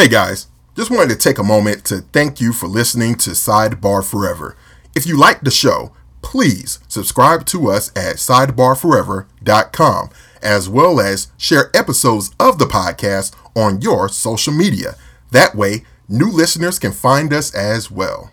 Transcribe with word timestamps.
Hey 0.00 0.08
guys, 0.08 0.46
just 0.74 0.90
wanted 0.90 1.10
to 1.10 1.16
take 1.16 1.36
a 1.36 1.42
moment 1.42 1.84
to 1.84 1.98
thank 1.98 2.40
you 2.40 2.54
for 2.54 2.66
listening 2.68 3.16
to 3.16 3.32
Sidebar 3.32 4.02
Forever. 4.02 4.56
If 4.96 5.06
you 5.06 5.14
like 5.18 5.42
the 5.42 5.50
show, 5.50 5.92
please 6.22 6.78
subscribe 6.88 7.44
to 7.48 7.68
us 7.68 7.90
at 7.90 8.16
sidebarforever.com, 8.16 10.08
as 10.40 10.70
well 10.70 11.00
as 11.00 11.30
share 11.36 11.70
episodes 11.74 12.34
of 12.40 12.58
the 12.58 12.64
podcast 12.64 13.36
on 13.54 13.82
your 13.82 14.08
social 14.08 14.54
media. 14.54 14.94
That 15.32 15.54
way, 15.54 15.84
new 16.08 16.30
listeners 16.30 16.78
can 16.78 16.92
find 16.92 17.30
us 17.34 17.54
as 17.54 17.90
well. 17.90 18.32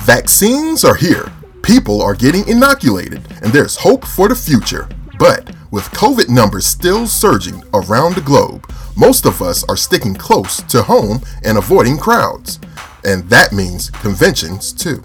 Vaccines 0.00 0.84
are 0.84 0.96
here. 0.96 1.32
People 1.62 2.02
are 2.02 2.16
getting 2.16 2.48
inoculated, 2.48 3.22
and 3.40 3.52
there's 3.52 3.76
hope 3.76 4.04
for 4.04 4.28
the 4.28 4.34
future. 4.34 4.88
But 5.16 5.54
with 5.70 5.84
COVID 5.92 6.28
numbers 6.28 6.66
still 6.66 7.06
surging 7.06 7.62
around 7.72 8.16
the 8.16 8.20
globe, 8.20 8.68
most 8.96 9.26
of 9.26 9.42
us 9.42 9.64
are 9.64 9.76
sticking 9.76 10.14
close 10.14 10.62
to 10.62 10.82
home 10.82 11.20
and 11.44 11.58
avoiding 11.58 11.98
crowds. 11.98 12.58
And 13.04 13.28
that 13.30 13.52
means 13.52 13.90
conventions 13.90 14.72
too. 14.72 15.02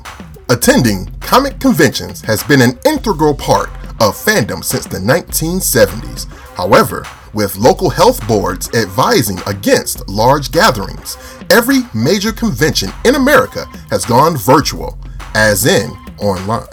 Attending 0.50 1.08
comic 1.20 1.60
conventions 1.60 2.22
has 2.22 2.44
been 2.44 2.62
an 2.62 2.80
integral 2.86 3.34
part 3.34 3.70
of 4.00 4.16
fandom 4.16 4.64
since 4.64 4.86
the 4.86 5.00
1970s. 5.00 6.32
However, 6.56 7.06
with 7.34 7.58
local 7.58 7.90
health 7.90 8.26
boards 8.28 8.74
advising 8.74 9.40
against 9.46 10.08
large 10.08 10.52
gatherings, 10.52 11.18
every 11.50 11.82
major 11.94 12.32
convention 12.32 12.90
in 13.06 13.16
America 13.16 13.66
has 13.90 14.06
gone 14.06 14.38
virtual, 14.38 14.98
as 15.36 15.66
in 15.66 15.92
online. 16.20 16.66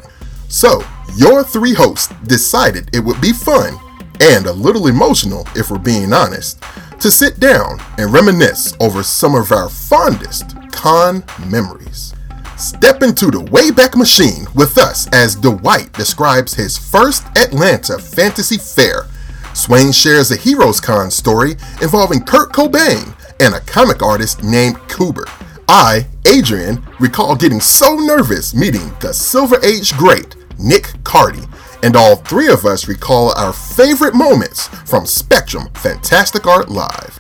So, 0.48 0.84
your 1.16 1.42
three 1.42 1.74
hosts 1.74 2.08
decided 2.26 2.94
it 2.94 3.00
would 3.00 3.20
be 3.20 3.32
fun 3.32 3.78
and 4.20 4.46
a 4.46 4.52
little 4.52 4.86
emotional, 4.86 5.46
if 5.56 5.70
we're 5.70 5.78
being 5.78 6.12
honest, 6.12 6.62
to 7.00 7.10
sit 7.10 7.40
down 7.40 7.78
and 7.98 8.12
reminisce 8.12 8.74
over 8.80 9.02
some 9.02 9.34
of 9.34 9.52
our 9.52 9.68
fondest 9.68 10.56
con 10.72 11.24
memories. 11.48 12.14
Step 12.56 13.02
into 13.02 13.26
the 13.26 13.38
Wayback 13.38 13.96
Machine 13.96 14.46
with 14.54 14.78
us 14.78 15.08
as 15.12 15.34
Dwight 15.34 15.92
describes 15.92 16.54
his 16.54 16.78
first 16.78 17.26
Atlanta 17.36 17.98
Fantasy 17.98 18.58
Fair. 18.58 19.06
Swain 19.54 19.92
shares 19.92 20.30
a 20.30 20.36
Heroes 20.36 20.80
Con 20.80 21.10
story 21.10 21.52
involving 21.82 22.22
Kurt 22.22 22.52
Cobain 22.52 23.14
and 23.40 23.54
a 23.54 23.60
comic 23.60 24.02
artist 24.02 24.42
named 24.42 24.76
Kubert. 24.88 25.28
I, 25.68 26.06
Adrian, 26.26 26.84
recall 27.00 27.34
getting 27.34 27.60
so 27.60 27.96
nervous 27.96 28.54
meeting 28.54 28.92
the 29.00 29.12
Silver 29.12 29.58
Age 29.64 29.96
great 29.96 30.36
Nick 30.58 30.84
Cardy, 31.02 31.48
and 31.82 31.96
all 31.96 32.16
three 32.16 32.48
of 32.48 32.64
us 32.64 32.88
recall 32.88 33.36
our 33.38 33.52
favorite 33.52 34.14
moments 34.14 34.68
from 34.88 35.06
Spectrum 35.06 35.68
Fantastic 35.74 36.46
Art 36.46 36.68
Live. 36.68 37.18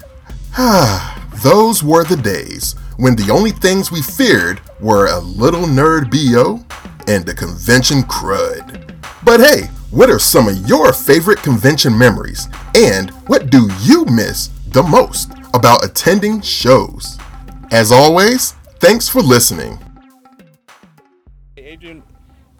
Ah, 0.56 1.26
those 1.42 1.82
were 1.82 2.04
the 2.04 2.16
days 2.16 2.74
when 2.96 3.16
the 3.16 3.30
only 3.30 3.50
things 3.50 3.90
we 3.90 4.00
feared 4.00 4.60
were 4.80 5.06
a 5.06 5.18
little 5.18 5.64
nerd 5.64 6.10
BO 6.10 6.64
and 7.06 7.24
the 7.26 7.34
convention 7.34 8.02
crud. 8.02 8.94
But 9.24 9.40
hey, 9.40 9.68
what 9.90 10.10
are 10.10 10.18
some 10.18 10.48
of 10.48 10.68
your 10.68 10.92
favorite 10.92 11.42
convention 11.42 11.96
memories? 11.96 12.48
And 12.74 13.10
what 13.28 13.50
do 13.50 13.68
you 13.80 14.04
miss 14.06 14.48
the 14.68 14.82
most 14.82 15.32
about 15.54 15.84
attending 15.84 16.40
shows? 16.40 17.18
As 17.70 17.92
always, 17.92 18.52
thanks 18.80 19.08
for 19.08 19.20
listening. 19.22 19.78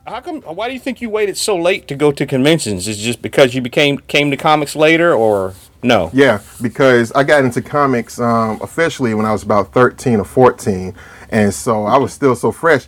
How 0.07 0.21
come? 0.21 0.43
Why 0.43 0.69
do 0.69 0.75
you 0.75 0.81
think 0.81 1.01
you 1.01 1.09
waited 1.09 1.37
so 1.39 1.57
late 1.57 1.89
to 1.89 1.95
go 1.95 2.13
to 2.13 2.27
conventions? 2.27 2.87
Is 2.87 3.01
it 3.01 3.03
just 3.03 3.23
because 3.23 3.55
you 3.55 3.63
became 3.63 3.97
came 3.99 4.31
to 4.31 4.37
comics 4.37 4.77
later, 4.77 5.15
or 5.15 5.55
no? 5.83 6.11
Yeah, 6.13 6.41
because 6.61 7.11
I 7.13 7.25
got 7.25 7.43
into 7.45 7.63
comics 7.63 8.21
um, 8.21 8.59
officially 8.61 9.15
when 9.15 9.25
I 9.25 9.33
was 9.33 9.43
about 9.43 9.73
13 9.73 10.21
or 10.21 10.25
14. 10.25 10.95
And 11.31 11.55
so 11.55 11.85
I 11.85 11.97
was 11.97 12.13
still 12.13 12.37
so 12.37 12.53
fresh. 12.53 12.87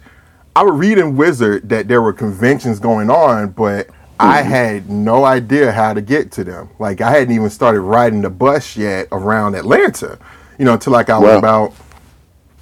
I 0.55 0.63
would 0.63 0.75
read 0.75 0.99
in 0.99 1.17
Wizard 1.17 1.69
that 1.71 1.89
there 1.89 2.03
were 2.03 2.13
conventions 2.13 2.79
going 2.79 3.09
on, 3.09 3.49
but 3.49 3.89
I 4.21 4.43
had 4.43 4.91
no 4.91 5.25
idea 5.25 5.73
how 5.73 5.95
to 5.95 6.03
get 6.03 6.31
to 6.33 6.45
them. 6.45 6.69
Like 6.79 7.01
I 7.01 7.11
hadn't 7.11 7.35
even 7.35 7.49
started 7.49 7.81
riding 7.81 8.21
the 8.21 8.31
bus 8.31 8.77
yet 8.77 9.09
around 9.11 9.55
Atlanta, 9.55 10.19
you 10.59 10.67
know, 10.67 10.75
until 10.75 10.93
like 10.93 11.09
I 11.09 11.19
was 11.19 11.31
Wow. 11.31 11.39
about 11.39 11.75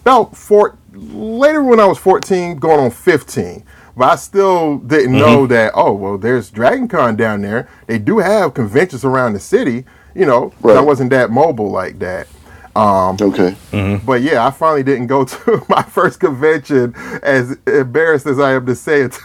about 0.03 0.37
four 0.37 0.77
later 0.93 1.63
when 1.65 1.81
I 1.81 1.87
was 1.87 1.99
14, 1.99 2.57
going 2.59 2.79
on 2.79 2.91
15. 2.93 3.65
But 3.97 4.11
I 4.13 4.17
still 4.17 4.79
didn't 4.79 5.13
know 5.13 5.39
mm-hmm. 5.43 5.53
that, 5.53 5.73
oh, 5.75 5.93
well, 5.93 6.19
there's 6.19 6.51
Dragon 6.51 6.89
Con 6.89 7.15
down 7.17 7.43
there. 7.43 7.69
They 7.87 7.99
do 7.99 8.19
have 8.19 8.53
conventions 8.55 9.05
around 9.05 9.35
the 9.35 9.41
city, 9.41 9.85
you 10.15 10.27
know, 10.27 10.53
'cause 10.63 10.77
I 10.77 10.81
wasn't 10.81 11.11
that 11.11 11.31
mobile 11.31 11.71
like 11.71 11.99
that. 12.01 12.27
Um, 12.77 13.17
Okay. 13.21 13.55
Mm-hmm. 13.71 14.05
but 14.05 14.23
yeah, 14.23 14.45
I 14.45 14.51
finally 14.51 14.83
didn't 14.83 15.07
go 15.07 15.25
to 15.35 15.63
my 15.69 15.83
first 15.83 16.19
convention, 16.19 16.93
as 17.23 17.57
embarrassed 17.69 18.27
as 18.27 18.41
I 18.41 18.55
am 18.55 18.67
to 18.67 18.75
say 18.75 19.03
it, 19.03 19.17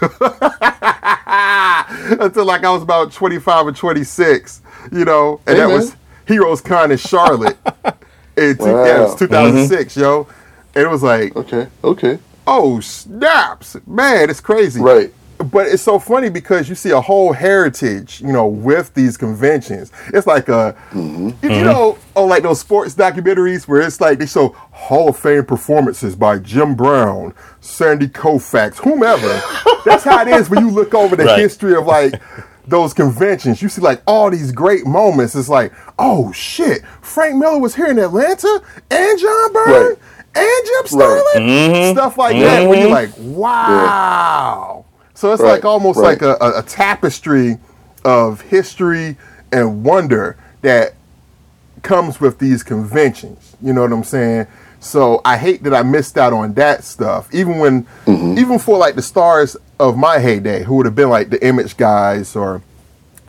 until 2.22 2.46
like 2.46 2.63
I 2.63 2.69
was 2.72 2.84
about 2.84 3.12
25 3.12 3.68
or 3.68 3.72
26, 3.72 4.62
you 4.91 5.03
know, 5.06 5.41
and 5.47 5.56
Hey, 5.57 5.62
that 5.63 5.68
man. 5.68 5.78
was 5.78 5.96
Heroes 6.28 6.62
Con 6.62 6.91
in 6.91 6.97
Charlotte. 7.00 7.57
in 8.38 8.56
two, 8.57 8.66
yeah, 8.66 8.97
it 8.97 9.01
was 9.01 9.12
Wow. 9.13 9.18
2006, 9.18 9.94
mm-hmm. 9.94 10.01
yo. 10.01 10.28
And 10.75 10.86
it 10.86 10.90
was 10.90 11.01
like, 11.01 11.36
Okay. 11.36 11.68
Okay. 11.84 12.19
Oh, 12.49 12.79
snaps. 12.79 13.77
Man, 13.85 14.29
it's 14.29 14.41
crazy. 14.41 14.81
Right. 14.81 15.13
But 15.51 15.67
it's 15.67 15.83
so 15.83 15.99
funny 15.99 16.29
because 16.29 16.67
you 16.67 16.75
see 16.75 16.89
a 16.89 16.99
whole 16.99 17.31
heritage, 17.31 18.19
you 18.19 18.33
know, 18.33 18.45
with 18.45 18.93
these 18.93 19.15
conventions. 19.15 19.89
It's 20.13 20.27
like 20.27 20.49
a, 20.49 20.75
mm-hmm. 20.91 21.29
you, 21.41 21.55
you 21.59 21.63
know, 21.63 21.97
on 22.15 22.27
like 22.27 22.43
those 22.43 22.59
sports 22.59 22.93
documentaries 22.93 23.65
where 23.65 23.79
it's 23.81 24.01
like 24.01 24.19
they 24.19 24.25
show 24.25 24.49
Hall 24.71 25.09
of 25.09 25.17
Fame 25.17 25.45
performances 25.45 26.13
by 26.13 26.39
Jim 26.39 26.75
Brown, 26.75 27.33
Sandy 27.61 28.07
Koufax, 28.07 28.79
whomever. 28.79 29.41
That's 29.85 30.03
how 30.03 30.21
it 30.23 30.27
is 30.27 30.49
when 30.49 30.65
you 30.65 30.71
look 30.71 30.93
over 30.93 31.15
the 31.15 31.23
Right. 31.23 31.39
history 31.39 31.73
of 31.73 31.85
like 31.85 32.21
those 32.67 32.93
conventions. 32.93 33.61
You 33.61 33.69
see 33.69 33.81
like 33.81 34.01
all 34.05 34.29
these 34.29 34.51
great 34.51 34.85
moments. 34.85 35.35
It's 35.35 35.47
like, 35.47 35.71
oh 35.97 36.33
shit, 36.33 36.83
Frank 37.01 37.38
Miller 37.38 37.59
was 37.59 37.75
here 37.75 37.88
in 37.88 37.97
Atlanta 37.97 38.61
and 38.91 39.19
John 39.19 39.53
Byrne 39.53 39.88
Right. 39.89 39.97
And 40.35 40.66
Jim 40.66 40.85
Starlin. 40.88 41.23
Mm-hmm. 41.35 41.97
Stuff 41.97 42.17
like 42.17 42.38
that 42.38 42.67
where 42.67 42.79
you're 42.79 42.95
mm-hmm. 42.95 43.28
like, 43.28 43.38
wow. 43.38 44.85
So 45.13 45.34
it's 45.34 45.41
Right, 45.41 45.51
like 45.51 45.66
almost 45.66 46.00
right. 46.00 46.09
like 46.09 46.22
a, 46.22 46.38
a, 46.41 46.59
a 46.59 46.63
tapestry 46.63 47.57
of 48.06 48.41
history 48.41 49.18
and 49.51 49.84
wonder 49.84 50.38
that 50.62 50.94
comes 51.84 52.22
with 52.22 52.39
these 52.39 52.63
conventions. 52.63 53.56
You 53.62 53.73
know 53.73 53.81
what 53.81 53.91
I'm 53.91 54.03
saying? 54.03 54.47
So 54.79 55.22
I 55.25 55.38
hate 55.38 55.63
that 55.63 55.73
I 55.73 55.84
missed 55.84 56.18
out 56.18 56.31
on 56.31 56.53
that 56.53 56.84
stuff. 56.84 57.34
Even 57.34 57.59
when, 57.59 57.84
mm-hmm. 58.06 58.38
even 58.38 58.59
for 58.59 58.78
like 58.78 58.95
the 58.95 59.01
stars 59.01 59.57
of 59.79 59.97
my 59.97 60.19
heyday, 60.19 60.63
who 60.63 60.75
would 60.75 60.85
have 60.85 60.95
been 60.95 61.09
like 61.09 61.29
the 61.29 61.45
image 61.45 61.75
guys 61.75 62.35
or 62.35 62.62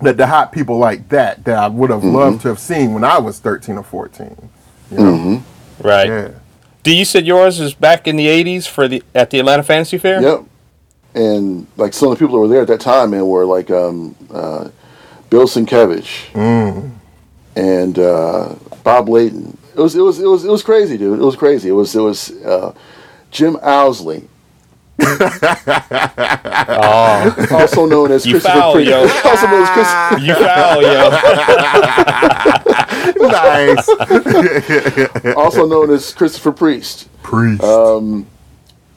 the, 0.00 0.12
the 0.12 0.26
hot 0.26 0.52
people 0.52 0.78
like 0.78 1.08
that, 1.08 1.44
that 1.44 1.58
I 1.58 1.68
would 1.68 1.90
have 1.90 2.00
mm-hmm. 2.00 2.14
loved 2.14 2.42
to 2.42 2.48
have 2.48 2.58
seen 2.58 2.94
when 2.94 3.04
I 3.04 3.18
was 3.18 3.38
13 3.40 3.76
or 3.76 3.82
14. 3.82 4.48
You 4.92 4.96
know? 4.96 5.44
Right. 5.82 6.08
Yeah. 6.08 6.30
Do 6.82 6.94
you 6.94 7.04
said 7.04 7.26
yours 7.26 7.60
is 7.60 7.74
back 7.74 8.08
in 8.08 8.16
the 8.16 8.26
'80s 8.26 8.66
for 8.66 8.88
the 8.88 9.02
at 9.14 9.30
the 9.30 9.38
Atlanta 9.38 9.62
Fantasy 9.62 9.98
Fair? 9.98 10.22
Yep. 10.22 10.44
And 11.14 11.66
like 11.76 11.92
some 11.92 12.10
of 12.10 12.18
the 12.18 12.24
people 12.24 12.36
that 12.36 12.40
were 12.40 12.48
there 12.48 12.62
at 12.62 12.68
that 12.68 12.80
time, 12.80 13.10
man, 13.10 13.26
were 13.26 13.44
like 13.44 13.70
um, 13.70 14.14
uh, 14.32 14.68
Bill 15.28 15.46
Sienkiewicz 15.46 16.90
and 17.56 17.98
uh, 17.98 18.54
Bob 18.84 19.08
Layton. 19.08 19.56
It 19.74 19.80
was 19.80 19.94
it 19.96 20.00
was 20.00 20.20
it 20.20 20.26
was 20.26 20.44
it 20.44 20.50
was 20.50 20.62
crazy, 20.62 20.96
dude. 20.96 21.18
It 21.18 21.24
was 21.24 21.36
crazy. 21.36 21.68
It 21.68 21.72
was 21.72 21.94
it 21.94 22.00
was 22.00 22.30
uh, 22.42 22.74
Jim 23.30 23.56
Owsley, 23.62 24.28
Oh, 26.72 27.46
also 27.52 27.86
known 27.86 28.10
as 28.12 28.24
You 28.26 28.32
Christopher 28.34 28.58
foul, 28.58 28.72
Priest. 28.74 28.90
yo. 28.90 29.00
also 29.24 29.46
known 29.46 29.62
as 29.62 29.70
Chris, 29.70 29.88
you 30.26 30.34
foul, 30.34 30.82
yo. 30.82 31.10
nice. 33.28 33.88
also 35.36 35.66
known 35.66 35.90
as 35.90 36.12
Christopher 36.14 36.52
Priest. 36.52 37.08
Priest. 37.22 37.62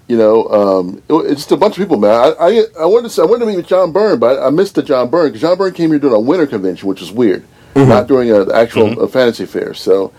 You 0.09 0.17
know, 0.17 0.47
um, 0.49 1.01
it's 1.09 1.41
just 1.41 1.51
a 1.53 1.57
bunch 1.57 1.77
of 1.77 1.81
people, 1.83 1.97
man. 1.97 2.11
I, 2.11 2.33
I 2.39 2.63
I 2.81 2.85
wanted 2.85 3.03
to 3.03 3.09
say, 3.09 3.21
I 3.21 3.25
wanted 3.25 3.45
to 3.45 3.45
meet 3.45 3.55
with 3.55 3.67
John 3.67 3.91
Byrne, 3.93 4.19
but 4.19 4.37
I, 4.37 4.47
I 4.47 4.49
missed 4.49 4.75
the 4.75 4.83
John 4.83 5.09
Byrne 5.09 5.27
because 5.29 5.41
John 5.41 5.57
Byrne 5.57 5.73
came 5.73 5.89
here 5.91 5.99
during 5.99 6.15
a 6.15 6.19
winter 6.19 6.45
convention, 6.45 6.89
which 6.89 6.99
was 6.99 7.11
weird, 7.11 7.45
not 7.75 8.07
during 8.07 8.29
a, 8.29 8.43
the 8.43 8.53
actual 8.53 9.01
uh 9.01 9.07
fantasy 9.07 9.45
fair. 9.45 9.73
So, 9.73 10.11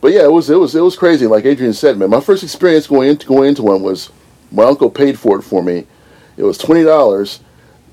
but 0.00 0.12
yeah, 0.12 0.24
it 0.24 0.32
was 0.32 0.50
it 0.50 0.56
was 0.56 0.74
it 0.74 0.80
was 0.80 0.96
crazy. 0.96 1.26
Like 1.28 1.44
Adrian 1.44 1.72
said, 1.72 1.96
man, 1.96 2.10
my 2.10 2.20
first 2.20 2.42
experience 2.42 2.88
going 2.88 3.08
into 3.08 3.24
going 3.26 3.50
into 3.50 3.62
one 3.62 3.82
was 3.82 4.10
my 4.50 4.64
uncle 4.64 4.90
paid 4.90 5.18
for 5.18 5.38
it 5.38 5.42
for 5.42 5.62
me. 5.62 5.86
It 6.36 6.42
was 6.42 6.58
twenty 6.58 6.84
dollars, 6.84 7.40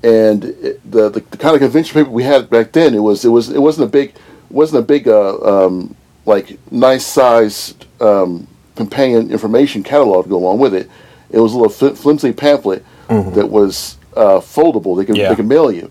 and 0.02 0.44
it, 0.44 0.90
the, 0.90 1.08
the 1.10 1.20
the 1.20 1.36
kind 1.38 1.54
of 1.54 1.60
convention 1.60 1.94
paper 1.94 2.10
we 2.10 2.22
had 2.22 2.48
back 2.50 2.72
then, 2.72 2.94
it 2.94 3.00
was 3.00 3.24
it 3.24 3.28
was 3.30 3.50
it 3.50 3.60
wasn't 3.60 3.88
a 3.88 3.90
big 3.90 4.14
wasn't 4.50 4.82
a 4.82 4.86
big 4.86 5.06
uh, 5.08 5.38
um, 5.66 5.94
like 6.24 6.58
nice 6.72 7.04
sized 7.04 7.86
um, 8.00 8.46
companion 8.76 9.30
information 9.30 9.82
catalog 9.82 10.24
to 10.24 10.30
go 10.30 10.36
along 10.36 10.58
with 10.58 10.74
it. 10.74 10.88
It 11.30 11.40
was 11.40 11.52
a 11.52 11.58
little 11.58 11.72
fl- 11.72 11.94
flimsy 12.00 12.32
pamphlet 12.32 12.84
that 13.08 13.48
was 13.48 13.98
uh, 14.16 14.38
foldable. 14.40 14.96
They 14.96 15.04
could 15.04 15.16
Yeah. 15.16 15.28
they 15.30 15.36
could 15.36 15.46
mail 15.46 15.70
you. 15.72 15.90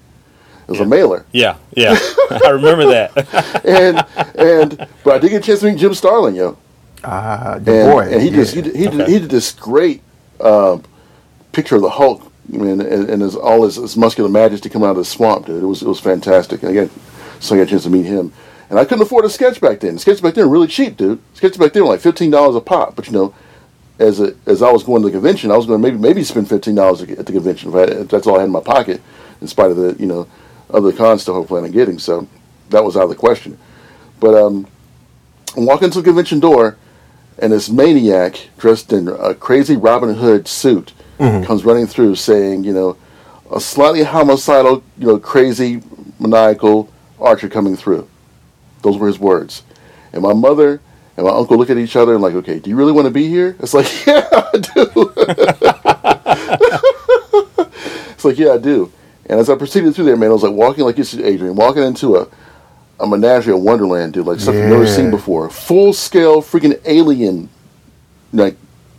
It 0.67 0.71
was 0.71 0.79
a 0.81 0.85
mailer, 0.85 1.25
Yeah, 1.31 1.55
yeah. 1.77 1.97
I 2.45 2.49
remember 2.49 2.87
that. 2.87 3.63
and 3.65 4.05
and 4.37 4.87
but 5.03 5.15
I 5.15 5.17
did 5.19 5.29
get 5.29 5.41
a 5.43 5.45
chance 5.45 5.61
to 5.61 5.67
meet 5.71 5.77
Jim 5.77 5.93
Starlin, 5.93 6.35
yo. 6.35 6.57
Ah, 7.05 7.53
and, 7.53 7.65
boy. 7.65 8.09
and 8.11 8.21
he 8.21 8.29
just 8.31 8.53
he 8.53 8.61
did, 8.63 8.75
he, 8.75 8.87
did, 8.87 9.07
he 9.07 9.19
did 9.19 9.29
this 9.29 9.53
great 9.53 10.01
uh, 10.39 10.79
picture 11.51 11.75
of 11.75 11.81
the 11.81 11.89
Hulk 11.89 12.31
and, 12.51 12.81
and, 12.81 13.09
and 13.09 13.21
his, 13.21 13.35
all 13.35 13.63
his, 13.63 13.75
his 13.75 13.97
muscular 13.97 14.29
majesty 14.29 14.69
coming 14.69 14.87
out 14.87 14.91
of 14.91 14.97
the 14.97 15.05
swamp, 15.05 15.45
dude. 15.45 15.63
It 15.63 15.65
was 15.65 15.81
it 15.81 15.87
was 15.87 15.99
fantastic. 15.99 16.63
And 16.63 16.71
again, 16.71 16.89
so 17.39 17.55
I 17.55 17.59
got 17.59 17.67
a 17.67 17.69
chance 17.69 17.83
to 17.83 17.89
meet 17.89 18.05
him. 18.05 18.33
And 18.69 18.77
I 18.77 18.83
couldn't 18.83 19.03
afford 19.03 19.23
a 19.23 19.29
sketch 19.29 19.61
back 19.61 19.79
then. 19.79 19.97
Sketches 19.97 20.21
back 20.21 20.33
then 20.33 20.45
were 20.45 20.51
really 20.51 20.67
cheap, 20.67 20.97
dude. 20.97 21.21
Sketches 21.33 21.57
back 21.57 21.73
then 21.73 21.83
were 21.83 21.89
like 21.89 22.01
fifteen 22.01 22.31
dollars 22.31 22.55
a 22.55 22.61
pop. 22.61 22.95
But 22.95 23.07
you 23.07 23.13
know, 23.13 23.33
as 23.97 24.19
a, 24.19 24.35
as 24.45 24.61
I 24.61 24.71
was 24.71 24.83
going 24.83 25.01
to 25.01 25.07
the 25.07 25.11
convention, 25.11 25.51
I 25.51 25.57
was 25.57 25.65
going 25.65 25.81
to 25.81 25.87
maybe 25.87 25.97
maybe 25.97 26.23
spend 26.23 26.49
fifteen 26.49 26.75
dollars 26.75 27.01
at 27.01 27.25
the 27.25 27.31
convention 27.31 27.69
if, 27.69 27.75
I, 27.75 27.83
if 27.83 28.07
that's 28.09 28.27
all 28.27 28.35
I 28.35 28.39
had 28.39 28.45
in 28.47 28.51
my 28.51 28.59
pocket, 28.59 29.01
in 29.41 29.47
spite 29.47 29.71
of 29.71 29.77
the 29.77 29.95
you 29.99 30.05
know 30.05 30.27
other 30.69 30.91
cons 30.91 31.21
stuff 31.21 31.41
I 31.41 31.47
plan 31.47 31.63
on 31.63 31.71
getting. 31.71 31.97
So 31.97 32.27
that 32.69 32.83
was 32.83 32.97
out 32.97 33.03
of 33.03 33.09
the 33.09 33.15
question. 33.15 33.57
But 34.19 34.35
um, 34.35 34.67
I 35.55 35.61
walk 35.61 35.81
into 35.81 35.99
the 35.99 36.03
convention 36.03 36.39
door, 36.39 36.77
and 37.39 37.53
this 37.53 37.69
maniac 37.69 38.49
dressed 38.57 38.91
in 38.91 39.07
a 39.07 39.35
crazy 39.35 39.77
Robin 39.77 40.15
Hood 40.15 40.47
suit 40.47 40.93
mm-hmm. 41.19 41.45
comes 41.45 41.63
running 41.63 41.87
through, 41.87 42.15
saying, 42.15 42.63
you 42.63 42.73
know, 42.73 42.97
a 43.51 43.59
slightly 43.59 44.03
homicidal, 44.03 44.83
you 44.97 45.07
know, 45.07 45.19
crazy, 45.19 45.81
maniacal 46.19 46.91
archer 47.19 47.49
coming 47.49 47.75
through. 47.75 48.07
Those 48.81 48.97
were 48.97 49.07
his 49.07 49.19
words. 49.19 49.63
And 50.13 50.21
my 50.21 50.33
mother 50.33 50.81
and 51.15 51.25
my 51.25 51.31
uncle 51.31 51.57
look 51.57 51.69
at 51.69 51.77
each 51.77 51.95
other 51.95 52.13
and 52.13 52.21
like, 52.21 52.35
okay, 52.35 52.59
do 52.59 52.69
you 52.69 52.75
really 52.75 52.91
want 52.91 53.05
to 53.05 53.11
be 53.11 53.27
here? 53.27 53.55
It's 53.59 53.73
like, 53.73 53.87
yeah, 54.07 54.27
I 54.31 54.57
do. 54.57 55.13
it's 58.11 58.25
like, 58.25 58.37
yeah, 58.37 58.53
I 58.53 58.57
do. 58.57 58.91
And 59.29 59.39
as 59.39 59.49
I 59.49 59.55
proceeded 59.55 59.93
through 59.93 60.05
there, 60.05 60.17
man, 60.17 60.29
I 60.29 60.33
was 60.33 60.43
like 60.43 60.53
walking 60.53 60.85
like 60.85 60.97
you 60.97 61.03
said, 61.03 61.21
Adrian, 61.21 61.55
walking 61.55 61.83
into 61.83 62.15
a 62.15 62.27
a 62.99 63.07
menagerie, 63.07 63.53
a 63.53 63.57
wonderland, 63.57 64.13
dude, 64.13 64.25
like 64.25 64.39
stuff 64.39 64.55
you've 64.55 64.69
never 64.69 64.87
seen 64.87 65.11
before. 65.11 65.49
Full 65.49 65.93
scale 65.93 66.41
freaking 66.41 66.79
alien, 66.85 67.49
like 68.33 68.57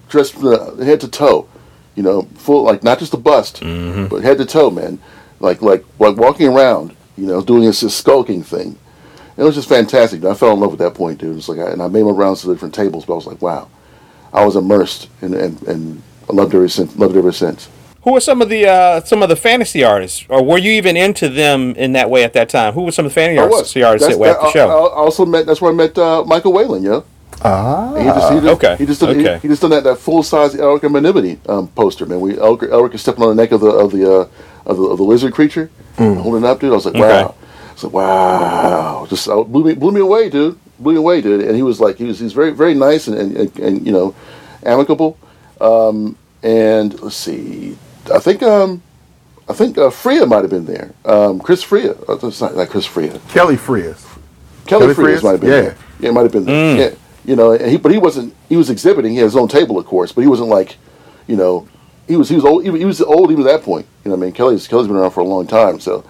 dressed 0.08 0.34
from 0.34 0.44
the 0.44 0.84
head 0.84 1.00
to 1.00 1.08
toe, 1.08 1.48
you 1.94 2.02
know, 2.02 2.22
full 2.34 2.62
like 2.62 2.82
not 2.82 2.98
just 2.98 3.14
a 3.14 3.16
bust, 3.16 3.60
mm-hmm. 3.60 4.06
but 4.06 4.22
head 4.22 4.38
to 4.38 4.46
toe, 4.46 4.70
man. 4.70 5.00
Like 5.40 5.62
like 5.62 5.84
like 5.98 6.16
walking 6.16 6.48
around, 6.48 6.96
you 7.16 7.26
know, 7.26 7.42
doing 7.42 7.64
this, 7.64 7.80
this 7.80 7.96
skulking 7.96 8.42
thing. 8.42 8.78
It 9.36 9.42
was 9.42 9.54
just 9.54 9.68
fantastic. 9.68 10.20
Dude. 10.20 10.30
I 10.30 10.34
fell 10.34 10.52
in 10.52 10.60
love 10.60 10.72
at 10.72 10.78
that 10.80 10.94
point, 10.94 11.20
dude. 11.20 11.36
It's 11.36 11.48
like, 11.48 11.60
I, 11.60 11.70
and 11.70 11.80
I 11.80 11.86
made 11.86 12.02
my 12.02 12.10
rounds 12.10 12.42
to 12.42 12.52
different 12.52 12.74
tables, 12.74 13.04
but 13.04 13.12
I 13.12 13.16
was 13.16 13.26
like, 13.26 13.40
wow, 13.40 13.68
I 14.32 14.44
was 14.44 14.56
immersed, 14.56 15.08
and 15.20 15.34
and, 15.34 15.62
and 15.62 16.02
I 16.28 16.32
loved 16.32 16.54
it 16.54 16.56
ever 16.56 16.68
since. 16.68 16.96
Loved 16.96 17.14
it 17.14 17.20
ever 17.20 17.32
since. 17.32 17.68
Who 18.08 18.14
were 18.14 18.20
some 18.20 18.40
of 18.40 18.49
the 18.49 18.66
uh, 18.66 19.02
some 19.05 19.22
of 19.22 19.28
the 19.28 19.37
fantasy 19.37 19.84
artists, 19.84 20.25
or 20.31 20.43
were 20.43 20.56
you 20.56 20.70
even 20.72 20.96
into 20.96 21.28
them 21.28 21.75
in 21.76 21.93
that 21.93 22.08
way 22.08 22.25
at 22.25 22.32
that 22.32 22.49
time? 22.49 22.72
Who 22.72 22.84
were 22.84 22.90
some 22.90 23.05
of 23.05 23.10
the 23.12 23.14
fantasy 23.20 23.38
artists, 23.38 23.75
was. 23.75 23.84
artists 23.84 24.08
that 24.08 24.19
were 24.19 24.28
at 24.28 24.40
the 24.40 24.46
I- 24.46 24.52
show? 24.52 24.66
I, 24.70 24.72
I 24.72 24.96
also 25.05 25.26
met. 25.26 25.44
That's 25.44 25.60
where 25.60 25.70
I 25.70 25.75
met 25.75 25.99
uh, 25.99 26.25
Michael 26.25 26.55
Whelan. 26.55 26.82
Yeah. 26.82 27.00
ah, 27.43 27.94
He 27.99 28.05
just, 28.05 28.32
he 28.32 28.40
just, 28.40 28.46
Okay, 28.56 28.76
He 28.78 28.87
just 28.87 29.00
done, 29.02 29.10
okay. 29.10 29.34
he, 29.34 29.40
he 29.43 29.49
just 29.49 29.60
done 29.60 29.72
that, 29.72 29.84
that 29.84 29.99
full 29.99 30.22
size 30.22 30.55
Elric 30.55 30.84
and 30.84 30.94
Melniboné 30.94 31.38
um, 31.50 31.69
poster, 31.69 32.06
man. 32.06 32.19
We 32.20 32.32
Elric, 32.32 32.60
Elric 32.70 32.94
is 32.94 33.02
stepping 33.02 33.22
on 33.25 33.37
the 33.37 33.43
neck 33.43 33.52
of 33.52 33.60
the 33.60 33.69
of 33.69 33.93
the 33.93 34.10
uh, 34.10 34.28
of 34.64 34.78
the, 34.78 34.84
of 34.84 34.96
the 34.96 35.05
lizard 35.05 35.34
creature, 35.34 35.70
holding 35.99 36.44
it 36.44 36.46
up, 36.49 36.60
dude. 36.60 36.72
I 36.72 36.76
was 36.76 36.87
like, 36.87 36.94
Hmm. 36.94 37.02
Okay. 37.02 37.22
wow. 37.25 37.34
I 37.69 37.72
was 37.75 37.84
like, 37.84 37.93
wow. 37.93 39.06
Just 39.10 39.28
uh, 39.28 39.43
blew 39.44 39.64
me 39.64 39.75
blew 39.75 39.93
me 39.93 40.00
away, 40.00 40.31
dude. 40.31 40.58
Blew 40.78 40.93
me 40.94 40.99
away, 40.99 41.20
dude. 41.20 41.43
And 41.44 41.55
he 41.55 41.62
was 41.62 41.78
like, 41.78 41.96
he 41.99 42.05
was 42.05 42.19
he's 42.20 42.32
very 42.32 42.52
very 42.52 42.72
nice 42.72 43.06
and 43.06 43.19
and, 43.19 43.37
and, 43.37 43.58
and 43.58 43.87
you 43.87 43.93
know, 43.93 44.14
amicable. 44.64 45.19
Um, 45.60 46.16
and 46.43 46.99
let's 47.02 47.16
see, 47.16 47.76
I 48.10 48.19
think 48.19 48.43
um, 48.43 48.82
I 49.49 49.52
think 49.52 49.78
uh, 49.78 49.90
Freya 49.90 50.26
might 50.26 50.43
have 50.43 50.50
been 50.50 50.66
there. 50.66 50.93
Um, 51.05 51.40
Chris 51.40 51.62
Freya. 51.62 51.94
It's 52.08 52.40
not, 52.40 52.55
not 52.56 52.69
Chris 52.69 52.87
Freya. 52.87 53.19
Kelly 53.31 53.56
Freas. 53.56 54.05
Kelly, 54.66 54.93
Kelly 54.93 54.94
Freas 54.94 55.19
Freas? 55.19 55.22
might 55.22 55.31
have 55.32 55.40
been 55.40 55.50
Yeah. 55.50 55.60
there. 55.60 55.76
Yeah, 56.00 56.08
it 56.10 56.12
might 56.12 56.22
have 56.22 56.32
been 56.32 56.44
there. 56.44 56.76
Yeah, 56.90 56.94
you 57.25 57.37
know, 57.37 57.52
and 57.52 57.70
he, 57.70 57.76
but 57.76 57.90
he 57.93 57.99
wasn't. 57.99 58.34
He 58.49 58.56
was 58.56 58.70
exhibiting. 58.70 59.12
He 59.12 59.19
had 59.19 59.25
his 59.25 59.37
own 59.37 59.49
table, 59.49 59.78
of 59.78 59.87
course, 59.87 60.12
but 60.12 60.20
he 60.22 60.26
wasn't 60.28 60.49
like, 60.49 60.76
you 61.26 61.37
know, 61.37 61.66
he 62.06 62.16
was. 62.16 62.28
He 62.28 62.34
was 62.37 62.44
old. 62.44 62.64
He 62.64 62.70
was, 62.70 62.81
he 62.81 62.84
was 62.84 63.00
old 63.00 63.31
even 63.31 63.46
at 63.46 63.50
that 63.52 63.62
point. 63.62 63.87
You 64.05 64.10
know, 64.10 64.16
what 64.16 64.22
I 64.22 64.26
mean, 64.26 64.32
Kelly's 64.34 64.69
Kelly's 64.69 64.87
been 64.87 64.96
around 64.96 65.10
for 65.12 65.20
a 65.20 65.25
long 65.25 65.46
time. 65.46 65.81
So, 65.81 66.05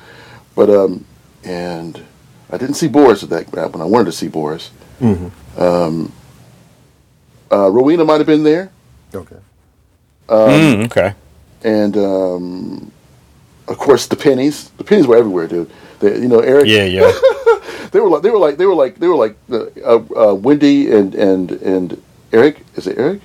but 0.54 0.68
um, 0.68 1.04
and 1.44 2.02
I 2.50 2.56
didn't 2.58 2.74
see 2.74 2.88
Boris 2.88 3.22
at 3.22 3.30
that 3.30 3.52
when 3.52 3.80
I 3.80 3.84
wanted 3.84 4.06
to 4.06 4.12
see 4.12 4.28
Boris. 4.28 4.70
Um, 5.00 6.12
uh, 7.50 7.70
Rowena 7.70 8.04
might 8.04 8.18
have 8.18 8.26
been 8.26 8.42
there, 8.42 8.70
Okay. 9.14 9.36
Mm, 10.28 10.84
okay. 10.86 11.14
And 11.64 11.96
um, 11.96 12.92
of 13.66 13.78
course 13.78 14.06
the 14.06 14.16
Pinis. 14.16 14.68
The 14.70 14.84
Pinis 14.84 15.06
were 15.06 15.16
everywhere, 15.16 15.46
dude. 15.48 15.70
They, 16.00 16.18
you 16.20 16.28
know, 16.28 16.40
Eric. 16.40 16.66
Yeah, 16.66 16.84
yeah. 16.84 17.10
they 17.90 18.00
were 18.00 18.08
like 18.08 18.22
they 18.22 18.30
were 18.30 18.38
like 18.38 18.56
they 18.58 18.66
were 18.66 18.74
like 18.74 18.98
they 18.98 19.08
were 19.08 19.16
like 19.16 19.36
uh, 19.50 19.96
uh, 20.30 20.34
Wendy 20.34 20.90
and 20.92 21.14
and 21.14 21.50
and 21.52 22.02
Eric 22.32 22.64
is 22.76 22.86
it 22.86 22.98
Eric, 22.98 23.20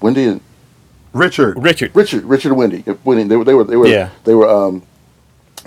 Wendy 0.00 0.24
and 0.24 0.40
Richard. 1.12 1.62
Richard. 1.62 1.94
Richard 1.94 2.24
Richard 2.24 2.50
and 2.50 2.58
Wendy. 2.58 2.82
If 2.86 3.04
Wendy 3.04 3.24
they 3.24 3.36
were 3.36 3.44
they 3.44 3.54
were 3.54 3.64
they 3.64 3.76
were 3.76 3.86
Yeah. 3.86 4.10
they 4.24 4.34
were 4.34 4.48
um 4.48 4.82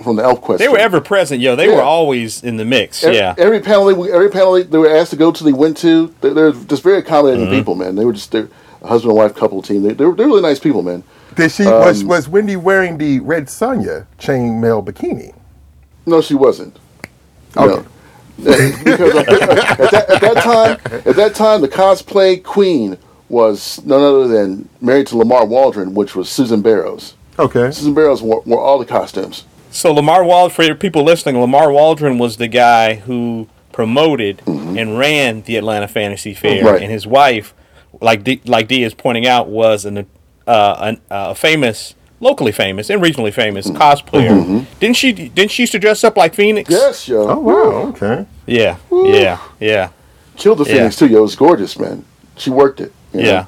from 0.02 0.16
the 0.16 0.22
Elf 0.22 0.40
Quest. 0.40 0.58
They 0.60 0.68
were 0.68 0.78
ever 0.78 1.00
present, 1.00 1.40
yo. 1.42 1.54
They 1.56 1.68
Yeah. 1.68 1.76
were 1.76 1.82
always 1.82 2.42
in 2.42 2.56
the 2.56 2.64
mix. 2.64 3.04
Every, 3.04 3.18
yeah. 3.18 3.34
every 3.36 3.60
panel 3.60 3.84
they, 3.84 4.12
every 4.12 4.30
panel 4.30 4.52
they, 4.54 4.62
they 4.62 4.78
were 4.78 4.88
asked 4.96 5.10
to 5.10 5.16
go 5.16 5.30
to 5.30 5.44
they 5.44 5.52
went 5.52 5.76
to 5.78 6.14
they're, 6.20 6.32
they're 6.34 6.52
just 6.52 6.82
very 6.82 6.98
accommodating 6.98 7.46
Mm-hmm. 7.46 7.54
people 7.54 7.74
man 7.74 7.96
they 7.96 8.04
were 8.06 8.14
just 8.14 8.32
they're 8.32 8.48
a 8.82 8.86
husband 8.86 9.10
and 9.10 9.18
wife 9.18 9.34
couple 9.34 9.60
team 9.62 9.82
they, 9.82 9.92
they're, 9.94 10.12
they're 10.12 10.26
really 10.26 10.42
nice 10.42 10.58
people 10.58 10.82
man 10.82 11.02
Did 11.36 11.50
she 11.52 11.64
was 11.64 12.02
was 12.04 12.28
Wendy 12.28 12.56
wearing 12.56 12.98
the 12.98 13.20
Red 13.20 13.46
Sonja 13.46 14.06
chainmail 14.18 14.84
bikini? 14.84 15.34
no 16.06 16.20
she 16.20 16.34
wasn't 16.34 16.78
Okay. 17.56 17.82
No. 17.82 17.86
because 18.84 19.16
at 19.16 19.90
that, 19.90 20.06
at 20.10 20.20
that 20.20 20.36
time, 20.42 20.78
at 21.06 21.16
that 21.16 21.34
time, 21.34 21.60
the 21.60 21.68
cosplay 21.68 22.42
queen 22.42 22.96
was 23.28 23.84
none 23.84 24.00
other 24.00 24.28
than 24.28 24.68
married 24.80 25.06
to 25.08 25.18
Lamar 25.18 25.44
Waldron, 25.44 25.94
which 25.94 26.14
was 26.16 26.28
Susan 26.28 26.62
Barrows. 26.62 27.14
Okay. 27.38 27.70
Susan 27.70 27.92
Barrows 27.92 28.22
wore, 28.22 28.40
wore 28.46 28.60
all 28.60 28.78
the 28.78 28.86
costumes. 28.86 29.44
So 29.70 29.92
Lamar 29.92 30.24
Waldron, 30.24 30.68
for 30.68 30.74
people 30.74 31.04
listening, 31.04 31.38
Lamar 31.40 31.70
Waldron 31.70 32.18
was 32.18 32.38
the 32.38 32.48
guy 32.48 32.94
who 32.94 33.48
promoted 33.72 34.42
and 34.46 34.98
ran 34.98 35.42
the 35.42 35.56
Atlanta 35.56 35.86
Fantasy 35.88 36.32
Fair, 36.34 36.58
Mm-hmm. 36.58 36.66
Right. 36.66 36.82
and 36.82 36.90
his 36.90 37.06
wife, 37.06 37.52
like 38.00 38.24
D, 38.24 38.40
like 38.44 38.68
D 38.68 38.82
is 38.84 38.94
pointing 38.94 39.26
out, 39.26 39.48
was 39.48 39.84
an, 39.84 40.06
uh, 40.46 40.76
an, 40.80 41.00
uh, 41.10 41.30
a 41.30 41.34
famous, 41.34 41.94
locally 42.20 42.52
famous 42.52 42.90
and 42.90 43.02
regionally 43.02 43.32
famous 43.32 43.66
Mm-hmm. 43.66 43.76
cosplayer. 43.80 44.66
Didn't 44.78 44.96
she? 44.96 45.12
Didn't 45.12 45.50
she 45.50 45.62
used 45.62 45.72
to 45.72 45.78
dress 45.78 46.04
up 46.04 46.16
like 46.16 46.34
Phoenix? 46.34 46.70
Yes, 46.70 47.08
yo. 47.08 47.28
Oh 47.28 47.38
wow. 47.38 47.88
Okay. 47.90 48.26
Yeah. 48.46 48.76
Yeah. 48.90 49.40
Yeah. 49.58 49.90
Killed 50.36 50.58
the 50.58 50.64
Yeah. 50.64 50.72
Phoenix 50.74 50.96
too. 50.96 51.06
Yo, 51.08 51.18
it 51.18 51.22
was 51.22 51.36
gorgeous, 51.36 51.78
man. 51.78 52.04
She 52.36 52.50
worked 52.50 52.80
it. 52.80 52.92
you 53.12 53.22
know? 53.22 53.28
Yeah. 53.28 53.46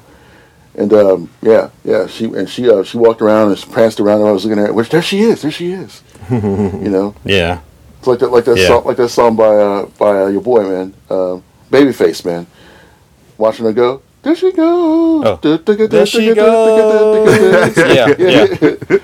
And 0.75 0.91
um, 0.93 1.29
yeah, 1.41 1.69
yeah. 1.83 2.07
She 2.07 2.25
and 2.25 2.49
she 2.49 2.69
uh, 2.69 2.83
she 2.83 2.97
walked 2.97 3.21
around 3.21 3.49
and 3.49 3.57
she 3.59 3.69
pranced 3.69 3.99
around, 3.99 4.19
and 4.21 4.29
I 4.29 4.31
was 4.31 4.43
looking 4.45 4.59
at 4.59 4.67
her. 4.67 4.73
Which 4.73 4.89
there 4.89 5.01
she 5.03 5.21
is. 5.21 5.41
There 5.43 5.51
she 5.51 5.71
is. 5.71 6.01
you 6.31 6.39
know, 6.89 7.13
Yeah. 7.25 7.59
it's 7.99 8.07
like 8.07 8.17
that 8.19 8.29
like 8.31 8.45
that 8.45 8.57
Yeah. 8.57 8.67
song 8.67 8.83
like 8.85 8.97
that 8.97 9.09
song 9.09 9.35
by 9.35 9.45
uh, 9.55 9.85
by 9.99 10.21
uh, 10.23 10.27
your 10.27 10.41
boy 10.41 10.63
man, 10.67 10.93
uh, 11.11 11.39
Babyface 11.69 12.25
man. 12.25 12.47
Watching 13.37 13.65
her 13.65 13.73
go. 13.73 14.01
There 14.23 14.35
she 14.35 14.51
goes. 14.53 15.25
Oh. 15.25 15.39
There 15.87 16.05
she 16.05 16.27
du- 16.33 16.35
Yeah. 17.95 18.07
Yeah. 18.17 18.45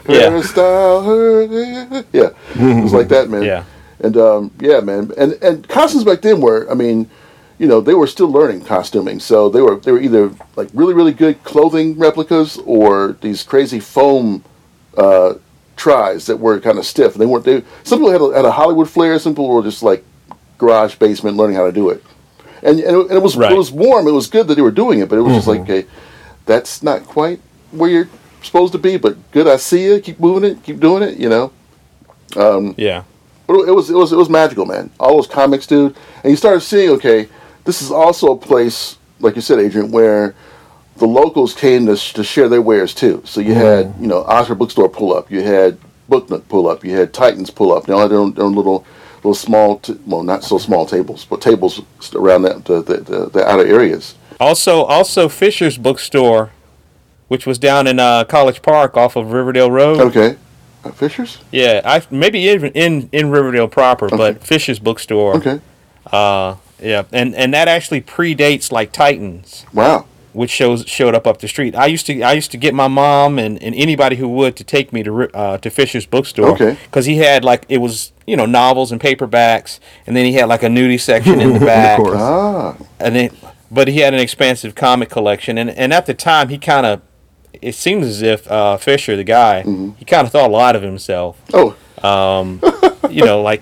Yeah. 0.08 0.30
hairstyle, 0.32 1.06
her, 1.06 2.06
yeah, 2.14 2.30
it 2.56 2.84
was 2.84 2.94
like 2.94 3.10
that, 3.10 3.30
man. 3.30 3.44
Yeah. 3.44 3.64
and 4.00 4.16
um, 4.18 4.52
yeah, 4.60 4.80
man, 4.80 5.12
and 5.18 5.34
and 5.42 5.68
costumes 5.68 6.04
back 6.06 6.22
then 6.22 6.40
were, 6.42 6.70
I 6.72 6.74
mean, 6.74 7.10
you 7.58 7.68
know, 7.68 7.82
they 7.82 7.94
were 7.94 8.08
still 8.08 8.30
learning 8.32 8.64
costuming, 8.66 9.20
so 9.20 9.50
they 9.50 9.62
were 9.62 9.76
they 9.76 9.92
were 9.92 10.00
either 10.02 10.32
like 10.56 10.70
really 10.74 10.94
really 10.94 11.12
good 11.14 11.44
clothing 11.44 11.98
replicas 12.00 12.58
or 12.66 13.18
these 13.22 13.44
crazy 13.44 13.80
foam 13.82 14.44
uh, 14.98 15.34
tries 15.76 16.26
that 16.28 16.38
were 16.38 16.60
kind 16.62 16.78
of 16.80 16.86
stiff. 16.86 17.14
They 17.16 17.26
weren't. 17.26 17.44
They 17.46 17.64
some 17.84 18.00
people 18.00 18.12
had 18.12 18.22
a, 18.22 18.34
had 18.36 18.46
a 18.46 18.52
Hollywood 18.52 18.90
flair. 18.90 19.20
Some 19.20 19.34
people 19.34 19.50
were 19.50 19.64
just 19.64 19.84
like 19.84 20.04
garage 20.58 20.96
basement 20.96 21.36
learning 21.38 21.56
how 21.58 21.66
to 21.66 21.72
do 21.74 21.90
it. 21.90 22.04
And, 22.62 22.80
and, 22.80 22.98
it, 22.98 23.08
and 23.08 23.12
it 23.12 23.22
was 23.22 23.36
Right. 23.36 23.52
it 23.52 23.58
was 23.58 23.72
warm. 23.72 24.08
It 24.08 24.12
was 24.12 24.28
good 24.28 24.48
that 24.48 24.56
they 24.56 24.62
were 24.62 24.72
doing 24.72 25.00
it, 25.00 25.10
but 25.10 25.18
it 25.18 25.22
was 25.22 25.36
just 25.36 25.48
mm-hmm. 25.48 25.62
like, 25.62 25.70
okay, 25.70 25.88
that's 26.46 26.84
not 26.84 27.06
quite 27.06 27.40
where 27.72 27.90
you're 27.90 28.10
supposed 28.42 28.74
to 28.74 28.80
be. 28.80 28.98
But 28.98 29.32
good, 29.32 29.48
I 29.48 29.58
see 29.58 29.86
you. 29.86 30.00
Keep 30.00 30.20
moving 30.20 30.50
it. 30.50 30.64
Keep 30.64 30.80
doing 30.80 31.04
it. 31.04 31.18
You 31.18 31.30
know. 31.30 31.52
Um, 32.36 32.76
yeah. 32.78 33.04
But 33.48 33.68
it 33.68 33.72
was 33.72 33.90
it 33.90 33.96
was 33.96 34.12
it 34.12 34.18
was 34.18 34.30
magical, 34.30 34.66
man. 34.66 34.92
All 35.00 35.16
those 35.16 35.28
comics, 35.28 35.66
dude. 35.66 35.96
And 36.24 36.32
you 36.32 36.38
started 36.38 36.62
seeing, 36.62 36.90
okay, 36.92 37.28
this 37.64 37.82
is 37.82 37.92
also 37.92 38.34
a 38.34 38.38
place, 38.38 38.98
like 39.20 39.36
you 39.36 39.42
said, 39.42 39.60
Adrian, 39.60 39.92
where 39.92 40.36
the 40.98 41.08
locals 41.08 41.54
came 41.54 41.86
to, 41.86 41.96
sh- 41.96 42.14
to 42.14 42.24
share 42.24 42.50
their 42.50 42.62
wares 42.62 42.94
too. 42.94 43.22
So 43.26 43.42
you 43.42 43.54
had, 43.54 43.88
mm-hmm. 43.88 44.04
you 44.04 44.08
know, 44.08 44.24
Oxford 44.24 44.56
Bookstore 44.56 44.90
pull 44.90 45.16
up, 45.16 45.32
you 45.32 45.42
had 45.42 45.78
Book 46.08 46.30
Nook 46.30 46.48
pull 46.50 46.68
up, 46.68 46.84
you 46.84 46.96
had 46.96 47.14
Titans 47.14 47.50
pull 47.50 47.72
up. 47.72 47.86
They 47.86 47.94
all 47.94 48.02
had 48.02 48.12
their 48.12 48.20
own, 48.20 48.34
their 48.34 48.46
own 48.46 48.54
little 48.54 48.86
little 49.20 49.34
small, 49.36 49.80
t- 49.80 49.98
well, 50.06 50.24
not 50.24 50.44
so 50.44 50.58
small 50.58 50.86
tables, 50.86 51.26
but 51.26 51.42
tables 51.42 51.82
around 52.16 52.44
that 52.44 52.66
the 52.66 52.82
the, 52.82 53.30
the, 53.30 53.46
outer 53.46 53.66
areas. 53.66 54.16
Also, 54.40 54.84
also 54.84 55.28
Fisher's 55.28 55.78
bookstore, 55.78 56.52
which 57.28 57.46
was 57.46 57.60
down 57.60 57.88
in 57.88 58.00
uh, 58.00 58.24
College 58.24 58.62
Park 58.62 58.96
off 58.96 59.16
of 59.16 59.32
Riverdale 59.32 59.70
Road. 59.72 60.00
Okay, 60.00 60.38
uh, 60.84 60.92
Fishers. 60.92 61.40
Yeah, 61.52 61.82
I 61.84 62.02
maybe 62.10 62.40
even 62.40 62.72
in 62.74 63.10
in 63.12 63.30
Riverdale 63.30 63.68
proper, 63.68 64.10
but 64.10 64.44
Fisher's 64.44 64.80
bookstore. 64.80 65.36
Okay, 65.36 65.60
Uh, 66.12 66.56
Yeah, 66.82 67.04
and 67.12 67.36
and 67.36 67.54
that 67.54 67.68
actually 67.68 68.02
predates 68.02 68.72
like 68.72 68.92
Titans, 68.92 69.66
Wow. 69.74 70.06
Which 70.34 70.52
shows 70.52 70.86
showed 70.88 71.16
up 71.16 71.26
up 71.26 71.40
the 71.40 71.48
street. 71.48 71.76
I 71.76 71.88
used 71.88 72.06
to 72.08 72.22
I 72.22 72.34
used 72.34 72.52
to 72.52 72.58
get 72.58 72.74
my 72.74 72.88
mom 72.88 73.40
and, 73.40 73.62
and 73.64 73.74
anybody 73.76 74.16
who 74.18 74.28
would 74.30 74.56
to 74.58 74.64
take 74.64 74.94
me 74.94 75.04
to 75.04 75.36
uh, 75.36 75.58
to 75.58 75.70
Fisher's 75.70 76.06
bookstore. 76.06 76.50
Okay. 76.52 76.78
Because 76.86 77.06
he 77.06 77.18
had 77.18 77.44
like 77.44 77.66
it 77.70 77.80
was 77.80 78.12
you 78.28 78.38
know 78.38 78.46
novels 78.46 78.92
and 78.92 79.02
paperbacks, 79.02 79.80
and 80.06 80.16
then 80.16 80.26
he 80.26 80.34
had 80.34 80.46
like 80.48 80.64
a 80.64 80.68
nudie 80.68 81.00
section 81.00 81.40
in 81.42 81.54
the 81.54 81.60
back. 81.66 81.98
course. 81.98 82.18
Ah. 82.20 82.76
and 83.00 83.16
then 83.16 83.30
but 83.72 83.88
he 83.88 84.00
had 84.00 84.14
an 84.14 84.20
expansive 84.20 84.74
comic 84.74 85.10
collection 85.10 85.58
and, 85.58 85.70
and 85.70 85.94
at 85.94 86.06
the 86.08 86.14
time 86.14 86.50
he 86.50 86.58
kind 86.58 86.86
of 86.88 87.02
it 87.62 87.76
seems 87.76 88.06
as 88.08 88.22
if 88.24 88.50
uh, 88.52 88.78
fisher 88.78 89.16
the 89.16 89.24
guy 89.24 89.62
Mm-hmm. 89.66 89.92
he 89.98 90.06
kind 90.06 90.26
of 90.26 90.32
thought 90.32 90.50
a 90.50 90.54
lot 90.54 90.76
of 90.76 90.82
himself 90.82 91.40
Oh, 91.54 91.76
um, 92.04 92.62
you 93.12 93.24
know 93.26 93.42
like 93.44 93.62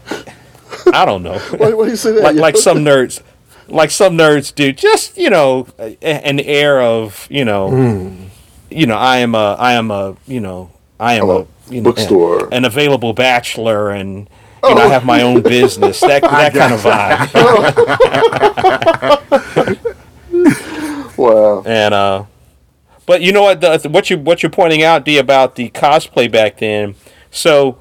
i 0.93 1.03
don't 1.05 1.23
know 1.23 1.37
why, 1.57 1.73
why 1.73 1.85
do 1.85 1.89
you 1.91 1.95
say 1.97 2.11
that? 2.13 2.23
like, 2.23 2.35
like 2.35 2.55
some 2.57 2.77
nerds 2.85 3.21
like 3.69 3.91
some 3.91 4.17
nerds 4.17 4.53
do 4.53 4.71
just 4.71 5.17
you 5.17 5.29
know 5.29 5.67
a- 5.79 5.97
an 6.03 6.39
air 6.39 6.81
of 6.81 7.27
you 7.29 7.43
know 7.45 7.69
Hmm. 7.69 8.23
you 8.69 8.85
know 8.85 8.95
i 8.95 9.17
am 9.17 9.35
a 9.35 9.55
i 9.59 9.73
am 9.73 9.91
a 9.91 10.15
you 10.27 10.39
know 10.39 10.69
i 10.99 11.15
am 11.15 11.23
I'm 11.23 11.29
a 11.29 11.45
you 11.69 11.81
know, 11.81 11.91
bookstore. 11.91 12.45
Oh. 12.45 12.49
an 12.51 12.63
available 12.65 13.13
bachelor 13.13 13.89
and 13.91 14.29
you 14.63 14.73
know, 14.75 14.81
I 14.81 14.87
have 14.87 15.05
my 15.05 15.21
own 15.21 15.41
business. 15.43 15.99
That 16.01 16.21
that 16.23 16.53
kind 16.53 16.73
of 16.73 16.81
vibe. 16.81 17.29
wow. 21.17 21.63
And 21.65 21.93
uh, 21.93 22.23
but 23.05 23.21
you 23.21 23.31
know 23.31 23.43
what? 23.43 23.61
The, 23.61 23.87
what 23.89 24.09
you 24.09 24.17
what 24.17 24.41
you're 24.43 24.49
pointing 24.49 24.83
out, 24.83 25.05
D, 25.05 25.17
about 25.17 25.55
the 25.55 25.69
cosplay 25.69 26.29
back 26.29 26.57
then. 26.57 26.95
So 27.31 27.77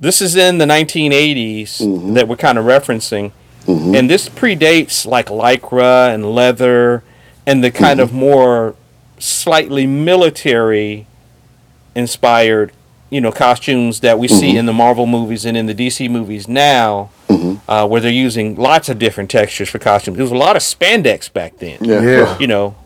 this 0.00 0.22
is 0.22 0.36
in 0.36 0.58
the 0.58 0.64
1980s 0.66 2.14
that 2.14 2.28
we're 2.28 2.36
kind 2.36 2.58
of 2.58 2.64
referencing, 2.64 3.32
and 3.66 4.10
this 4.10 4.28
predates 4.28 5.06
like 5.06 5.26
lycra 5.26 6.12
and 6.14 6.34
leather, 6.34 7.02
and 7.46 7.62
the 7.64 7.70
kind 7.70 8.00
of 8.00 8.12
more 8.12 8.74
slightly 9.18 9.86
military 9.86 11.06
inspired, 11.94 12.72
you 13.10 13.20
know, 13.20 13.30
costumes 13.32 14.00
that 14.00 14.18
we 14.18 14.28
see 14.28 14.56
in 14.56 14.66
the 14.66 14.72
Marvel 14.72 15.06
movies 15.06 15.44
and 15.44 15.56
in 15.56 15.66
the 15.66 15.74
DC 15.74 16.10
movies 16.10 16.48
now. 16.48 17.10
Uh, 17.68 17.86
where 17.86 18.00
they're 18.00 18.12
using 18.12 18.54
lots 18.56 18.88
of 18.88 18.98
different 18.98 19.28
textures 19.30 19.68
for 19.68 19.78
costumes. 19.78 20.16
There 20.16 20.24
was 20.24 20.30
a 20.30 20.36
lot 20.36 20.54
of 20.56 20.62
spandex 20.62 21.32
back 21.32 21.56
then 21.58 21.78
Yeah. 21.80 22.00
Yeah. 22.02 22.38
you 22.38 22.46
know, 22.46 22.76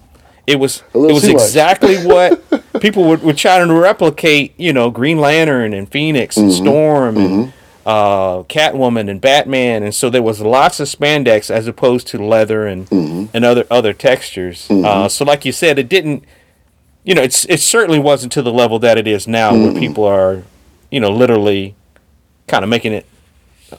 it 0.47 0.57
was 0.59 0.83
it 0.95 0.99
was 0.99 1.25
exactly 1.29 1.97
what 2.07 2.43
people 2.81 3.05
were, 3.05 3.17
were 3.19 3.35
trying 3.35 3.67
to 3.69 3.75
replicate. 3.75 4.59
You 4.59 4.73
know, 4.73 4.91
Green 4.91 5.19
Lantern 5.19 5.75
and 5.75 5.91
Phoenix 5.91 6.37
and 6.39 6.51
Mm-hmm. 6.51 6.65
Storm 6.65 7.17
and 7.19 7.53
uh, 7.89 8.43
Catwoman 8.45 9.09
and 9.09 9.19
Batman, 9.19 9.83
and 9.83 9.95
so 9.95 10.11
there 10.11 10.23
was 10.23 10.41
lots 10.43 10.79
of 10.79 10.89
spandex 10.89 11.51
as 11.51 11.67
opposed 11.67 12.07
to 12.09 12.19
leather 12.19 12.67
and 12.67 12.87
Mm-hmm. 12.91 13.35
and 13.35 13.45
other 13.47 13.65
other 13.71 13.95
textures. 13.95 14.71
Uh, 14.71 15.09
so, 15.09 15.25
like 15.25 15.45
you 15.47 15.53
said, 15.53 15.79
it 15.79 15.89
didn't. 15.89 16.25
You 17.05 17.15
know, 17.15 17.23
it's 17.23 17.47
it 17.47 17.61
certainly 17.61 17.99
wasn't 17.99 18.33
to 18.33 18.43
the 18.43 18.53
level 18.53 18.79
that 18.81 18.99
it 18.99 19.07
is 19.07 19.27
now, 19.27 19.55
where 19.57 19.73
people 19.73 20.05
are, 20.05 20.43
you 20.91 21.01
know, 21.01 21.11
literally 21.11 21.75
kind 22.47 22.63
of 22.63 22.69
making 22.69 22.93
it. 22.93 23.07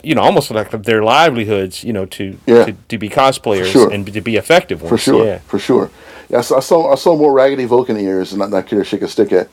You 0.03 0.15
know, 0.15 0.21
almost 0.21 0.49
like 0.51 0.71
their 0.71 1.03
livelihoods. 1.03 1.83
You 1.83 1.93
know, 1.93 2.05
to 2.07 2.37
Yeah. 2.47 2.65
to, 2.65 2.71
to 2.87 2.97
be 2.97 3.09
cosplayers 3.09 3.71
sure. 3.71 3.91
and 3.93 4.11
to 4.11 4.21
be 4.21 4.35
effective 4.37 4.81
ones. 4.81 4.89
For 4.89 4.97
sure, 4.97 5.25
Yeah. 5.25 5.37
for 5.45 5.59
sure. 5.59 5.91
Yeah, 6.29 6.39
I 6.39 6.41
saw, 6.41 6.57
I 6.57 6.61
saw 6.61 6.91
I 6.91 6.95
saw 6.95 7.15
more 7.15 7.31
raggedy 7.33 7.65
Vulcan 7.65 7.97
ears 7.97 8.31
and 8.31 8.39
not 8.39 8.49
not 8.49 8.65
care 8.65 8.79
to 8.79 8.85
shake 8.85 9.03
a 9.03 9.07
stick 9.07 9.31
at, 9.33 9.49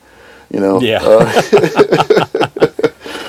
you 0.50 0.60
know. 0.60 0.80
Yeah. 0.80 1.00
Uh, 1.02 1.42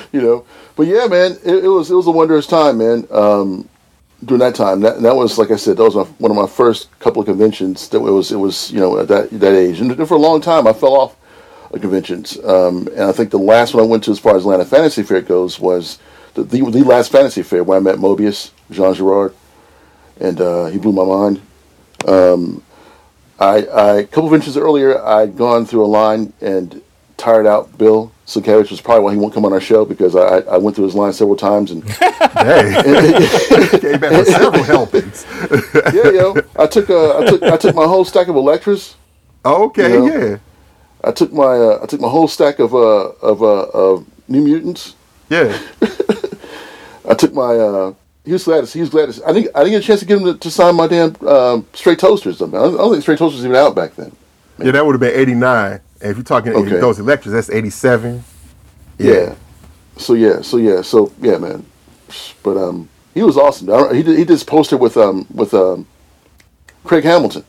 you 0.13 0.21
know, 0.21 0.45
but 0.77 0.85
yeah, 0.85 1.07
man, 1.07 1.31
it, 1.43 1.65
it 1.65 1.67
was 1.67 1.89
it 1.89 1.95
was 1.95 2.07
a 2.07 2.11
wondrous 2.11 2.45
time, 2.47 2.77
man. 2.77 3.07
Um, 3.11 3.67
during 4.23 4.39
that 4.39 4.55
time, 4.55 4.81
that 4.81 5.01
that 5.01 5.15
was 5.15 5.37
like 5.37 5.51
I 5.51 5.55
said, 5.55 5.77
that 5.77 5.83
was 5.83 5.95
my, 5.95 6.03
one 6.03 6.31
of 6.31 6.37
my 6.37 6.47
first 6.47 6.97
couple 6.99 7.19
of 7.21 7.25
conventions. 7.25 7.89
That 7.89 7.97
it 7.97 8.11
was 8.11 8.31
it 8.31 8.37
was 8.37 8.71
you 8.71 8.79
know 8.79 8.99
at 8.99 9.07
that 9.07 9.31
that 9.31 9.53
age, 9.53 9.81
and 9.81 10.07
for 10.07 10.13
a 10.13 10.19
long 10.19 10.39
time 10.39 10.67
I 10.67 10.73
fell 10.73 10.95
off 10.95 11.15
of 11.71 11.81
conventions. 11.81 12.37
Um, 12.43 12.87
and 12.89 13.01
I 13.01 13.11
think 13.11 13.31
the 13.31 13.39
last 13.39 13.73
one 13.73 13.83
I 13.83 13.87
went 13.87 14.03
to, 14.05 14.11
as 14.11 14.19
far 14.19 14.35
as 14.35 14.43
Atlanta 14.43 14.65
Fantasy 14.65 15.03
Fair 15.03 15.21
goes, 15.21 15.59
was 15.59 15.97
the 16.35 16.43
the, 16.43 16.61
the 16.69 16.83
last 16.83 17.11
Fantasy 17.11 17.41
Fair 17.41 17.63
where 17.63 17.77
I 17.77 17.81
met 17.81 17.97
Moebius, 17.97 18.51
Jean 18.69 18.93
Giraud, 18.93 19.33
and 20.21 20.39
uh, 20.39 20.67
he 20.67 20.77
blew 20.77 20.93
my 20.93 21.03
mind. 21.03 21.41
Um, 22.07 22.63
I, 23.39 23.65
I 23.65 23.93
a 23.99 24.07
couple 24.07 24.27
of 24.27 24.33
inches 24.35 24.57
earlier, 24.57 25.03
I'd 25.03 25.35
gone 25.35 25.65
through 25.65 25.85
a 25.85 25.87
line 25.87 26.33
and 26.39 26.83
tired 27.17 27.47
out 27.47 27.77
Bill 27.77 28.11
Sienkiewicz 28.27 28.69
was 28.71 28.81
probably 28.81 29.05
why 29.05 29.11
he 29.13 29.17
won't 29.17 29.33
come 29.33 29.45
on 29.45 29.53
our 29.53 29.61
show 29.61 29.85
because 29.85 30.13
I, 30.15 30.39
I 30.39 30.57
went 30.57 30.75
through 30.75 30.85
his 30.85 30.95
line 30.95 31.13
several 31.13 31.37
times 31.37 31.71
and 31.71 31.81
Hey, 31.89 33.79
came 33.79 33.99
back 34.01 34.11
with 34.11 34.27
several 34.27 34.63
helpings. 34.75 35.25
yeah, 35.93 36.09
yo, 36.11 36.35
I 36.57 36.67
took 36.67 36.89
uh, 36.89 37.19
I 37.19 37.25
took 37.25 37.43
I 37.43 37.57
took 37.57 37.73
my 37.75 37.85
whole 37.85 38.03
stack 38.03 38.27
of 38.27 38.35
Elektras. 38.35 38.95
Okay, 39.45 39.93
You 39.93 39.99
know? 39.99 40.05
yeah, 40.29 40.37
I 41.05 41.11
took 41.13 41.31
my 41.31 41.45
uh, 41.57 41.79
I 41.81 41.85
took 41.85 42.01
my 42.01 42.09
whole 42.09 42.27
stack 42.27 42.59
of 42.59 42.75
uh, 42.75 43.11
of 43.21 43.41
uh, 43.41 43.63
of 43.73 44.05
New 44.27 44.41
Mutants. 44.43 44.95
yeah. 45.29 45.57
I 47.09 47.13
took 47.13 47.33
my 47.33 47.55
uh, 47.55 47.93
he 48.25 48.33
was 48.33 48.43
glad 48.43 48.65
to 48.65 48.71
he 48.73 48.81
was 48.81 48.89
glad 48.89 49.09
to 49.09 49.25
I 49.25 49.31
didn't 49.31 49.55
I 49.55 49.59
didn't 49.63 49.71
get 49.75 49.83
a 49.83 49.87
chance 49.87 50.01
to 50.01 50.05
get 50.05 50.17
him 50.17 50.25
to, 50.25 50.37
to 50.37 50.51
sign 50.51 50.75
my 50.75 50.87
damn 50.87 51.15
um, 51.25 51.65
Stray 51.71 51.95
Toasters. 51.95 52.41
I, 52.41 52.45
mean, 52.47 52.55
I 52.55 52.63
don't 52.63 52.73
I 52.75 52.77
don't 52.79 52.91
think 52.91 53.03
Stray 53.03 53.15
Toasters 53.15 53.37
was 53.37 53.45
even 53.45 53.55
out 53.55 53.73
back 53.73 53.95
then. 53.95 54.11
Yeah, 54.59 54.71
that 54.71 54.85
would 54.85 54.91
have 54.93 54.99
been 54.99 55.17
89. 55.17 55.79
And 56.01 56.11
if 56.11 56.17
you're 56.17 56.23
talking 56.23 56.53
Okay. 56.53 56.79
those 56.79 56.99
Elektras, 56.99 57.31
that's 57.31 57.49
87. 57.49 58.23
Yeah. 58.97 59.35
So 59.97 60.13
yeah, 60.13 60.41
so 60.41 60.57
yeah, 60.57 60.81
so 60.81 61.11
yeah, 61.21 61.37
man. 61.37 61.65
But 62.43 62.57
um, 62.57 62.87
he 63.13 63.23
was 63.23 63.35
awesome. 63.37 63.69
I 63.71 63.93
He 63.95 64.03
did, 64.03 64.17
he 64.17 64.23
did 64.23 64.27
this 64.29 64.43
poster 64.43 64.77
with 64.77 64.95
um 64.95 65.25
with 65.33 65.53
um 65.53 65.87
Craig 66.83 67.03
Hamilton. 67.03 67.43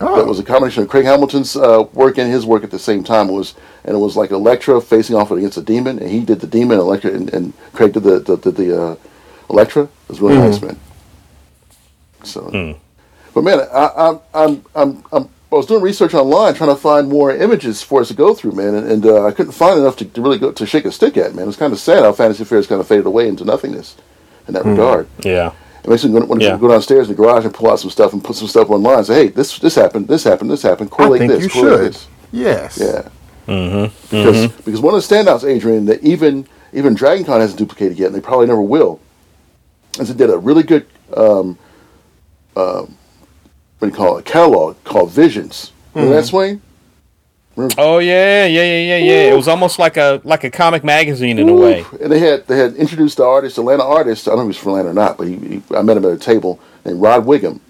Oh, 0.00 0.16
That 0.16 0.26
was 0.26 0.38
a 0.38 0.44
combination 0.44 0.84
of 0.84 0.88
Craig 0.88 1.04
Hamilton's 1.04 1.56
uh, 1.56 1.84
work 1.92 2.18
and 2.18 2.30
his 2.30 2.46
work 2.46 2.62
at 2.62 2.70
the 2.70 2.78
same 2.78 3.02
time. 3.02 3.28
It 3.28 3.32
was 3.32 3.54
and 3.84 3.94
it 3.96 3.98
was 3.98 4.16
like 4.16 4.30
Elektra 4.30 4.80
facing 4.80 5.16
off 5.16 5.30
against 5.30 5.56
a 5.56 5.62
demon, 5.62 5.98
and 5.98 6.10
he 6.10 6.20
did 6.20 6.40
the 6.40 6.46
demon, 6.46 6.78
Elektra, 6.78 7.12
and, 7.12 7.32
and 7.32 7.52
Craig 7.72 7.92
did 7.92 8.02
the 8.04 8.18
the, 8.20 8.36
the, 8.36 8.50
the 8.50 8.82
uh, 8.82 8.96
Elektra. 9.50 9.84
It 9.84 10.08
was 10.08 10.20
really 10.20 10.36
nice, 10.48 10.60
man. 10.62 10.78
So, 12.24 12.50
but 13.34 13.42
man, 13.44 13.60
I, 13.72 13.90
I'm 13.96 14.20
I'm 14.34 14.64
I'm 14.74 15.04
I'm 15.12 15.28
I 15.50 15.54
was 15.54 15.64
doing 15.66 15.82
research 15.82 16.12
online 16.12 16.54
trying 16.54 16.68
to 16.70 16.76
find 16.76 17.08
more 17.08 17.34
images 17.34 17.82
for 17.82 18.02
us 18.02 18.08
to 18.08 18.14
go 18.14 18.34
through, 18.34 18.52
man, 18.52 18.74
and, 18.74 18.86
and 18.90 19.06
uh, 19.06 19.24
I 19.24 19.30
couldn't 19.30 19.52
find 19.52 19.78
enough 19.80 19.96
to, 19.96 20.04
to 20.04 20.20
really 20.20 20.38
go 20.38 20.52
to 20.52 20.66
shake 20.66 20.84
a 20.84 20.92
stick 20.92 21.16
at, 21.16 21.34
man. 21.34 21.44
It 21.44 21.46
was 21.46 21.56
kind 21.56 21.72
of 21.72 21.78
sad 21.78 22.02
how 22.02 22.12
Fantasy 22.12 22.44
Fair 22.44 22.58
has 22.58 22.66
kind 22.66 22.80
of 22.82 22.86
faded 22.86 23.06
away 23.06 23.28
into 23.28 23.44
nothingness 23.46 23.96
in 24.46 24.52
that 24.54 24.66
regard. 24.66 25.08
Yeah. 25.20 25.52
It 25.82 25.88
makes 25.88 26.04
me 26.04 26.10
want 26.10 26.40
to 26.42 26.46
Yeah. 26.46 26.58
go 26.58 26.68
downstairs 26.68 27.08
in 27.08 27.16
the 27.16 27.22
garage 27.22 27.46
and 27.46 27.54
pull 27.54 27.70
out 27.70 27.80
some 27.80 27.88
stuff 27.88 28.12
and 28.12 28.22
put 28.22 28.36
some 28.36 28.48
stuff 28.48 28.68
online. 28.68 28.98
And 28.98 29.06
say, 29.06 29.14
hey, 29.14 29.28
this 29.28 29.58
this 29.58 29.74
happened, 29.74 30.06
this 30.08 30.24
happened, 30.24 30.50
this 30.50 30.60
happened. 30.62 30.90
I 30.92 30.96
Correlate 30.96 31.20
think 31.20 31.32
this, 31.32 31.42
you 31.44 31.48
correlate 31.48 31.78
should. 31.78 31.92
this. 31.94 32.08
Yes. 32.30 32.78
Yeah. 32.78 33.08
Mm-hmm. 33.46 33.94
Because 34.10 34.48
because 34.64 34.80
one 34.82 34.94
of 34.94 35.08
the 35.08 35.14
standouts, 35.14 35.48
Adrian, 35.48 35.86
that 35.86 36.02
even 36.02 36.46
even 36.74 36.92
Dragon 36.92 37.24
Con 37.24 37.40
hasn't 37.40 37.58
duplicated 37.58 37.98
yet, 37.98 38.08
and 38.08 38.14
they 38.14 38.20
probably 38.20 38.46
never 38.46 38.60
will, 38.60 39.00
is 39.98 40.10
it 40.10 40.18
did 40.18 40.28
a 40.28 40.36
really 40.36 40.62
good 40.62 40.84
um, 41.16 41.56
um, 42.54 42.97
what 43.78 43.88
do 43.88 43.92
you 43.92 43.96
call 43.96 44.18
it? 44.18 44.24
Catalog 44.24 44.82
called 44.84 45.10
Visions. 45.10 45.72
Remember 45.94 46.14
that 46.14 46.22
mm-hmm. 46.22 46.28
Swain? 46.28 46.62
Oh 47.76 47.98
yeah, 47.98 48.46
yeah, 48.46 48.62
yeah, 48.62 48.78
yeah, 48.78 48.96
yeah. 48.98 49.32
It 49.32 49.36
was 49.36 49.48
almost 49.48 49.80
like 49.80 49.96
a 49.96 50.20
like 50.22 50.44
a 50.44 50.50
comic 50.50 50.84
magazine 50.84 51.40
in 51.40 51.48
a 51.48 51.54
way. 51.54 51.84
And 52.00 52.12
they 52.12 52.20
had 52.20 52.46
they 52.46 52.56
had 52.56 52.76
introduced 52.76 53.16
the 53.16 53.24
artist, 53.24 53.58
Atlanta 53.58 53.84
artist. 53.84 54.28
I 54.28 54.32
don't 54.32 54.44
know 54.44 54.50
if 54.50 54.56
he's 54.56 54.62
from 54.62 54.72
Atlanta 54.72 54.90
or 54.90 54.94
not, 54.94 55.18
but 55.18 55.26
he, 55.26 55.36
he, 55.36 55.62
I 55.74 55.82
met 55.82 55.96
him 55.96 56.04
at 56.04 56.12
a 56.12 56.18
table 56.18 56.60
named 56.84 57.00
Rod 57.00 57.26
Whigham. 57.26 57.60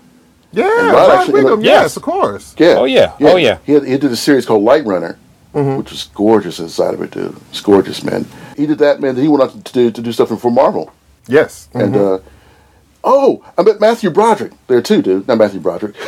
Yeah, 0.52 0.64
Rod 0.64 0.92
Rod 0.92 1.10
actually- 1.20 1.44
Whigham, 1.44 1.60
Yes. 1.62 1.82
yes, 1.82 1.96
of 1.96 2.02
course. 2.02 2.54
Yeah. 2.58 2.74
Oh, 2.78 2.84
yeah. 2.84 3.14
Oh, 3.20 3.36
yeah. 3.36 3.58
He, 3.64 3.72
had, 3.72 3.84
he 3.84 3.98
did 3.98 4.10
a 4.10 4.16
series 4.16 4.46
called 4.46 4.62
Light 4.62 4.84
Runner, 4.84 5.18
mm-hmm. 5.54 5.76
which 5.76 5.90
was 5.90 6.04
gorgeous 6.14 6.58
inside 6.58 6.94
of 6.94 7.02
it, 7.02 7.10
dude. 7.10 7.36
It's 7.50 7.60
gorgeous, 7.60 8.02
man. 8.02 8.26
He 8.56 8.66
did 8.66 8.78
that, 8.78 9.00
man. 9.00 9.14
Then 9.14 9.24
he 9.24 9.28
went 9.28 9.42
on 9.42 9.62
to 9.62 9.72
do 9.72 9.90
to 9.90 10.00
do 10.00 10.12
stuff 10.12 10.28
for 10.40 10.50
Marvel. 10.50 10.92
Yes. 11.26 11.68
And 11.74 11.94
mm-hmm. 11.94 12.26
uh, 12.26 12.30
oh, 13.08 13.42
I 13.56 13.62
met 13.62 13.80
Matthew 13.80 14.10
Broderick 14.10 14.52
there 14.66 14.82
too, 14.82 15.00
dude. 15.02 15.26
Not 15.26 15.38
Matthew 15.38 15.60
Broderick. 15.60 15.96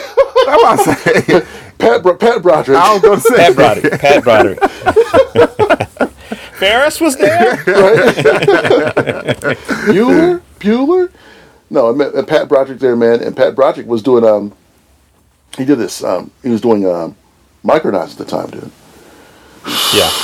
I 0.48 0.56
was 0.56 0.80
about 0.86 0.96
to 0.96 1.22
say, 1.22 1.46
Pat 1.78 2.02
Bro- 2.02 2.16
Pat 2.16 2.42
Broderick. 2.42 2.78
I 2.78 2.92
was 2.92 3.02
going 3.02 3.20
to 3.20 3.22
say, 3.26 3.36
Pat 3.36 3.54
Broderick. 3.56 4.00
Pat 4.00 4.22
Broderick. 4.24 4.60
Ferris 6.60 7.00
was 7.00 7.16
there. 7.16 7.56
Bueller? 9.86 10.42
Bueller? 10.58 11.10
No, 11.70 11.88
I 11.90 11.92
met, 11.94 12.14
met 12.14 12.26
Pat 12.26 12.48
Broderick 12.48 12.80
there, 12.80 12.96
man. 12.96 13.22
And 13.22 13.36
Pat 13.36 13.54
Broderick 13.54 13.86
was 13.86 14.02
doing 14.02 14.24
um, 14.24 14.52
he 15.56 15.64
did 15.64 15.78
this 15.78 16.02
um, 16.04 16.30
he 16.42 16.50
was 16.50 16.60
doing 16.60 16.86
um, 16.86 17.16
Micronauts 17.64 18.12
at 18.12 18.18
the 18.18 18.24
time, 18.24 18.50
dude. 18.50 18.70
Yeah. 19.94 20.10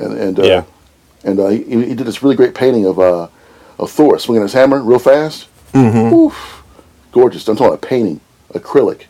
And 0.00 0.14
and 0.16 0.40
uh, 0.40 0.44
Yeah. 0.44 0.64
and 1.24 1.38
uh, 1.38 1.48
he, 1.48 1.62
he 1.62 1.94
did 1.94 2.06
this 2.06 2.22
really 2.22 2.34
great 2.34 2.54
painting 2.54 2.86
of 2.86 2.98
uh, 2.98 3.28
of 3.78 3.90
Thor 3.90 4.18
swinging 4.18 4.40
his 4.42 4.54
hammer 4.54 4.80
real 4.82 4.98
fast. 4.98 5.46
Mm-hmm. 5.72 6.14
Oof, 6.14 6.62
gorgeous. 7.12 7.46
I'm 7.48 7.56
talking 7.56 7.74
about 7.74 7.82
painting, 7.82 8.20
acrylic, 8.52 9.04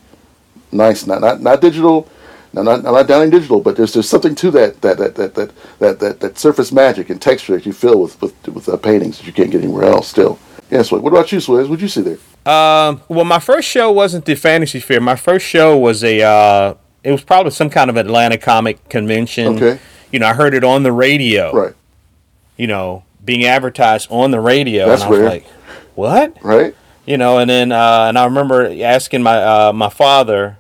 nice, 0.73 1.07
not 1.07 1.21
not 1.21 1.41
not 1.41 1.61
digital. 1.61 2.09
Now, 2.53 2.63
not, 2.63 2.79
I'm 2.85 2.93
not 2.93 3.07
downing 3.07 3.31
digital, 3.31 3.61
but 3.61 3.77
there's 3.77 3.93
there's 3.93 4.09
something 4.09 4.35
to 4.37 4.51
that 4.51 4.81
that 4.83 4.99
that 4.99 5.15
that 5.15 5.35
that 5.35 5.53
that, 5.79 6.01
that, 6.01 6.21
that 6.21 6.39
surface 6.39 6.73
magic 6.73 7.09
and 7.09 7.23
texture 7.23 7.55
that 7.55 7.65
you 7.65 7.73
feel 7.73 8.01
with 8.01 8.21
with 8.21 8.49
with 8.49 8.69
uh, 8.69 8.77
paintings 8.77 9.19
that 9.19 9.27
you 9.27 9.33
can't 9.33 9.51
get 9.51 9.63
anywhere 9.63 9.85
else. 9.85 10.09
Still, 10.09 10.39
Yeah, 10.71 10.81
Swizz. 10.81 11.01
What 11.01 11.13
about 11.13 11.31
you, 11.31 11.39
Swizz? 11.39 11.69
What'd 11.69 11.81
you 11.81 11.89
see 11.89 12.03
there? 12.03 12.19
Um, 12.53 13.03
well, 13.09 13.25
my 13.25 13.39
first 13.39 13.69
show 13.69 13.93
wasn't 13.93 14.25
the 14.25 14.35
Fantasy 14.35 14.81
Fair. 14.81 15.01
My 15.01 15.17
first 15.17 15.47
show 15.47 15.79
was 15.79 16.03
a. 16.03 16.23
Uh, 16.23 16.75
it 17.05 17.13
was 17.13 17.23
probably 17.23 17.53
some 17.53 17.71
kind 17.71 17.89
of 17.89 17.97
Atlanta 17.97 18.37
comic 18.37 18.89
convention. 18.89 19.57
Okay. 19.57 19.79
You 20.11 20.19
know, 20.19 20.27
I 20.27 20.35
heard 20.35 20.55
it 20.55 20.65
on 20.65 20.83
the 20.83 20.93
radio. 20.93 21.53
Right. 21.53 21.75
You 22.57 22.67
know, 22.67 23.05
being 23.25 23.45
advertised 23.45 24.09
on 24.11 24.33
the 24.33 24.41
radio, 24.41 24.89
That's 24.89 25.03
and 25.03 25.09
I 25.09 25.11
was 25.11 25.21
rare. 25.21 25.29
like, 25.29 25.47
"What?" 25.95 26.37
Right. 26.43 26.75
You 27.07 27.17
know, 27.17 27.39
and 27.39 27.49
then 27.51 27.73
uh, 27.73 28.07
and 28.09 28.19
I 28.19 28.25
remember 28.25 28.71
asking 28.85 29.23
my 29.23 29.37
uh, 29.43 29.73
my 29.73 29.89
father 29.89 30.59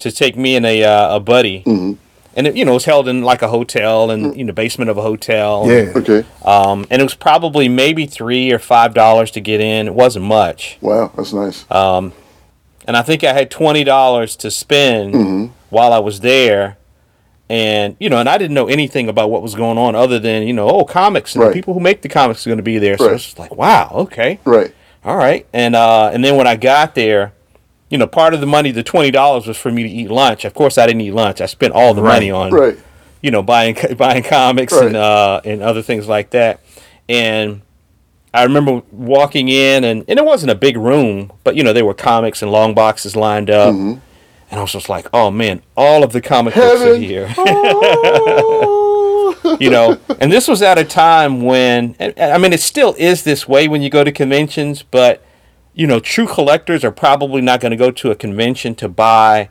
to 0.00 0.10
take 0.12 0.36
me 0.36 0.56
and 0.56 0.66
a 0.66 0.84
uh, 0.84 1.16
a 1.16 1.20
buddy, 1.20 1.62
Mm-hmm. 1.66 1.92
and 2.36 2.46
it, 2.46 2.56
you 2.56 2.64
know, 2.64 2.72
it 2.72 2.74
was 2.74 2.84
held 2.84 3.08
in 3.08 3.22
like 3.22 3.42
a 3.42 3.48
hotel 3.48 4.10
and 4.10 4.36
you 4.36 4.44
know 4.44 4.52
basement 4.52 4.90
of 4.90 4.98
a 4.98 5.02
hotel. 5.02 5.64
Yeah. 5.66 5.92
Okay. 5.96 6.24
Um, 6.44 6.86
and 6.90 7.00
it 7.00 7.04
was 7.04 7.14
probably 7.14 7.68
maybe 7.68 8.06
three 8.06 8.52
or 8.52 8.58
five 8.58 8.92
dollars 8.94 9.30
to 9.32 9.40
get 9.40 9.60
in. 9.60 9.86
It 9.86 9.94
wasn't 9.94 10.24
much. 10.26 10.78
Wow, 10.80 11.10
that's 11.16 11.32
nice. 11.32 11.64
Um, 11.70 12.12
and 12.86 12.96
I 12.96 13.02
think 13.02 13.24
I 13.24 13.32
had 13.32 13.50
twenty 13.50 13.84
dollars 13.84 14.36
to 14.36 14.50
spend 14.50 15.14
Mm-hmm. 15.14 15.52
while 15.70 15.92
I 15.92 15.98
was 16.00 16.20
there. 16.20 16.76
And 17.50 17.96
you 17.98 18.10
know, 18.10 18.18
and 18.18 18.28
I 18.28 18.36
didn't 18.36 18.54
know 18.54 18.66
anything 18.68 19.08
about 19.08 19.30
what 19.30 19.42
was 19.42 19.54
going 19.54 19.78
on 19.78 19.94
other 19.94 20.18
than 20.18 20.46
you 20.46 20.52
know, 20.52 20.68
oh, 20.68 20.84
comics 20.84 21.34
and 21.34 21.42
Right. 21.42 21.48
the 21.48 21.54
people 21.54 21.72
who 21.74 21.80
make 21.80 22.02
the 22.02 22.08
comics 22.08 22.46
are 22.46 22.50
going 22.50 22.58
to 22.58 22.62
be 22.62 22.78
there. 22.78 22.98
So 22.98 23.08
it's 23.12 23.24
just 23.24 23.38
like, 23.38 23.54
wow, 23.56 23.90
okay, 23.94 24.38
right. 24.44 24.72
all 25.04 25.16
right. 25.16 25.46
And 25.52 25.74
uh, 25.74 26.10
and 26.12 26.22
then 26.22 26.36
when 26.36 26.46
I 26.46 26.56
got 26.56 26.94
there, 26.94 27.32
you 27.88 27.96
know, 27.96 28.06
part 28.06 28.34
of 28.34 28.40
the 28.40 28.46
money, 28.46 28.70
the 28.70 28.82
twenty 28.82 29.10
dollars, 29.10 29.46
was 29.46 29.56
for 29.56 29.70
me 29.72 29.82
to 29.82 29.88
eat 29.88 30.10
lunch. 30.10 30.44
Of 30.44 30.52
course, 30.52 30.76
I 30.76 30.86
didn't 30.86 31.00
eat 31.00 31.12
lunch. 31.12 31.40
I 31.40 31.46
spent 31.46 31.72
all 31.72 31.94
the 31.94 32.02
money 32.02 32.30
on 32.30 32.50
Right. 32.52 32.78
you 33.22 33.30
know, 33.30 33.42
buying 33.42 33.76
buying 33.96 34.22
comics 34.24 34.74
Right. 34.74 34.86
and 34.88 34.96
uh, 34.96 35.40
and 35.44 35.62
other 35.62 35.80
things 35.80 36.06
like 36.06 36.30
that. 36.30 36.60
And 37.08 37.62
I 38.34 38.42
remember 38.44 38.82
walking 38.92 39.48
in, 39.48 39.84
and, 39.84 40.04
and 40.06 40.18
it 40.18 40.24
wasn't 40.26 40.50
a 40.50 40.54
big 40.54 40.76
room, 40.76 41.32
but 41.44 41.56
you 41.56 41.62
know, 41.64 41.72
there 41.72 41.86
were 41.86 41.94
comics 41.94 42.42
and 42.42 42.52
long 42.52 42.74
boxes 42.74 43.16
lined 43.16 43.48
up. 43.48 43.72
Mm-hmm. 43.74 44.00
And 44.50 44.58
I 44.58 44.62
was 44.62 44.72
just 44.72 44.88
like, 44.88 45.06
oh 45.12 45.30
man, 45.30 45.62
all 45.76 46.02
of 46.02 46.12
the 46.12 46.20
comic 46.20 46.54
books 46.54 46.82
are 46.82 46.96
here. 46.96 47.32
Oh. 47.36 48.98
you 49.60 49.70
know, 49.70 49.98
and 50.20 50.32
this 50.32 50.48
was 50.48 50.62
at 50.62 50.78
a 50.78 50.84
time 50.84 51.42
when, 51.42 51.94
I 52.00 52.38
mean, 52.38 52.52
it 52.52 52.60
still 52.60 52.94
is 52.98 53.24
this 53.24 53.46
way 53.46 53.68
when 53.68 53.82
you 53.82 53.90
go 53.90 54.04
to 54.04 54.12
conventions, 54.12 54.82
but 54.82 55.24
you 55.74 55.86
know, 55.86 56.00
true 56.00 56.26
collectors 56.26 56.84
are 56.84 56.90
probably 56.90 57.40
not 57.40 57.60
going 57.60 57.70
to 57.70 57.76
go 57.76 57.90
to 57.90 58.10
a 58.10 58.16
convention 58.16 58.74
to 58.76 58.88
buy 58.88 59.50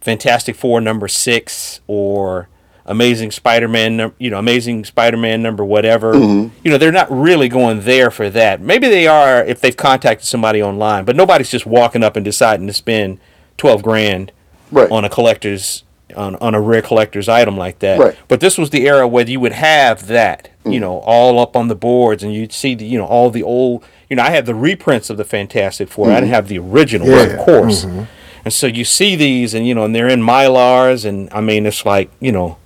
Fantastic 0.00 0.56
Four 0.56 0.80
number 0.80 1.08
six 1.08 1.80
or 1.86 2.48
Amazing 2.84 3.30
Spider-Man, 3.30 3.96
num- 3.96 4.14
you 4.18 4.30
know, 4.30 4.38
Amazing 4.38 4.84
Spider-Man 4.84 5.42
number 5.42 5.64
whatever. 5.64 6.14
Mm-hmm. 6.14 6.54
You 6.64 6.70
know, 6.70 6.78
they're 6.78 6.92
not 6.92 7.10
really 7.10 7.48
going 7.48 7.82
there 7.82 8.10
for 8.10 8.28
that. 8.30 8.60
Maybe 8.60 8.88
they 8.88 9.06
are 9.06 9.44
if 9.44 9.60
they've 9.60 9.76
contacted 9.76 10.26
somebody 10.26 10.62
online, 10.62 11.04
but 11.04 11.16
nobody's 11.16 11.50
just 11.50 11.66
walking 11.66 12.04
up 12.04 12.16
and 12.16 12.24
deciding 12.24 12.66
to 12.66 12.72
spend 12.72 13.18
twelve 13.58 13.82
grand 13.82 14.32
Right. 14.70 14.90
on 14.90 15.04
a 15.04 15.08
collector's 15.10 15.84
on, 16.16 16.36
on 16.36 16.54
a 16.54 16.60
rare 16.60 16.80
collector's 16.82 17.28
item 17.28 17.56
like 17.58 17.80
that. 17.80 17.98
Right. 17.98 18.16
But 18.28 18.40
this 18.40 18.56
was 18.56 18.70
the 18.70 18.86
era 18.88 19.06
where 19.06 19.26
you 19.28 19.40
would 19.40 19.52
have 19.52 20.06
that, 20.06 20.48
you 20.64 20.80
know, 20.80 20.98
all 21.00 21.38
up 21.38 21.54
on 21.54 21.68
the 21.68 21.74
boards, 21.74 22.22
and 22.22 22.32
you'd 22.32 22.52
see 22.52 22.74
the, 22.74 22.86
you 22.86 22.96
know, 22.98 23.04
all 23.04 23.28
the 23.30 23.42
old, 23.42 23.84
you 24.08 24.16
know, 24.16 24.22
I 24.22 24.30
had 24.30 24.46
the 24.46 24.54
reprints 24.54 25.10
of 25.10 25.18
the 25.18 25.24
Fantastic 25.24 25.88
4 25.90 26.10
I 26.10 26.14
didn't 26.20 26.30
have 26.30 26.48
the 26.48 26.58
originals, 26.58 27.10
Yeah. 27.10 27.22
of 27.24 27.38
course. 27.44 27.84
And 27.84 28.52
so 28.52 28.66
you 28.66 28.84
see 28.86 29.16
these, 29.16 29.52
and 29.52 29.66
you 29.66 29.74
know, 29.74 29.84
and 29.84 29.94
they're 29.94 30.08
in 30.08 30.20
mylars, 30.22 31.04
and 31.04 31.28
I 31.32 31.42
mean, 31.42 31.66
it's 31.66 31.84
like, 31.84 32.10
you 32.20 32.32
know, 32.32 32.56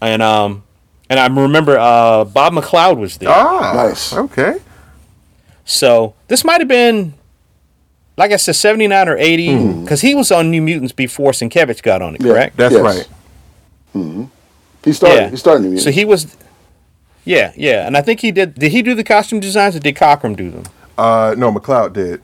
and 0.00 0.20
um, 0.22 0.64
and 1.08 1.20
I 1.20 1.26
remember 1.28 1.78
uh, 1.78 2.24
Bob 2.24 2.54
McLeod 2.54 2.96
was 2.98 3.18
there. 3.18 3.28
Ah, 3.30 3.72
Nice. 3.88 4.12
Okay. 4.12 4.56
So 5.64 6.14
this 6.28 6.44
might 6.44 6.60
have 6.60 6.68
been, 6.68 7.14
like 8.16 8.30
I 8.32 8.36
said, 8.36 8.54
79 8.56 9.08
or 9.08 9.16
80, 9.16 9.56
hmm. 9.56 9.82
because 9.82 10.00
he 10.00 10.14
was 10.14 10.30
on 10.30 10.50
New 10.50 10.62
Mutants 10.62 10.92
before 10.92 11.32
Sienkiewicz 11.32 11.82
got 11.82 12.02
on 12.02 12.14
it, 12.14 12.22
Yeah. 12.22 12.32
correct? 12.32 12.56
That's 12.56 12.74
Yes. 12.74 12.82
right. 12.82 13.08
Hmm. 13.92 14.24
He 14.84 14.92
started. 14.92 15.16
Yeah. 15.16 15.28
He 15.30 15.36
started. 15.36 15.60
New 15.62 15.68
Mutants. 15.70 15.84
So 15.84 15.90
he 15.90 16.04
was, 16.04 16.36
yeah, 17.24 17.52
yeah, 17.56 17.86
and 17.86 17.96
I 17.96 18.02
think 18.02 18.20
he 18.20 18.30
did. 18.32 18.54
Did 18.54 18.70
he 18.72 18.82
do 18.82 18.94
the 18.94 19.04
costume 19.04 19.40
designs, 19.40 19.74
or 19.76 19.80
did 19.80 19.94
Cockrum 19.96 20.36
do 20.36 20.50
them? 20.50 20.64
Uh, 20.96 21.34
no, 21.36 21.52
McLeod 21.52 21.92
did. 21.94 22.20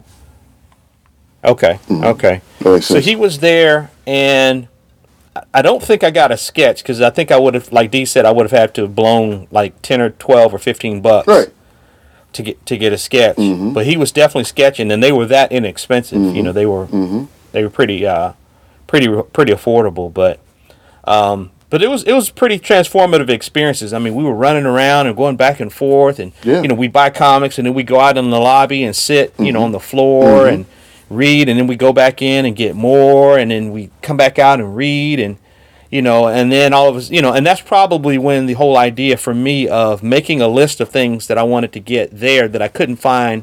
Okay, 1.45 1.77
hmm. 1.89 2.05
okay. 2.05 2.43
That 2.61 2.71
makes 2.73 2.87
So 2.87 2.95
sense. 2.95 3.07
he 3.07 3.17
was 3.17 3.39
there, 3.39 3.91
and 4.07 4.69
I- 5.35 5.43
I 5.55 5.63
don't 5.63 5.83
think 5.83 6.05
I 6.05 6.11
got 6.11 6.31
a 6.31 6.37
sketch 6.37 6.83
because 6.83 7.01
I 7.01 7.09
think 7.11 7.31
I 7.31 7.39
would 7.39 7.55
have, 7.55 7.73
like 7.73 7.91
Dee 7.91 8.05
said, 8.05 8.27
I 8.27 8.31
would 8.31 8.45
have 8.51 8.59
had 8.59 8.75
to 8.75 8.83
have 8.83 8.95
blown 8.95 9.47
like 9.51 9.81
ten 9.81 10.01
or 10.03 10.11
twelve 10.11 10.53
or 10.53 10.59
fifteen 10.59 11.01
bucks 11.01 11.27
Right. 11.29 11.49
To 12.33 12.43
get 12.43 12.65
to 12.67 12.77
get 12.77 12.93
a 12.93 12.99
sketch. 12.99 13.37
Mm-hmm. 13.37 13.73
But 13.73 13.87
he 13.87 13.97
was 13.97 14.13
definitely 14.13 14.45
sketching, 14.45 14.91
and 14.93 15.03
they 15.03 15.13
were 15.13 15.27
that 15.27 15.51
inexpensive. 15.53 16.35
You 16.37 16.43
know, 16.43 16.53
they 16.53 16.67
were 16.67 16.87
Mm-hmm. 16.87 17.25
they 17.53 17.63
were 17.65 17.71
pretty 17.71 18.07
uh, 18.07 18.33
pretty 18.87 19.09
pretty 19.33 19.53
affordable. 19.53 20.13
But 20.13 20.39
um, 21.05 21.51
but 21.71 21.83
it 21.83 21.89
was 21.89 22.03
it 22.05 22.13
was 22.13 22.31
pretty 22.31 22.59
transformative 22.59 23.29
experiences. 23.31 23.93
I 23.93 23.99
mean, 23.99 24.15
we 24.15 24.25
were 24.25 24.35
running 24.35 24.67
around 24.67 25.07
and 25.07 25.17
going 25.17 25.37
back 25.37 25.61
and 25.61 25.73
forth, 25.73 26.19
and 26.19 26.33
Yeah. 26.43 26.63
you 26.63 26.69
know, 26.69 26.75
we 26.75 26.89
buy 26.89 27.11
comics, 27.11 27.59
and 27.59 27.67
then 27.67 27.75
we 27.75 27.83
go 27.83 28.01
out 28.01 28.17
in 28.19 28.31
the 28.31 28.41
lobby 28.41 28.83
and 28.85 28.95
sit, 28.95 29.33
you 29.39 29.47
Mm-hmm. 29.47 29.55
know, 29.55 29.63
on 29.65 29.73
the 29.73 29.81
floor 29.81 30.49
and 30.49 30.67
read, 31.09 31.49
and 31.49 31.59
then 31.59 31.67
we 31.67 31.77
go 31.77 31.93
back 31.93 32.23
in 32.23 32.45
and 32.47 32.55
get 32.55 32.75
more, 32.77 33.39
and 33.39 33.51
then 33.51 33.73
we 33.73 33.91
come 34.03 34.17
back 34.17 34.39
out 34.39 34.61
and 34.61 34.77
read, 34.77 35.19
and 35.21 35.37
you 35.91 36.01
know, 36.03 36.29
and 36.29 36.53
then 36.53 36.73
all 36.73 36.89
of 36.89 36.97
us, 36.97 37.11
you 37.11 37.21
know, 37.21 37.33
and 37.33 37.45
that's 37.45 37.61
probably 37.61 38.17
when 38.19 38.47
the 38.47 38.53
whole 38.55 38.77
idea 38.77 39.17
for 39.17 39.35
me 39.35 39.67
of 39.69 40.03
making 40.03 40.41
a 40.41 40.49
list 40.49 40.81
of 40.81 40.89
things 40.89 41.27
that 41.27 41.37
I 41.37 41.43
wanted 41.43 41.73
to 41.73 41.81
get 41.81 42.11
there 42.13 42.47
that 42.49 42.63
I 42.63 42.69
couldn't 42.69 42.97
find 42.97 43.43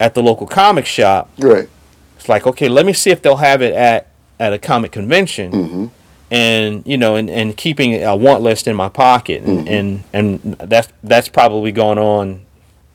at 0.00 0.14
the 0.14 0.22
local 0.22 0.46
comic 0.46 0.84
shop. 0.86 1.30
Right. 1.38 1.68
It's 2.16 2.28
like, 2.28 2.46
okay, 2.46 2.68
let 2.68 2.84
me 2.86 2.92
see 2.92 3.10
if 3.10 3.22
they'll 3.22 3.36
have 3.36 3.62
it 3.62 3.72
at 3.74 4.08
at 4.38 4.52
a 4.52 4.58
comic 4.58 4.92
convention, 4.92 5.52
Mm-hmm. 5.52 5.86
and 6.30 6.82
you 6.86 6.98
know, 6.98 7.16
and, 7.16 7.30
and 7.30 7.56
keeping 7.56 8.02
a 8.02 8.14
want 8.16 8.42
list 8.42 8.66
in 8.66 8.74
my 8.76 8.88
pocket, 8.88 9.42
and, 9.44 9.66
Mm-hmm. 9.66 9.68
and 10.12 10.38
and 10.44 10.58
that's 10.58 10.88
that's 11.04 11.28
probably 11.28 11.72
going 11.72 11.98
on, 11.98 12.42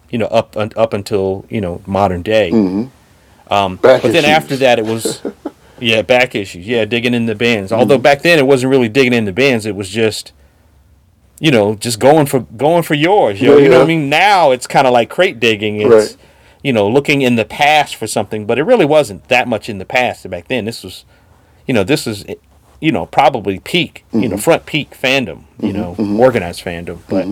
you 0.10 0.18
know, 0.20 0.28
up 0.28 0.56
up 0.58 0.94
until 0.94 1.46
you 1.50 1.62
know 1.62 1.82
modern 1.88 2.22
day. 2.22 2.52
Mm-hmm. 2.52 3.54
Um, 3.54 3.78
but 3.82 4.02
then 4.04 4.26
after 4.26 4.56
that, 4.64 4.80
it 4.80 4.86
was 4.86 5.22
yeah, 5.82 6.02
back 6.02 6.36
issues, 6.36 6.67
yeah, 6.67 6.86
digging 6.86 7.13
in 7.13 7.26
the 7.26 7.36
bins. 7.36 7.72
Although 7.72 7.96
mm-hmm. 7.96 8.04
back 8.04 8.22
then 8.22 8.39
it 8.39 8.48
wasn't 8.48 8.72
really 8.72 8.89
digging 8.89 9.13
in 9.13 9.26
the 9.26 9.34
bins; 9.34 9.65
it 9.65 9.76
was 9.76 9.89
just 9.89 10.32
you 11.41 11.50
know, 11.50 11.74
just 11.74 12.00
going 12.00 12.28
for 12.28 12.41
going 12.41 12.84
for 12.84 12.94
yours. 12.94 13.41
You 13.41 13.48
know, 13.48 13.58
Yeah, 13.58 13.67
know 13.70 13.80
what 13.80 13.86
I 13.86 13.88
mean? 13.88 14.10
Now 14.10 14.52
it's 14.52 14.67
kind 14.67 14.86
of 14.86 14.94
like 14.94 15.10
crate 15.10 15.39
digging. 15.39 15.82
It's 15.82 15.89
Right. 15.89 16.17
you 16.62 16.72
know, 16.72 16.88
looking 16.88 17.24
in 17.24 17.36
the 17.36 17.44
past 17.44 17.96
for 17.96 18.06
something, 18.06 18.46
but 18.46 18.60
it 18.60 18.63
really 18.63 18.86
wasn't 18.86 19.28
that 19.30 19.48
much 19.48 19.67
in 19.67 19.80
the 19.80 19.86
past 19.86 20.30
back 20.30 20.48
then. 20.48 20.65
This 20.65 20.84
was, 20.84 21.04
you 21.65 21.74
know, 21.74 21.84
this 21.84 22.06
is, 22.06 22.24
you 22.80 22.91
know, 22.91 23.08
probably 23.08 23.58
peak, 23.58 24.06
you 24.13 24.22
know, 24.22 24.28
mm-hmm. 24.28 24.38
front 24.38 24.67
peak 24.67 24.91
fandom, 24.91 25.46
you 25.60 25.74
mm-hmm. 25.74 26.17
know, 26.17 26.24
organized 26.24 26.63
fandom. 26.63 27.00
But, 27.10 27.28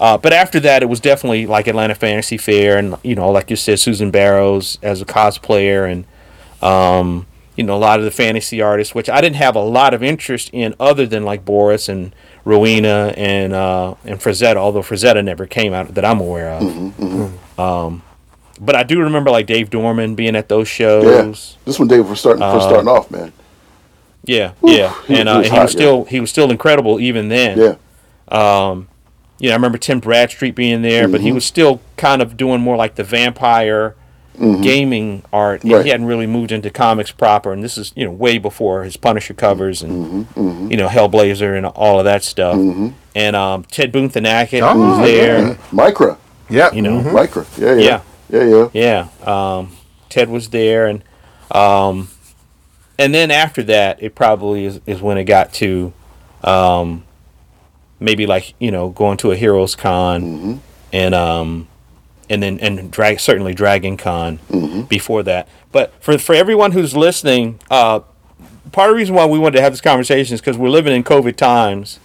uh, 0.00 0.18
but 0.18 0.32
after 0.32 0.58
that, 0.58 0.82
it 0.82 0.86
was 0.86 0.98
definitely 0.98 1.46
like 1.46 1.68
Atlanta 1.68 1.94
Fantasy 1.94 2.38
Fair, 2.38 2.76
and 2.76 2.96
you 3.04 3.14
know, 3.14 3.30
like 3.30 3.48
you 3.48 3.54
said, 3.54 3.78
Susan 3.78 4.10
Barrows 4.10 4.76
as 4.82 5.00
a 5.00 5.04
cosplayer, 5.04 5.88
and 5.88 6.04
um, 6.68 7.28
you 7.56 7.64
know, 7.64 7.74
a 7.76 7.78
lot 7.78 7.98
of 7.98 8.04
the 8.04 8.10
fantasy 8.10 8.60
artists, 8.60 8.94
which 8.94 9.08
I 9.08 9.20
didn't 9.20 9.36
have 9.36 9.56
a 9.56 9.60
lot 9.62 9.94
of 9.94 10.02
interest 10.02 10.50
in, 10.52 10.74
other 10.78 11.06
than 11.06 11.24
like 11.24 11.44
Boris 11.44 11.88
and 11.88 12.14
Rowena 12.44 13.14
and 13.16 13.52
uh, 13.54 13.94
and 14.04 14.20
Frazetta. 14.20 14.56
Although 14.56 14.82
Frazetta 14.82 15.24
never 15.24 15.46
came 15.46 15.72
out 15.72 15.94
that 15.94 16.04
I'm 16.04 16.20
aware 16.20 16.50
of. 16.50 17.58
Um, 17.58 18.02
but 18.60 18.74
I 18.76 18.82
do 18.82 19.00
remember 19.00 19.30
like 19.30 19.46
Dave 19.46 19.70
Dorman 19.70 20.14
being 20.14 20.36
at 20.36 20.48
those 20.48 20.68
shows. 20.68 21.04
Yeah. 21.04 21.56
This 21.64 21.78
one, 21.78 21.88
Dave, 21.88 22.08
was 22.08 22.20
starting 22.20 22.42
Uh, 22.42 22.52
first 22.52 22.66
starting 22.68 22.88
off, 22.88 23.10
man. 23.10 23.32
Yeah, 24.24 24.52
yeah, 24.62 24.92
he 25.06 25.14
and, 25.20 25.28
was 25.28 25.36
uh, 25.36 25.40
and 25.40 25.52
he 25.54 25.58
was 25.60 25.70
still 25.72 26.04
he 26.04 26.20
was 26.20 26.30
still 26.30 26.50
incredible 26.50 26.98
even 27.00 27.28
then. 27.28 27.58
Yeah. 27.58 27.74
you 29.38 29.48
know, 29.48 29.52
I 29.52 29.54
remember 29.54 29.78
Tim 29.78 30.00
Bradstreet 30.00 30.54
being 30.54 30.82
there, 30.82 31.06
but 31.08 31.20
he 31.20 31.28
Mm-hmm. 31.28 31.34
was 31.36 31.44
still 31.44 31.80
kind 31.96 32.20
of 32.20 32.36
doing 32.36 32.60
more 32.60 32.76
like 32.76 32.96
the 32.96 33.04
vampire 33.04 33.94
gaming 34.62 35.22
art. 35.32 35.62
He- 35.62 35.74
Right. 35.74 35.84
He 35.84 35.90
hadn't 35.90 36.06
really 36.06 36.26
moved 36.26 36.52
into 36.52 36.70
comics 36.70 37.10
proper, 37.10 37.52
and 37.52 37.62
this 37.64 37.76
is 37.78 37.92
you 37.96 38.04
know 38.04 38.10
way 38.12 38.38
before 38.38 38.84
his 38.84 38.96
Punisher 38.96 39.34
covers 39.34 39.82
and 39.82 40.26
Mm-hmm, 40.26 40.70
you 40.70 40.76
know 40.76 40.88
Hellblazer 40.88 41.56
and 41.56 41.66
all 41.66 41.98
of 41.98 42.04
that 42.04 42.22
stuff. 42.24 42.56
And 43.14 43.36
um, 43.36 43.64
Ted 43.64 43.92
Boonthanakit 43.92 44.60
Oh, 44.62 44.78
was 44.78 44.98
there. 45.06 45.38
yeah. 45.48 45.54
Micra. 45.72 46.18
Yep. 46.50 46.74
You 46.74 46.82
know, 46.82 47.00
Micra. 47.00 47.46
Yeah, 47.58 47.74
yeah. 47.74 47.80
Yeah. 48.30 48.42
Yeah, 48.44 48.68
yeah. 48.74 49.08
Yeah, 49.24 49.56
um, 49.58 49.76
Ted 50.08 50.28
was 50.28 50.48
there, 50.50 50.86
and 50.86 51.02
um, 51.52 52.08
and 52.98 53.14
then 53.14 53.30
after 53.30 53.62
that, 53.64 54.02
it 54.02 54.14
probably 54.14 54.64
is, 54.64 54.80
is 54.86 55.00
when 55.00 55.16
it 55.18 55.24
got 55.24 55.52
to 55.54 55.92
um, 56.42 57.04
maybe 58.00 58.26
like 58.26 58.54
you 58.58 58.70
know 58.70 58.88
going 58.90 59.16
to 59.18 59.30
a 59.30 59.36
Heroes 59.36 59.76
Con, 59.76 60.60
and 60.92 61.14
um, 61.14 61.68
and 62.28 62.42
then 62.42 62.58
and 62.60 62.90
drag 62.90 63.20
certainly 63.20 63.54
Dragon 63.54 63.96
Con 63.96 64.38
before 64.88 65.22
that. 65.24 65.48
But 65.72 65.92
for 66.00 66.18
for 66.18 66.34
everyone 66.34 66.72
who's 66.72 66.96
listening, 66.96 67.60
uh, 67.70 68.00
part 68.72 68.90
of 68.90 68.94
the 68.94 68.98
reason 68.98 69.14
why 69.14 69.26
we 69.26 69.38
wanted 69.38 69.56
to 69.56 69.62
have 69.62 69.72
this 69.72 69.80
conversation 69.80 70.34
is 70.34 70.40
because 70.40 70.58
we're 70.58 70.68
living 70.68 70.94
in 70.94 71.04
COVID 71.04 71.36
times, 71.36 72.00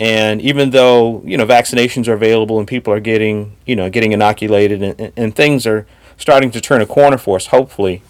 and 0.00 0.40
even 0.40 0.70
though 0.70 1.22
you 1.24 1.36
know 1.36 1.46
vaccinations 1.46 2.08
are 2.08 2.14
available 2.14 2.58
and 2.58 2.68
people 2.68 2.92
are 2.92 3.00
getting 3.00 3.56
you 3.66 3.76
know 3.76 3.90
getting 3.90 4.12
inoculated 4.12 4.82
and, 4.82 5.00
and, 5.00 5.12
and 5.16 5.36
things 5.36 5.66
are 5.66 5.86
starting 6.18 6.50
to 6.50 6.60
turn 6.60 6.80
a 6.80 6.86
corner 6.86 7.18
for 7.18 7.36
us. 7.36 7.46
Hopefully, 7.48 8.02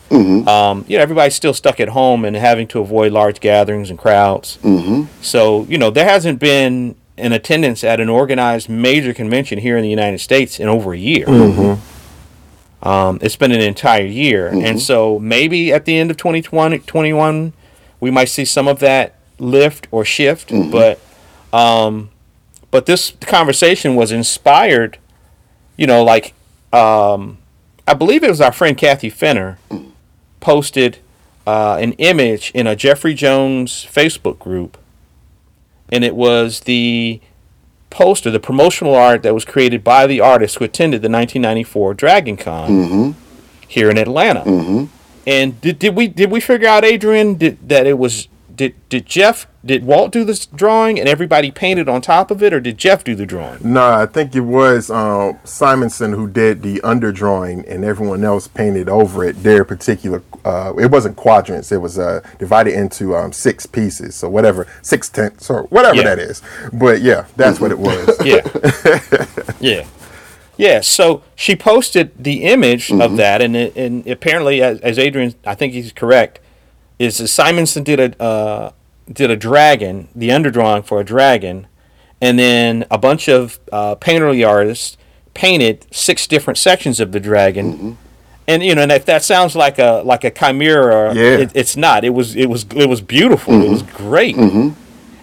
um, 0.49 0.85
you 0.89 0.97
know, 0.97 1.03
everybody's 1.03 1.35
still 1.35 1.55
stuck 1.55 1.81
at 1.81 1.89
home 1.89 2.25
and 2.25 2.37
having 2.37 2.67
to 2.69 2.81
avoid 2.81 3.13
large 3.13 3.41
gatherings 3.41 3.91
and 3.91 3.99
crowds. 3.99 4.59
Mm-hmm. 4.63 5.05
So, 5.23 5.65
you 5.65 5.79
know, 5.79 5.91
there 5.91 6.05
hasn't 6.05 6.39
been 6.39 6.97
an 7.19 7.33
attendance 7.33 7.83
at 7.85 8.01
an 8.01 8.09
organized 8.09 8.69
major 8.69 9.15
convention 9.15 9.59
here 9.59 9.77
in 9.77 9.83
the 9.83 9.89
United 9.91 10.19
States 10.19 10.61
in 10.61 10.69
over 10.69 10.93
a 10.93 10.99
year. 10.99 11.27
Um, 12.83 13.19
it's 13.23 13.37
been 13.37 13.53
an 13.53 13.61
entire 13.61 14.05
year, 14.05 14.49
and 14.49 14.81
so 14.81 15.19
maybe 15.19 15.73
at 15.73 15.87
the 15.87 15.97
end 15.97 16.11
of 16.11 16.17
2021, 16.19 17.53
we 18.01 18.11
might 18.11 18.29
see 18.29 18.45
some 18.45 18.69
of 18.69 18.79
that 18.81 19.15
lift 19.39 19.89
or 19.91 20.05
shift. 20.05 20.53
But, 20.71 21.01
um, 21.53 22.11
but 22.71 22.87
this 22.87 23.13
conversation 23.23 23.97
was 23.97 24.13
inspired, 24.13 24.99
you 25.77 25.87
know, 25.87 26.05
like 26.05 26.35
um, 26.73 27.39
I 27.89 27.95
believe 27.95 28.23
it 28.23 28.29
was 28.29 28.41
our 28.41 28.53
friend 28.53 28.77
Kathy 28.77 29.09
Fenner 29.11 29.59
posted 30.41 30.99
uh, 31.47 31.79
an 31.81 31.93
image 31.95 32.51
in 32.55 32.67
a 32.67 32.77
Jeffrey 32.77 33.15
Jones 33.15 33.87
Facebook 33.91 34.39
group, 34.39 34.77
and 35.91 36.05
it 36.05 36.15
was 36.15 36.61
the 36.61 37.21
poster, 37.91 38.31
the 38.31 38.41
promotional 38.41 38.95
art 38.95 39.23
that 39.23 39.35
was 39.35 39.45
created 39.45 39.83
by 39.83 40.07
the 40.07 40.21
artist 40.21 40.57
who 40.57 40.65
attended 40.65 41.03
the 41.03 41.09
1994 41.09 41.95
Dragon 41.95 42.37
Con 42.37 42.69
mm-hmm. 42.69 43.21
here 43.67 43.91
in 43.91 43.99
Atlanta. 43.99 44.41
Mm-hmm. 44.41 44.85
And 45.27 45.61
did, 45.61 45.79
did 45.79 45.97
we 45.97 46.07
did 46.07 46.31
we 46.31 46.41
figure 46.41 46.69
out, 46.69 46.85
Adrian, 46.85 47.35
did, 47.35 47.69
that 47.69 47.87
it 47.87 47.99
was 47.99 48.29
did 48.57 48.75
did 48.89 49.07
Jeff 49.07 49.47
did 49.65 49.85
Walt 49.85 50.13
do 50.13 50.25
this 50.25 50.47
drawing 50.47 50.99
and 50.99 51.09
everybody 51.09 51.51
painted 51.51 51.89
on 51.89 52.01
top 52.01 52.31
of 52.31 52.43
it, 52.43 52.53
or 52.55 52.61
did 52.61 52.79
Jeff 52.79 53.05
do 53.05 53.15
the 53.15 53.27
drawing? 53.27 53.59
No, 53.73 53.83
I 53.85 54.07
think 54.07 54.35
it 54.35 54.41
was 54.41 54.91
um, 54.91 55.39
Simonson 55.45 56.13
who 56.13 56.29
did 56.29 56.63
the 56.63 56.81
underdrawing, 56.85 57.65
and 57.69 57.85
everyone 57.85 58.25
else 58.25 58.49
painted 58.49 58.89
over 58.89 59.25
it 59.25 59.43
their 59.43 59.65
particular. 59.65 60.23
Uh, 60.45 60.73
it 60.79 60.91
wasn't 60.91 61.17
quadrants; 61.17 61.71
it 61.73 61.79
was 61.83 61.99
uh, 61.99 62.21
divided 62.39 62.75
into 62.75 63.15
um, 63.17 63.33
six 63.33 63.67
pieces, 63.67 64.15
so 64.15 64.29
whatever 64.31 64.67
six 64.83 65.09
tenths 65.09 65.51
or 65.51 65.65
whatever 65.65 65.97
Yeah. 65.97 66.03
that 66.05 66.19
is. 66.19 66.41
But 66.73 67.03
yeah, 67.03 67.27
that's 67.37 67.61
what 67.61 67.71
it 67.71 67.79
was. 67.79 68.09
Yeah. 68.25 68.41
yeah. 69.61 69.87
Yeah. 70.57 70.81
So 70.81 71.23
she 71.35 71.55
posted 71.55 72.13
the 72.23 72.45
image 72.45 72.91
of 72.91 73.17
that, 73.19 73.43
and 73.43 73.55
it, 73.57 73.77
and 73.77 74.07
apparently, 74.07 74.63
as, 74.63 74.81
as 74.81 74.99
Adrian, 74.99 75.35
I 75.45 75.55
think 75.55 75.75
he's 75.75 75.93
correct, 75.93 76.41
is 76.99 77.19
that 77.19 77.29
Simonson 77.29 77.83
did 77.83 78.01
a 78.01 78.23
uh, 78.23 78.73
did 79.11 79.31
a 79.31 79.37
dragon, 79.37 80.09
the 80.15 80.31
underdrawing 80.31 80.85
for 80.85 81.01
a 81.01 81.05
dragon, 81.05 81.67
and 82.21 82.39
then 82.39 82.87
a 82.91 82.99
bunch 82.99 83.29
of 83.29 83.59
uh, 83.73 83.97
painterly 83.97 84.47
artists 84.47 84.97
painted 85.35 85.87
six 85.91 86.27
different 86.27 86.59
sections 86.59 86.99
of 86.99 87.13
the 87.13 87.21
dragon. 87.21 87.73
Mm-hmm. 87.73 87.93
And 88.49 88.63
you 88.63 88.75
know, 88.75 88.83
and 88.83 88.93
if 88.93 89.05
that 89.07 89.25
sounds 89.25 89.57
like 89.57 89.79
a 89.79 90.03
like 90.05 90.25
a 90.25 90.31
chimera, 90.31 91.15
Yeah. 91.15 91.39
it, 91.39 91.53
it's 91.55 91.77
not. 91.77 92.05
It 92.05 92.11
was 92.11 92.37
it 92.37 92.49
was 92.49 92.65
it 92.75 92.89
was 92.89 93.01
beautiful. 93.01 93.55
It 93.55 93.69
was 93.69 93.83
mm-hmm. 93.83 94.09
great. 94.09 94.37
Mm-hmm. 94.37 94.83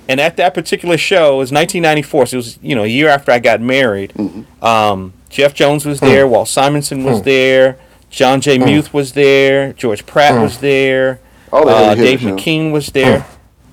And 0.10 0.20
at 0.20 0.36
that 0.38 0.54
particular 0.54 0.98
show, 0.98 1.36
it 1.36 1.38
was 1.38 1.52
1994, 1.52 2.26
so 2.26 2.36
it 2.36 2.38
was 2.38 2.60
you 2.62 2.76
know 2.76 2.84
a 2.84 2.88
year 2.88 3.08
after 3.08 3.32
I 3.32 3.40
got 3.40 3.62
married. 3.62 4.14
Um, 4.62 5.14
Jeff 5.30 5.54
Jones 5.54 5.86
was 5.86 6.00
there, 6.00 6.26
hmm. 6.26 6.34
Walt 6.34 6.48
Simonson 6.48 7.04
was 7.04 7.20
hmm. 7.20 7.24
there, 7.24 7.80
John 8.10 8.40
J. 8.42 8.60
Hmm. 8.60 8.66
Muth 8.66 8.94
was 8.94 9.14
there, 9.14 9.74
George 9.74 10.06
Pratt 10.06 10.40
was 10.40 10.60
there, 10.60 11.20
All 11.54 11.68
the 11.68 11.72
uh, 11.72 11.84
heavy 11.90 12.02
Dave 12.02 12.20
hitters, 12.22 12.40
McKean 12.40 12.72
was 12.72 12.88
there. 12.88 13.28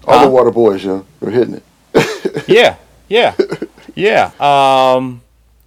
All 0.06 0.26
the 0.26 0.30
water 0.30 0.50
boys, 0.50 0.84
yo, 0.84 1.06
they're 1.18 1.30
hitting 1.30 1.54
it. 1.54 2.44
yeah, 2.48 2.76
yeah, 3.08 3.34
yeah. 3.94 4.32
Um, 4.38 5.22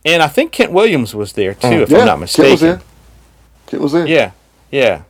and 0.05 0.21
I 0.21 0.27
think 0.27 0.51
Kent 0.51 0.71
Williams 0.71 1.15
was 1.15 1.33
there 1.33 1.55
too, 1.55 1.81
if 1.81 1.89
yeah, 1.89 1.99
I'm 1.99 2.05
not 2.05 2.19
mistaken. 2.19 2.45
Kent 2.45 2.51
was 2.51 2.61
mistaken. 2.61 2.77
there. 2.77 3.65
Kent 3.65 3.81
was 3.81 3.91
there. 3.93 4.07
Yeah, 4.07 4.31
yeah. 4.69 5.01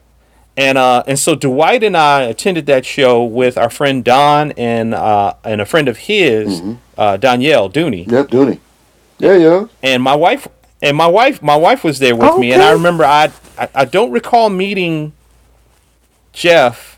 And 0.55 0.77
uh, 0.77 1.03
and 1.05 1.19
so 1.19 1.35
Dwight 1.35 1.83
and 1.83 1.97
I 1.97 2.21
attended 2.21 2.67
that 2.67 2.85
show 2.85 3.21
with 3.21 3.57
our 3.57 3.69
friend 3.69 4.01
Don 4.01 4.53
and 4.53 4.93
uh, 4.93 5.33
and 5.43 5.59
a 5.59 5.65
friend 5.65 5.89
of 5.89 5.97
his, 5.97 6.61
uh, 6.97 7.17
Danielle 7.17 7.69
Dooney. 7.69 8.09
Yep, 8.09 8.29
Dooney. 8.29 8.59
Yeah, 9.19 9.35
yeah. 9.35 9.65
and 9.81 10.01
my 10.01 10.15
wife 10.15 10.47
and 10.81 10.95
my 10.95 11.07
wife 11.07 11.41
my 11.41 11.55
wife 11.55 11.83
was 11.83 11.99
there 11.99 12.15
with 12.15 12.37
me 12.37 12.51
and 12.51 12.61
i 12.61 12.71
remember 12.71 13.05
I, 13.05 13.31
I 13.57 13.69
i 13.73 13.85
don't 13.85 14.11
recall 14.11 14.49
meeting 14.49 15.13
jeff 16.33 16.92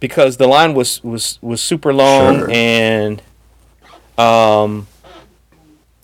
because 0.00 0.36
the 0.36 0.46
line 0.46 0.74
was 0.74 1.02
was 1.04 1.38
was 1.42 1.60
super 1.60 1.92
long 1.92 2.38
Sure. 2.40 2.50
and 2.50 3.22
um 4.18 4.86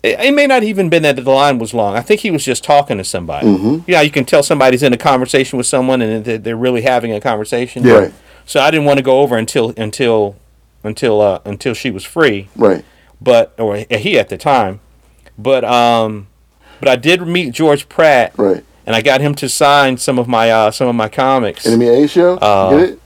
it, 0.01 0.19
it 0.19 0.33
may 0.33 0.47
not 0.47 0.63
even 0.63 0.89
been 0.89 1.03
that 1.03 1.15
the 1.15 1.31
line 1.31 1.59
was 1.59 1.73
long. 1.73 1.95
I 1.95 2.01
think 2.01 2.21
he 2.21 2.29
was 2.31 2.43
just 2.43 2.63
talking 2.63 2.97
to 2.97 3.03
somebody. 3.05 3.83
Yeah, 3.87 4.01
you 4.01 4.11
can 4.11 4.25
tell 4.25 4.43
somebody's 4.43 4.83
in 4.83 4.91
a 4.91 4.97
conversation 4.97 5.55
with 5.57 5.65
someone 5.65 6.01
and 6.01 6.25
they're, 6.25 6.37
they're 6.37 6.57
really 6.57 6.81
having 6.81 7.13
a 7.13 7.21
conversation. 7.21 7.83
Yeah. 7.85 7.93
Right. 7.93 8.13
So 8.45 8.59
I 8.59 8.69
didn't 8.69 8.85
want 8.85 8.97
to 8.97 9.03
go 9.03 9.21
over 9.21 9.37
until 9.37 9.73
until 9.77 10.35
until 10.83 11.21
uh, 11.21 11.39
until 11.45 11.73
she 11.73 11.89
was 11.89 12.03
free 12.03 12.49
Right. 12.57 12.83
but 13.21 13.53
or 13.57 13.77
he 13.89 14.19
at 14.19 14.27
the 14.27 14.37
time, 14.37 14.81
but 15.37 15.63
um, 15.63 16.27
but 16.81 16.89
I 16.89 16.97
did 16.97 17.21
meet 17.25 17.53
George 17.53 17.87
Pratt, 17.87 18.33
Right. 18.37 18.61
and 18.85 18.93
I 18.93 19.01
got 19.01 19.21
him 19.21 19.33
to 19.35 19.47
sign 19.47 19.95
some 19.95 20.19
of 20.19 20.27
my 20.27 20.51
uh 20.51 20.71
some 20.71 20.89
of 20.89 20.95
my 20.95 21.07
comics. 21.07 21.65
Enemy 21.65 21.87
A 22.03 22.07
show. 22.09 22.33
Uh, 22.35 22.69
Get 22.71 22.89
it? 22.89 22.99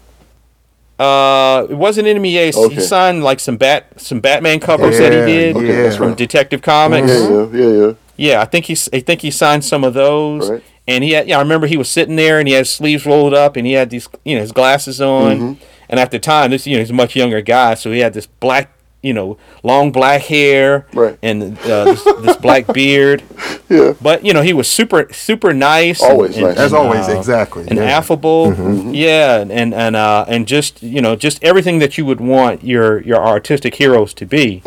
Uh, 0.99 1.67
it 1.69 1.75
wasn't 1.75 2.07
Enemy 2.07 2.38
Ace. 2.38 2.57
Okay. 2.57 2.75
He 2.75 2.81
signed 2.81 3.23
like 3.23 3.39
some 3.39 3.57
bat 3.57 3.88
some 3.97 4.19
Batman 4.19 4.60
covers 4.60 4.97
that 4.97 5.12
he 5.12 5.31
did 5.31 5.55
okay, 5.55 5.83
that's 5.83 5.95
from 5.95 6.10
right. 6.10 6.17
Detective 6.17 6.62
Comics. 6.62 7.07
Yeah, 7.07 7.29
yeah, 7.29 7.47
yeah, 7.53 7.86
yeah. 7.86 7.93
Yeah, 8.17 8.41
I 8.41 8.45
think 8.45 8.65
he 8.65 8.75
I 8.91 8.99
think 8.99 9.21
he 9.21 9.29
signed 9.29 9.63
some 9.63 9.83
of 9.83 9.93
those. 9.93 10.49
Right. 10.49 10.63
And 10.88 11.03
he 11.03 11.12
had, 11.12 11.27
yeah, 11.27 11.38
I 11.38 11.41
remember 11.41 11.67
he 11.67 11.75
was 11.75 11.89
sitting 11.89 12.15
there 12.15 12.39
and 12.39 12.47
he 12.47 12.53
had 12.53 12.60
his 12.60 12.71
sleeves 12.71 13.05
rolled 13.05 13.33
up 13.33 13.57
and 13.57 13.67
he 13.67 13.73
had 13.73 13.89
these, 13.89 14.07
you 14.23 14.36
know, 14.36 14.41
his 14.41 14.53
glasses 14.53 15.01
on. 15.01 15.38
Mm-hmm. 15.38 15.63
And 15.89 15.99
at 15.99 16.12
the 16.12 16.19
time, 16.19 16.51
this, 16.51 16.65
you 16.65 16.75
know, 16.75 16.79
he's 16.79 16.91
a 16.91 16.93
much 16.93 17.13
younger 17.15 17.41
guy, 17.41 17.73
so 17.73 17.91
he 17.91 17.99
had 17.99 18.13
this 18.13 18.25
black, 18.25 18.71
you 19.08 19.13
know, 19.13 19.38
long 19.63 19.91
black 19.91 20.22
hair 20.24 20.86
Right. 20.93 21.17
and 21.24 21.58
uh, 21.60 21.86
this, 21.86 22.04
this 22.04 22.38
black 22.38 22.67
beard. 22.74 23.24
Yeah. 23.70 23.93
But 24.02 24.26
you 24.26 24.34
know, 24.34 24.41
he 24.41 24.54
was 24.54 24.67
super, 24.70 25.08
super 25.13 25.54
nice. 25.54 26.02
Always 26.02 26.36
and, 26.38 26.48
nice. 26.48 26.58
As 26.58 26.74
always, 26.74 27.08
uh, 27.08 27.17
exactly. 27.17 27.65
and 27.67 27.78
yeah. 27.80 27.98
affable. 27.98 28.54
Yeah, 28.93 29.39
and 29.41 29.52
and 29.52 29.74
and, 29.74 29.96
uh, 29.96 30.26
and 30.28 30.48
just 30.48 30.84
you 30.84 31.02
know, 31.02 31.15
just 31.15 31.43
everything 31.43 31.80
that 31.80 31.98
you 31.98 32.06
would 32.06 32.20
want 32.22 32.63
your 32.63 33.02
your 33.02 33.17
artistic 33.26 33.76
heroes 33.76 34.13
to 34.15 34.26
be. 34.26 34.62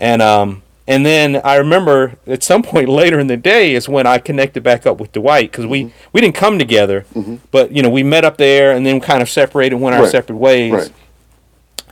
And 0.00 0.20
um 0.22 0.62
and 0.88 1.04
then 1.04 1.40
I 1.42 1.56
remember 1.56 2.14
at 2.28 2.42
some 2.44 2.62
point 2.62 2.88
later 3.00 3.18
in 3.18 3.26
the 3.26 3.36
day 3.36 3.74
is 3.74 3.88
when 3.88 4.06
I 4.06 4.18
connected 4.18 4.62
back 4.62 4.86
up 4.86 5.00
with 5.00 5.10
Dwight 5.12 5.50
because 5.50 5.66
we 5.66 5.92
we 6.12 6.20
didn't 6.20 6.36
come 6.36 6.58
together, 6.58 7.04
but 7.50 7.72
you 7.72 7.82
know 7.82 7.90
we 7.90 8.02
met 8.02 8.24
up 8.24 8.36
there 8.36 8.70
and 8.72 8.84
then 8.86 9.00
kind 9.00 9.22
of 9.22 9.28
separated, 9.28 9.76
went 9.76 9.96
our 9.96 10.02
Right. 10.02 10.10
separate 10.12 10.36
ways. 10.36 10.72
Right. 10.72 10.92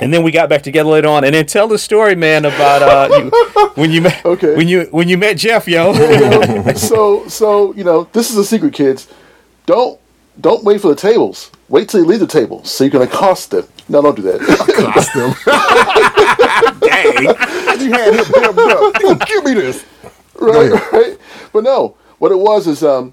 And 0.00 0.12
then 0.12 0.24
we 0.24 0.32
got 0.32 0.48
back 0.48 0.62
together 0.62 0.88
later 0.90 1.06
on, 1.08 1.22
and 1.24 1.32
then 1.34 1.46
tell 1.46 1.68
the 1.68 1.78
story, 1.78 2.16
man, 2.16 2.44
about 2.44 2.82
uh, 2.82 3.16
you, 3.16 3.30
when 3.76 3.92
you 3.92 4.00
met 4.02 4.24
Okay. 4.24 4.56
when 4.56 4.66
you 4.66 4.86
when 4.90 5.08
you 5.08 5.16
met 5.16 5.36
Jeff, 5.36 5.68
yo. 5.68 5.92
so 6.74 7.26
so 7.28 7.72
you 7.74 7.84
know 7.84 8.08
this 8.12 8.30
is 8.30 8.36
a 8.36 8.44
secret, 8.44 8.74
kids. 8.74 9.06
Don't 9.66 10.00
don't 10.40 10.64
wait 10.64 10.80
for 10.80 10.88
the 10.88 10.96
tables. 10.96 11.50
Wait 11.68 11.88
till 11.88 12.00
you 12.00 12.06
leave 12.06 12.18
the 12.20 12.26
table 12.26 12.62
so 12.64 12.82
you 12.84 12.90
can 12.90 13.02
accost 13.02 13.52
them. 13.52 13.66
No, 13.88 14.02
don't 14.02 14.16
do 14.16 14.22
that. 14.22 14.40
Accost 14.42 15.14
them. 15.14 15.32
Dang. 16.80 17.80
you 17.80 17.92
had 17.92 18.14
him 18.14 18.24
damn 18.32 18.58
up. 18.58 19.00
You 19.00 19.16
give 19.26 19.44
me 19.44 19.54
this. 19.54 19.84
right, 20.40 20.92
right. 20.92 21.18
But 21.52 21.64
no, 21.64 21.96
what 22.18 22.32
it 22.32 22.38
was 22.38 22.66
is 22.66 22.82
um 22.82 23.12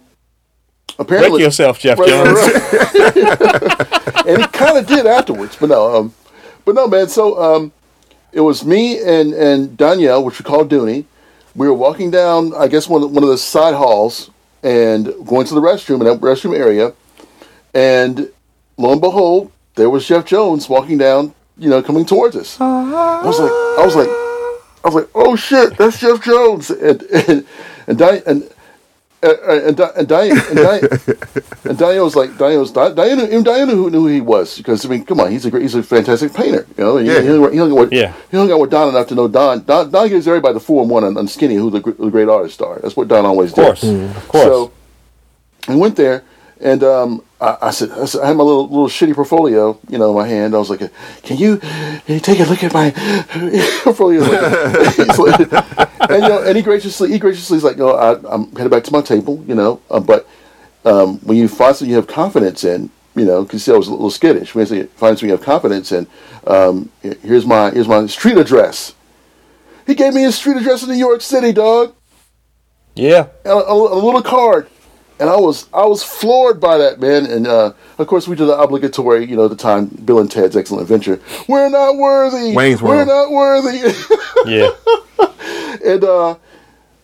Break 0.98 1.00
apparently 1.10 1.44
yourself, 1.44 1.80
Jeff 1.80 2.00
Right, 2.00 2.10
Jones. 2.10 2.30
right, 2.34 3.14
right. 3.16 4.28
and 4.28 4.42
he 4.42 4.48
kind 4.50 4.78
of 4.78 4.86
did 4.88 5.06
afterwards, 5.06 5.56
but 5.60 5.70
no, 5.70 5.96
um, 5.96 6.14
but 6.66 6.76
no, 6.76 6.88
man. 6.88 7.08
So 7.10 7.42
um, 7.42 7.72
it 8.32 8.42
was 8.42 8.64
me 8.66 9.00
and 9.00 9.34
and 9.34 9.78
Danielle, 9.78 10.24
which 10.24 10.40
we 10.40 10.44
called 10.44 10.70
Dooney. 10.70 11.06
We 11.56 11.68
were 11.68 11.74
walking 11.74 12.12
down, 12.12 12.54
I 12.56 12.68
guess 12.68 12.88
one 12.88 13.04
of, 13.04 13.12
one 13.12 13.24
of 13.24 13.30
the 13.30 13.38
side 13.38 13.74
halls, 13.74 14.30
and 14.64 15.14
going 15.26 15.46
to 15.48 15.54
the 15.54 15.62
restroom 15.62 16.00
in 16.00 16.06
that 16.06 16.22
restroom 16.22 16.58
area, 16.58 16.94
and 17.74 18.32
lo 18.78 18.94
and 18.94 19.02
behold, 19.02 19.52
there 19.76 19.90
was 19.90 20.08
Jeff 20.08 20.26
Jones 20.26 20.70
walking 20.70 20.98
down, 20.98 21.34
you 21.58 21.70
know, 21.70 21.82
coming 21.82 22.06
towards 22.06 22.36
us. 22.36 22.60
I 22.62 23.26
was 23.26 23.40
like, 23.40 23.52
I 23.52 23.86
was 23.86 23.96
like, 23.96 24.08
I 24.08 24.82
was 24.86 24.96
like, 24.96 25.10
oh 25.14 25.36
shit, 25.36 25.78
that's 25.78 26.00
Jeff 26.00 26.24
Jones, 26.24 26.70
and 26.70 27.02
and 27.04 27.46
and 27.88 27.98
Di- 27.98 28.22
and. 28.26 28.50
Uh, 29.24 29.36
and 29.68 29.78
Di- 29.78 29.92
and 29.98 30.08
Diane 30.08 30.38
and 30.50 30.56
Diane 30.56 30.82
and 31.66 31.78
Diane 31.78 32.02
was 32.02 32.16
like 32.16 32.36
Diane 32.40 32.60
was 32.60 32.72
Diane, 32.72 32.96
Diane, 32.96 33.18
knew- 33.20 33.26
even 33.26 33.44
Diane 33.44 33.68
knew 33.68 33.76
who, 33.76 33.90
knew 33.92 34.00
who 34.02 34.08
he 34.08 34.20
was 34.22 34.58
because 34.58 34.84
I 34.84 34.90
mean 34.90 35.06
come 35.06 35.20
on 35.20 35.30
he's 35.32 35.46
a 35.46 35.52
great, 35.52 35.62
he's 35.62 35.76
a 35.76 35.84
fantastic 35.84 36.34
painter 36.34 36.66
you 36.76 36.84
know 36.84 36.98
he, 36.98 37.06
Yeah. 37.06 37.22
he, 37.22 37.28
hung, 37.28 37.52
he, 37.52 37.58
hung 37.60 37.72
out 37.72 37.78
with, 37.78 37.94
Yeah. 37.94 38.14
he 38.32 38.38
hung 38.38 38.52
out 38.52 38.60
with 38.60 38.72
Don 38.72 38.90
enough 38.90 39.08
to 39.10 39.16
know 39.16 39.28
Don 39.28 39.62
Don, 39.64 39.92
Don 39.92 40.10
gives 40.10 40.28
everybody 40.28 40.56
the 40.56 40.60
four 40.60 40.82
and 40.82 40.90
one 40.90 41.04
on, 41.04 41.18
on 41.18 41.28
Skinny 41.28 41.54
who 41.54 41.70
the, 41.70 41.82
the 41.82 42.10
great 42.10 42.30
artists 42.30 42.60
are 42.62 42.80
that's 42.80 42.98
what 42.98 43.08
Don 43.10 43.24
always 43.28 43.52
Of 43.52 43.56
course, 43.58 43.82
did 43.82 44.04
of 44.10 44.28
course. 44.28 44.44
so 44.46 44.72
I 45.68 45.76
went 45.76 45.96
there 45.98 46.24
and 46.62 46.84
um, 46.84 47.24
I, 47.40 47.58
I, 47.64 47.72
said, 47.72 47.92
I 47.92 48.06
said 48.06 48.22
I 48.22 48.28
had 48.28 48.38
my 48.38 48.44
little 48.44 48.68
little 48.68 48.88
shitty 48.88 49.16
portfolio 49.16 49.80
you 49.90 49.98
know 49.98 50.12
in 50.12 50.16
my 50.16 50.28
hand 50.28 50.56
I 50.56 50.58
was 50.60 50.70
like 50.70 50.80
can 51.24 51.38
you, 51.38 51.58
can 51.58 52.02
you 52.08 52.20
take 52.20 52.40
a 52.40 52.44
look 52.44 52.64
at 52.64 52.74
my 52.74 52.92
portfolio 53.84 54.22
like- 54.22 55.52
and 56.10 56.24
you 56.24 56.30
know 56.30 56.44
and 56.44 56.56
he 56.56 56.62
graciously 56.64 57.12
he 57.12 57.20
graciously 57.20 57.58
is 57.58 57.64
like 57.64 57.78
no 57.78 57.92
I, 57.96 58.20
I'm 58.34 58.52
headed 58.56 58.72
back 58.72 58.84
to 58.86 58.92
my 58.92 59.02
table 59.02 59.44
you 59.48 59.56
know 59.56 59.82
uh, 59.90 60.00
but 60.00 60.28
um, 60.86 61.20
when 61.20 61.38
you 61.38 61.48
find 61.48 61.76
something 61.76 61.90
you 61.90 61.96
have 61.96 62.08
confidence 62.08 62.64
in, 62.64 62.90
you 63.16 63.26
know, 63.26 63.44
because 63.44 63.68
I 63.68 63.74
was 63.74 63.88
a 63.88 63.92
little 63.92 64.10
skittish. 64.10 64.56
When 64.56 64.66
you 64.68 64.86
find 64.88 65.18
something 65.18 65.30
you 65.30 65.36
have 65.36 65.44
confidence 65.46 65.92
in, 65.92 66.08
um, 66.48 66.90
here's 67.02 67.46
my 67.46 67.72
here's 67.72 67.88
my 67.88 68.06
street 68.08 68.38
address. 68.38 68.96
He 69.86 69.96
gave 69.96 70.14
me 70.14 70.22
his 70.24 70.36
street 70.36 70.58
address 70.58 70.84
in 70.84 70.90
New 70.90 70.96
York 70.96 71.22
City, 71.22 71.52
dog. 71.52 71.94
Yeah. 72.96 73.28
A, 73.46 73.50
a, 73.50 73.74
a 73.74 74.00
little 74.00 74.22
card, 74.22 74.68
and 75.22 75.30
I 75.30 75.38
was 75.38 75.70
I 75.72 75.86
was 75.86 76.04
floored 76.04 76.60
by 76.60 76.80
that 76.80 77.00
man. 77.00 77.28
And 77.28 77.48
uh, 77.48 77.74
of 78.00 78.08
course, 78.08 78.28
we 78.28 78.36
did 78.36 78.48
the 78.48 78.58
obligatory, 78.58 79.26
you 79.26 79.36
know, 79.36 79.48
the 79.48 79.56
time 79.56 79.86
Bill 79.86 80.20
and 80.20 80.30
Ted's 80.30 80.58
Excellent 80.58 80.82
Adventure. 80.82 81.22
We're 81.48 81.70
not 81.70 81.96
worthy. 81.96 82.56
Wayne's 82.56 82.82
We're 82.82 83.06
World. 83.06 83.08
not 83.08 83.32
worthy. 83.32 83.94
Yeah. 84.46 84.72
and 85.86 86.04
uh, 86.04 86.36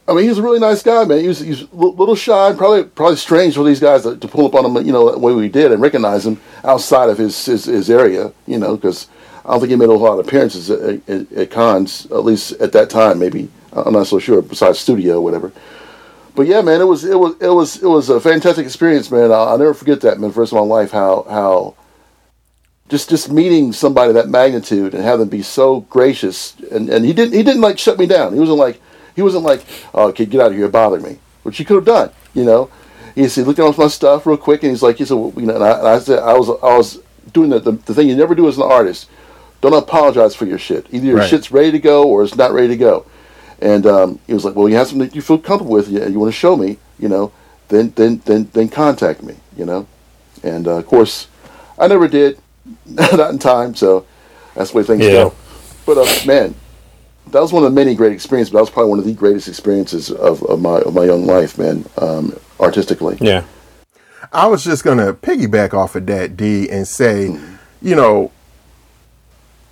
I 0.07 0.13
mean, 0.13 0.23
he's 0.23 0.39
a 0.39 0.41
really 0.41 0.59
nice 0.59 0.81
guy, 0.81 1.05
man. 1.05 1.19
He 1.19 1.27
was 1.27 1.39
he's 1.39 1.61
a 1.61 1.75
little 1.75 2.15
shy, 2.15 2.53
probably 2.53 2.85
probably 2.85 3.17
strange 3.17 3.53
for 3.53 3.63
these 3.63 3.79
guys 3.79 4.01
to, 4.03 4.17
to 4.17 4.27
pull 4.27 4.47
up 4.47 4.55
on 4.55 4.65
him, 4.65 4.85
you 4.85 4.91
know, 4.91 5.11
the 5.11 5.19
way 5.19 5.33
we 5.33 5.47
did 5.47 5.71
and 5.71 5.79
recognize 5.79 6.25
him 6.25 6.41
outside 6.63 7.09
of 7.09 7.19
his 7.19 7.45
his, 7.45 7.65
his 7.65 7.89
area, 7.91 8.33
you 8.47 8.57
know, 8.57 8.75
because 8.75 9.07
I 9.45 9.51
don't 9.51 9.59
think 9.59 9.69
he 9.69 9.75
made 9.75 9.89
a 9.89 9.89
whole 9.89 9.99
lot 9.99 10.17
of 10.19 10.27
appearances 10.27 10.71
at, 10.71 11.07
at, 11.07 11.31
at 11.31 11.51
cons, 11.51 12.07
at 12.07 12.25
least 12.25 12.53
at 12.53 12.71
that 12.71 12.89
time. 12.89 13.19
Maybe 13.19 13.49
I'm 13.73 13.93
not 13.93 14.07
so 14.07 14.17
sure. 14.17 14.41
Besides 14.41 14.79
studio 14.79 15.17
or 15.17 15.21
whatever. 15.21 15.51
But 16.37 16.45
yeah, 16.45 16.61
man, 16.61 16.81
it 16.81 16.83
was 16.83 17.03
it 17.03 17.17
was 17.17 17.35
it 17.41 17.49
was 17.49 17.81
it 17.81 17.87
was 17.87 18.09
a 18.09 18.19
fantastic 18.21 18.63
experience, 18.63 19.09
man. 19.09 19.31
I'll, 19.31 19.47
I'll 19.49 19.57
never 19.57 19.73
forget 19.73 20.01
that, 20.01 20.19
man. 20.19 20.31
First 20.31 20.51
of 20.53 20.57
my 20.57 20.63
life, 20.63 20.91
how 20.91 21.25
how 21.27 21.73
just 22.89 23.09
just 23.09 23.31
meeting 23.31 23.73
somebody 23.73 24.09
of 24.09 24.13
that 24.13 24.29
magnitude 24.29 24.93
and 24.93 25.03
having 25.03 25.21
them 25.21 25.29
be 25.29 25.41
so 25.41 25.79
gracious 25.81 26.55
and, 26.71 26.89
and 26.89 27.03
he 27.03 27.11
didn't 27.11 27.33
he 27.33 27.41
didn't 27.41 27.61
like 27.61 27.79
shut 27.79 27.97
me 27.97 28.05
down. 28.05 28.33
He 28.33 28.39
wasn't 28.39 28.59
like 28.59 28.79
he 29.15 29.23
wasn't 29.23 29.45
like, 29.45 29.65
oh 29.95 30.11
kid, 30.11 30.29
get 30.29 30.39
out 30.39 30.51
of 30.51 30.57
here, 30.57 30.67
bother 30.67 30.99
me, 30.99 31.17
which 31.41 31.57
he 31.57 31.65
could 31.65 31.77
have 31.77 31.85
done, 31.85 32.11
you 32.35 32.45
know. 32.45 32.69
He 33.15 33.27
said, 33.29 33.47
looked 33.47 33.57
at 33.57 33.65
all 33.65 33.73
my 33.75 33.87
stuff 33.87 34.27
real 34.27 34.37
quick, 34.37 34.61
and 34.61 34.69
he's 34.69 34.83
like, 34.83 34.97
he 34.97 35.05
said, 35.05 35.15
well, 35.15 35.33
you 35.37 35.47
know, 35.47 35.55
and 35.55 35.63
I, 35.63 35.71
and 35.79 35.87
I 35.87 35.97
said, 35.97 36.19
I 36.19 36.33
was 36.37 36.49
I 36.49 36.77
was 36.77 36.99
doing 37.33 37.49
the, 37.49 37.57
the 37.57 37.71
the 37.71 37.95
thing 37.95 38.07
you 38.07 38.15
never 38.15 38.35
do 38.35 38.47
as 38.47 38.57
an 38.57 38.63
artist. 38.63 39.09
Don't 39.59 39.73
apologize 39.73 40.35
for 40.35 40.45
your 40.45 40.59
shit. 40.59 40.85
Either 40.91 41.07
your 41.07 41.17
Right. 41.17 41.27
shit's 41.27 41.51
ready 41.51 41.71
to 41.71 41.79
go 41.79 42.07
or 42.07 42.23
it's 42.23 42.35
not 42.35 42.51
ready 42.51 42.67
to 42.67 42.77
go. 42.77 43.07
And 43.59 43.85
um, 43.87 44.19
he 44.27 44.33
was 44.33 44.45
like, 44.45 44.55
well, 44.55 44.69
you 44.69 44.75
have 44.75 44.87
something 44.87 45.07
that 45.07 45.15
you 45.15 45.21
feel 45.21 45.39
comfortable 45.39 45.73
with, 45.73 45.87
and 45.87 46.13
you 46.13 46.19
want 46.19 46.31
to 46.31 46.37
show 46.39 46.55
me, 46.55 46.77
you 46.99 47.09
know, 47.09 47.31
then 47.69 47.91
then 47.95 48.21
then 48.25 48.49
then 48.53 48.69
contact 48.69 49.23
me, 49.23 49.35
you 49.55 49.65
know. 49.65 49.87
And 50.43 50.67
uh, 50.67 50.77
of 50.77 50.85
course, 50.85 51.27
I 51.79 51.87
never 51.87 52.07
did, 52.07 52.39
not 52.85 53.31
in 53.31 53.39
time. 53.39 53.73
So 53.75 54.05
that's 54.53 54.71
the 54.71 54.77
way 54.77 54.83
things 54.83 55.03
Yeah. 55.05 55.11
go. 55.11 55.33
But 55.85 55.97
uh, 55.97 56.25
man, 56.27 56.53
that 57.31 57.39
was 57.41 57.51
one 57.51 57.63
of 57.63 57.71
the 57.71 57.75
many 57.75 57.95
great 57.95 58.11
experiences. 58.13 58.51
But 58.51 58.59
that 58.59 58.63
was 58.63 58.69
probably 58.69 58.89
one 58.91 58.99
of 58.99 59.05
the 59.05 59.13
greatest 59.13 59.47
experiences 59.47 60.11
of, 60.11 60.43
of 60.43 60.61
my 60.61 60.79
of 60.81 60.93
my 60.93 61.05
young 61.05 61.25
life, 61.25 61.57
man. 61.57 61.85
Um, 61.97 62.37
artistically, 62.59 63.17
Yeah. 63.19 63.43
I 64.33 64.47
was 64.47 64.63
just 64.63 64.83
gonna 64.83 65.13
piggyback 65.13 65.73
off 65.73 65.95
of 65.95 66.05
that 66.07 66.35
D 66.37 66.69
and 66.69 66.87
say, 66.87 67.35
you 67.81 67.95
know, 67.95 68.31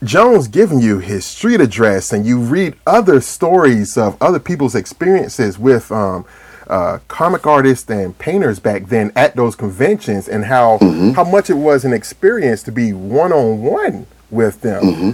Jones 0.03 0.47
giving 0.47 0.79
you 0.79 0.99
his 0.99 1.25
street 1.25 1.61
address, 1.61 2.11
and 2.11 2.25
you 2.25 2.39
read 2.39 2.75
other 2.85 3.21
stories 3.21 3.97
of 3.97 4.21
other 4.21 4.39
people's 4.39 4.75
experiences 4.75 5.57
with 5.57 5.91
um, 5.91 6.25
uh, 6.67 6.99
comic 7.07 7.47
artists 7.47 7.89
and 7.89 8.17
painters 8.17 8.59
back 8.59 8.87
then 8.87 9.11
at 9.15 9.35
those 9.35 9.55
conventions, 9.55 10.27
and 10.27 10.45
how 10.45 10.77
mm-hmm. 10.79 11.11
how 11.11 11.23
much 11.23 11.49
it 11.49 11.55
was 11.55 11.85
an 11.85 11.93
experience 11.93 12.61
to 12.63 12.71
be 12.71 12.91
one 12.91 13.31
on 13.31 13.61
one 13.61 14.05
with 14.29 14.61
them, 14.61 14.83
mm-hmm. 14.83 15.09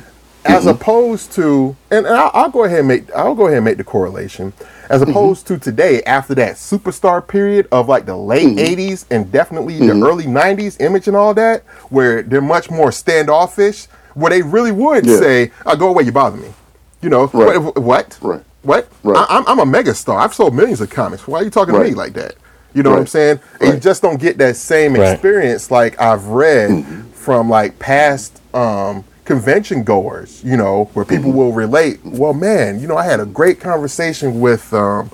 as 0.46 0.62
mm-hmm. 0.62 0.70
opposed 0.70 1.32
to, 1.34 1.76
and 1.92 2.08
I'll, 2.08 2.32
I'll 2.34 2.50
go 2.50 2.64
ahead 2.64 2.80
and 2.80 2.88
make 2.88 3.14
I'll 3.16 3.36
go 3.36 3.46
ahead 3.46 3.58
and 3.58 3.66
make 3.66 3.78
the 3.78 3.84
correlation, 3.84 4.52
as 4.90 5.02
opposed 5.02 5.46
to 5.48 5.60
today 5.60 6.02
after 6.04 6.34
that 6.36 6.56
superstar 6.56 7.26
period 7.26 7.68
of 7.72 7.88
like 7.88 8.06
the 8.06 8.18
late 8.18 8.58
'80s 8.58 9.06
and 9.12 9.32
definitely 9.32 9.78
the 9.78 9.92
early 9.92 10.26
'90s 10.26 10.82
image 10.82 11.08
and 11.08 11.16
all 11.16 11.36
that, 11.36 11.64
where 11.90 12.24
they're 12.24 12.42
much 12.42 12.72
more 12.72 12.92
standoffish, 12.92 13.88
where 14.14 14.30
they 14.30 14.42
really 14.42 14.72
would 14.72 15.06
Yeah. 15.06 15.18
say, 15.18 15.52
"I 15.66 15.76
go 15.76 15.88
away, 15.90 16.04
you 16.04 16.12
bother 16.12 16.38
me," 16.38 16.54
you 17.02 17.10
know, 17.10 17.28
Right. 17.34 17.58
what? 17.62 17.78
What? 17.78 18.18
Right. 18.22 18.44
What? 18.64 18.88
Right. 19.04 19.18
I, 19.30 19.38
I'm, 19.38 19.48
I'm 19.48 19.60
a 19.60 19.66
megastar. 19.78 20.18
I've 20.20 20.34
sold 20.34 20.54
millions 20.56 20.82
of 20.82 20.90
comics. 20.90 21.28
Why 21.28 21.40
are 21.40 21.44
you 21.44 21.50
talking 21.50 21.74
to 21.74 21.80
me 21.82 21.94
like 21.94 22.14
that? 22.14 22.36
You 22.74 22.84
know 22.84 22.92
what 22.92 23.00
I'm 23.00 23.08
saying? 23.08 23.40
And 23.60 23.74
you 23.74 23.80
just 23.80 24.02
don't 24.02 24.20
get 24.20 24.38
that 24.38 24.56
same 24.56 24.94
Right. 24.94 25.12
experience 25.14 25.72
like 25.72 26.00
I've 26.00 26.26
read 26.28 26.70
Mm-hmm. 26.70 27.02
from 27.12 27.50
like 27.50 27.78
past 27.80 28.40
um, 28.54 29.04
convention 29.26 29.84
goers, 29.84 30.42
you 30.44 30.56
know, 30.58 30.90
where 30.94 31.04
people 31.06 31.30
Mm-hmm. 31.30 31.38
will 31.38 31.52
relate, 31.54 32.00
well, 32.06 32.34
man, 32.34 32.80
you 32.80 32.88
know, 32.88 32.98
I 32.98 33.04
had 33.06 33.20
a 33.20 33.26
great 33.26 33.60
conversation 33.60 34.40
with 34.40 34.74
um, 34.74 35.10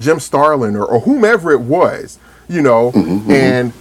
Jim 0.00 0.20
Starlin 0.20 0.76
or, 0.76 0.84
or 0.84 1.00
whomever 1.00 1.50
it 1.52 1.60
was, 1.60 2.18
you 2.48 2.60
know, 2.62 2.92
Mm-hmm, 2.92 3.30
and 3.30 3.72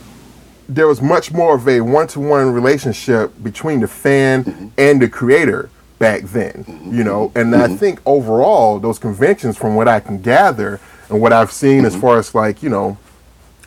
there 0.76 0.88
was 0.88 1.02
much 1.02 1.32
more 1.32 1.56
of 1.56 1.68
a 1.68 1.82
one-to-one 1.82 2.52
relationship 2.52 3.32
between 3.44 3.80
the 3.82 3.88
fan 3.88 4.44
Mm-hmm. 4.44 4.68
and 4.78 5.02
the 5.02 5.10
creator 5.10 5.70
back 6.00 6.24
then 6.24 6.64
mm-hmm. 6.64 6.96
you 6.96 7.04
know? 7.04 7.32
And 7.36 7.54
i 7.56 7.68
mm-hmm. 7.68 7.76
think 7.76 8.02
overall 8.06 8.80
those 8.80 8.98
conventions 8.98 9.58
from 9.58 9.76
what 9.76 9.88
i 9.88 10.00
can 10.00 10.22
gather 10.22 10.80
and 11.10 11.22
what 11.22 11.34
i've 11.34 11.52
seen 11.52 11.86
as 11.86 11.94
mm-hmm. 11.94 12.02
far 12.02 12.18
as 12.18 12.34
like 12.34 12.64
you 12.64 12.70
know 12.70 12.98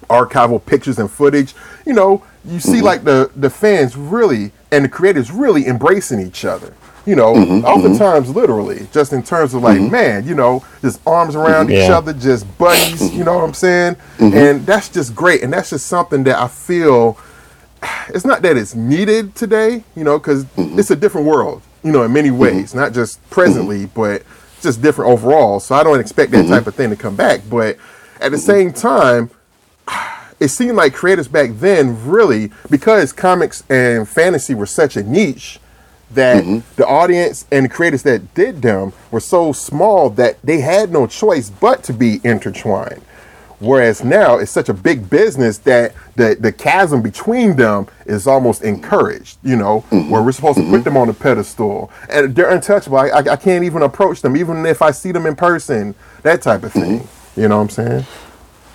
archival 0.09 0.65
pictures 0.65 0.99
and 0.99 1.11
footage 1.11 1.55
you 1.87 1.93
know 1.93 2.23
you 2.45 2.61
see 2.61 2.81
like 2.81 3.05
the 3.05 3.31
the 3.37 3.51
fans 3.51 3.97
really 3.97 4.53
and 4.71 4.85
the 4.85 4.89
creators 4.89 5.31
really 5.31 5.67
embracing 5.67 6.21
each 6.21 6.45
other 6.45 6.75
you 7.07 7.15
know 7.15 7.35
mm-hmm, 7.35 7.53
mm-hmm. 7.53 7.65
oftentimes 7.67 8.31
literally 8.31 8.87
just 8.93 9.13
in 9.13 9.23
terms 9.23 9.55
of 9.55 9.63
like 9.63 9.79
mm-hmm. 9.79 9.93
man 9.93 10.27
you 10.27 10.35
know 10.35 10.65
just 10.81 11.01
arms 11.07 11.35
around 11.35 11.71
each 11.71 11.91
other 11.91 12.13
just 12.13 12.47
buddies 12.59 13.13
you 13.15 13.25
know 13.25 13.35
what 13.35 13.45
i'm 13.45 13.55
saying? 13.55 13.97
And 14.19 14.65
that's 14.65 14.89
just 14.89 15.15
great 15.15 15.43
and 15.43 15.53
that's 15.53 15.71
just 15.71 15.87
something 15.87 16.25
that 16.25 16.39
i 16.39 16.49
feel 16.49 17.19
it's 18.09 18.25
not 18.25 18.43
that 18.43 18.57
it's 18.57 18.75
needed 18.75 19.35
today, 19.35 19.85
you 19.97 20.05
know, 20.05 20.19
because 20.19 20.47
it's 20.57 20.91
a 20.91 20.97
different 20.97 21.27
world, 21.27 21.63
you 21.83 21.93
know, 21.93 22.03
in 22.03 22.13
many 22.13 22.31
ways, 22.31 22.75
not 22.75 22.93
just 22.93 23.29
presently, 23.31 23.87
but 23.87 24.23
just 24.61 24.83
different 24.83 25.11
overall. 25.11 25.61
So 25.61 25.75
I 25.75 25.83
don't 25.83 26.01
expect 26.01 26.33
that 26.33 26.49
type 26.49 26.67
of 26.67 26.75
thing 26.75 26.91
to 26.91 26.97
come 26.97 27.17
back. 27.17 27.43
But 27.49 27.77
at 28.21 28.31
the 28.31 28.39
same 28.39 28.73
time, 28.73 29.31
it 30.41 30.49
seemed 30.49 30.77
like 30.77 30.95
creators 30.95 31.29
back 31.29 31.51
then 31.55 32.09
really, 32.09 32.51
because 32.71 33.13
comics 33.13 33.63
and 33.69 34.09
fantasy 34.09 34.55
were 34.55 34.67
such 34.67 34.97
a 34.97 35.03
niche, 35.03 35.61
that 36.15 36.45
mm-hmm. 36.45 36.61
the 36.77 36.87
audience 36.87 37.47
and 37.53 37.65
the 37.65 37.69
creators 37.69 38.03
that 38.03 38.35
did 38.35 38.63
them 38.63 38.93
were 39.11 39.21
so 39.21 39.53
small 39.53 40.11
that 40.11 40.41
they 40.43 40.61
had 40.61 40.91
no 40.91 41.07
choice 41.07 41.51
but 41.51 41.83
to 41.85 41.93
be 41.93 42.21
intertwined. 42.25 43.03
Whereas 43.61 44.05
now 44.05 44.39
it's 44.39 44.51
such 44.51 44.69
a 44.69 44.75
big 44.75 45.09
business 45.09 45.59
that 45.59 45.95
the, 46.17 46.37
the 46.39 46.53
chasm 46.53 47.03
between 47.03 47.57
them 47.57 47.87
is 48.05 48.27
almost 48.27 48.63
encouraged, 48.63 49.39
you 49.43 49.57
know, 49.57 49.85
mm-hmm. 49.91 50.11
where 50.11 50.23
we're 50.23 50.33
supposed 50.33 50.59
to 50.59 50.65
put 50.65 50.73
mm-hmm. 50.73 50.83
them 50.83 50.97
on 50.97 51.09
a 51.09 51.15
pedestal. 51.15 51.91
And 52.11 52.35
they're 52.35 52.51
untouchable. 52.51 52.99
I, 52.99 53.09
I, 53.09 53.19
I 53.21 53.37
can't 53.37 53.65
even 53.65 53.83
approach 53.83 54.23
them, 54.23 54.37
even 54.37 54.67
if 54.67 54.83
I 54.83 54.91
see 54.91 55.13
them 55.13 55.25
in 55.27 55.37
person, 55.37 55.95
that 56.23 56.43
type 56.43 56.63
of 56.63 56.73
thing. 56.73 57.09
You 57.37 57.49
know 57.49 57.57
what 57.57 57.63
I'm 57.63 57.69
saying? 57.71 58.07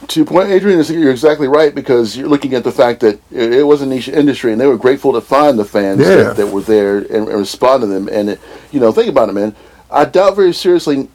To 0.10 0.20
your 0.20 0.26
point, 0.26 0.50
Adrian, 0.50 0.80
is 0.80 0.90
you're 0.90 1.12
exactly 1.12 1.48
right 1.48 1.74
because 1.74 2.18
you're 2.18 2.28
looking 2.28 2.54
at 2.54 2.64
the 2.64 2.72
fact 2.72 3.00
that 3.02 3.20
it, 3.32 3.54
it 3.54 3.64
was 3.64 3.82
a 3.82 3.86
niche 3.86 4.10
industry, 4.10 4.52
and 4.52 4.60
they 4.60 4.68
were 4.68 4.78
grateful 4.78 5.14
to 5.14 5.22
find 5.22 5.58
the 5.58 5.66
fans 5.66 6.02
Yeah. 6.02 6.16
that, 6.16 6.36
that 6.38 6.48
were 6.48 6.62
there 6.62 6.98
and, 6.98 7.28
and 7.28 7.38
respond 7.40 7.82
to 7.82 7.88
them. 7.88 8.10
And 8.12 8.32
it, 8.32 8.40
you 8.72 8.80
know, 8.80 8.92
think 8.92 9.10
about 9.10 9.30
it, 9.30 9.34
man. 9.34 9.56
I 9.92 10.06
doubt 10.06 10.36
very 10.36 10.54
seriously, 10.54 11.10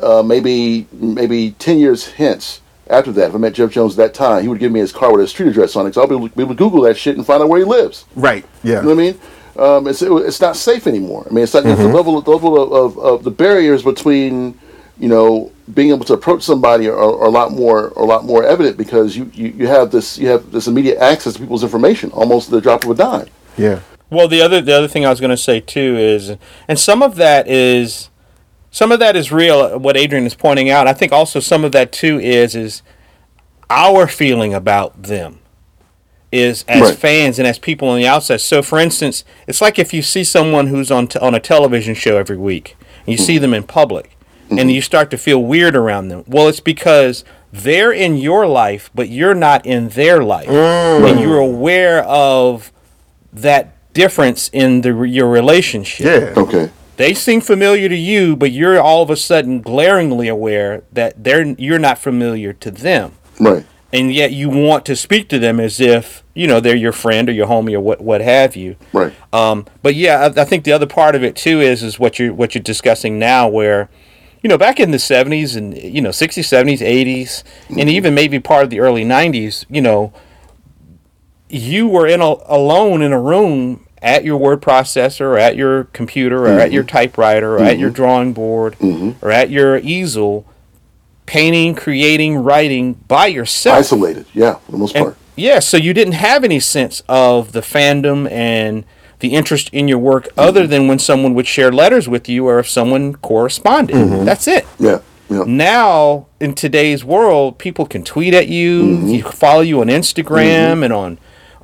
uh, 0.00 0.22
maybe 0.22 0.86
maybe 0.92 1.52
ten 1.52 1.78
years 1.78 2.06
hence. 2.12 2.60
After 2.88 3.12
that, 3.12 3.30
if 3.30 3.34
I 3.34 3.38
met 3.38 3.54
Jeff 3.54 3.70
Jones 3.70 3.98
at 3.98 4.08
that 4.08 4.14
time, 4.14 4.42
he 4.42 4.48
would 4.48 4.58
give 4.58 4.70
me 4.70 4.80
his 4.80 4.92
car 4.92 5.10
with 5.10 5.22
his 5.22 5.30
street 5.30 5.48
address 5.48 5.74
on 5.74 5.86
it. 5.86 5.94
So 5.94 6.02
I'll 6.02 6.06
be 6.06 6.14
able, 6.14 6.28
to, 6.28 6.36
be 6.36 6.42
able 6.42 6.54
to 6.54 6.58
Google 6.58 6.82
that 6.82 6.98
shit 6.98 7.16
and 7.16 7.24
find 7.24 7.42
out 7.42 7.48
where 7.48 7.58
he 7.58 7.64
lives. 7.64 8.04
Right. 8.14 8.44
Yeah. 8.62 8.82
You 8.82 8.82
know 8.82 8.88
what 8.88 8.92
I 8.92 8.96
mean? 8.96 9.20
Um, 9.56 9.86
it's 9.86 10.02
it's 10.02 10.40
not 10.40 10.56
safe 10.56 10.86
anymore. 10.86 11.26
I 11.28 11.32
mean, 11.32 11.44
it's 11.44 11.54
not 11.54 11.64
the 11.64 11.74
level 11.76 12.20
the 12.20 12.30
level 12.30 12.60
of, 12.62 12.72
of, 12.72 12.98
of 12.98 13.24
the 13.24 13.30
barriers 13.30 13.82
between 13.82 14.58
you 14.98 15.08
know 15.08 15.50
being 15.72 15.90
able 15.90 16.04
to 16.04 16.12
approach 16.12 16.42
somebody 16.42 16.88
are, 16.88 16.96
are 16.96 17.24
a 17.24 17.30
lot 17.30 17.52
more 17.52 17.86
are 17.96 18.02
a 18.02 18.06
lot 18.06 18.24
more 18.24 18.44
evident 18.44 18.76
because 18.76 19.16
you, 19.16 19.30
you, 19.34 19.48
you 19.48 19.66
have 19.66 19.90
this 19.90 20.18
you 20.18 20.28
have 20.28 20.50
this 20.52 20.66
immediate 20.66 20.98
access 20.98 21.34
to 21.34 21.38
people's 21.38 21.62
information 21.62 22.10
almost 22.10 22.48
at 22.48 22.52
the 22.52 22.60
drop 22.60 22.84
of 22.84 22.90
a 22.90 22.94
dime. 22.94 23.28
Yeah. 23.56 23.80
Well, 24.10 24.28
the 24.28 24.40
other 24.40 24.60
the 24.60 24.72
other 24.72 24.88
thing 24.88 25.04
I 25.04 25.10
was 25.10 25.20
going 25.20 25.30
to 25.30 25.36
say 25.36 25.60
too 25.60 25.96
is, 25.96 26.36
and 26.68 26.78
some 26.78 27.02
of 27.02 27.16
that 27.16 27.48
is, 27.48 28.10
some 28.70 28.92
of 28.92 29.00
that 29.00 29.16
is 29.16 29.32
real. 29.32 29.78
What 29.78 29.96
Adrian 29.96 30.26
is 30.26 30.34
pointing 30.34 30.70
out, 30.70 30.86
I 30.86 30.92
think 30.92 31.12
also 31.12 31.40
some 31.40 31.64
of 31.64 31.72
that 31.72 31.90
too 31.90 32.20
is 32.20 32.54
is 32.54 32.82
our 33.70 34.06
feeling 34.06 34.52
about 34.54 35.02
them 35.02 35.40
is 36.30 36.64
as 36.68 36.80
Right. 36.82 36.98
fans 36.98 37.38
and 37.38 37.46
as 37.46 37.58
people 37.58 37.88
on 37.88 37.98
the 37.98 38.06
outside. 38.06 38.40
So, 38.40 38.60
for 38.60 38.78
instance, 38.78 39.24
it's 39.46 39.60
like 39.60 39.78
if 39.78 39.94
you 39.94 40.02
see 40.02 40.24
someone 40.24 40.66
who's 40.66 40.90
on 40.90 41.06
t- 41.06 41.18
on 41.20 41.34
a 41.34 41.40
television 41.40 41.94
show 41.94 42.16
every 42.16 42.36
week, 42.36 42.76
and 43.06 43.12
you 43.12 43.16
hmm. 43.16 43.24
see 43.24 43.38
them 43.38 43.54
in 43.54 43.62
public, 43.62 44.16
and 44.50 44.70
you 44.70 44.80
start 44.80 45.10
to 45.10 45.18
feel 45.18 45.42
weird 45.42 45.74
around 45.76 46.08
them. 46.08 46.24
Well, 46.26 46.48
it's 46.48 46.60
because 46.60 47.24
they're 47.52 47.92
in 47.92 48.16
your 48.16 48.46
life, 48.46 48.90
but 48.94 49.08
you're 49.08 49.34
not 49.34 49.64
in 49.66 49.90
their 49.90 50.22
life, 50.22 50.48
and 50.48 51.20
you're 51.20 51.38
aware 51.38 52.02
of 52.04 52.72
that 53.32 53.92
difference 53.92 54.50
in 54.52 54.80
the 54.82 55.02
your 55.02 55.28
relationship. 55.28 56.06
Yeah. 56.36 56.42
Okay. 56.42 56.70
They 56.96 57.12
seem 57.14 57.40
familiar 57.40 57.88
to 57.88 57.96
you, 57.96 58.36
but 58.36 58.52
you're 58.52 58.80
all 58.80 59.02
of 59.02 59.10
a 59.10 59.16
sudden 59.16 59.60
glaringly 59.62 60.28
aware 60.28 60.84
that 60.92 61.24
they're 61.24 61.44
you're 61.58 61.78
not 61.80 61.98
familiar 61.98 62.52
to 62.52 62.70
them. 62.70 63.12
Right. 63.40 63.66
and 63.92 64.12
yet 64.14 64.30
you 64.32 64.48
want 64.48 64.84
to 64.86 64.94
speak 64.94 65.28
to 65.28 65.38
them 65.40 65.58
as 65.58 65.80
if 65.80 66.22
you 66.34 66.46
know 66.46 66.60
they're 66.60 66.76
your 66.76 66.92
friend 66.92 67.28
or 67.28 67.32
your 67.32 67.48
homie 67.48 67.74
or 67.74 67.80
what 67.80 68.00
what 68.00 68.20
have 68.20 68.54
you. 68.56 68.76
Right. 68.92 69.12
Um, 69.32 69.66
but 69.82 69.94
yeah, 69.96 70.28
I, 70.36 70.42
I 70.42 70.44
think 70.44 70.62
the 70.64 70.72
other 70.72 70.86
part 70.86 71.14
of 71.16 71.24
it 71.24 71.34
too 71.36 71.60
is 71.60 71.82
is 71.82 71.98
what 71.98 72.18
you're 72.20 72.32
what 72.32 72.54
you're 72.54 72.62
discussing 72.62 73.18
now, 73.18 73.48
where 73.48 73.88
you 74.44 74.48
know 74.48 74.58
back 74.58 74.78
in 74.78 74.90
the 74.90 74.98
'70s 74.98 75.56
and 75.56 75.76
you 75.76 76.02
know 76.02 76.10
'60s, 76.10 76.44
'70s, 76.44 76.78
'80s, 76.80 77.42
and 77.70 77.78
mm-hmm. 77.78 77.88
even 77.88 78.14
maybe 78.14 78.38
part 78.38 78.62
of 78.62 78.70
the 78.70 78.78
early 78.78 79.02
'90s, 79.02 79.64
you 79.70 79.80
know, 79.80 80.12
you 81.48 81.88
were 81.88 82.06
in 82.06 82.20
a, 82.20 82.36
alone 82.46 83.00
in 83.00 83.12
a 83.12 83.20
room 83.20 83.86
at 84.02 84.22
your 84.22 84.36
word 84.36 84.60
processor 84.60 85.22
or 85.22 85.38
at 85.38 85.56
your 85.56 85.84
computer 85.84 86.44
or 86.44 86.48
at 86.48 86.66
mm-hmm. 86.66 86.74
your 86.74 86.84
typewriter 86.84 87.54
or 87.54 87.60
at 87.60 87.78
your 87.78 87.88
mm-hmm. 87.88 87.96
drawing 87.96 88.32
board 88.34 88.76
or 89.22 89.30
at 89.30 89.48
your 89.48 89.78
easel 89.78 90.46
painting 91.24 91.74
creating 91.74 92.36
writing 92.36 92.92
by 92.92 93.26
yourself 93.26 93.78
Isolated. 93.78 94.26
Yeah, 94.34 94.56
for 94.56 94.72
the 94.72 94.78
most 94.78 94.94
and- 94.94 95.04
part. 95.06 95.16
yeah, 95.36 95.58
so 95.58 95.78
you 95.78 95.94
didn't 95.94 96.14
have 96.14 96.44
any 96.44 96.60
sense 96.60 97.02
of 97.08 97.52
the 97.52 97.62
fandom 97.62 98.30
and 98.30 98.84
the 99.24 99.32
interest 99.38 99.66
in 99.72 99.84
your 99.92 99.98
work 100.10 100.24
other 100.46 100.64
than 100.72 100.82
when 100.88 100.98
someone 100.98 101.32
would 101.36 101.46
share 101.56 101.70
letters 101.82 102.06
with 102.14 102.24
you 102.32 102.40
or 102.50 102.56
if 102.62 102.68
someone 102.78 103.04
corresponded. 103.30 103.96
That's 104.28 104.46
it. 104.56 104.64
Yeah. 104.78 104.98
Yeah. 105.30 105.44
Now, 105.46 106.26
in 106.38 106.54
today's 106.54 107.02
world, 107.14 107.48
people 107.66 107.86
can 107.92 108.02
tweet 108.04 108.34
at 108.40 108.46
you, 108.48 108.70
Mm-hmm. 108.82 109.08
you 109.14 109.22
follow 109.44 109.62
you 109.70 109.80
on 109.80 109.88
Instagram 110.00 110.84
and 110.84 110.92
on 110.92 111.10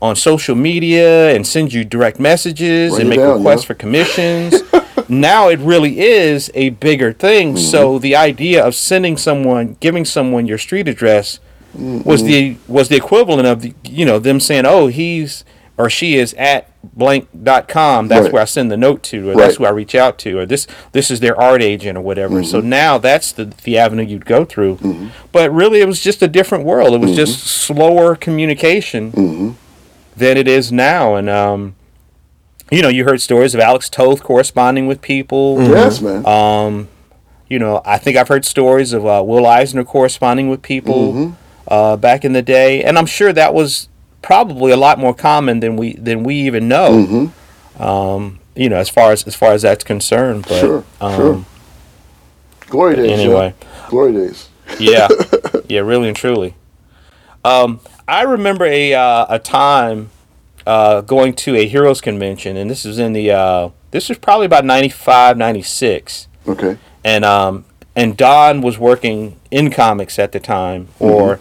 on 0.03 0.17
social 0.17 0.55
media 0.71 1.35
and 1.35 1.47
send 1.47 1.67
you 1.75 1.85
direct 1.85 2.19
messages 2.19 2.93
Write 2.93 3.01
and 3.03 3.09
make 3.11 3.19
down, 3.19 3.37
requests 3.37 3.65
yeah. 3.65 3.67
for 3.67 3.75
commissions. 3.85 4.51
now 5.11 5.49
it 5.55 5.59
really 5.73 5.95
is 6.01 6.51
a 6.55 6.67
bigger 6.71 7.13
thing. 7.13 7.57
So 7.59 7.81
Mm-hmm. 7.81 8.03
the 8.09 8.17
idea 8.31 8.59
of 8.67 8.73
sending 8.75 9.17
someone, 9.19 9.77
giving 9.87 10.05
someone 10.07 10.47
your 10.47 10.59
street 10.67 10.89
address 10.89 11.39
Mm-hmm. 11.77 12.09
was 12.11 12.21
the 12.25 12.57
was 12.67 12.89
the 12.89 12.97
equivalent 12.97 13.47
of 13.47 13.61
the, 13.63 13.73
you 13.99 14.05
know 14.05 14.19
them 14.19 14.41
saying, 14.41 14.65
"Oh, 14.67 14.89
he's 14.89 15.45
or 15.81 15.91
she 15.91 16.17
is 16.17 16.35
at 16.35 16.67
blank.com. 16.95 18.09
That's 18.09 18.25
Right. 18.25 18.33
where 18.33 18.43
I 18.43 18.45
send 18.47 18.71
the 18.71 18.77
note 18.77 19.03
to, 19.05 19.29
or 19.31 19.35
Right. 19.35 19.39
that's 19.45 19.57
who 19.57 19.65
I 19.65 19.71
reach 19.71 19.95
out 19.95 20.19
to, 20.19 20.39
or 20.39 20.47
this 20.47 20.67
this 20.93 21.11
is 21.11 21.21
their 21.21 21.39
art 21.41 21.63
agent 21.63 21.97
or 21.99 22.01
whatever." 22.01 22.43
So 22.45 22.61
now 22.61 22.99
that's 22.99 23.33
the 23.33 23.51
the 23.65 23.79
avenue 23.79 24.05
you'd 24.05 24.27
go 24.27 24.45
through. 24.45 24.79
But 25.33 25.53
really, 25.53 25.81
it 25.81 25.87
was 25.89 26.01
just 26.01 26.23
a 26.23 26.29
different 26.29 26.65
world. 26.65 26.95
It 26.95 27.01
was 27.01 27.15
just 27.17 27.45
slower 27.47 28.15
communication 28.17 29.57
than 30.17 30.37
it 30.37 30.49
is 30.49 30.71
now, 30.73 31.15
and 31.17 31.29
um, 31.31 31.75
you 32.71 32.83
know, 32.83 32.89
you 32.89 33.05
heard 33.05 33.21
stories 33.21 33.55
of 33.55 33.61
Alex 33.61 33.89
Toth 33.89 34.23
corresponding 34.23 34.87
with 34.87 35.01
people. 35.03 35.61
Yes, 35.63 36.01
man. 36.01 36.25
Um, 36.27 36.89
you 37.49 37.59
know, 37.59 37.83
I 37.85 37.99
think 37.99 38.17
I've 38.17 38.29
heard 38.29 38.45
stories 38.45 38.93
of 38.93 39.05
uh, 39.05 39.23
Will 39.27 39.45
Eisner 39.47 39.83
corresponding 39.85 40.49
with 40.49 40.63
people 40.63 41.35
uh, 41.69 41.97
back 41.97 42.25
in 42.25 42.33
the 42.33 42.43
day, 42.43 42.83
and 42.85 42.97
I'm 42.97 43.07
sure 43.07 43.33
that 43.33 43.53
was 43.55 43.89
probably 44.23 44.73
a 44.73 44.77
lot 44.77 44.99
more 44.99 45.15
common 45.15 45.61
than 45.61 45.77
we 45.77 45.95
than 45.95 46.23
we 46.25 46.37
even 46.43 46.69
know. 46.69 47.33
Um, 47.79 48.39
you 48.55 48.69
know, 48.69 48.77
as 48.77 48.89
far 48.89 49.13
as 49.13 49.25
as 49.27 49.35
far 49.35 49.53
as 49.53 49.63
that's 49.63 49.85
concerned. 49.85 50.47
But 50.49 50.61
Sure, 50.61 50.85
um, 51.01 51.17
sure. 51.17 51.45
Glory 52.69 52.97
days. 52.97 53.11
anyway. 53.19 53.55
Yeah. 53.61 53.87
Glory 53.89 54.13
days. 54.13 54.49
yeah, 54.79 55.09
yeah, 55.69 55.81
really 55.81 56.09
and 56.09 56.17
truly. 56.17 56.55
Um, 57.45 57.81
I 58.07 58.23
remember 58.23 58.65
a 58.67 58.95
uh, 58.95 59.27
a 59.29 59.39
time 59.39 60.11
uh, 60.67 61.01
going 61.01 61.33
to 61.35 61.57
a 61.57 61.67
heroes 61.67 62.01
convention, 62.01 62.57
and 62.57 62.71
this 62.71 62.85
was 62.85 62.99
in 62.99 63.13
the 63.13 63.31
uh, 63.31 63.71
this 63.91 64.09
was 64.09 64.19
probably 64.19 64.47
about 64.47 64.65
95, 64.65 65.37
96. 65.37 66.29
Okay. 66.47 66.79
and 67.05 67.25
um 67.25 67.65
and 67.97 68.17
Don 68.17 68.61
was 68.61 68.79
working 68.79 69.39
in 69.51 69.71
comics 69.71 70.19
at 70.19 70.33
the 70.33 70.41
time, 70.41 70.89
or 70.99 71.41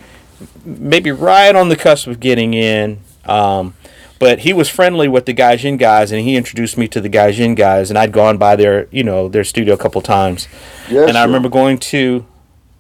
maybe 0.66 1.12
right 1.12 1.56
on 1.56 1.70
the 1.70 1.76
cusp 1.76 2.08
of 2.08 2.20
getting 2.20 2.54
in. 2.54 3.00
Um, 3.26 3.76
but 4.20 4.40
he 4.40 4.52
was 4.52 4.68
friendly 4.70 5.08
with 5.08 5.26
the 5.26 5.34
Gaijin 5.34 5.78
guys, 5.78 6.12
and 6.12 6.22
he 6.22 6.36
introduced 6.36 6.78
me 6.78 6.88
to 6.90 7.00
the 7.00 7.10
Gaijin 7.10 7.56
guys, 7.56 7.90
and 7.90 7.98
I'd 7.98 8.12
gone 8.12 8.38
by 8.38 8.56
their 8.56 8.88
you 8.92 9.04
know 9.04 9.30
their 9.30 9.44
studio 9.46 9.74
a 9.74 9.78
couple 9.78 10.02
times, 10.02 10.48
Yes. 10.90 11.08
and 11.08 11.18
I 11.18 11.24
remember 11.24 11.48
going 11.50 11.78
to, 11.78 12.26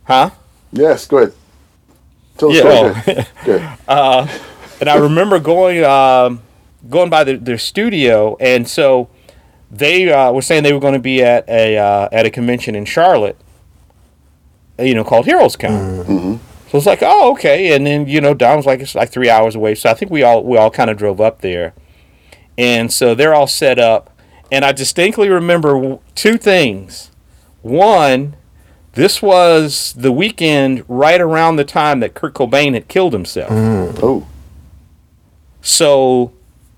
huh? 0.04 0.32
Yes. 0.74 1.08
Go 1.08 1.18
ahead. 1.20 1.34
Tell 2.38 2.50
us. 2.50 2.56
Yeah, 2.56 2.64
oh. 2.66 3.02
Good. 3.06 3.28
Good. 3.46 3.62
and 4.82 4.90
I 4.90 4.96
remember 4.98 5.40
going 5.40 5.84
um, 5.84 6.42
going 6.90 7.10
by 7.10 7.24
the, 7.24 7.38
their 7.38 7.58
studio, 7.58 8.36
and 8.40 8.68
so 8.68 9.10
they 9.72 10.12
uh, 10.12 10.32
were 10.32 10.42
saying 10.42 10.64
they 10.64 10.74
were 10.74 10.80
going 10.80 10.94
to 10.94 11.00
be 11.00 11.24
at 11.24 11.48
a 11.48 11.78
uh, 11.78 12.10
at 12.12 12.26
a 12.26 12.30
convention 12.30 12.76
in 12.76 12.84
Charlotte, 12.86 13.38
you 14.78 14.94
know, 14.94 15.04
called 15.06 15.26
Heroes 15.26 15.56
Con. 15.56 16.40
So 16.70 16.78
it's 16.78 16.86
like, 16.86 17.00
oh, 17.02 17.32
okay. 17.34 17.74
And 17.74 17.86
then 17.86 18.08
you 18.08 18.22
know, 18.22 18.34
Don 18.34 18.58
was 18.58 18.66
like, 18.66 18.80
it's 18.80 18.96
like 18.96 19.12
three 19.12 19.30
hours 19.30 19.56
away. 19.56 19.76
So 19.76 19.90
I 19.90 19.94
think 19.96 20.12
we 20.12 20.24
all 20.24 20.44
we 20.44 20.58
all 20.58 20.70
kind 20.72 20.90
of 20.90 20.98
drove 20.98 21.20
up 21.20 21.42
there, 21.42 21.74
and 22.58 22.92
so 22.94 23.16
they're 23.16 23.34
all 23.34 23.48
set 23.48 23.80
up. 23.80 24.16
And 24.52 24.66
I 24.66 24.72
distinctly 24.72 25.30
remember 25.30 26.00
two 26.16 26.38
things. 26.38 27.12
One, 27.62 28.36
this 28.94 29.22
was 29.22 29.94
the 29.94 30.12
weekend 30.12 30.84
right 30.88 31.22
around 31.22 31.58
the 31.58 31.64
time 31.66 32.00
that 32.00 32.14
Kurt 32.16 32.34
Cobain 32.34 32.74
had 32.74 32.88
killed 32.88 33.14
himself. 33.14 33.50
Oh. 33.52 34.26
So, 35.62 36.32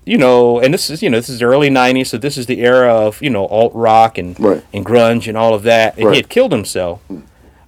you 0.04 0.18
know, 0.18 0.58
and 0.60 0.74
this 0.74 0.90
is 0.90 1.02
you 1.02 1.10
know 1.10 1.18
this 1.18 1.28
is 1.28 1.38
the 1.38 1.44
early 1.44 1.70
'90s, 1.70 2.08
so 2.08 2.18
this 2.18 2.36
is 2.36 2.46
the 2.46 2.60
era 2.60 2.92
of 2.92 3.22
you 3.22 3.30
know 3.30 3.46
alt 3.46 3.72
rock 3.74 4.18
and 4.18 4.38
Right. 4.40 4.62
and 4.72 4.84
grunge 4.84 5.28
and 5.28 5.36
all 5.36 5.54
of 5.54 5.62
that, 5.64 5.96
and 5.96 6.06
Right. 6.06 6.14
he 6.14 6.18
had 6.18 6.28
killed 6.28 6.52
himself. 6.52 7.00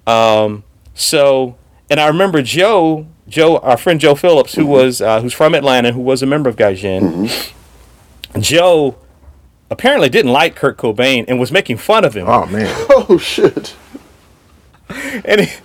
Um, 0.07 0.65
so, 0.95 1.55
and 1.91 2.01
I 2.01 2.07
remember 2.09 2.43
Joe, 2.43 3.07
Joe, 3.29 3.59
our 3.59 3.77
friend 3.77 4.01
Joe 4.01 4.15
Phillips, 4.15 4.55
who 4.55 4.67
was 4.67 5.01
uh, 5.01 5.21
who's 5.21 5.33
from 5.35 5.55
Atlanta, 5.55 5.93
who 5.93 6.01
was 6.01 6.23
a 6.23 6.27
member 6.27 6.49
of 6.49 6.57
Gaijin. 6.57 7.53
Joe 8.41 8.97
apparently 9.71 10.09
didn't 10.09 10.33
like 10.33 10.57
Kurt 10.57 10.77
Cobain 10.77 11.25
and 11.29 11.39
was 11.41 11.51
making 11.53 11.77
fun 11.79 12.05
of 12.05 12.15
him. 12.15 12.27
Oh 12.29 12.47
man. 12.47 12.67
Oh 12.91 13.19
shit. 13.19 13.77
And 15.25 15.41
he, 15.41 15.57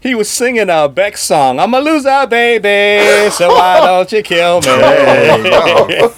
he 0.08 0.14
was 0.14 0.28
singing 0.28 0.68
a 0.70 0.88
Beck 0.88 1.16
song, 1.16 1.60
I'm 1.60 1.72
a 1.72 1.80
loser, 1.80 2.26
baby, 2.26 3.30
so 3.30 3.48
why 3.48 3.80
don't 3.84 4.10
you 4.10 4.22
kill 4.22 4.60
me? 4.60 4.66
Oh, 4.68 6.14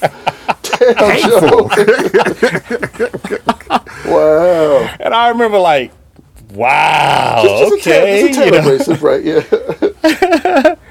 Damn, 0.62 1.18
Joe. 1.20 1.68
wow. 4.06 4.96
And 4.98 5.14
I 5.14 5.28
remember 5.28 5.58
like, 5.58 5.92
wow, 6.54 7.42
Just, 7.42 7.58
just 7.74 7.88
okay. 7.88 8.30
a 8.30 8.32
tad, 8.32 8.44
you 8.44 8.50
know. 8.52 8.58
abrasive, 8.58 9.02
right? 9.02 9.24
Yeah. 9.24 10.74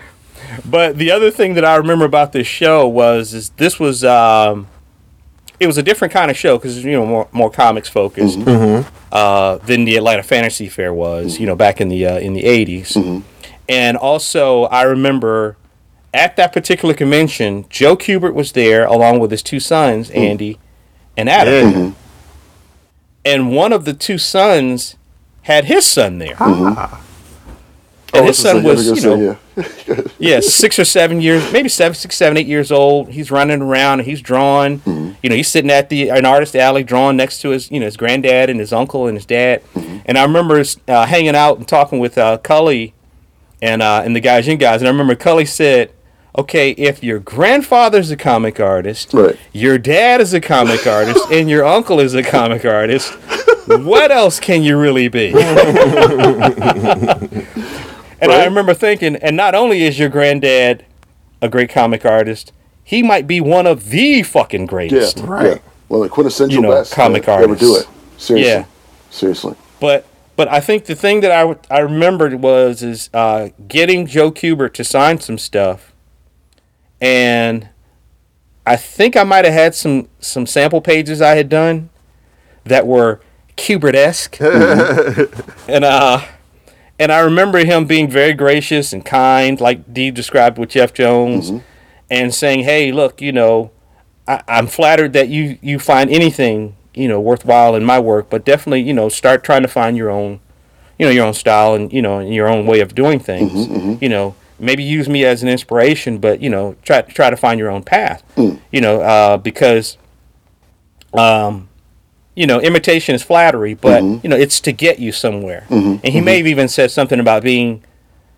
But 0.65 0.97
the 0.97 1.11
other 1.11 1.31
thing 1.31 1.53
that 1.55 1.65
I 1.65 1.75
remember 1.75 2.05
about 2.05 2.33
this 2.33 2.47
show 2.47 2.87
was 2.87 3.33
is 3.33 3.49
this 3.51 3.79
was 3.79 4.03
um, 4.03 4.67
it 5.59 5.67
was 5.67 5.77
a 5.77 5.83
different 5.83 6.13
kind 6.13 6.29
of 6.29 6.37
show 6.37 6.57
because 6.57 6.83
you 6.83 6.91
know 6.91 7.05
more 7.05 7.27
more 7.31 7.49
comics 7.49 7.89
focused 7.89 8.39
uh, 9.11 9.57
than 9.57 9.85
the 9.85 9.95
Atlanta 9.95 10.23
Fantasy 10.23 10.67
Fair 10.69 10.93
was. 10.93 11.39
You 11.39 11.45
know 11.45 11.55
back 11.55 11.81
in 11.81 11.89
the 11.89 12.05
uh, 12.05 12.19
in 12.19 12.33
the 12.33 12.43
80s 12.43 13.23
and 13.69 13.97
also 13.97 14.63
I 14.63 14.83
remember 14.83 15.57
at 16.13 16.35
that 16.35 16.51
particular 16.51 16.93
convention, 16.93 17.65
Joe 17.69 17.95
Kubert 17.95 18.33
was 18.33 18.51
there 18.51 18.85
along 18.85 19.19
with 19.19 19.31
his 19.31 19.41
two 19.41 19.59
sons, 19.61 20.09
Andy 20.11 20.59
and 21.15 21.29
Adam. 21.29 21.71
Yeah. 21.71 21.91
And 23.23 23.55
one 23.55 23.71
of 23.71 23.85
the 23.85 23.93
two 23.93 24.17
sons 24.17 24.97
had 25.43 25.65
his 25.65 25.85
son 25.85 26.17
there. 26.19 26.35
Ah. 26.39 27.01
And 28.13 28.23
Oh, 28.23 28.27
his 28.27 28.37
son 28.39 28.61
what 28.63 28.75
was, 28.75 28.87
you 28.87 29.09
know, 29.15 29.37
yeah. 29.55 30.01
yeah, 30.19 30.39
six 30.41 30.77
or 30.77 30.83
seven 30.83 31.21
years, 31.21 31.49
maybe 31.53 31.69
seven, 31.69 31.95
six, 31.95 32.17
seven, 32.17 32.35
eight 32.37 32.45
years 32.45 32.69
old. 32.69 33.07
He's 33.09 33.31
running 33.31 33.61
around 33.61 34.01
and 34.01 34.07
he's 34.09 34.21
drawing. 34.21 34.81
You 35.23 35.29
know, 35.29 35.35
he's 35.35 35.47
sitting 35.47 35.71
at 35.71 35.87
the 35.87 36.09
an 36.09 36.25
artist 36.25 36.53
alley 36.57 36.83
drawing 36.83 37.15
next 37.15 37.39
to 37.41 37.49
his, 37.51 37.71
you 37.71 37.79
know, 37.79 37.85
his 37.85 37.95
granddad 37.95 38.49
and 38.49 38.59
his 38.59 38.73
uncle 38.73 39.07
and 39.07 39.15
his 39.15 39.25
dad. 39.25 39.61
And 40.05 40.17
I 40.17 40.23
remember 40.23 40.61
uh, 40.89 41.05
hanging 41.05 41.35
out 41.35 41.57
and 41.57 41.65
talking 41.67 41.99
with 41.99 42.17
uh, 42.17 42.37
Cully 42.39 42.93
and 43.61 43.81
uh, 43.81 44.01
and 44.03 44.13
the 44.13 44.19
guys 44.19 44.45
and 44.49 44.59
guys. 44.59 44.81
And 44.81 44.89
I 44.89 44.91
remember 44.91 45.15
Cully 45.15 45.45
said, 45.45 45.91
"Okay, 46.37 46.71
if 46.71 47.01
your 47.01 47.19
grandfather's 47.19 48.11
a 48.11 48.17
comic 48.17 48.59
artist, 48.59 49.13
Right. 49.13 49.37
your 49.53 49.77
dad 49.77 50.19
is 50.19 50.33
a 50.33 50.41
comic 50.41 50.85
artist, 50.85 51.31
and 51.31 51.49
your 51.49 51.63
uncle 51.63 52.01
is 52.01 52.13
a 52.13 52.23
comic 52.23 52.65
artist." 52.65 53.13
What 53.79 54.11
else 54.11 54.39
can 54.39 54.63
you 54.63 54.77
really 54.77 55.07
be? 55.07 55.31
And 58.21 58.31
I 58.31 58.45
remember 58.45 58.75
thinking, 58.75 59.15
and 59.15 59.35
not 59.35 59.55
only 59.55 59.81
is 59.81 59.97
your 59.97 60.07
granddad 60.07 60.85
a 61.41 61.49
great 61.49 61.71
comic 61.71 62.05
artist, 62.05 62.53
he 62.83 63.01
might 63.01 63.25
be 63.25 63.41
one 63.41 63.65
of 63.65 63.89
the 63.89 64.21
fucking 64.21 64.67
greatest. 64.67 65.17
Yeah. 65.17 65.25
Right. 65.25 65.45
Yeah. 65.47 65.57
Well, 65.89 66.01
the 66.01 66.09
quintessential 66.09 66.55
You 66.55 66.61
know, 66.61 66.71
best. 66.71 66.93
comic 66.93 67.23
to 67.23 67.31
Ever 67.31 67.55
do 67.55 67.75
it. 67.77 67.87
Seriously. 68.17 68.47
Yeah. 68.51 68.65
Seriously. 69.09 69.55
But 69.79 70.05
but 70.35 70.47
I 70.49 70.59
think 70.59 70.85
the 70.85 70.93
thing 70.93 71.21
that 71.21 71.31
I, 71.31 71.55
I 71.75 71.79
remembered 71.79 72.35
was 72.35 72.83
is 72.83 73.09
uh, 73.11 73.49
getting 73.67 74.05
Joe 74.05 74.31
Kubert 74.31 74.73
to 74.73 74.83
sign 74.83 75.19
some 75.19 75.39
stuff, 75.39 75.91
and 77.01 77.69
I 78.67 78.75
think 78.75 79.17
I 79.17 79.23
might 79.23 79.45
have 79.45 79.53
had 79.55 79.73
some 79.73 80.07
some 80.19 80.45
sample 80.45 80.79
pages 80.81 81.21
I 81.23 81.35
had 81.35 81.49
done 81.49 81.89
that 82.65 82.85
were 82.85 83.19
Kubert 83.57 83.95
esque, 83.95 84.39
and 85.67 85.83
uh, 85.85 86.21
and 86.99 87.11
I 87.11 87.19
remember 87.19 87.59
him 87.65 87.85
being 87.85 88.09
very 88.09 88.33
gracious 88.33 88.93
and 88.93 89.05
kind, 89.05 89.59
like 89.59 89.93
Dee 89.93 90.11
described 90.11 90.57
with 90.57 90.69
Jeff 90.69 90.93
Jones, 90.93 91.51
and 92.09 92.33
saying, 92.33 92.63
"Hey, 92.63 92.91
look, 92.91 93.21
you 93.21 93.31
know, 93.31 93.71
I, 94.27 94.41
I'm 94.47 94.67
flattered 94.67 95.13
that 95.13 95.29
you 95.29 95.57
you 95.61 95.79
find 95.79 96.09
anything 96.09 96.75
you 96.93 97.07
know 97.07 97.19
worthwhile 97.21 97.75
in 97.75 97.83
my 97.83 97.99
work, 97.99 98.29
but 98.29 98.43
definitely, 98.45 98.81
you 98.81 98.93
know, 98.93 99.09
start 99.09 99.43
trying 99.43 99.61
to 99.61 99.67
find 99.67 99.95
your 99.95 100.09
own, 100.09 100.39
you 100.99 101.05
know, 101.05 101.11
your 101.11 101.25
own 101.25 101.33
style 101.33 101.73
and 101.73 101.91
you 101.93 102.01
know 102.01 102.19
and 102.19 102.33
your 102.33 102.47
own 102.47 102.65
way 102.65 102.79
of 102.81 102.93
doing 102.95 103.19
things. 103.19 103.67
You 104.01 104.09
know, 104.09 104.35
maybe 104.59 104.83
use 104.83 105.07
me 105.09 105.25
as 105.25 105.41
an 105.41 105.49
inspiration, 105.49 106.17
but 106.19 106.41
you 106.41 106.49
know, 106.49 106.75
try 106.83 107.01
try 107.01 107.29
to 107.29 107.37
find 107.37 107.59
your 107.59 107.69
own 107.71 107.83
path. 107.83 108.23
You 108.71 108.81
know, 108.81 109.01
uh, 109.01 109.37
because, 109.37 109.97
um, 111.13 111.69
you 112.35 112.47
know, 112.47 112.59
imitation 112.59 113.13
is 113.13 113.23
flattery, 113.23 113.73
but 113.73 114.03
you 114.03 114.29
know, 114.29 114.35
it's 114.35 114.59
to 114.61 114.71
get 114.71 114.99
you 114.99 115.11
somewhere. 115.11 115.65
And 115.69 116.05
he 116.05 116.21
may 116.21 116.37
have 116.37 116.47
even 116.47 116.67
said 116.67 116.91
something 116.91 117.19
about 117.19 117.43
being, 117.43 117.83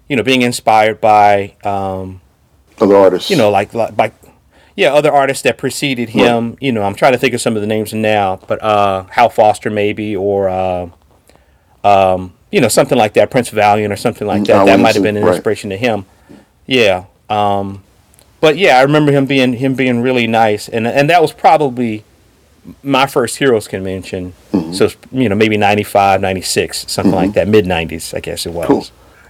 you 0.07 0.15
know, 0.15 0.23
being 0.23 0.41
inspired 0.41 0.99
by, 0.99 1.55
um, 1.63 2.21
Other 2.81 2.95
artists. 2.95 3.29
you 3.29 3.35
know, 3.35 3.49
like 3.49 3.73
like 3.73 3.95
by, 3.95 4.11
yeah, 4.75 4.93
other 4.93 5.11
artists 5.11 5.43
that 5.43 5.57
preceded 5.57 6.09
him. 6.09 6.57
You 6.59 6.71
know, 6.71 6.81
I'm 6.83 6.95
trying 6.95 7.13
to 7.13 7.19
think 7.19 7.33
of 7.33 7.41
some 7.41 7.55
of 7.55 7.61
the 7.61 7.67
names 7.67 7.93
now, 7.93 8.39
but 8.47 8.61
uh, 8.63 9.03
Hal 9.11 9.29
Foster 9.29 9.69
maybe, 9.69 10.15
or 10.15 10.49
uh, 10.49 10.89
um, 11.83 12.33
you 12.51 12.59
know, 12.61 12.69
something 12.69 12.97
like 12.97 13.13
that, 13.13 13.29
Prince 13.29 13.49
Valiant 13.49 13.93
or 13.93 13.97
something 13.97 14.27
like 14.27 14.45
that. 14.45 14.55
Al 14.55 14.65
that 14.65 14.79
might 14.79 14.95
have 14.95 15.03
been 15.03 15.17
an 15.17 15.23
right. 15.23 15.35
inspiration 15.35 15.69
to 15.69 15.77
him. 15.77 16.05
Yeah. 16.65 17.05
Um, 17.29 17.83
but 18.41 18.57
yeah, 18.57 18.77
I 18.77 18.81
remember 18.81 19.11
him 19.11 19.25
being 19.25 19.53
him 19.53 19.75
being 19.75 20.01
really 20.01 20.27
nice, 20.27 20.67
and 20.67 20.87
and 20.87 21.09
that 21.09 21.21
was 21.21 21.31
probably 21.31 22.03
my 22.83 23.05
first 23.07 23.37
Heroes 23.37 23.67
convention. 23.67 24.33
Mm-hmm. 24.51 24.73
So 24.73 24.89
you 25.11 25.29
know, 25.29 25.35
maybe 25.35 25.57
95, 25.57 26.21
96, 26.21 26.91
something 26.91 27.13
like 27.13 27.33
that, 27.33 27.47
mid 27.47 27.65
'90s, 27.65 28.13
I 28.15 28.19
guess 28.19 28.45
it 28.45 28.53
was. 28.53 28.67
Cool. 28.67 28.85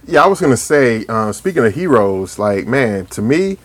Yeah, 0.06 0.24
I 0.24 0.26
was 0.26 0.40
gonna 0.40 0.56
say, 0.56 1.04
uh, 1.08 1.32
speaking 1.32 1.64
of 1.64 1.74
heroes, 1.74 2.38
like 2.38 2.66
man, 2.66 3.06
to 3.06 3.22
me, 3.22 3.56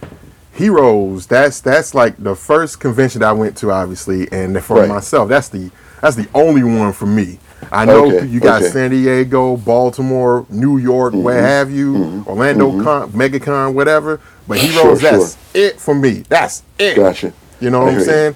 heroes. 0.53 1.28
That's 1.28 1.59
that's 1.61 1.93
like 1.93 2.15
the 2.17 2.36
first 2.36 2.80
convention 2.80 3.22
that 3.22 3.30
I 3.30 3.34
went 3.34 3.57
to, 3.57 3.72
obviously, 3.72 4.28
and 4.32 4.61
for 4.63 4.78
Right. 4.78 4.89
myself, 4.89 5.30
that's 5.30 5.49
the 5.49 5.70
that's 6.01 6.15
the 6.15 6.28
only 6.34 6.63
one 6.63 6.93
for 6.93 7.05
me. 7.05 7.39
I 7.74 7.84
know 7.86 8.05
Okay, 8.05 8.26
you 8.26 8.39
got 8.39 8.57
okay. 8.61 8.65
Mm-hmm. 8.67 8.74
San 8.74 8.91
Diego, 8.91 9.57
Baltimore, 9.57 10.45
New 10.49 10.78
York, 10.78 11.13
where 11.13 11.41
have 11.41 11.70
you, 11.70 12.24
Orlando, 12.26 12.82
Con, 12.82 13.11
MegaCon, 13.11 13.74
whatever. 13.74 14.22
But 14.47 14.59
heroes, 14.59 15.01
Sure, 15.01 15.11
that's 15.11 15.38
it 15.53 15.80
for 15.80 15.93
me. 15.93 16.24
That's 16.30 16.63
it. 16.80 16.95
Gotcha. 16.95 17.34
You 17.59 17.70
know 17.70 17.82
what 17.84 17.95
I'm 17.95 17.99
saying? 18.01 18.36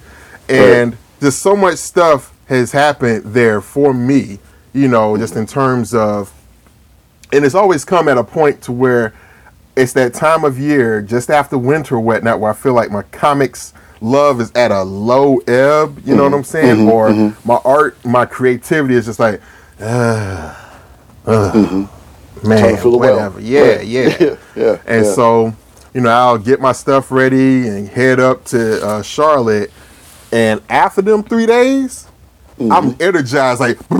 And 0.50 0.96
just 1.20 1.40
so 1.40 1.56
much 1.56 1.76
stuff 1.76 2.32
has 2.48 2.72
happened 2.72 3.24
there 3.32 3.60
for 3.60 3.94
me, 3.94 4.38
you 4.72 4.88
know, 4.88 5.16
just 5.16 5.36
in 5.36 5.46
terms 5.46 5.94
of 5.94 6.32
and 7.32 7.44
it's 7.44 7.54
always 7.54 7.84
come 7.84 8.08
at 8.08 8.16
a 8.18 8.24
point 8.24 8.62
to 8.62 8.72
where 8.72 9.12
it's 9.76 9.92
that 9.94 10.14
time 10.14 10.44
of 10.44 10.58
year 10.58 11.02
just 11.02 11.30
after 11.30 11.58
winter 11.58 11.98
whatnot 11.98 12.38
where 12.38 12.50
I 12.52 12.54
feel 12.54 12.74
like 12.74 12.90
my 12.90 13.02
comics 13.04 13.72
love 14.00 14.40
is 14.40 14.52
at 14.52 14.70
a 14.70 14.82
low 14.82 15.38
ebb, 15.48 16.00
you 16.04 16.14
know 16.14 16.24
what 16.24 16.34
I'm 16.34 16.44
saying? 16.44 16.88
or 16.88 17.34
my 17.44 17.58
art, 17.64 17.96
my 18.04 18.24
creativity 18.26 18.94
is 18.94 19.06
just 19.06 19.18
like, 19.18 19.40
uh, 19.80 20.54
uh, 21.26 21.86
man, 22.44 22.76
fill 22.76 22.98
well. 22.98 23.14
whatever. 23.14 23.40
Yeah, 23.40 23.76
Right. 23.76 23.86
yeah. 23.86 24.16
Yeah, 24.20 24.36
yeah, 24.54 24.78
And 24.86 25.04
yeah. 25.06 25.12
so, 25.12 25.54
you 25.94 26.02
know, 26.02 26.10
I'll 26.10 26.38
get 26.38 26.60
my 26.60 26.72
stuff 26.72 27.10
ready 27.10 27.66
and 27.66 27.88
head 27.88 28.20
up 28.20 28.44
to 28.46 28.84
uh, 28.86 29.02
Charlotte. 29.02 29.70
And 30.34 30.60
after 30.68 31.00
them 31.02 31.22
three 31.22 31.46
days, 31.46 32.08
Mm-hmm. 32.56 32.70
I'm 32.70 32.94
energized, 33.00 33.58
like, 33.58 33.76
full 33.88 33.98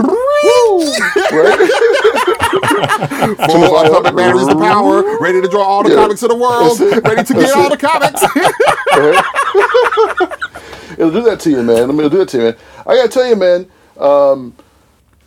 atomic 3.81 4.15
batteries 4.15 4.47
of 4.47 4.57
power, 4.59 5.03
ready 5.19 5.41
to 5.41 5.47
draw 5.49 5.61
all 5.61 5.83
the 5.83 5.89
Yeah. 5.89 5.95
comics 5.97 6.23
of 6.23 6.29
the 6.29 6.37
world, 6.37 6.79
ready 6.79 7.21
to 7.25 7.33
get 7.33 7.53
all 7.53 7.69
the 7.69 7.75
comics. 7.89 8.23
It'll 10.97 11.11
do 11.11 11.21
that 11.23 11.41
to 11.41 11.49
you, 11.49 11.63
man. 11.63 11.83
I 11.83 11.87
mean, 11.87 11.97
it'll 11.99 12.09
do 12.09 12.19
that 12.19 12.29
to 12.29 12.37
you, 12.37 12.43
man. 12.43 12.55
I 12.87 12.95
gotta 12.95 13.09
tell 13.09 13.27
you, 13.27 13.35
man. 13.35 13.67
Um, 13.99 14.53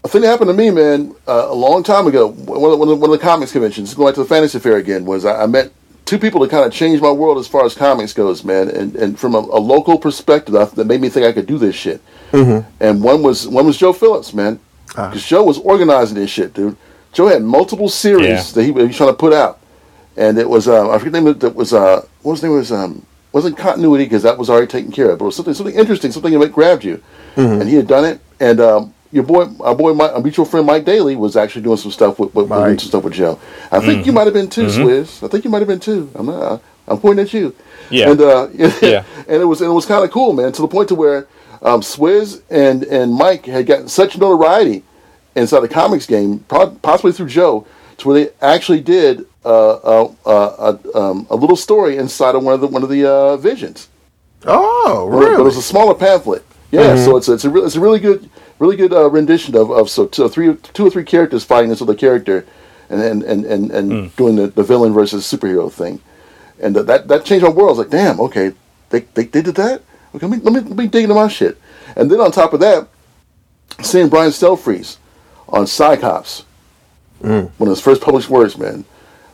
a 0.04 0.08
thing 0.08 0.22
that 0.22 0.28
happened 0.28 0.48
to 0.48 0.54
me, 0.54 0.70
man, 0.70 1.14
uh, 1.26 1.48
a 1.50 1.54
long 1.54 1.82
time 1.82 2.06
ago. 2.06 2.28
One 2.28 2.72
of, 2.72 2.78
one, 2.78 2.88
of, 2.88 2.98
one 2.98 3.10
of 3.12 3.18
the 3.18 3.22
comics 3.22 3.52
conventions, 3.52 3.92
going 3.92 4.08
back 4.08 4.14
to 4.14 4.22
the 4.22 4.28
Fantasy 4.28 4.58
Fair 4.58 4.78
again, 4.78 5.04
was 5.04 5.26
I, 5.26 5.42
I 5.42 5.46
met 5.46 5.70
two 6.08 6.18
people 6.18 6.40
that 6.40 6.50
kind 6.50 6.64
of 6.64 6.72
changed 6.72 7.02
my 7.02 7.10
world 7.10 7.38
as 7.38 7.46
far 7.46 7.64
as 7.64 7.74
comics 7.74 8.12
goes, 8.12 8.42
man. 8.44 8.68
And 8.70 8.96
and 8.96 9.18
from 9.18 9.34
a, 9.34 9.38
a 9.38 9.60
local 9.74 9.98
perspective, 9.98 10.54
that 10.54 10.72
that 10.76 10.86
made 10.86 11.00
me 11.00 11.08
think 11.08 11.26
I 11.26 11.32
could 11.32 11.46
do 11.46 11.58
this 11.58 11.74
shit. 11.76 12.00
And 12.32 13.02
one 13.02 13.22
was 13.22 13.46
one 13.46 13.66
was 13.66 13.76
Joe 13.76 13.92
Phillips, 13.92 14.32
man, 14.34 14.58
because 14.86 15.24
Joe 15.24 15.42
was 15.44 15.58
organizing 15.58 16.16
this 16.16 16.30
shit, 16.30 16.54
dude. 16.54 16.76
Joe 17.12 17.26
had 17.28 17.42
multiple 17.42 17.88
series 17.88 18.26
Yeah. 18.28 18.42
that 18.54 18.62
he, 18.62 18.72
he 18.72 18.86
was 18.86 18.96
trying 18.96 19.10
to 19.10 19.16
put 19.16 19.32
out, 19.32 19.58
and 20.16 20.38
it 20.38 20.48
was 20.48 20.68
uh, 20.68 20.90
I 20.90 20.98
forget 20.98 21.12
the 21.12 21.20
name. 21.20 21.26
of 21.28 21.40
That 21.40 21.54
was 21.54 21.72
uh, 21.72 22.02
what 22.22 22.32
was 22.32 22.40
the 22.40 22.46
name? 22.48 22.56
It 22.56 22.60
was 22.60 22.72
um, 22.72 23.06
wasn't 23.32 23.56
continuity 23.58 24.04
because 24.04 24.22
that 24.22 24.36
was 24.38 24.48
already 24.50 24.66
taken 24.66 24.90
care 24.92 25.10
of, 25.10 25.18
but 25.18 25.24
it 25.24 25.26
was 25.26 25.36
something 25.36 25.54
something 25.54 25.74
interesting, 25.74 26.12
something 26.12 26.38
that 26.38 26.52
grabbed 26.52 26.84
you, 26.84 27.02
and 27.36 27.68
he 27.68 27.74
had 27.76 27.86
done 27.86 28.04
it. 28.04 28.20
And 28.40 28.60
um, 28.60 28.94
your 29.12 29.24
boy, 29.24 29.46
our 29.60 29.74
boy, 29.74 29.96
our 29.98 30.20
mutual 30.20 30.44
friend 30.44 30.66
Mike 30.66 30.84
Daly 30.84 31.16
was 31.16 31.36
actually 31.36 31.62
doing 31.62 31.76
some 31.78 31.90
stuff 31.90 32.18
with, 32.18 32.34
with, 32.34 32.48
some 32.48 32.78
stuff 32.78 33.04
with 33.04 33.14
Joe. 33.14 33.38
I 33.72 33.80
think 33.80 34.04
you 34.06 34.12
might 34.12 34.24
have 34.26 34.34
been 34.34 34.50
too, 34.50 34.66
Swizz. 34.66 35.22
I 35.24 35.28
think 35.28 35.44
you 35.44 35.50
might 35.50 35.60
have 35.60 35.68
been 35.68 35.80
too. 35.80 36.10
I'm 36.14 36.26
not. 36.26 36.42
uh, 36.42 36.58
I'm 36.86 36.98
pointing 36.98 37.24
at 37.24 37.32
you. 37.34 37.54
Yeah. 37.90 38.10
And 38.10 38.20
uh, 38.20 38.48
Yeah. 38.82 39.04
and 39.26 39.42
it 39.42 39.44
was 39.46 39.60
and 39.60 39.70
it 39.70 39.74
was 39.74 39.86
kind 39.86 40.04
of 40.04 40.10
cool, 40.10 40.32
man, 40.32 40.52
to 40.52 40.62
the 40.62 40.68
point 40.68 40.88
to 40.88 40.94
where 40.94 41.26
um, 41.62 41.80
Swizz 41.80 42.42
and 42.50 42.82
and 42.84 43.12
Mike 43.14 43.46
had 43.46 43.66
gotten 43.66 43.88
such 43.88 44.16
notoriety 44.18 44.84
inside 45.36 45.60
the 45.60 45.68
comics 45.68 46.06
game, 46.06 46.40
po- 46.48 46.70
possibly 46.82 47.12
through 47.12 47.26
Joe, 47.28 47.66
to 47.98 48.08
where 48.08 48.24
they 48.24 48.30
actually 48.40 48.80
did 48.80 49.24
uh, 49.44 49.74
uh, 49.74 50.12
uh, 50.26 50.76
uh, 50.94 50.98
um, 51.10 51.26
a 51.30 51.36
little 51.36 51.56
story 51.56 51.96
inside 51.96 52.34
of 52.34 52.42
one 52.42 52.54
of 52.54 52.60
the 52.60 52.66
one 52.66 52.82
of 52.82 52.88
the 52.88 53.06
uh, 53.10 53.36
visions. 53.36 53.88
oh, 54.46 55.08
it- 55.12 55.20
but 55.32 55.40
it 55.40 55.42
was 55.44 55.56
a 55.56 55.62
smaller 55.62 55.94
pamphlet. 55.94 56.44
Yeah, 56.70 56.96
so 56.96 57.16
it's 57.16 57.28
it's 57.28 57.44
a 57.44 57.50
re- 57.50 57.62
it's 57.62 57.76
a 57.76 57.80
really 57.80 57.98
good 58.00 58.28
really 58.58 58.76
good 58.76 58.92
uh, 58.92 59.08
rendition 59.10 59.56
of, 59.56 59.70
of 59.70 59.88
so 59.88 60.06
two, 60.06 60.28
three 60.28 60.54
two 60.54 60.86
or 60.86 60.90
three 60.90 61.04
characters 61.04 61.44
fighting 61.44 61.70
this 61.70 61.82
other 61.82 61.94
character, 61.94 62.46
and 62.90 63.00
and 63.00 63.22
and 63.22 63.44
and, 63.44 63.70
and 63.70 64.16
doing 64.16 64.36
the, 64.36 64.48
the 64.48 64.62
villain 64.62 64.92
versus 64.92 65.24
superhero 65.24 65.70
thing, 65.72 66.00
and 66.60 66.76
uh, 66.76 66.82
that 66.82 67.08
that 67.08 67.24
changed 67.24 67.44
my 67.44 67.50
world. 67.50 67.68
I 67.68 67.70
was 67.70 67.78
like, 67.78 67.90
damn, 67.90 68.20
okay, 68.20 68.52
they 68.90 69.00
they, 69.14 69.24
they 69.24 69.42
did 69.42 69.54
that. 69.56 69.82
Okay, 70.14 70.26
let 70.26 70.38
me 70.38 70.42
let 70.42 70.52
me 70.52 70.60
let 70.68 70.76
me 70.78 70.86
dig 70.86 71.04
into 71.04 71.14
my 71.14 71.28
shit, 71.28 71.60
and 71.96 72.10
then 72.10 72.20
on 72.20 72.32
top 72.32 72.52
of 72.52 72.60
that, 72.60 72.88
seeing 73.82 74.08
Brian 74.08 74.30
Stelfreeze 74.30 74.96
on 75.48 75.64
Psychops, 75.64 76.44
one 77.58 77.68
of 77.68 77.76
his 77.76 77.80
first 77.80 78.00
published 78.02 78.28
works, 78.30 78.56
man. 78.56 78.84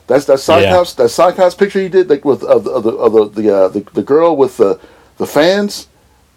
That's 0.07 0.25
that 0.25 0.37
Psychops 0.37 0.95
that 0.97 1.05
Psychops 1.05 1.57
picture 1.57 1.79
he 1.79 1.89
did 1.89 2.09
like 2.09 2.25
with 2.25 2.43
of 2.43 2.63
the 2.63 2.71
of 2.71 2.83
the 2.83 2.91
of 2.91 3.13
the 3.13 3.41
the, 3.41 3.55
uh, 3.55 3.67
the 3.69 3.79
the 3.93 4.03
girl 4.03 4.35
with 4.35 4.57
the 4.57 4.79
the 5.17 5.25
fans, 5.25 5.87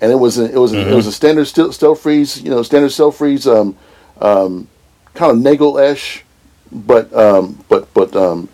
and 0.00 0.12
it 0.12 0.16
was 0.16 0.38
a, 0.38 0.44
it 0.44 0.58
was 0.58 0.72
a, 0.74 0.78
it 0.92 0.94
was 0.94 1.06
a 1.06 1.12
standard 1.12 1.46
still 1.46 1.68
Stelfreeze 1.70 2.42
you 2.42 2.50
know 2.50 2.62
standard 2.62 2.90
Stelfreeze 2.90 3.46
um 3.46 3.76
um 4.20 4.68
kind 5.14 5.32
of 5.32 5.38
Nagel 5.38 5.78
esh, 5.78 6.24
but 6.70 7.12
um 7.14 7.64
but 7.68 7.92
but 7.94 8.14
um 8.16 8.48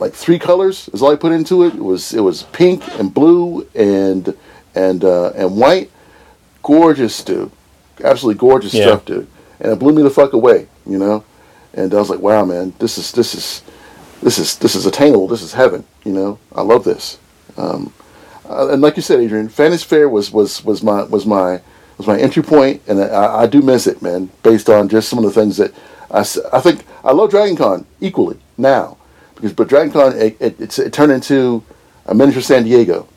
like 0.00 0.12
three 0.14 0.38
colors 0.38 0.88
is 0.92 1.02
all 1.02 1.12
I 1.12 1.16
put 1.16 1.32
into 1.32 1.62
it. 1.64 1.74
It 1.74 1.84
was 1.84 2.12
it 2.14 2.20
was 2.20 2.44
pink 2.44 2.82
and 2.98 3.12
blue 3.12 3.66
and 3.74 4.34
and 4.74 5.04
uh, 5.04 5.30
and 5.36 5.56
white. 5.56 5.90
Gorgeous, 6.62 7.22
dude. 7.24 7.50
Absolutely 8.02 8.38
gorgeous 8.38 8.74
Yeah. 8.74 8.86
stuff, 8.86 9.04
dude. 9.04 9.26
And 9.60 9.72
it 9.72 9.78
blew 9.78 9.92
me 9.92 10.02
the 10.02 10.10
fuck 10.10 10.32
away, 10.32 10.66
you 10.86 10.98
know. 10.98 11.24
And 11.74 11.92
I 11.94 11.98
was 11.98 12.10
like, 12.10 12.20
wow, 12.20 12.44
man, 12.44 12.72
this 12.78 12.98
is 12.98 13.12
this 13.12 13.34
is 13.34 13.62
this 14.22 14.38
is 14.38 14.56
this 14.58 14.74
is 14.74 14.86
attainable. 14.86 15.28
This 15.28 15.42
is 15.42 15.52
heaven, 15.52 15.84
you 16.04 16.12
know. 16.12 16.38
I 16.54 16.62
love 16.62 16.84
this. 16.84 17.18
Um, 17.56 17.92
uh, 18.52 18.68
and 18.72 18.82
like 18.82 18.96
you 18.96 19.02
said, 19.02 19.20
Adrian, 19.20 19.48
Fantasy 19.48 19.84
Fair 19.84 20.08
was 20.08 20.30
was 20.30 20.64
was 20.64 20.82
my 20.82 21.02
was 21.04 21.26
my 21.26 21.60
was 21.98 22.06
my 22.06 22.18
entry 22.18 22.42
point, 22.42 22.82
and 22.86 23.00
I, 23.00 23.42
I 23.42 23.46
do 23.46 23.62
miss 23.62 23.86
it, 23.86 24.02
man. 24.02 24.30
Based 24.42 24.68
on 24.68 24.88
just 24.88 25.08
some 25.08 25.18
of 25.18 25.24
the 25.24 25.32
things 25.32 25.56
that 25.56 25.72
I, 26.10 26.20
I 26.52 26.60
think 26.60 26.84
I 27.04 27.12
love 27.12 27.30
Dragon 27.30 27.56
Con 27.56 27.86
equally 28.00 28.38
now, 28.56 28.98
because 29.34 29.52
but 29.52 29.68
Dragon 29.68 29.92
Con 29.92 30.16
it, 30.16 30.36
it, 30.40 30.60
it's, 30.60 30.78
it 30.78 30.92
turned 30.92 31.12
into 31.12 31.64
a 32.06 32.14
miniature 32.14 32.42
San 32.42 32.64
Diego, 32.64 33.08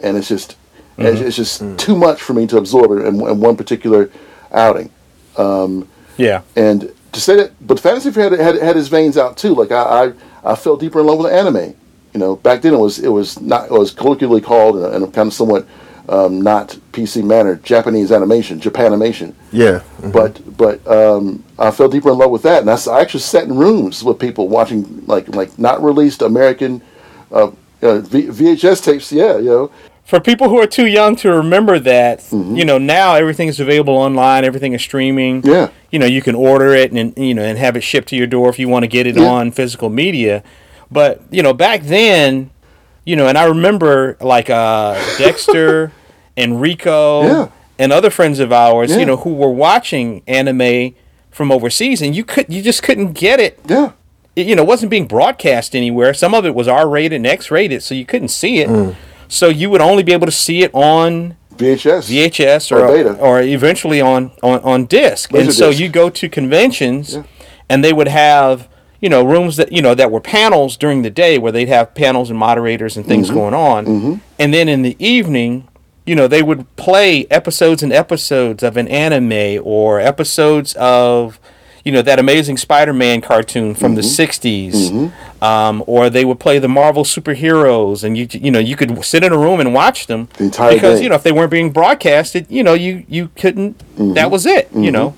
and 0.00 0.16
it's 0.16 0.28
just 0.28 0.56
it's, 0.98 1.18
mm-hmm. 1.18 1.26
it's 1.26 1.36
just 1.36 1.62
mm. 1.62 1.78
too 1.78 1.96
much 1.96 2.20
for 2.20 2.34
me 2.34 2.46
to 2.46 2.58
absorb 2.58 2.90
in, 2.92 3.06
in 3.06 3.40
one 3.40 3.56
particular 3.56 4.10
outing. 4.52 4.90
Um, 5.36 5.88
yeah. 6.16 6.42
And 6.56 6.94
to 7.12 7.20
say 7.20 7.36
that, 7.36 7.52
but 7.66 7.80
Fantasy 7.80 8.10
Fair 8.10 8.30
had, 8.30 8.38
had, 8.38 8.54
had 8.56 8.76
his 8.76 8.88
veins 8.88 9.16
out 9.16 9.36
too. 9.36 9.54
Like 9.54 9.72
I, 9.72 10.12
I, 10.44 10.52
I 10.52 10.54
fell 10.54 10.76
deeper 10.76 11.00
in 11.00 11.06
love 11.06 11.18
with 11.18 11.32
anime. 11.32 11.74
You 12.12 12.20
know, 12.20 12.36
back 12.36 12.62
then 12.62 12.74
it 12.74 12.78
was 12.78 12.98
it 12.98 13.08
was 13.08 13.40
not 13.40 13.66
it 13.66 13.72
was 13.72 13.92
colloquially 13.92 14.40
called 14.40 14.76
in 14.76 14.82
a, 14.84 14.88
in 14.96 15.02
a 15.02 15.06
kind 15.06 15.28
of 15.28 15.32
somewhat 15.34 15.66
um, 16.08 16.42
not 16.42 16.76
PC 16.92 17.22
manner 17.22 17.54
Japanese 17.62 18.10
animation, 18.10 18.58
Japanimation. 18.60 19.32
yeah. 19.52 19.82
But 20.12 20.40
but 20.56 20.84
um, 20.88 21.44
I 21.58 21.70
fell 21.70 21.88
deeper 21.88 22.10
in 22.10 22.18
love 22.18 22.30
with 22.32 22.42
that, 22.42 22.60
and 22.60 22.68
that's, 22.68 22.88
I 22.88 23.00
actually 23.00 23.20
sat 23.20 23.44
in 23.44 23.56
rooms 23.56 24.02
with 24.02 24.18
people 24.18 24.48
watching 24.48 25.04
like 25.06 25.28
like 25.36 25.56
not 25.58 25.82
released 25.82 26.22
American 26.22 26.82
uh, 27.30 27.52
uh, 27.82 27.98
v- 28.00 28.26
VHS 28.26 28.82
tapes. 28.84 29.12
Yeah, 29.12 29.36
you 29.38 29.44
know, 29.44 29.70
for 30.04 30.18
people 30.18 30.48
who 30.48 30.58
are 30.60 30.66
too 30.66 30.86
young 30.88 31.14
to 31.16 31.30
remember 31.32 31.78
that, 31.78 32.26
you 32.32 32.64
know, 32.64 32.78
now 32.78 33.14
everything 33.14 33.46
is 33.46 33.60
available 33.60 33.94
online, 33.94 34.44
everything 34.44 34.72
is 34.72 34.82
streaming. 34.82 35.42
Yeah. 35.44 35.70
You 35.92 36.00
know, 36.00 36.06
you 36.06 36.22
can 36.22 36.34
order 36.34 36.74
it 36.74 36.90
and 36.90 37.16
you 37.16 37.34
know 37.34 37.42
and 37.42 37.56
have 37.56 37.76
it 37.76 37.82
shipped 37.82 38.08
to 38.08 38.16
your 38.16 38.26
door 38.26 38.48
if 38.48 38.58
you 38.58 38.68
want 38.68 38.82
to 38.82 38.88
get 38.88 39.06
it 39.06 39.16
Yeah. 39.16 39.28
on 39.28 39.52
physical 39.52 39.90
media. 39.90 40.42
But, 40.90 41.22
you 41.30 41.42
know, 41.42 41.52
back 41.54 41.82
then, 41.82 42.50
you 43.04 43.16
know, 43.16 43.26
and 43.28 43.38
I 43.38 43.44
remember 43.44 44.16
like 44.20 44.50
uh 44.50 44.94
Dexter 45.18 45.92
and 46.36 46.60
Rico 46.60 47.22
Yeah. 47.22 47.48
and 47.78 47.92
other 47.92 48.10
friends 48.10 48.38
of 48.40 48.52
ours, 48.52 48.90
Yeah. 48.90 48.98
you 48.98 49.06
know, 49.06 49.16
who 49.18 49.34
were 49.34 49.50
watching 49.50 50.22
anime 50.26 50.94
from 51.30 51.52
overseas 51.52 52.02
and 52.02 52.14
you 52.14 52.24
could 52.24 52.46
you 52.48 52.60
just 52.62 52.82
couldn't 52.82 53.12
get 53.12 53.38
it 53.40 53.58
Yeah. 53.68 53.92
it, 54.36 54.46
you 54.46 54.56
know, 54.56 54.64
wasn't 54.64 54.90
being 54.90 55.06
broadcast 55.06 55.76
anywhere. 55.76 56.12
Some 56.14 56.34
of 56.34 56.44
it 56.44 56.54
was 56.54 56.66
R 56.68 56.88
rated 56.88 57.16
and 57.16 57.26
X 57.26 57.50
rated, 57.50 57.82
so 57.82 57.94
you 57.94 58.04
couldn't 58.04 58.28
see 58.28 58.58
it. 58.58 58.68
Mm. 58.68 58.94
So 59.28 59.48
you 59.48 59.70
would 59.70 59.80
only 59.80 60.02
be 60.02 60.12
able 60.12 60.26
to 60.26 60.32
see 60.32 60.62
it 60.62 60.72
on 60.74 61.36
VHS. 61.56 62.08
VHS 62.10 62.72
Or 62.72 62.80
or 62.84 62.96
beta. 62.96 63.14
or 63.18 63.40
eventually 63.42 64.00
on 64.00 64.32
on, 64.42 64.58
on 64.60 64.86
disc. 64.86 65.32
and 65.32 65.52
so 65.52 65.70
Laserdisc. 65.70 65.78
you 65.78 65.88
go 65.88 66.10
to 66.10 66.28
conventions, 66.28 67.18
and 67.68 67.84
they 67.84 67.92
would 67.92 68.08
have 68.08 68.66
you 69.00 69.08
know 69.08 69.24
rooms 69.24 69.56
that 69.56 69.72
you 69.72 69.82
know 69.82 69.94
that 69.94 70.10
were 70.10 70.20
panels 70.20 70.76
during 70.76 71.02
the 71.02 71.10
day 71.10 71.38
where 71.38 71.52
they'd 71.52 71.68
have 71.68 71.94
panels 71.94 72.30
and 72.30 72.38
moderators 72.38 72.96
and 72.96 73.04
Mm-hmm. 73.04 73.12
things 73.12 73.30
going 73.30 73.54
on, 73.54 73.86
mm-hmm. 73.86 74.14
and 74.38 74.54
then 74.54 74.68
in 74.68 74.82
the 74.82 74.96
evening. 74.98 75.66
You 76.06 76.16
know, 76.16 76.26
they 76.26 76.42
would 76.42 76.64
play 76.74 77.26
episodes 77.26 77.84
and 77.84 77.92
episodes 77.92 78.64
of 78.64 78.76
an 78.76 78.88
anime 78.88 79.62
or 79.62 80.00
episodes 80.00 80.74
of, 80.74 81.38
you 81.84 81.92
know, 81.92 82.02
that 82.02 82.18
amazing 82.18 82.56
Spider-Man 82.56 83.20
cartoon 83.20 83.74
from 83.76 83.94
the 83.94 84.00
mm-hmm. 84.00 84.22
'60s, 84.22 85.12
um, 85.42 85.82
or 85.86 86.10
they 86.10 86.24
would 86.24 86.38
play 86.38 86.58
the 86.58 86.68
Marvel 86.68 87.04
superheroes, 87.04 88.04
and 88.04 88.16
you 88.16 88.28
you 88.30 88.50
know 88.50 88.58
you 88.58 88.76
could 88.76 89.04
sit 89.04 89.24
in 89.24 89.32
a 89.32 89.38
room 89.38 89.60
and 89.60 89.72
watch 89.72 90.06
them 90.06 90.28
The 90.36 90.44
entire 90.44 90.74
because 90.74 90.98
day. 90.98 91.04
you 91.04 91.08
know 91.08 91.14
if 91.14 91.22
they 91.22 91.32
weren't 91.32 91.50
being 91.50 91.70
broadcasted, 91.72 92.46
you 92.50 92.62
know 92.62 92.74
you 92.74 93.04
you 93.08 93.30
couldn't. 93.36 93.78
Mm-hmm. 93.94 94.14
That 94.14 94.30
was 94.30 94.46
it. 94.46 94.68
You 94.74 94.90
know, 94.90 95.14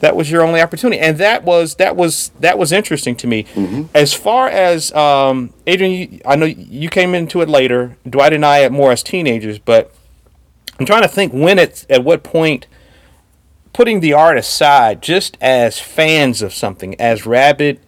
that 0.00 0.14
was 0.14 0.30
your 0.30 0.42
only 0.42 0.60
opportunity, 0.60 1.00
and 1.00 1.18
that 1.18 1.44
was 1.44 1.76
that 1.76 1.96
was 1.96 2.30
that 2.40 2.58
was 2.58 2.72
interesting 2.72 3.16
to 3.16 3.26
me. 3.26 3.44
Mm-hmm. 3.54 3.84
As 3.94 4.14
far 4.14 4.48
as 4.48 4.92
um, 4.92 5.52
Adrian, 5.66 5.92
you, 5.92 6.20
I 6.24 6.36
know 6.36 6.46
you 6.46 6.88
came 6.88 7.14
into 7.14 7.40
it 7.40 7.48
later. 7.48 7.96
Dwight 8.08 8.32
and 8.32 8.44
I 8.44 8.68
more 8.68 8.92
as 8.92 9.02
teenagers, 9.02 9.58
but 9.58 9.92
I'm 10.78 10.86
trying 10.86 11.02
to 11.02 11.08
think 11.08 11.32
when 11.32 11.58
it's 11.58 11.86
at 11.90 12.04
what 12.04 12.22
point 12.22 12.66
putting 13.72 14.00
the 14.00 14.12
art 14.12 14.36
aside, 14.36 15.00
just 15.02 15.36
as 15.40 15.78
fans 15.78 16.42
of 16.42 16.52
something, 16.52 17.00
as 17.00 17.26
rabid, 17.26 17.80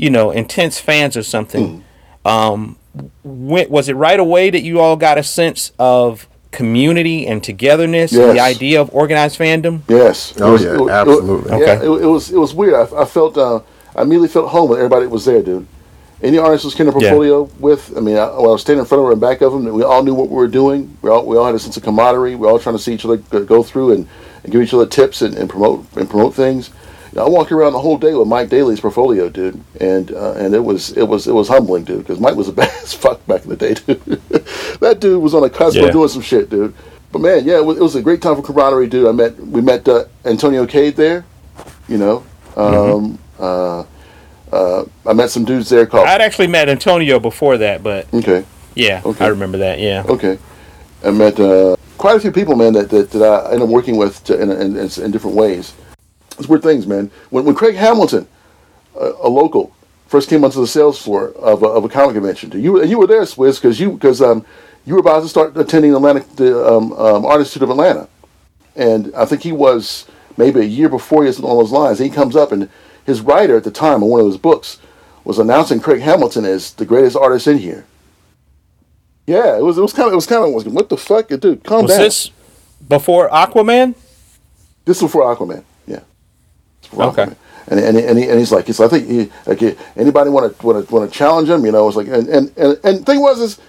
you 0.00 0.08
know, 0.08 0.30
intense 0.30 0.80
fans 0.80 1.14
or 1.14 1.22
something. 1.22 1.84
Um, 2.24 2.76
when, 3.22 3.68
was 3.70 3.88
it 3.90 3.94
right 3.94 4.18
away 4.18 4.48
that 4.48 4.62
you 4.62 4.80
all 4.80 4.96
got 4.96 5.18
a 5.18 5.22
sense 5.22 5.72
of 5.78 6.26
community 6.52 7.26
and 7.26 7.44
togetherness, 7.44 8.12
and 8.12 8.36
the 8.36 8.40
idea 8.40 8.80
of 8.80 8.92
organized 8.94 9.38
fandom? 9.38 9.82
Yes. 9.88 10.34
Oh, 10.40 10.56
yeah, 10.58 10.92
absolutely. 10.92 11.50
yeah, 11.50 11.56
Okay. 11.56 11.86
it, 11.86 12.02
it 12.02 12.06
was 12.06 12.32
it 12.32 12.38
was 12.38 12.54
weird. 12.54 12.74
I, 12.74 13.02
I 13.02 13.04
felt 13.04 13.36
uh, 13.36 13.60
I 13.94 14.02
immediately 14.02 14.28
felt 14.28 14.48
home 14.48 14.70
when 14.70 14.78
everybody 14.78 15.06
was 15.06 15.26
there, 15.26 15.42
dude. 15.42 15.66
Any 16.22 16.38
artist 16.38 16.64
was 16.64 16.78
in 16.80 16.86
the 16.86 16.92
Yeah. 16.92 16.98
portfolio 17.00 17.42
with. 17.60 17.96
I 17.96 18.00
mean, 18.00 18.16
I, 18.16 18.26
when 18.36 18.46
I 18.46 18.52
was 18.52 18.62
standing 18.62 18.80
in 18.80 18.86
front 18.86 19.00
of 19.00 19.06
them 19.06 19.12
and 19.12 19.20
back 19.20 19.42
of 19.42 19.52
them, 19.52 19.64
we 19.72 19.82
all 19.82 20.02
knew 20.02 20.14
what 20.14 20.28
we 20.30 20.34
were 20.36 20.48
doing. 20.48 20.96
We 21.02 21.10
all 21.10 21.24
we 21.26 21.36
all 21.36 21.44
had 21.46 21.54
a 21.54 21.58
sense 21.58 21.76
of 21.76 21.82
camaraderie. 21.82 22.34
We 22.34 22.46
were 22.46 22.48
all 22.48 22.58
trying 22.58 22.76
to 22.76 22.82
see 22.82 22.94
each 22.94 23.04
other 23.04 23.18
go, 23.18 23.44
go 23.44 23.62
through 23.62 23.92
and, 23.92 24.08
and 24.44 24.52
give 24.52 24.62
each 24.62 24.74
other 24.74 24.86
tips 24.86 25.22
and, 25.22 25.34
and 25.36 25.48
promote 25.48 25.84
and 25.96 26.08
promote 26.10 26.34
things. 26.34 26.70
I 27.18 27.28
walked 27.28 27.50
around 27.52 27.72
the 27.72 27.80
whole 27.80 27.98
day 27.98 28.14
with 28.14 28.28
Mike 28.28 28.48
Daly's 28.50 28.80
portfolio, 28.80 29.28
dude, 29.28 29.60
and 29.80 30.12
uh, 30.12 30.32
and 30.34 30.54
it 30.54 30.60
was 30.64 30.92
it 30.96 31.02
was 31.08 31.26
it 31.26 31.32
was 31.32 31.48
humbling, 31.48 31.84
dude, 31.84 31.98
because 31.98 32.20
Mike 32.20 32.36
was 32.36 32.48
a 32.48 32.52
bad 32.60 32.70
as 32.82 32.94
fuck 32.94 33.24
back 33.26 33.42
in 33.44 33.50
the 33.50 33.56
day, 33.56 33.74
dude. 33.74 34.00
that 34.80 34.98
dude 35.00 35.20
was 35.22 35.34
on 35.34 35.42
a 35.44 35.50
cusp 35.50 35.76
Yeah. 35.76 35.86
of 35.86 35.92
doing 35.92 36.08
some 36.08 36.22
shit, 36.22 36.48
dude. 36.50 36.74
But 37.12 37.20
man, 37.22 37.44
yeah, 37.44 37.56
it 37.56 37.64
was, 37.64 37.76
it 37.78 37.82
was 37.82 37.96
a 37.96 38.02
great 38.02 38.22
time 38.22 38.36
for 38.36 38.42
camaraderie, 38.42 38.86
dude. 38.88 39.08
I 39.08 39.12
met 39.12 39.36
we 39.38 39.60
met 39.60 39.88
uh, 39.88 40.04
Antonio 40.24 40.66
Cade 40.66 40.94
there, 40.96 41.24
you 41.88 41.98
know. 41.98 42.24
Um, 42.56 43.18
uh, 43.38 43.84
uh, 44.52 44.84
I 45.06 45.12
met 45.12 45.30
some 45.30 45.44
dudes 45.44 45.68
there 45.68 45.86
called. 45.86 46.06
I'd 46.06 46.20
actually 46.20 46.46
met 46.48 46.68
Antonio 46.68 47.18
before 47.18 47.58
that, 47.58 47.82
but 47.82 48.12
Okay, 48.14 48.44
yeah, 48.74 49.02
Okay. 49.04 49.24
I 49.24 49.28
remember 49.28 49.58
that. 49.58 49.78
Yeah. 49.80 50.04
okay. 50.08 50.38
I 51.04 51.10
met 51.10 51.40
uh, 51.40 51.76
quite 51.98 52.16
a 52.16 52.20
few 52.20 52.30
people, 52.30 52.54
man, 52.56 52.74
that, 52.74 52.90
that, 52.90 53.10
that 53.12 53.22
I 53.22 53.46
ended 53.52 53.62
up 53.62 53.68
working 53.68 53.96
with 53.96 54.22
to, 54.24 54.40
in, 54.40 54.50
in, 54.50 54.76
in, 54.76 54.88
in 55.02 55.10
different 55.10 55.34
ways. 55.36 55.72
It's 56.40 56.48
weird 56.48 56.62
things, 56.62 56.86
man. 56.86 57.10
When, 57.28 57.44
when 57.44 57.54
Craig 57.54 57.76
Hamilton, 57.76 58.26
a, 58.98 59.12
a 59.22 59.28
local, 59.28 59.74
first 60.06 60.28
came 60.28 60.42
onto 60.42 60.60
the 60.60 60.66
sales 60.66 61.00
floor 61.00 61.32
of 61.32 61.62
a, 61.62 61.66
of 61.66 61.84
a 61.84 61.88
comic 61.88 62.14
convention, 62.14 62.50
you 62.60 62.80
and 62.80 62.90
you 62.90 62.98
were 62.98 63.06
there, 63.06 63.22
Swizz, 63.22 63.56
because 63.56 63.78
you 63.78 63.92
because 63.92 64.22
um, 64.22 64.44
you 64.86 64.94
were 64.94 65.00
about 65.00 65.20
to 65.20 65.28
start 65.28 65.56
attending 65.56 65.94
Atlantic 65.94 66.36
the 66.36 66.66
um, 66.66 66.92
um, 66.94 67.26
Art 67.26 67.40
Institute 67.40 67.62
of 67.62 67.70
Atlanta, 67.70 68.08
and 68.74 69.14
I 69.14 69.26
think 69.26 69.42
he 69.42 69.52
was 69.52 70.06
maybe 70.38 70.60
a 70.60 70.64
year 70.64 70.88
before 70.88 71.24
you, 71.24 71.32
something 71.32 71.50
along 71.50 71.62
those 71.62 71.72
lines. 71.72 72.00
And 72.00 72.08
he 72.08 72.14
comes 72.14 72.34
up, 72.34 72.52
and 72.52 72.70
his 73.04 73.20
writer 73.20 73.56
at 73.56 73.64
the 73.64 73.70
time 73.70 74.02
on 74.02 74.08
one 74.08 74.20
of 74.20 74.26
his 74.26 74.38
books 74.38 74.78
was 75.24 75.38
announcing 75.38 75.78
Craig 75.78 76.00
Hamilton 76.00 76.46
as 76.46 76.72
the 76.72 76.86
greatest 76.86 77.16
artist 77.16 77.46
in 77.46 77.58
here. 77.58 77.84
Yeah, 79.26 79.58
it 79.58 79.62
was 79.62 79.76
it 79.76 79.82
was 79.82 79.92
kind 79.92 80.06
of 80.06 80.14
it 80.14 80.16
was 80.16 80.26
kind 80.26 80.42
of 80.42 80.52
was 80.52 80.64
what 80.64 80.88
the 80.88 80.96
fuck, 80.96 81.28
dude? 81.28 81.62
Calm 81.64 81.82
Was 81.82 81.90
down. 81.90 82.00
this 82.00 82.30
before 82.88 83.28
Aquaman? 83.28 83.94
This 84.86 85.02
was 85.02 85.10
before 85.10 85.36
Aquaman. 85.36 85.64
Yeah. 86.96 87.04
Okay. 87.06 87.26
And 87.68 87.78
and 87.78 87.96
and, 87.96 88.18
he, 88.18 88.28
and 88.28 88.38
he's 88.38 88.50
like, 88.52 88.66
he's, 88.66 88.80
I 88.80 88.88
think 88.88 89.06
he, 89.06 89.30
like 89.46 89.62
anybody 89.96 90.30
want 90.30 90.58
to 90.58 90.66
want 90.66 90.86
to 90.88 90.94
want 90.94 91.10
to 91.10 91.16
challenge 91.16 91.48
him? 91.48 91.64
You 91.64 91.72
know, 91.72 91.86
it's 91.86 91.96
like 91.96 92.08
and 92.08 92.26
and 92.28 92.52
and, 92.56 92.78
and 92.84 93.06
thing 93.06 93.20
was 93.20 93.38
is 93.40 93.60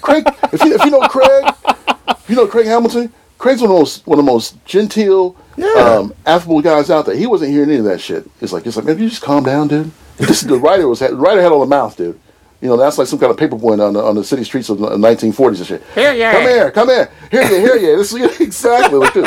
Craig. 0.00 0.24
if 0.52 0.62
you 0.64 0.74
if 0.74 0.84
you 0.84 0.90
know 0.90 1.00
Craig, 1.08 1.44
if 2.08 2.28
you 2.30 2.36
know 2.36 2.46
Craig 2.46 2.66
Hamilton. 2.66 3.12
Craig's 3.38 3.60
one 3.62 3.70
of 3.70 3.76
the 3.76 3.78
most 3.80 4.04
one 4.08 4.18
of 4.18 4.24
the 4.24 4.32
most 4.32 4.64
genteel, 4.64 5.36
Yeah. 5.56 5.68
um, 5.74 6.12
affable 6.26 6.60
guys 6.60 6.90
out 6.90 7.06
there. 7.06 7.14
He 7.14 7.28
wasn't 7.28 7.52
hearing 7.52 7.68
any 7.70 7.78
of 7.78 7.84
that 7.84 8.00
shit. 8.00 8.28
It's 8.40 8.52
like 8.52 8.66
it's 8.66 8.76
like, 8.76 8.84
man, 8.84 8.98
you 8.98 9.08
just 9.08 9.22
calm 9.22 9.44
down, 9.44 9.68
dude. 9.68 9.92
This 10.16 10.40
the 10.40 10.56
writer 10.58 10.88
was 10.88 10.98
the 10.98 11.14
writer 11.14 11.40
had 11.40 11.52
all 11.52 11.60
the 11.60 11.66
mouth, 11.66 11.96
dude. 11.96 12.18
You 12.60 12.68
know, 12.68 12.76
that's 12.76 12.98
like 12.98 13.06
some 13.06 13.20
kind 13.20 13.30
of 13.30 13.36
paper 13.38 13.54
boy 13.54 13.80
on 13.80 13.92
the, 13.92 14.02
on 14.02 14.16
the 14.16 14.24
city 14.24 14.42
streets 14.42 14.68
of 14.68 14.78
the 14.80 14.88
1940s 14.88 15.58
and 15.58 15.66
shit. 15.68 15.82
Here 15.94 16.12
you 16.12 16.22
Come 16.32 16.42
here, 16.42 16.70
come 16.72 16.88
here, 16.88 17.10
here 17.30 17.42
you, 17.42 17.56
here 17.60 17.76
you. 17.76 17.96
This 17.98 18.12
is 18.12 18.40
exactly 18.40 18.98
what 18.98 19.14
dude. 19.14 19.26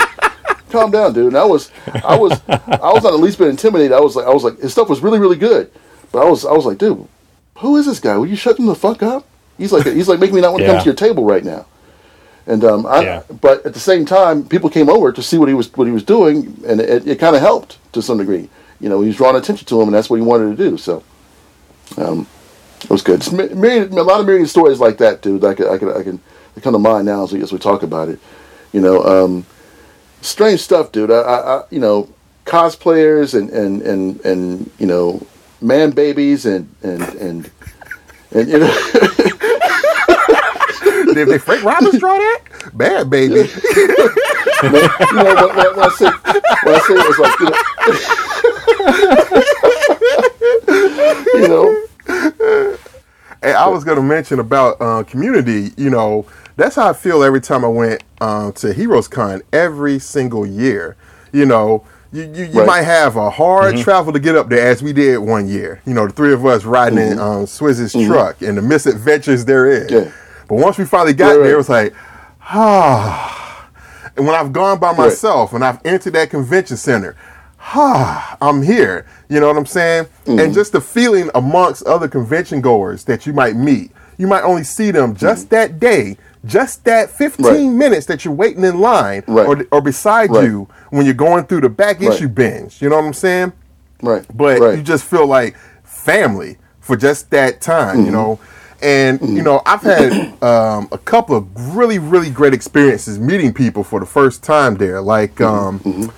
Calm 0.71 0.91
down, 0.91 1.13
dude. 1.13 1.27
And 1.27 1.37
I 1.37 1.45
was, 1.45 1.71
I 2.03 2.15
was, 2.17 2.31
I 2.47 2.91
was 2.93 3.03
not 3.03 3.13
at 3.13 3.19
least 3.19 3.37
been 3.37 3.49
intimidated. 3.49 3.91
I 3.91 3.99
was 3.99 4.15
like, 4.15 4.25
I 4.25 4.33
was 4.33 4.43
like, 4.43 4.59
his 4.59 4.71
stuff 4.71 4.89
was 4.89 5.01
really, 5.01 5.19
really 5.19 5.37
good. 5.37 5.71
But 6.11 6.25
I 6.25 6.29
was, 6.29 6.45
I 6.45 6.51
was 6.53 6.65
like, 6.65 6.77
dude, 6.77 7.07
who 7.57 7.77
is 7.77 7.85
this 7.85 7.99
guy? 7.99 8.17
Will 8.17 8.27
you 8.27 8.35
shut 8.35 8.57
him 8.59 8.65
the 8.65 8.75
fuck 8.75 9.03
up? 9.03 9.25
He's 9.57 9.71
like, 9.71 9.85
he's 9.85 10.07
like 10.07 10.19
making 10.19 10.35
me 10.35 10.41
not 10.41 10.53
want 10.53 10.61
to 10.61 10.65
Yeah. 10.67 10.73
come 10.73 10.79
to 10.79 10.85
your 10.85 10.95
table 10.95 11.23
right 11.25 11.43
now. 11.43 11.65
And 12.47 12.63
um, 12.63 12.85
I, 12.87 13.01
Yeah. 13.03 13.23
but 13.41 13.65
at 13.65 13.73
the 13.73 13.79
same 13.79 14.05
time, 14.05 14.43
people 14.43 14.69
came 14.69 14.89
over 14.89 15.11
to 15.11 15.21
see 15.21 15.37
what 15.37 15.47
he 15.47 15.53
was 15.53 15.71
what 15.75 15.85
he 15.85 15.93
was 15.93 16.03
doing, 16.03 16.57
and 16.67 16.81
it, 16.81 17.05
it 17.07 17.19
kind 17.19 17.35
of 17.35 17.41
helped 17.41 17.77
to 17.93 18.01
some 18.01 18.17
degree. 18.17 18.49
You 18.79 18.89
know, 18.89 18.99
he 19.01 19.07
was 19.07 19.17
drawing 19.17 19.35
attention 19.35 19.67
to 19.67 19.79
him, 19.79 19.87
and 19.89 19.93
that's 19.93 20.09
what 20.09 20.15
he 20.15 20.23
wanted 20.23 20.57
to 20.57 20.69
do. 20.69 20.75
So, 20.77 21.03
um, 21.97 22.25
it 22.83 22.89
was 22.89 23.03
good. 23.03 23.21
Myriad, 23.31 23.91
a 23.93 24.01
lot 24.03 24.19
of 24.19 24.25
myriad 24.25 24.49
stories 24.49 24.79
like 24.79 24.97
that, 24.97 25.21
dude. 25.21 25.43
I 25.45 25.53
can 25.53 25.67
I 25.67 25.77
can 25.77 25.89
I 25.89 26.01
can 26.01 26.19
come 26.61 26.73
to 26.73 26.79
mind 26.79 27.05
now 27.05 27.23
as 27.23 27.31
we, 27.31 27.41
as 27.43 27.51
we 27.53 27.59
talk 27.59 27.83
about 27.83 28.09
it. 28.09 28.19
You 28.73 28.81
know, 28.81 29.03
um, 29.03 29.45
strange 30.21 30.61
stuff, 30.61 30.91
dude. 30.91 31.11
I, 31.11 31.21
I, 31.21 31.63
you 31.69 31.79
know 31.79 32.09
cosplayers 32.45 33.37
and 33.37 33.49
and 33.51 33.81
and 33.81 34.19
and 34.25 34.71
you 34.79 34.87
know 34.87 35.25
man 35.61 35.91
babies 35.91 36.45
and 36.45 36.67
and 36.81 37.01
and 37.15 37.49
and 38.31 38.49
you 38.49 38.59
know. 38.59 38.73
Did 41.13 41.27
they 41.27 41.37
Frank 41.37 41.63
Robbins 41.63 41.99
draw 41.99 42.17
that? 42.17 42.39
Bad 42.73 43.09
baby. 43.09 43.33
you 43.75 43.87
know, 44.69 44.87
when, 45.11 45.35
when, 45.35 45.75
when 45.75 45.79
I 45.79 45.89
say 45.97 46.09
when 46.63 46.75
I 46.75 46.79
say 46.79 46.93
it 46.93 47.07
was 47.07 47.19
like 47.19 47.39
you 51.33 51.47
know, 51.47 51.65
you 52.07 52.17
know, 52.47 52.77
And 53.43 53.57
I 53.57 53.67
was 53.67 53.83
going 53.83 53.97
to 53.97 54.03
mention 54.03 54.39
about 54.39 54.79
uh, 54.79 55.03
community. 55.03 55.71
You 55.75 55.89
know, 55.89 56.25
that's 56.61 56.75
how 56.75 56.89
I 56.89 56.93
feel 56.93 57.23
every 57.23 57.41
time 57.41 57.65
I 57.65 57.69
went 57.69 58.03
uh, 58.19 58.51
to 58.53 58.73
Heroes 58.73 59.07
Con 59.07 59.41
every 59.51 59.99
single 59.99 60.45
year. 60.45 60.95
You 61.33 61.45
know, 61.45 61.83
you, 62.11 62.23
you, 62.23 62.45
you 62.45 62.59
Right. 62.59 62.67
might 62.67 62.81
have 62.83 63.15
a 63.15 63.29
hard 63.29 63.77
travel 63.77 64.11
to 64.13 64.19
get 64.19 64.35
up 64.35 64.49
there, 64.49 64.67
as 64.67 64.83
we 64.83 64.93
did 64.93 65.17
one 65.19 65.47
year. 65.47 65.81
You 65.85 65.93
know, 65.93 66.07
the 66.07 66.13
three 66.13 66.33
of 66.33 66.45
us 66.45 66.65
riding 66.65 66.99
in 66.99 67.19
um, 67.19 67.45
Swizz's 67.47 67.93
truck 67.93 68.41
and 68.41 68.57
the 68.57 68.61
misadventures 68.61 69.45
therein. 69.45 69.87
Yeah. 69.89 70.11
But 70.47 70.55
once 70.55 70.77
we 70.77 70.85
finally 70.85 71.13
got 71.13 71.29
Right, 71.37 71.43
there, 71.43 71.53
it 71.53 71.57
was 71.57 71.69
like, 71.69 71.93
ah. 72.41 73.69
And 74.17 74.25
when 74.27 74.35
I've 74.35 74.51
gone 74.51 74.77
by 74.79 74.93
myself 74.93 75.53
and 75.53 75.63
I've 75.63 75.79
entered 75.85 76.13
that 76.13 76.29
convention 76.29 76.75
center, 76.77 77.15
ah, 77.59 78.37
I'm 78.41 78.61
here. 78.61 79.05
You 79.29 79.39
know 79.39 79.47
what 79.47 79.55
I'm 79.57 79.65
saying? 79.65 80.05
Mm-hmm. 80.25 80.39
And 80.39 80.53
just 80.53 80.73
the 80.73 80.81
feeling 80.81 81.29
amongst 81.33 81.83
other 81.85 82.09
convention 82.09 82.59
goers 82.61 83.05
that 83.05 83.25
you 83.25 83.31
might 83.33 83.55
meet. 83.55 83.91
You 84.17 84.27
might 84.27 84.43
only 84.43 84.63
see 84.65 84.91
them 84.91 85.15
just 85.15 85.49
that 85.51 85.79
day, 85.79 86.17
just 86.45 86.83
that 86.85 87.09
15 87.09 87.45
Mm-hmm. 87.45 87.55
Right. 87.67 87.75
minutes 87.75 88.05
that 88.07 88.25
you're 88.25 88.33
waiting 88.33 88.63
in 88.63 88.79
line 88.79 89.23
Right. 89.27 89.47
or, 89.47 89.65
or 89.71 89.81
beside 89.81 90.31
Right. 90.31 90.45
you 90.45 90.67
when 90.89 91.05
you're 91.05 91.13
going 91.13 91.45
through 91.45 91.61
the 91.61 91.69
back 91.69 92.01
issue 92.01 92.27
binge. 92.27 92.81
You 92.81 92.89
know 92.89 92.97
what 92.97 93.05
I'm 93.05 93.13
saying? 93.13 93.53
right, 94.03 94.25
but 94.33 94.59
you 94.77 94.81
just 94.81 95.03
feel 95.03 95.27
like 95.27 95.55
family 95.83 96.57
for 96.79 96.97
just 96.97 97.29
that 97.31 97.61
time, 97.61 97.97
Mm-hmm. 97.97 98.05
you 98.05 98.11
know. 98.11 98.39
And 98.83 99.21
you 99.21 99.43
know, 99.43 99.61
I've 99.63 99.83
had 99.83 100.11
um, 100.43 100.87
a 100.91 100.97
couple 100.97 101.35
of 101.35 101.75
really, 101.77 101.99
really 101.99 102.31
great 102.31 102.55
experiences 102.55 103.19
meeting 103.19 103.53
people 103.53 103.83
for 103.83 103.99
the 103.99 104.07
first 104.07 104.41
time 104.41 104.73
there, 104.77 104.99
like 105.01 105.39
um, 105.39 106.11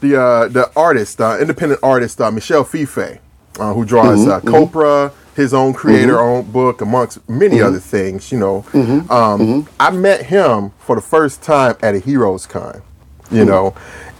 the 0.00 0.18
uh, 0.18 0.48
the 0.48 0.70
artist, 0.74 1.20
uh, 1.20 1.36
independent 1.38 1.78
artist 1.82 2.18
uh, 2.22 2.30
Michel 2.30 2.64
Fiffe, 2.64 3.18
uh, 3.60 3.74
who 3.74 3.84
draws 3.84 4.26
uh, 4.26 4.40
Copra, 4.40 5.12
his 5.36 5.54
own 5.54 5.74
creator, 5.74 6.14
mm-hmm. 6.14 6.46
own 6.46 6.50
book, 6.50 6.80
amongst 6.80 7.28
many 7.28 7.56
mm-hmm. 7.56 7.66
other 7.66 7.78
things. 7.78 8.32
You 8.32 8.38
know, 8.38 8.62
mm-hmm. 8.72 9.10
um, 9.12 9.68
I 9.78 9.90
met 9.90 10.26
him 10.26 10.70
for 10.78 10.96
the 10.96 11.02
first 11.02 11.42
time 11.42 11.76
at 11.82 11.94
a 11.94 11.98
Heroes 11.98 12.46
Con. 12.46 12.82
You 13.30 13.44
know, 13.44 13.74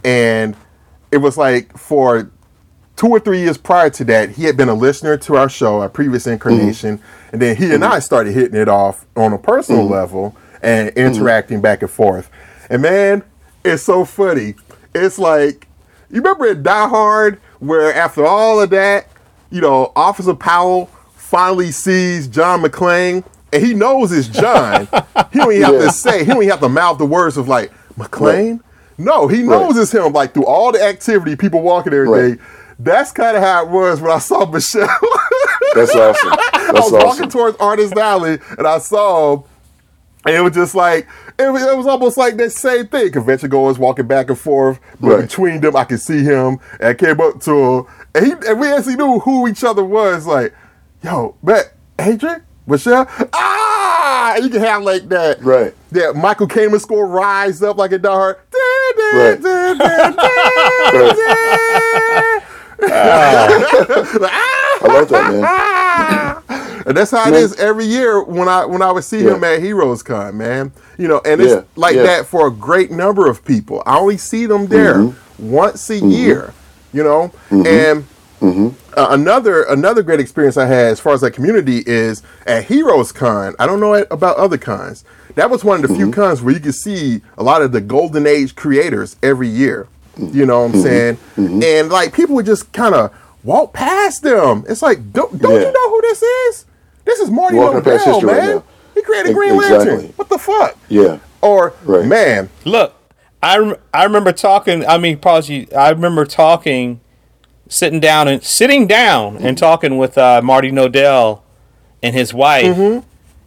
and 0.05 0.57
it 1.13 1.19
was 1.19 1.39
like 1.39 1.77
for 1.79 2.31
two 2.97 3.09
or 3.09 3.21
three 3.21 3.39
years 3.39 3.57
prior 3.57 3.91
to 3.91 4.05
that, 4.05 4.31
he 4.31 4.45
had 4.45 4.57
been 4.57 4.69
a 4.69 4.75
listener 4.75 5.17
to 5.19 5.37
our 5.37 5.49
show, 5.49 5.81
our 5.81 5.89
previous 5.89 6.27
incarnation, 6.27 7.01
and 7.33 7.41
then 7.41 7.57
he 7.57 7.73
and 7.73 7.85
I 7.85 8.01
started 8.01 8.33
hitting 8.33 8.59
it 8.59 8.69
off 8.69 9.07
on 9.15 9.33
a 9.33 9.39
personal 9.39 9.87
level 9.87 10.37
and 10.63 10.89
interacting 10.91 11.61
back 11.61 11.83
and 11.83 11.91
forth. 11.91 12.31
And 12.69 12.83
man, 12.83 13.23
it's 13.65 13.83
so 13.83 14.05
funny. 14.05 14.55
It's 14.95 15.19
like 15.19 15.69
you 16.11 16.17
remember 16.17 16.47
in 16.47 16.63
Die 16.63 16.89
Hard 16.89 17.41
where 17.59 17.95
after 17.95 18.27
all 18.27 18.61
of 18.61 18.71
that, 18.71 19.09
you 19.51 19.61
know, 19.61 19.93
Officer 19.95 20.35
Powell 20.35 20.91
finally 21.37 21.71
sees 21.71 22.27
John 22.29 22.63
McClane 22.63 23.23
and 23.53 23.63
he 23.63 23.75
knows 23.75 24.11
it's 24.11 24.27
John. 24.27 24.87
he 25.33 25.39
don't 25.39 25.53
even 25.53 25.63
have 25.65 25.75
Yeah. 25.75 25.81
to 25.83 25.91
say, 25.91 26.21
he 26.21 26.25
don't 26.25 26.39
even 26.39 26.49
have 26.49 26.61
to 26.61 26.69
mouth 26.71 26.97
the 26.97 27.05
words 27.05 27.37
of 27.37 27.47
like 27.47 27.71
McClane. 27.99 28.61
No, 28.97 29.29
he 29.29 29.43
knows 29.43 29.75
Right. 29.75 29.83
it's 29.83 29.93
him. 29.93 30.15
Like 30.15 30.33
through 30.33 30.47
all 30.47 30.73
the 30.73 30.83
activity, 30.83 31.37
people 31.37 31.61
walking 31.61 31.93
every 31.93 32.07
day. 32.07 32.29
Right. 32.31 32.39
That's 32.79 33.13
kind 33.13 33.37
of 33.37 33.43
how 33.43 33.65
it 33.67 33.69
was 33.71 34.01
when 34.01 34.11
I 34.13 34.19
saw 34.19 34.47
Michel. 34.47 34.89
That's 35.75 35.95
awesome. 35.95 36.31
I 36.55 36.71
That's 36.73 36.91
was 36.91 37.05
walking 37.05 37.29
towards 37.29 37.59
Artist 37.59 37.95
Alley 37.99 38.39
and 38.57 38.67
I 38.67 38.79
saw 38.79 39.35
him, 39.37 39.43
and 40.25 40.37
it 40.37 40.41
was 40.41 40.55
just 40.55 40.75
like 40.75 41.07
it 41.39 41.51
was, 41.53 41.63
it 41.63 41.77
was 41.77 41.87
almost 41.87 42.17
like 42.17 42.39
that 42.39 42.53
same 42.53 42.87
thing. 42.87 43.13
Convention 43.13 43.51
goers 43.51 43.79
walking 43.79 44.07
back 44.07 44.31
and 44.31 44.39
forth, 44.39 44.81
but 45.01 45.09
Right. 45.09 45.21
between 45.21 45.61
them, 45.61 45.77
I 45.77 45.85
could 45.85 46.01
see 46.01 46.25
him. 46.25 46.59
And 46.81 46.89
I 46.89 46.95
came 46.95 47.21
up 47.21 47.43
to 47.43 47.53
him, 47.75 47.85
and 48.15 48.25
he 48.27 48.33
and 48.49 48.59
we 48.59 48.73
actually 48.73 48.97
knew 48.97 49.19
who 49.19 49.47
each 49.47 49.63
other 49.63 49.85
was. 49.85 50.27
Like, 50.27 50.55
yo, 51.07 51.35
but 51.43 51.73
Adrian, 51.99 52.43
Michel, 52.67 53.07
ah, 53.33 54.37
you 54.37 54.49
can 54.51 54.61
have 54.61 54.83
like 54.83 55.09
that, 55.09 55.43
Right. 55.43 55.73
That 55.93 56.17
Michael 56.17 56.49
Kamen 56.49 56.81
score 56.81 57.07
rise 57.07 57.63
up 57.63 57.77
like 57.79 57.93
a 57.93 57.99
dart. 57.99 58.41
Right. 58.53 59.37
Right. 59.41 60.17
I 64.79 64.79
love 64.83 65.09
that, 65.09 65.33
man. 66.49 66.83
And 66.87 66.97
that's 66.97 67.11
how 67.11 67.27
it 67.29 67.35
is 67.35 67.57
every 67.57 67.85
year 67.85 68.23
when 68.23 68.49
I 68.49 68.65
when 68.65 68.83
I 68.83 68.93
would 68.93 69.03
see 69.05 69.21
him 69.21 69.43
at 69.43 69.61
Heroes 69.61 70.03
Con, 70.03 70.37
man. 70.37 70.73
You 70.99 71.09
know, 71.09 71.21
and 71.25 71.41
it's 71.41 71.53
Yeah, 71.55 71.63
like 71.75 71.97
yeah. 71.97 72.03
that 72.03 72.27
for 72.27 72.47
a 72.47 72.51
great 72.51 72.91
number 72.91 73.29
of 73.29 73.45
people. 73.45 73.83
I 73.87 73.99
only 73.99 74.19
see 74.19 74.47
them 74.47 74.67
there 74.67 74.97
Mm-hmm. 74.97 75.51
once 75.51 75.89
a 75.91 75.99
year, 75.99 76.53
you 76.93 77.03
know. 77.03 77.33
And 77.51 78.05
Mm-hmm. 78.41 78.69
uh, 78.99 79.07
another 79.11 79.63
another 79.65 80.03
great 80.03 80.21
experience 80.21 80.57
I 80.57 80.67
had 80.67 80.87
as 80.87 81.01
far 81.01 81.15
as 81.15 81.23
that 81.23 81.31
community 81.33 81.83
is 81.87 82.23
at 82.47 82.65
Heroes 82.67 83.11
Con. 83.13 83.55
I 83.59 83.67
don't 83.67 83.81
know 83.81 83.95
about 84.11 84.37
other 84.37 84.59
cons. 84.59 85.05
That 85.37 85.49
was 85.51 85.65
one 85.65 85.77
of 85.77 85.83
the 85.83 85.89
Mm-hmm. 85.89 85.97
few 85.97 86.13
cons 86.13 86.43
where 86.43 86.53
you 86.55 86.61
could 86.61 86.75
see 86.75 87.23
a 87.39 87.43
lot 87.43 87.63
of 87.63 87.73
the 87.73 87.81
golden 87.81 88.27
age 88.27 88.55
creators 88.55 89.17
every 89.23 89.49
year. 89.49 89.89
You 90.19 90.45
know 90.47 90.63
what 90.67 90.73
Mm-hmm. 90.73 91.39
I'm 91.39 91.61
saying? 91.63 91.63
And 91.81 91.91
like 91.91 92.13
people 92.15 92.35
would 92.37 92.47
just 92.47 92.73
kind 92.73 92.95
of 92.95 93.11
walk 93.43 93.73
past 93.73 94.23
them. 94.23 94.65
It's 94.69 94.83
like, 94.83 95.13
don't 95.13 95.39
don't 95.41 95.53
Yeah. 95.55 95.67
you 95.69 95.73
know 95.73 95.91
who 95.91 96.01
this 96.03 96.23
is? 96.23 96.65
This 97.05 97.21
is 97.21 97.31
Marty 97.31 97.57
Walking 97.57 97.83
past 97.83 98.07
Nodell, 98.07 98.23
right 98.25 98.37
man. 98.55 98.63
he 98.95 99.03
created 99.03 99.35
Green 99.35 99.57
Lantern. 99.57 100.13
What 100.17 100.29
the 100.29 100.39
fuck? 100.39 100.77
Yeah. 100.89 101.19
Or 101.41 101.73
Right. 101.85 102.05
man, 102.05 102.51
Look, 102.65 102.93
I, 103.43 103.59
rem- 103.59 103.77
I 103.95 104.05
remember 104.05 104.33
talking. 104.33 104.85
I 104.87 104.99
mean, 104.99 105.15
apology. 105.15 105.73
I 105.73 105.91
remember 105.91 106.25
talking, 106.25 107.01
sitting 107.69 108.01
down 108.01 108.29
and 108.29 108.43
sitting 108.43 108.87
down 108.87 109.37
and 109.39 109.57
talking 109.59 109.99
with 109.99 110.17
uh, 110.19 110.41
Marty 110.43 110.71
Nodell 110.71 111.43
and 112.03 112.15
his 112.15 112.33
wife, 112.35 112.77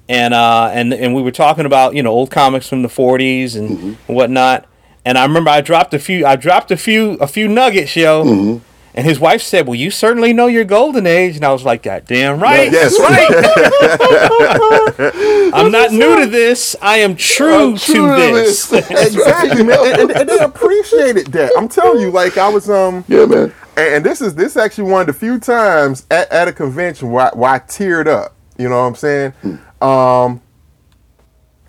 and 0.09 0.34
uh, 0.34 0.70
and 0.74 0.93
and 0.93 1.13
we 1.15 1.22
were 1.22 1.32
talking 1.32 1.65
about 1.65 1.95
you 1.95 2.03
know 2.03 2.11
old 2.11 2.32
comics 2.32 2.67
from 2.67 2.82
the 2.82 2.89
'40s 2.89 3.55
and 3.55 3.95
whatnot. 4.07 4.65
And 5.05 5.17
I 5.17 5.24
remember 5.26 5.49
I 5.49 5.61
dropped 5.61 5.93
a 5.93 5.99
few. 5.99 6.26
I 6.26 6.36
dropped 6.36 6.72
a 6.72 6.78
few 6.78 7.11
a 7.13 7.28
few 7.28 7.47
nuggets, 7.47 7.95
yo. 7.95 8.61
And 8.96 9.06
his 9.06 9.20
wife 9.20 9.44
said, 9.44 9.68
"Well, 9.68 9.76
you 9.76 9.92
certainly 9.92 10.34
know 10.34 10.48
your 10.48 10.64
golden 10.66 11.06
age." 11.06 11.36
And 11.36 11.46
I 11.46 11.54
was 11.54 11.64
like, 11.64 11.84
"God 11.84 12.06
damn 12.06 12.40
right, 12.42 12.72
Yes. 12.72 13.00
right." 13.00 13.30
I'm 15.54 15.72
not 15.72 15.92
new 15.92 16.20
to 16.20 16.26
this. 16.26 16.76
I 16.82 16.98
am 16.98 17.16
true, 17.16 17.72
I'm 17.74 17.78
true 17.78 18.08
to 18.08 18.16
to 18.16 18.34
this." 18.36 18.66
this. 18.68 18.90
exactly, 18.90 19.64
man. 19.64 19.78
And, 19.86 20.02
and- 20.02 20.12
and 20.12 20.30
they 20.30 20.40
appreciated 20.40 21.28
that. 21.28 21.52
I'm 21.58 21.68
telling 21.70 22.02
you, 22.02 22.12
like 22.12 22.38
I 22.38 22.50
was 22.50 22.70
um 22.70 23.04
Yeah, 23.08 23.26
man. 23.26 23.54
and, 23.78 23.96
and 23.96 24.06
this 24.06 24.22
is 24.22 24.36
this 24.36 24.54
is 24.54 24.58
actually 24.58 24.92
one 24.92 25.02
of 25.02 25.08
the 25.08 25.14
few 25.14 25.40
times 25.40 26.06
at, 26.12 26.32
at 26.32 26.48
a 26.48 26.54
convention 26.54 27.12
where 27.12 27.28
I, 27.28 27.30
where 27.38 27.52
I 27.52 27.60
teared 27.60 28.08
up. 28.08 28.36
You 28.58 28.70
know 28.70 28.82
what 28.82 28.88
I'm 28.88 28.96
saying? 28.96 29.34
Um, 29.82 30.42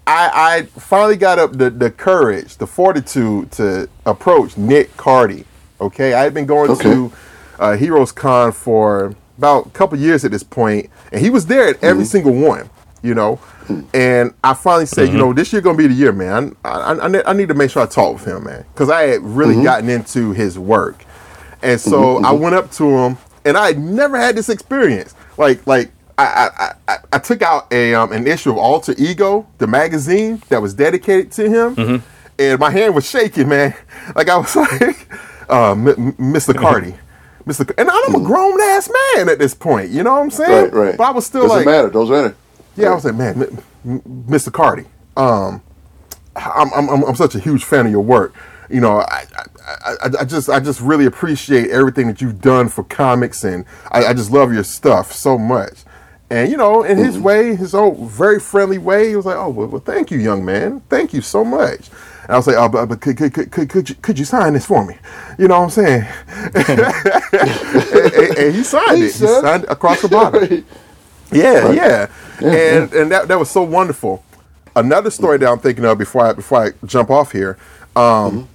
I 0.07 0.31
I 0.35 0.63
finally 0.81 1.17
got 1.17 1.39
up 1.39 1.53
the, 1.53 1.71
the 1.71 1.91
courage, 1.91 2.57
the 2.57 2.67
fortitude 2.67 3.53
to 3.53 3.89
approach 4.07 4.57
Nick 4.57 4.97
Cardy. 4.97 5.45
Okay, 5.81 6.15
I 6.15 6.23
had 6.23 6.35
been 6.35 6.47
going 6.47 6.71
Okay. 6.71 6.83
to 6.83 7.13
uh, 7.59 7.77
Heroes 7.77 8.13
Con 8.13 8.53
for 8.53 9.15
about 9.39 9.67
a 9.67 9.71
couple 9.71 9.99
years 9.99 10.25
at 10.25 10.31
this 10.31 10.43
point, 10.43 10.91
and 11.13 11.21
he 11.21 11.31
was 11.31 11.47
there 11.47 11.69
at 11.69 11.83
every 11.83 12.05
mm-hmm. 12.05 12.11
single 12.11 12.33
one. 12.33 12.69
You 13.03 13.15
know, 13.15 13.41
and 13.95 14.35
I 14.45 14.53
finally 14.53 14.85
said, 14.85 15.05
you 15.05 15.09
mm-hmm. 15.09 15.19
know, 15.19 15.33
this 15.33 15.53
year 15.53 15.63
gonna 15.63 15.79
be 15.79 15.87
the 15.87 15.95
year, 15.95 16.13
man. 16.13 16.55
I, 16.65 16.93
I, 16.93 17.31
I 17.31 17.33
need 17.33 17.49
to 17.49 17.55
make 17.55 17.71
sure 17.71 17.83
I 17.83 17.87
talk 17.87 18.15
with 18.15 18.27
him, 18.27 18.45
man, 18.45 18.67
because 18.75 18.91
I 18.91 19.03
had 19.03 19.23
really 19.23 19.55
mm-hmm. 19.55 19.65
gotten 19.65 19.89
into 19.89 20.33
his 20.33 20.59
work. 20.59 21.05
And 21.63 21.81
so 21.81 22.23
I 22.25 22.33
went 22.33 22.55
up 22.55 22.71
to 22.73 22.85
him, 22.85 23.19
and 23.45 23.57
I 23.57 23.69
had 23.69 23.79
never 23.79 24.19
had 24.19 24.37
this 24.37 24.49
experience. 24.49 25.15
Like, 25.37 25.67
like 25.67 25.91
I, 26.19 26.51
I, 26.59 26.75
I, 26.89 26.99
I 27.15 27.19
took 27.19 27.43
out 27.43 27.73
a 27.73 27.95
um, 27.95 28.13
an 28.13 28.27
issue 28.27 28.51
of 28.51 28.59
Alter 28.59 28.95
Ego, 28.99 29.47
the 29.59 29.67
magazine 29.67 30.43
that 30.49 30.61
was 30.61 30.75
dedicated 30.75 31.33
to 31.33 31.49
him, 31.49 32.03
and 32.39 32.59
my 32.59 32.71
hand 32.71 32.95
was 32.95 33.09
shaking, 33.09 33.49
man. 33.49 33.75
Like 34.17 34.29
I 34.29 34.37
was 34.39 34.57
like, 34.81 35.09
uh, 35.51 35.73
M- 35.73 36.13
Mr. 36.15 36.55
Cardy. 36.63 36.97
Mr. 37.47 37.67
C- 37.69 37.75
And 37.79 37.89
I'm 37.91 38.15
a 38.15 38.21
grown 38.25 38.61
ass 38.61 38.91
man 39.17 39.29
at 39.29 39.39
this 39.39 39.55
point, 39.55 39.91
you 39.91 40.03
know 40.03 40.13
what 40.15 40.21
I'm 40.23 40.31
saying? 40.31 40.65
Right, 40.65 40.73
right. 40.73 40.97
But 40.97 41.05
I 41.05 41.11
was 41.11 41.27
still 41.27 41.43
Doesn't 41.43 41.57
like, 41.59 41.67
matter. 41.67 41.89
Doesn't 41.91 42.15
matter. 42.15 42.37
yeah, 42.77 42.91
I 42.91 42.95
was 42.95 43.05
like, 43.05 43.15
man, 43.15 43.43
M- 43.43 43.59
M- 43.85 44.25
Mr. 44.29 44.51
Cardy, 44.51 44.87
um, 45.17 45.63
I'm, 46.37 46.73
I'm, 46.75 46.89
I'm, 46.91 47.03
I'm 47.05 47.15
such 47.17 47.35
a 47.35 47.39
huge 47.41 47.65
fan 47.65 47.87
of 47.87 47.93
your 47.93 48.03
work. 48.03 48.35
You 48.69 48.81
know, 48.81 48.99
I, 49.01 49.25
I, 49.67 49.91
I, 50.03 50.09
I 50.21 50.25
just, 50.25 50.49
I 50.49 50.61
just 50.61 50.81
really 50.81 51.07
appreciate 51.07 51.71
everything 51.71 52.07
that 52.09 52.21
you've 52.21 52.41
done 52.41 52.69
for 52.69 52.85
comics, 52.85 53.43
and 53.43 53.65
I, 53.91 54.05
I 54.07 54.13
just 54.15 54.31
love 54.31 54.53
your 54.53 54.63
stuff 54.63 55.11
so 55.11 55.37
much. 55.39 55.83
And 56.31 56.49
you 56.53 56.57
know, 56.57 56.85
in 56.85 56.97
his 56.99 57.19
way, 57.19 57.57
his 57.57 57.75
own 57.75 58.07
very 58.07 58.39
friendly 58.39 58.79
way, 58.79 59.09
he 59.09 59.17
was 59.17 59.27
like, 59.27 59.35
"Oh, 59.37 59.49
well, 59.49 59.67
well 59.67 59.81
thank 59.81 60.13
you, 60.13 60.19
young 60.21 60.45
man. 60.45 60.83
Thank 60.89 61.13
you 61.13 61.21
so 61.21 61.45
much." 61.45 61.91
And 62.31 62.37
I'll 62.37 62.43
say, 62.43 62.55
"Oh, 62.55 62.69
but, 62.69 62.87
but 62.87 63.01
could, 63.01 63.17
could, 63.17 63.35
could, 63.35 63.69
could, 63.69 63.89
you, 63.89 63.97
could 63.97 64.17
you 64.17 64.25
sign 64.25 64.53
this 64.53 64.65
for 64.65 64.85
me?" 64.87 64.97
You 65.37 65.49
know 65.49 65.59
what 65.59 65.65
I'm 65.65 65.71
saying? 65.71 66.07
and, 66.55 66.81
and- 67.33 68.39
and 68.39 68.55
he 68.55 68.63
signed 68.63 68.99
it. 69.03 69.03
He 69.03 69.11
signed 69.11 69.65
it 69.65 69.71
across 69.71 70.01
the 70.03 70.09
bottom. 70.09 70.41
Right. 70.49 70.65
Yeah, 71.33 71.73
yeah, 71.73 72.07
and 72.41 72.93
and 72.93 73.11
that 73.11 73.27
that 73.29 73.39
was 73.39 73.51
so 73.51 73.63
wonderful. 73.65 74.25
Another 74.77 75.11
story 75.11 75.39
that 75.39 75.49
I'm 75.49 75.59
thinking 75.59 75.85
of 75.85 75.99
before 75.99 76.27
I 76.27 76.33
before 76.33 76.65
I 76.67 76.71
jump 76.87 77.11
off 77.11 77.31
here, 77.33 77.57
um, 77.97 78.49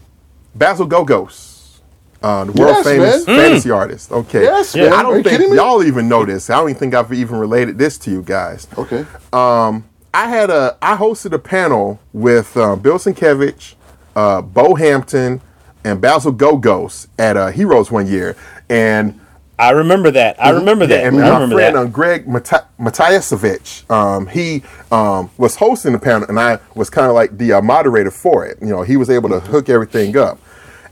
Basil 0.55 0.85
Gogos, 0.87 1.79
uh, 2.21 2.43
the 2.45 2.51
world 2.53 2.75
Yes, 2.77 2.85
famous 2.85 3.27
man. 3.27 3.37
fantasy 3.37 3.71
artist. 3.71 4.11
Okay, 4.11 4.43
Yes, 4.43 4.73
man. 4.75 4.91
I 4.91 4.97
Are 4.97 5.03
don't 5.03 5.17
you 5.17 5.23
think 5.23 5.53
y'all 5.53 5.83
even 5.83 6.07
know 6.09 6.23
this. 6.25 6.49
I 6.49 6.55
don't 6.57 6.69
even 6.69 6.79
think 6.79 6.93
I've 6.95 7.11
even 7.13 7.37
related 7.39 7.77
this 7.77 7.97
to 7.99 8.11
you 8.11 8.21
guys. 8.21 8.67
Okay. 8.77 9.05
Um, 9.33 9.83
I 10.15 10.29
had 10.29 10.49
a 10.49 10.77
I 10.81 10.95
hosted 10.95 11.33
a 11.33 11.39
panel 11.39 11.99
with 12.13 12.55
uh, 12.55 12.77
Bill 12.77 12.97
Sienkiewicz, 12.97 13.75
uh, 14.15 14.41
Bo 14.41 14.75
Hampton, 14.75 15.41
and 15.83 15.99
Basil 15.99 16.31
Gogos 16.31 17.07
at 17.19 17.35
uh, 17.35 17.47
Heroes 17.47 17.91
one 17.91 18.07
year, 18.07 18.37
and 18.69 19.19
I 19.59 19.71
remember 19.71 20.11
that. 20.11 20.41
I 20.41 20.51
remember 20.51 20.85
that. 20.87 21.01
yeah, 21.01 21.07
and 21.09 21.17
I 21.17 21.19
my 21.19 21.33
remember 21.33 21.55
friend 21.55 21.75
um, 21.75 21.91
Greg 21.91 22.29
Mata- 22.29 22.65
Matyasevich, 22.79 23.91
um, 23.91 24.27
he 24.27 24.63
um, 24.89 25.29
was 25.37 25.57
hosting 25.57 25.91
the 25.91 25.99
panel, 25.99 26.29
and 26.29 26.39
I 26.39 26.59
was 26.75 26.89
kind 26.89 27.07
of 27.07 27.13
like 27.13 27.37
the 27.37 27.51
uh, 27.51 27.61
moderator 27.61 28.09
for 28.11 28.45
it. 28.45 28.57
You 28.61 28.67
know, 28.69 28.83
he 28.83 28.95
was 28.95 29.09
able 29.09 29.27
to 29.27 29.41
hook 29.41 29.67
everything 29.67 30.15
up, 30.15 30.39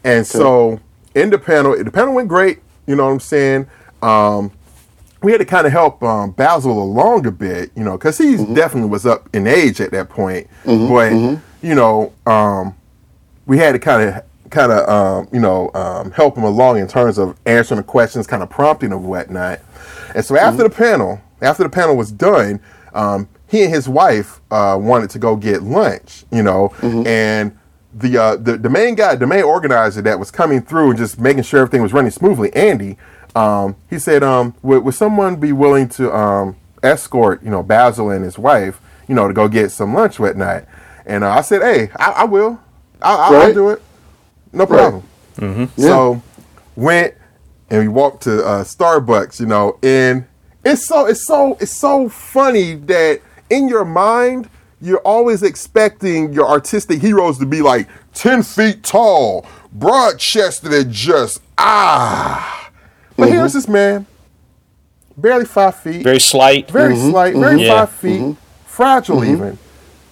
and 0.03 0.27
so 0.27 0.81
in 1.15 1.29
the 1.29 1.39
panel, 1.39 1.81
the 1.81 1.91
panel 1.91 2.13
went 2.13 2.27
great. 2.27 2.59
You 2.87 2.97
know 2.97 3.05
what 3.05 3.13
I'm 3.13 3.19
saying? 3.21 3.67
Um, 4.01 4.51
we 5.23 5.31
had 5.31 5.39
to 5.39 5.45
kind 5.45 5.65
of 5.65 5.71
help 5.71 6.03
um, 6.03 6.31
Basil 6.31 6.81
along 6.83 7.25
a 7.25 7.31
bit, 7.31 7.71
you 7.75 7.83
know, 7.83 7.97
because 7.97 8.17
he 8.17 8.35
definitely 8.53 8.89
was 8.89 9.05
up 9.05 9.29
in 9.33 9.47
age 9.47 9.79
at 9.81 9.91
that 9.91 10.09
point. 10.09 10.47
But 10.65 11.13
you 11.61 11.75
know, 11.75 12.13
um, 12.25 12.75
we 13.45 13.57
had 13.57 13.71
to 13.71 13.79
kind 13.79 14.09
of 14.09 14.23
kind 14.51 14.71
of 14.71 14.87
um, 14.89 15.27
you 15.31 15.39
know 15.39 15.71
um, 15.73 16.11
help 16.11 16.37
him 16.37 16.43
along 16.43 16.77
in 16.77 16.87
terms 16.87 17.17
of 17.17 17.37
answering 17.45 17.77
the 17.77 17.83
questions, 17.83 18.27
kind 18.27 18.43
of 18.43 18.49
prompting 18.49 18.91
of 18.91 19.03
whatnot. 19.03 19.59
And 20.13 20.23
so 20.23 20.37
after 20.37 20.63
the 20.63 20.69
panel, 20.69 21.21
after 21.41 21.63
the 21.63 21.69
panel 21.69 21.95
was 21.95 22.11
done, 22.11 22.59
um, 22.93 23.27
he 23.47 23.63
and 23.63 23.73
his 23.73 23.87
wife 23.89 24.41
uh, 24.51 24.77
wanted 24.79 25.09
to 25.11 25.19
go 25.19 25.35
get 25.35 25.63
lunch, 25.63 26.25
you 26.31 26.43
know, 26.43 26.73
and 27.07 27.57
the, 27.95 28.17
uh, 28.17 28.35
the 28.35 28.57
the 28.57 28.69
main 28.69 28.95
guy, 28.95 29.15
the 29.15 29.27
main 29.27 29.43
organizer 29.43 30.01
that 30.01 30.19
was 30.19 30.31
coming 30.31 30.61
through 30.61 30.89
and 30.89 30.97
just 30.99 31.19
making 31.19 31.43
sure 31.43 31.61
everything 31.61 31.81
was 31.81 31.93
running 31.93 32.11
smoothly, 32.11 32.53
Andy, 32.55 32.97
um, 33.35 33.75
he 33.89 33.99
said, 33.99 34.23
um, 34.23 34.53
would, 34.61 34.83
would 34.83 34.95
someone 34.95 35.35
be 35.37 35.51
willing 35.51 35.89
to 35.89 36.15
um, 36.15 36.55
escort, 36.81 37.41
you 37.43 37.49
know, 37.49 37.63
Basil 37.63 38.09
and 38.11 38.23
his 38.23 38.37
wife, 38.37 38.79
you 39.07 39.15
know, 39.15 39.27
to 39.27 39.33
go 39.33 39.47
get 39.47 39.71
some 39.71 39.93
lunch 39.93 40.19
whatnot? 40.19 40.65
And 41.05 41.23
uh, 41.23 41.31
I 41.31 41.41
said, 41.41 41.61
hey, 41.61 41.89
I, 41.97 42.11
I 42.11 42.23
will, 42.25 42.59
I, 43.01 43.13
I, 43.15 43.17
I'll 43.27 43.33
Right. 43.33 43.53
do 43.53 43.69
it, 43.69 43.81
no 44.51 44.65
problem. 44.65 45.03
Yeah. 45.41 45.67
So 45.77 46.21
went 46.75 47.15
and 47.69 47.81
we 47.81 47.87
walked 47.87 48.23
to 48.23 48.45
uh, 48.45 48.63
Starbucks, 48.63 49.39
you 49.39 49.45
know, 49.47 49.77
and 49.83 50.25
it's 50.63 50.85
so 50.87 51.05
it's 51.07 51.25
so 51.27 51.57
it's 51.59 51.71
so 51.71 52.07
funny 52.07 52.75
that 52.75 53.19
in 53.49 53.67
your 53.67 53.83
mind 53.83 54.47
you're 54.79 54.99
always 54.99 55.43
expecting 55.43 56.31
your 56.33 56.47
artistic 56.47 57.01
heroes 57.01 57.37
to 57.39 57.45
be 57.45 57.61
like 57.61 57.89
ten 58.13 58.43
feet 58.43 58.83
tall, 58.83 59.45
broad 59.73 60.19
chested, 60.19 60.71
and 60.71 60.91
just 60.91 61.41
ah. 61.57 62.62
But 63.17 63.29
here's 63.29 63.51
mm-hmm. 63.51 63.57
this 63.57 63.67
man, 63.67 64.05
barely 65.17 65.45
five 65.45 65.75
feet, 65.75 66.03
Very 66.03 66.19
slight. 66.19 66.69
very 66.71 66.95
mm-hmm. 66.95 67.09
slight, 67.11 67.33
very 67.35 67.55
mm-hmm. 67.55 67.59
Yeah. 67.59 67.85
five 67.85 67.91
feet, 67.91 68.35
fragile 68.65 69.23
even. 69.23 69.57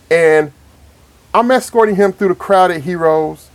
And 0.10 0.52
I'm 1.34 1.50
escorting 1.52 1.96
him 1.96 2.12
through 2.12 2.30
the 2.30 2.36
crowded 2.36 2.82
heroes, 2.82 3.50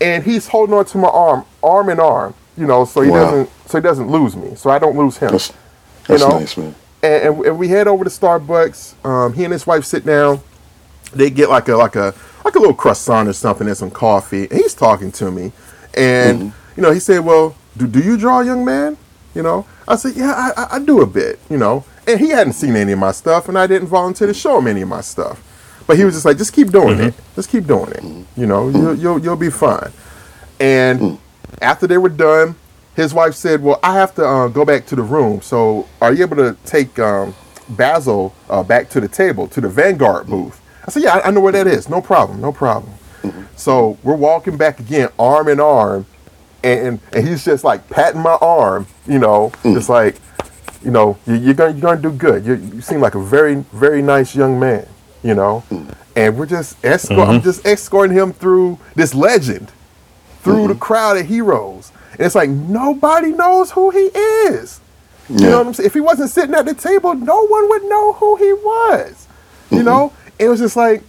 and 0.00 0.22
he's 0.24 0.48
holding 0.48 0.74
on 0.74 0.84
to 0.86 0.98
my 0.98 1.08
arm, 1.08 1.44
arm 1.62 1.88
in 1.88 1.98
arm, 1.98 2.34
you 2.56 2.66
know, 2.66 2.84
so 2.84 3.00
he 3.00 3.10
Wow. 3.10 3.24
doesn't 3.24 3.50
so 3.66 3.78
he 3.78 3.82
doesn't 3.82 4.10
lose 4.10 4.36
me, 4.36 4.54
so 4.56 4.70
I 4.70 4.78
don't 4.78 4.96
lose 4.96 5.16
him. 5.18 5.30
That's, 5.30 5.52
you 6.08 6.18
know, 6.18 6.38
nice, 6.38 6.56
man. 6.56 6.74
and, 7.02 7.24
and, 7.24 7.46
and 7.46 7.58
we 7.58 7.68
head 7.68 7.86
over 7.88 8.04
to 8.04 8.10
Starbucks. 8.10 9.04
Um, 9.04 9.32
he 9.32 9.44
and 9.44 9.52
his 9.52 9.66
wife 9.66 9.84
sit 9.84 10.04
down. 10.04 10.40
They 11.12 11.30
get 11.30 11.48
like 11.48 11.68
a 11.68 11.76
like 11.76 11.96
a 11.96 12.14
like 12.44 12.54
a 12.54 12.58
little 12.58 12.74
croissant 12.74 13.28
or 13.28 13.32
something 13.32 13.66
and 13.66 13.76
some 13.76 13.90
coffee. 13.90 14.48
And 14.50 14.52
he's 14.60 14.74
talking 14.74 15.12
to 15.12 15.30
me, 15.30 15.52
and 15.94 16.52
you 16.76 16.82
know 16.82 16.90
he 16.90 17.00
said, 17.00 17.20
"Well, 17.20 17.54
do, 17.80 17.86
do 17.86 18.00
you 18.00 18.16
draw, 18.16 18.40
young 18.40 18.64
man?" 18.64 18.96
You 19.34 19.42
know, 19.42 19.66
I 19.86 19.96
said, 19.96 20.14
"Yeah, 20.16 20.32
I, 20.32 20.62
I, 20.62 20.76
I 20.76 20.78
do 20.80 21.00
a 21.00 21.06
bit." 21.06 21.38
You 21.48 21.58
know, 21.58 21.84
and 22.06 22.20
he 22.20 22.30
hadn't 22.30 22.54
seen 22.54 22.76
any 22.76 22.92
of 22.92 22.98
my 22.98 23.12
stuff, 23.12 23.48
and 23.48 23.58
I 23.58 23.66
didn't 23.66 23.88
volunteer 23.88 24.26
to 24.26 24.34
show 24.34 24.58
him 24.58 24.66
any 24.66 24.82
of 24.82 24.88
my 24.88 25.00
stuff. 25.00 25.42
But 25.86 25.96
he 25.96 26.04
was 26.04 26.14
just 26.14 26.24
like, 26.24 26.36
"Just 26.36 26.52
keep 26.52 26.70
doing 26.70 27.00
it. 27.00 27.14
Just 27.34 27.48
keep 27.48 27.66
doing 27.66 27.92
it. 27.92 28.02
You 28.38 28.46
know, 28.46 28.68
you'll, 28.68 28.94
you'll 28.94 29.18
you'll 29.18 29.36
be 29.36 29.50
fine." 29.50 29.92
And 30.58 31.18
after 31.62 31.86
they 31.86 31.98
were 31.98 32.10
done, 32.10 32.54
his 32.94 33.14
wife 33.14 33.34
said, 33.34 33.62
"Well, 33.62 33.80
I 33.82 33.94
have 33.94 34.14
to 34.16 34.24
uh, 34.24 34.48
go 34.48 34.64
back 34.64 34.86
to 34.86 34.96
the 34.96 35.02
room. 35.02 35.40
So, 35.40 35.88
are 36.00 36.12
you 36.12 36.24
able 36.24 36.36
to 36.36 36.56
take 36.64 36.98
um, 36.98 37.34
Basil 37.70 38.34
uh, 38.48 38.62
back 38.62 38.90
to 38.90 39.00
the 39.00 39.08
table 39.08 39.48
to 39.48 39.60
the 39.60 39.68
Vanguard 39.68 40.26
booth?" 40.26 40.60
I 40.86 40.90
said, 40.90 41.02
"Yeah, 41.02 41.16
I, 41.16 41.28
I 41.28 41.30
know 41.30 41.40
where 41.40 41.52
that 41.52 41.66
is. 41.66 41.88
No 41.88 42.00
problem. 42.00 42.40
No 42.40 42.52
problem." 42.52 42.94
So 43.56 43.98
we're 44.02 44.14
walking 44.14 44.56
back 44.56 44.80
again, 44.80 45.10
arm 45.18 45.48
in 45.48 45.60
arm, 45.60 46.06
and 46.62 47.00
and 47.12 47.28
he's 47.28 47.44
just 47.44 47.64
like 47.64 47.88
patting 47.88 48.20
my 48.20 48.36
arm, 48.40 48.86
you 49.06 49.18
know, 49.18 49.50
mm. 49.62 49.74
just 49.74 49.88
like, 49.88 50.16
you 50.82 50.90
know, 50.90 51.18
you, 51.26 51.34
you're 51.34 51.54
gonna 51.54 51.72
you're 51.72 51.80
gonna 51.80 52.00
do 52.00 52.12
good. 52.12 52.44
You, 52.44 52.54
you 52.54 52.80
seem 52.80 53.00
like 53.00 53.14
a 53.14 53.22
very 53.22 53.56
very 53.72 54.02
nice 54.02 54.34
young 54.34 54.58
man, 54.58 54.86
you 55.22 55.34
know, 55.34 55.64
mm. 55.70 55.94
and 56.16 56.36
we're 56.36 56.46
just 56.46 56.82
escort. 56.84 57.20
I'm 57.20 57.36
mm-hmm. 57.36 57.44
just 57.44 57.66
escorting 57.66 58.16
him 58.16 58.32
through 58.32 58.78
this 58.94 59.14
legend 59.14 59.72
through 60.42 60.68
the 60.68 60.74
mm-hmm. 60.74 60.78
crowd 60.78 61.16
of 61.18 61.26
heroes. 61.26 61.92
And 62.12 62.22
it's 62.22 62.34
like 62.34 62.50
nobody 62.50 63.30
knows 63.30 63.70
who 63.72 63.90
he 63.90 64.06
is. 64.06 64.80
You 65.28 65.42
know 65.42 65.58
what 65.58 65.66
I'm 65.68 65.74
saying? 65.74 65.86
If 65.86 65.94
he 65.94 66.00
wasn't 66.00 66.30
sitting 66.30 66.56
at 66.56 66.66
the 66.66 66.74
table, 66.74 67.14
no 67.14 67.46
one 67.46 67.68
would 67.68 67.84
know 67.84 68.14
who 68.14 68.34
he 68.36 68.52
was. 68.52 69.28
You 69.70 69.84
know? 69.84 70.08
Mm-hmm. 70.08 70.28
It 70.40 70.48
was 70.48 70.58
just 70.58 70.76
like 70.76 71.04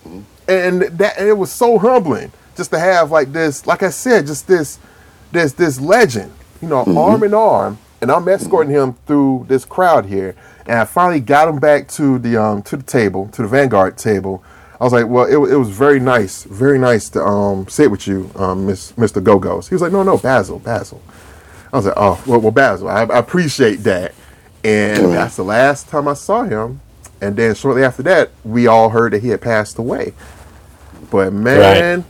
and 0.47 0.81
that 0.81 1.17
and 1.17 1.27
it 1.27 1.37
was 1.37 1.51
so 1.51 1.77
humbling 1.77 2.31
just 2.55 2.71
to 2.71 2.79
have 2.79 3.11
like 3.11 3.31
this, 3.31 3.65
like 3.65 3.81
I 3.81 3.89
said, 3.89 4.27
just 4.27 4.47
this 4.47 4.77
this 5.31 5.53
this 5.53 5.79
legend, 5.79 6.31
you 6.61 6.67
know, 6.67 6.83
arm 6.95 7.23
in 7.23 7.33
arm. 7.33 7.77
And 8.01 8.11
I'm 8.11 8.27
escorting 8.27 8.73
him 8.73 8.93
through 9.05 9.45
this 9.47 9.63
crowd 9.63 10.07
here. 10.07 10.35
And 10.65 10.79
I 10.79 10.85
finally 10.85 11.19
got 11.19 11.47
him 11.47 11.59
back 11.59 11.87
to 11.89 12.17
the 12.19 12.41
um 12.41 12.63
to 12.63 12.77
the 12.77 12.83
table, 12.83 13.27
to 13.33 13.41
the 13.43 13.47
Vanguard 13.47 13.97
table. 13.97 14.43
I 14.79 14.83
was 14.83 14.93
like, 14.93 15.07
well, 15.07 15.25
it, 15.25 15.51
it 15.51 15.55
was 15.57 15.69
very 15.69 15.99
nice, 15.99 16.43
very 16.43 16.79
nice 16.79 17.09
to 17.09 17.23
um 17.23 17.67
sit 17.67 17.91
with 17.91 18.07
you, 18.07 18.31
um, 18.35 18.65
Miss 18.65 18.91
Mr. 18.93 19.21
Gogos. 19.23 19.69
He 19.69 19.75
was 19.75 19.81
like, 19.81 19.91
no, 19.91 20.01
no, 20.03 20.17
Basil, 20.17 20.59
Basil. 20.59 21.01
I 21.71 21.77
was 21.77 21.85
like, 21.85 21.93
oh, 21.97 22.21
well, 22.25 22.41
well 22.41 22.51
Basil, 22.51 22.89
I, 22.89 23.03
I 23.03 23.19
appreciate 23.19 23.77
that. 23.83 24.13
And 24.63 25.03
Yeah. 25.03 25.09
that's 25.09 25.35
the 25.37 25.43
last 25.43 25.87
time 25.89 26.07
I 26.07 26.13
saw 26.15 26.43
him. 26.43 26.81
And 27.21 27.35
then 27.35 27.53
shortly 27.53 27.83
after 27.83 28.01
that, 28.03 28.31
we 28.43 28.65
all 28.65 28.89
heard 28.89 29.13
that 29.13 29.21
he 29.21 29.29
had 29.29 29.41
passed 29.41 29.77
away. 29.77 30.13
But 31.11 31.33
man, 31.33 31.97
Right. 31.99 32.05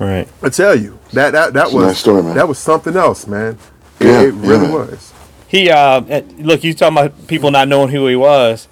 I 0.00 0.48
tell 0.48 0.74
you, 0.74 0.98
that 1.12 1.32
that 1.32 1.52
that 1.52 1.64
It's 1.66 1.72
a 1.72 1.76
was 1.76 1.86
nice 1.86 1.98
story, 1.98 2.22
man. 2.22 2.34
that 2.36 2.48
was 2.48 2.58
something 2.58 2.96
else, 2.96 3.26
man. 3.26 3.58
Yeah, 4.00 4.22
it 4.22 4.32
really 4.34 4.66
yeah, 4.66 4.72
was. 4.74 5.12
He 5.48 5.70
uh 5.70 6.02
eh, 6.08 6.22
look, 6.38 6.64
you 6.64 6.72
talking 6.74 6.96
about 6.96 7.26
people 7.26 7.50
not 7.50 7.68
knowing 7.68 7.90
who 7.90 8.06
he 8.06 8.16
was, 8.16 8.66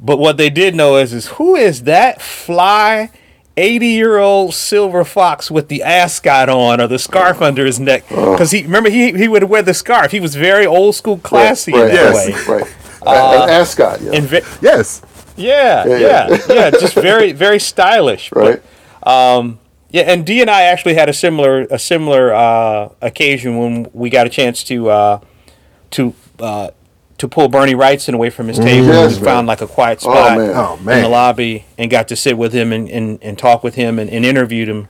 but 0.00 0.18
what 0.18 0.36
they 0.38 0.48
did 0.50 0.74
know 0.74 0.96
is 0.96 1.12
is 1.12 1.26
who 1.28 1.54
is 1.56 1.82
that 1.82 2.22
fly 2.22 3.10
80 3.56 3.86
year 3.88 4.16
old 4.18 4.54
silver 4.54 5.04
fox 5.04 5.50
with 5.50 5.68
the 5.68 5.82
ascot 5.82 6.48
on 6.48 6.80
or 6.80 6.86
the 6.86 6.98
scarf 6.98 7.42
under 7.42 7.66
his 7.66 7.78
neck 7.78 8.08
because 8.08 8.52
he 8.52 8.62
remember 8.62 8.88
he 8.88 9.12
he 9.12 9.28
would 9.28 9.42
wear 9.44 9.60
the 9.62 9.74
scarf 9.74 10.12
he 10.12 10.20
was 10.20 10.34
very 10.34 10.64
old 10.64 10.94
school 10.94 11.18
classy 11.18 11.72
right, 11.72 11.82
in 11.82 11.88
that 11.88 12.14
yes. 12.14 12.48
way 12.48 12.54
Right. 12.60 12.74
An 13.02 13.50
ascot, 13.50 14.00
yeah. 14.00 14.12
and 14.12 14.24
ve- 14.26 14.40
Yes. 14.62 15.02
yeah 15.36 15.84
Yeah, 15.86 15.96
yeah 15.98 16.28
yeah. 16.30 16.38
yeah, 16.54 16.70
just 16.70 16.94
very 16.94 17.32
very 17.32 17.58
stylish 17.58 18.30
right. 18.36 18.62
But, 19.02 19.56
yeah 19.90 20.02
and 20.02 20.24
D 20.26 20.40
and 20.40 20.50
I 20.50 20.62
actually 20.62 20.94
had 20.94 21.08
a 21.08 21.12
similar 21.12 21.62
a 21.70 21.78
similar 21.78 22.32
uh, 22.34 22.88
occasion 23.00 23.58
when 23.58 23.86
we 23.92 24.10
got 24.10 24.26
a 24.26 24.30
chance 24.30 24.62
to 24.64 24.88
uh, 24.90 25.20
to 25.92 26.14
uh, 26.38 26.70
to 27.18 27.28
pull 27.28 27.48
Bernie 27.48 27.74
Wrightson 27.74 28.14
away 28.14 28.30
from 28.30 28.48
his 28.48 28.58
table. 28.58 28.86
Yes, 28.88 29.10
we 29.12 29.16
man. 29.16 29.24
found 29.24 29.46
like 29.46 29.60
a 29.60 29.66
quiet 29.66 29.98
Oh, 30.04 30.10
spot 30.12 30.38
man. 30.38 30.52
Oh 30.54 30.74
in 30.90 31.02
the 31.02 31.08
lobby 31.08 31.66
and 31.76 31.90
got 31.90 32.08
to 32.08 32.16
sit 32.16 32.38
with 32.38 32.52
him 32.54 32.72
and, 32.72 32.88
and, 32.88 33.18
and 33.22 33.38
talk 33.38 33.62
with 33.62 33.74
him 33.74 33.98
and, 33.98 34.08
and 34.08 34.24
interviewed 34.24 34.68
him 34.70 34.88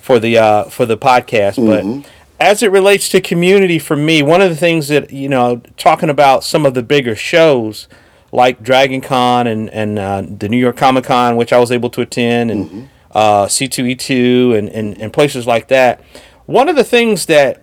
for 0.00 0.20
the 0.20 0.38
uh, 0.38 0.64
for 0.64 0.86
the 0.86 0.96
podcast. 0.96 1.56
But 1.64 2.08
as 2.38 2.62
it 2.62 2.70
relates 2.70 3.08
to 3.10 3.20
community, 3.20 3.78
for 3.80 3.96
me, 3.96 4.22
one 4.22 4.40
of 4.42 4.48
the 4.50 4.56
things 4.56 4.88
that 4.88 5.12
you 5.12 5.28
know, 5.28 5.60
talking 5.76 6.08
about 6.10 6.44
some 6.44 6.64
of 6.66 6.74
the 6.74 6.82
bigger 6.84 7.16
shows 7.16 7.88
like 8.30 8.62
Dragon 8.62 9.00
Con 9.00 9.46
and 9.48 9.68
and 9.70 9.98
uh, 9.98 10.22
the 10.24 10.48
New 10.48 10.58
York 10.58 10.76
Comic 10.76 11.04
Con, 11.04 11.34
which 11.36 11.52
I 11.52 11.58
was 11.58 11.72
able 11.72 11.90
to 11.90 12.00
attend, 12.00 12.50
and 12.52 12.88
uh, 13.12 13.46
C2E2 13.46 14.58
and, 14.58 14.68
and 14.68 15.00
and 15.00 15.12
places 15.12 15.46
like 15.46 15.68
that. 15.68 16.02
One 16.46 16.68
of 16.68 16.76
the 16.76 16.84
things 16.84 17.26
that 17.26 17.62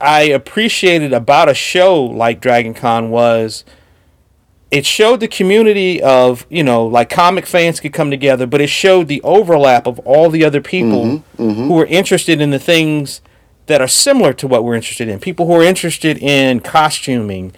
I 0.00 0.22
appreciated 0.22 1.12
about 1.12 1.48
a 1.48 1.54
show 1.54 2.02
like 2.02 2.40
Dragon 2.40 2.74
Con 2.74 3.10
was 3.10 3.64
it 4.70 4.84
showed 4.84 5.20
the 5.20 5.28
community 5.28 6.02
of, 6.02 6.44
you 6.50 6.62
know, 6.62 6.84
like 6.86 7.08
comic 7.08 7.46
fans 7.46 7.80
could 7.80 7.92
come 7.92 8.10
together, 8.10 8.46
but 8.46 8.60
it 8.60 8.68
showed 8.68 9.06
the 9.08 9.22
overlap 9.22 9.86
of 9.86 9.98
all 10.00 10.28
the 10.28 10.44
other 10.44 10.60
people 10.60 11.22
who 11.68 11.78
are 11.78 11.86
interested 11.86 12.40
in 12.40 12.50
the 12.50 12.58
things 12.58 13.20
that 13.66 13.80
are 13.80 13.88
similar 13.88 14.32
to 14.34 14.46
what 14.46 14.64
we're 14.64 14.74
interested 14.74 15.08
in. 15.08 15.18
People 15.20 15.46
who 15.46 15.52
are 15.54 15.62
interested 15.62 16.18
in 16.18 16.60
costuming 16.60 17.52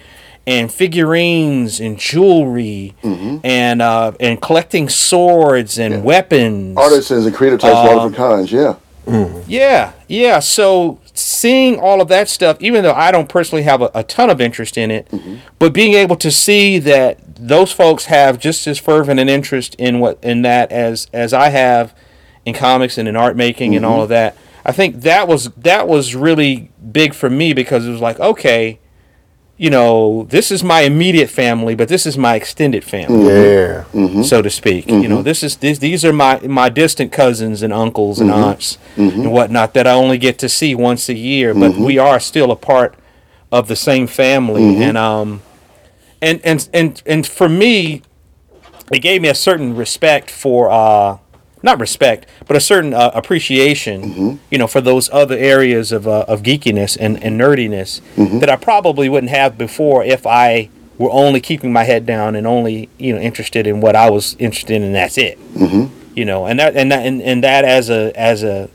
and 0.48 0.72
figurines 0.72 1.78
and 1.78 1.98
jewelry 1.98 2.94
mm-hmm. 3.02 3.36
and 3.44 3.82
uh, 3.82 4.12
and 4.18 4.40
collecting 4.40 4.88
swords 4.88 5.78
and 5.78 6.02
weapons. 6.02 6.74
Artisans 6.78 7.26
and 7.26 7.36
creative 7.36 7.60
types, 7.60 7.86
one 7.86 7.98
of 7.98 8.02
a 8.02 8.06
um, 8.06 8.14
kind, 8.14 8.50
yeah. 8.50 8.76
Mm-hmm. 9.04 9.42
Yeah, 9.46 9.92
yeah. 10.08 10.38
So 10.38 11.00
seeing 11.12 11.78
all 11.78 12.00
of 12.00 12.08
that 12.08 12.30
stuff, 12.30 12.56
even 12.60 12.82
though 12.82 12.94
I 12.94 13.10
don't 13.10 13.28
personally 13.28 13.64
have 13.64 13.82
a, 13.82 13.90
a 13.94 14.02
ton 14.02 14.30
of 14.30 14.40
interest 14.40 14.78
in 14.78 14.90
it, 14.90 15.10
mm-hmm. 15.10 15.36
but 15.58 15.74
being 15.74 15.92
able 15.92 16.16
to 16.16 16.30
see 16.30 16.78
that 16.78 17.20
those 17.36 17.70
folks 17.70 18.06
have 18.06 18.38
just 18.38 18.66
as 18.66 18.78
fervent 18.78 19.20
an 19.20 19.28
interest 19.28 19.74
in 19.74 20.00
what 20.00 20.18
in 20.22 20.40
that 20.42 20.72
as 20.72 21.08
as 21.12 21.34
I 21.34 21.50
have 21.50 21.94
in 22.46 22.54
comics 22.54 22.96
and 22.96 23.06
in 23.06 23.16
art 23.16 23.36
making 23.36 23.76
and 23.76 23.84
all 23.84 24.02
of 24.02 24.08
that, 24.08 24.34
I 24.64 24.72
think 24.72 25.02
that 25.02 25.28
was 25.28 25.50
that 25.58 25.86
was 25.86 26.14
really 26.14 26.70
big 26.90 27.12
for 27.12 27.28
me 27.28 27.52
because 27.52 27.86
it 27.86 27.90
was 27.90 28.00
like, 28.00 28.18
okay, 28.18 28.78
you 29.60 29.70
know, 29.70 30.22
this 30.30 30.52
is 30.52 30.62
my 30.62 30.82
immediate 30.82 31.28
family, 31.28 31.74
but 31.74 31.88
this 31.88 32.06
is 32.06 32.16
my 32.16 32.36
extended 32.36 32.84
family 32.84 33.24
mm-hmm. 33.24 33.98
Yeah. 33.98 34.02
Mm-hmm. 34.06 34.22
so 34.22 34.40
to 34.40 34.48
speak. 34.48 34.86
You 34.86 35.08
know, 35.08 35.16
mm-hmm. 35.16 35.24
this 35.24 35.42
is 35.42 35.56
this, 35.56 35.80
these 35.80 36.04
are 36.04 36.12
my 36.12 36.38
my 36.40 36.68
distant 36.68 37.10
cousins 37.10 37.62
and 37.62 37.72
uncles 37.72 38.20
and 38.20 38.30
aunts 38.30 38.78
and 38.96 39.32
whatnot 39.32 39.74
that 39.74 39.86
I 39.86 39.92
only 39.92 40.16
get 40.16 40.38
to 40.38 40.48
see 40.48 40.76
once 40.76 41.08
a 41.08 41.14
year, 41.14 41.54
but 41.54 41.76
we 41.76 41.98
are 41.98 42.20
still 42.20 42.52
a 42.52 42.56
part 42.56 42.94
of 43.50 43.66
the 43.66 43.76
same 43.76 44.06
family. 44.06 44.80
And 44.82 44.96
um, 44.96 45.42
and 46.22 46.40
and 46.44 46.68
and 46.72 47.02
and 47.04 47.26
for 47.26 47.48
me, 47.48 48.02
it 48.92 49.00
gave 49.00 49.20
me 49.22 49.28
a 49.28 49.34
certain 49.34 49.74
respect 49.74 50.30
for 50.30 50.70
uh. 50.70 51.18
Not 51.62 51.80
respect, 51.80 52.26
but 52.46 52.56
a 52.56 52.60
certain 52.60 52.94
uh, 52.94 53.10
appreciation, 53.14 54.38
you 54.50 54.58
know, 54.58 54.68
for 54.68 54.80
those 54.80 55.10
other 55.10 55.36
areas 55.36 55.90
of, 55.90 56.06
uh, 56.06 56.24
of 56.28 56.42
geekiness 56.42 56.96
and, 56.98 57.22
and 57.22 57.40
nerdiness 57.40 58.00
that 58.40 58.48
I 58.48 58.56
probably 58.56 59.08
wouldn't 59.08 59.30
have 59.30 59.58
before 59.58 60.04
if 60.04 60.26
I 60.26 60.70
were 60.98 61.10
only 61.10 61.40
keeping 61.40 61.72
my 61.72 61.84
head 61.84 62.04
down 62.04 62.34
and 62.34 62.46
only 62.46 62.88
you 62.98 63.14
know 63.14 63.20
interested 63.20 63.66
in 63.66 63.80
what 63.80 63.96
I 63.96 64.10
was 64.10 64.36
interested 64.38 64.74
in, 64.74 64.82
and 64.82 64.94
that's 64.94 65.16
it. 65.16 65.38
Mm-hmm. 65.54 65.94
You 66.14 66.24
know, 66.24 66.46
and 66.46 66.58
that 66.58 66.76
and 66.76 66.90
that 66.92 67.06
and, 67.06 67.22
and 67.22 67.42
that 67.44 67.64
as 67.64 67.88
a 67.88 68.12
as 68.18 68.42
a 68.42 68.68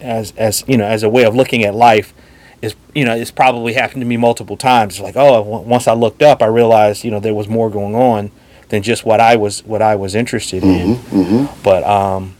as 0.00 0.32
as 0.36 0.62
you 0.66 0.76
know 0.76 0.84
as 0.84 1.02
a 1.02 1.08
way 1.08 1.24
of 1.24 1.34
looking 1.34 1.64
at 1.64 1.74
life 1.74 2.12
is 2.60 2.74
you 2.94 3.04
know 3.04 3.14
it's 3.14 3.30
probably 3.30 3.72
happened 3.72 4.02
to 4.02 4.06
me 4.06 4.16
multiple 4.16 4.56
times. 4.56 4.94
It's 4.94 5.02
like 5.02 5.16
oh, 5.16 5.40
once 5.42 5.88
I 5.88 5.94
looked 5.94 6.22
up, 6.22 6.42
I 6.42 6.46
realized 6.46 7.04
you 7.04 7.10
know 7.10 7.20
there 7.20 7.34
was 7.34 7.48
more 7.48 7.70
going 7.70 7.94
on 7.94 8.30
than 8.68 8.82
just 8.82 9.04
what 9.04 9.20
I 9.20 9.36
was 9.36 9.64
what 9.64 9.82
I 9.82 9.94
was 9.96 10.14
interested 10.14 10.62
in. 10.64 11.48
But 11.62 11.84
um, 11.84 12.36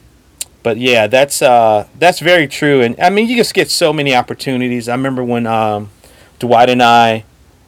but 0.63 0.77
yeah, 0.79 1.07
that's 1.07 1.43
uh 1.43 1.87
that's 1.99 2.19
very 2.21 2.47
true. 2.49 2.83
And 2.83 2.99
I 3.01 3.11
mean, 3.11 3.29
you 3.29 3.37
just 3.37 3.55
get 3.55 3.71
so 3.71 3.93
many 3.93 4.15
opportunities. 4.15 4.89
I 4.89 4.93
remember 4.93 5.23
when 5.25 5.47
um, 5.47 5.91
Dwight 6.39 6.69
and 6.71 6.83
I 6.83 7.25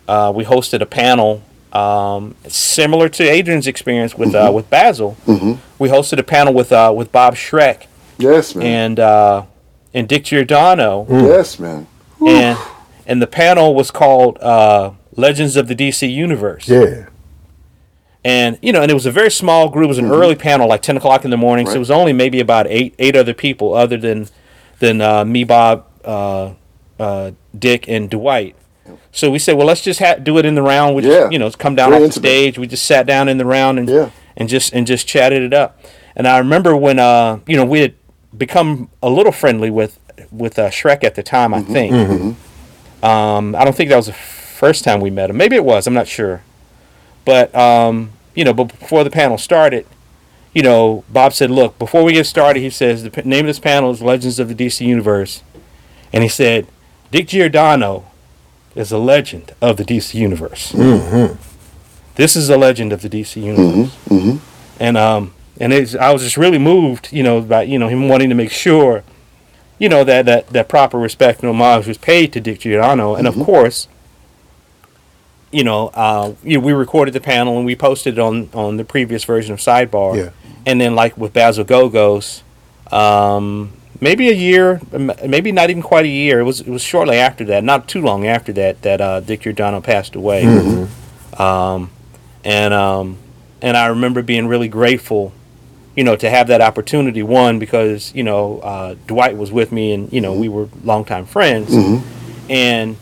uh, 0.09 0.33
we 0.35 0.45
hosted 0.45 0.81
a 0.81 0.87
panel 0.87 1.43
um, 1.73 2.35
similar 2.49 3.09
to 3.11 3.23
Adrian's 3.29 3.67
experience 3.67 4.17
with 4.17 4.35
uh, 4.35 4.51
with 4.55 4.69
Basil. 4.71 5.17
We 5.79 5.89
hosted 5.91 6.19
a 6.19 6.23
panel 6.25 6.53
with 6.55 6.73
uh, 6.73 6.93
with 6.97 7.13
Bob 7.13 7.35
Schreck 7.35 7.87
Yes, 8.19 8.55
man. 8.55 8.67
and 8.67 9.01
uh, 9.01 9.43
and 9.95 10.09
Dick 10.09 10.25
Giordano 10.25 11.07
Yes, 11.09 11.59
man. 11.59 11.87
and 12.27 12.59
and 13.07 13.23
the 13.23 13.27
panel 13.29 13.75
was 13.75 13.91
called 13.91 14.39
uh, 14.41 14.91
Legends 15.17 15.57
of 15.57 15.69
the 15.69 15.75
DC 15.75 16.13
Universe. 16.13 16.69
Yeah. 16.69 17.07
And 18.25 18.59
you 18.61 18.73
know, 18.73 18.83
and 18.83 18.91
it 18.91 18.95
was 18.95 19.07
a 19.07 19.13
very 19.13 19.31
small 19.31 19.69
group. 19.69 19.85
It 19.85 19.89
was 19.89 19.99
an 19.99 20.11
early 20.11 20.35
panel, 20.35 20.69
like 20.69 20.83
ten 20.83 20.97
o'clock 20.97 21.25
in 21.25 21.31
the 21.31 21.37
morning. 21.37 21.67
So 21.67 21.75
it 21.75 21.79
was 21.79 21.91
only 21.91 22.13
maybe 22.13 22.41
about 22.41 22.67
eight 22.69 22.95
eight 22.99 23.15
other 23.17 23.33
people, 23.35 23.75
other 23.75 23.97
than 23.97 24.29
than 24.81 25.01
uh, 25.01 25.25
me, 25.25 25.45
Bob, 25.45 25.87
uh, 26.05 26.53
uh, 26.99 27.31
Dick, 27.57 27.89
and 27.89 28.11
Dwight. 28.11 28.57
So 29.13 29.31
we 29.31 29.39
said, 29.39 29.57
well, 29.57 29.67
let's 29.67 29.83
just 29.83 30.01
ha- 30.01 30.15
do 30.17 30.39
it 30.39 30.45
in 30.47 30.55
the 30.55 30.63
round. 30.63 30.97
We 30.97 31.03
just, 31.03 31.33
you 31.33 31.39
know, 31.39 31.51
come 31.51 31.75
down 31.75 31.91
Very 31.91 32.05
off 32.05 32.15
the 32.15 32.21
stage. 32.21 32.59
We 32.59 32.67
just 32.67 32.85
sat 32.87 33.07
down 33.07 33.29
in 33.29 33.39
the 33.39 33.45
round 33.45 33.79
and 33.79 33.89
Yeah. 33.89 34.11
and 34.37 34.49
just 34.49 34.73
and 34.73 34.87
just 34.87 35.07
chatted 35.07 35.43
it 35.43 35.53
up. 35.55 35.81
And 36.17 36.27
I 36.27 36.39
remember 36.39 36.77
when 36.77 36.99
uh, 36.99 37.39
you 37.47 37.57
know 37.57 37.65
we 37.65 37.81
had 37.81 37.95
become 38.37 38.91
a 39.03 39.09
little 39.11 39.33
friendly 39.33 39.71
with 39.71 39.99
with 40.33 40.59
uh, 40.59 40.71
Schreck 40.71 41.05
at 41.05 41.15
the 41.15 41.23
time. 41.23 41.53
Mm-hmm. 41.53 41.71
I 41.71 41.73
think. 41.73 42.37
Um, 43.05 43.55
I 43.55 43.65
don't 43.65 43.77
think 43.77 43.91
that 43.91 43.97
was 43.97 44.07
the 44.07 44.13
first 44.13 44.83
time 44.85 45.01
we 45.01 45.11
met 45.11 45.31
him. 45.31 45.37
Maybe 45.37 45.55
it 45.55 45.65
was. 45.65 45.87
I'm 45.87 45.95
not 45.95 46.09
sure. 46.09 46.43
But 47.29 47.55
um, 47.55 48.13
you 48.35 48.43
know, 48.43 48.55
but 48.55 48.69
before 48.69 49.05
the 49.05 49.11
panel 49.11 49.37
started, 49.37 49.85
you 50.55 50.63
know, 50.63 51.05
Bob 51.11 51.35
said, 51.35 51.51
"Look, 51.51 51.79
before 51.79 52.03
we 52.03 52.15
get 52.15 52.25
started," 52.25 52.61
he 52.61 52.71
says, 52.71 53.03
"The 53.03 53.11
name 53.23 53.41
of 53.41 53.49
this 53.49 53.59
panel 53.59 53.91
is 53.91 54.01
Legends 54.01 54.39
of 54.39 54.49
the 54.49 54.55
DC 54.55 54.87
Universe," 54.87 55.43
and 56.11 56.23
he 56.23 56.29
said, 56.31 56.67
"Dick 57.11 57.29
Giordano 57.29 58.07
is 58.75 58.91
a 58.93 58.97
legend 58.97 59.53
of 59.61 59.77
the 59.77 59.85
DC 59.85 60.15
Universe. 60.15 60.73
This 62.15 62.35
is 62.35 62.49
a 62.49 62.57
legend 62.57 62.95
of 62.95 63.03
the 63.03 63.11
DC 63.11 63.43
Universe." 63.43 63.95
And 64.81 64.97
um, 64.97 65.35
and 65.61 65.75
it's, 65.75 65.95
I 65.95 66.11
was 66.15 66.23
just 66.23 66.39
really 66.39 66.57
moved, 66.57 67.13
you 67.13 67.23
know, 67.23 67.43
by 67.43 67.65
you 67.65 67.79
know 67.79 67.89
him 67.89 68.09
wanting 68.09 68.31
to 68.31 68.35
make 68.35 68.51
sure, 68.51 69.03
you 69.79 69.91
know, 69.91 70.03
that 70.03 70.25
that 70.25 70.49
that 70.49 70.71
proper 70.71 70.97
respect 70.99 71.43
and 71.43 71.51
homage 71.51 71.87
was 71.87 71.99
paid 71.99 72.33
to 72.33 72.41
Dick 72.41 72.61
Giordano, 72.61 73.15
and 73.15 73.29
of 73.29 73.35
course 73.35 73.87
you 75.51 75.65
know, 75.65 75.89
uh, 75.89 76.35
you 76.43 76.59
know, 76.59 76.65
we 76.65 76.73
recorded 76.73 77.15
the 77.15 77.21
panel 77.21 77.57
and 77.57 77.67
we 77.67 77.75
posted 77.77 78.15
it 78.15 78.21
on 78.21 78.51
on 78.53 78.77
the 78.77 78.85
previous 78.85 79.25
version 79.25 79.53
of 79.53 79.61
Sidebar. 79.61 80.17
Yeah. 80.17 80.31
And 80.67 80.81
then, 80.81 80.95
like 80.95 81.17
with 81.17 81.33
Basil 81.33 81.65
Gogos, 81.65 82.43
um, 82.93 83.73
maybe 84.01 84.29
a 84.29 84.35
year, 84.35 84.81
maybe 84.93 85.51
not 85.53 85.71
even 85.71 85.83
quite 85.83 86.05
a 86.05 86.09
year. 86.09 86.41
It 86.41 86.45
was 86.45 86.61
it 86.61 86.69
was 86.69 86.83
shortly 86.83 87.17
after 87.17 87.45
that, 87.47 87.65
not 87.65 87.89
too 87.89 88.03
long 88.03 88.27
after 88.27 88.53
that, 88.55 88.83
that 88.83 89.01
uh, 89.01 89.21
Dick 89.21 89.41
Giordano 89.43 89.81
passed 89.81 90.15
away. 90.15 90.45
Um, 91.39 91.91
and 92.45 92.75
um, 92.75 93.19
and 93.63 93.77
I 93.77 93.87
remember 93.87 94.23
being 94.23 94.47
really 94.47 94.69
grateful, 94.69 95.33
you 95.97 96.05
know, 96.05 96.17
to 96.17 96.29
have 96.29 96.49
that 96.49 96.61
opportunity. 96.61 97.23
One 97.23 97.59
because 97.59 98.15
you 98.15 98.23
know 98.25 98.61
uh, 98.61 98.97
Dwight 99.07 99.37
was 99.37 99.51
with 99.51 99.73
me, 99.73 99.93
and 99.93 100.13
you 100.13 100.21
know 100.21 100.35
we 100.35 100.49
were 100.49 100.69
longtime 100.85 101.27
friends, 101.27 101.73
and 102.51 102.97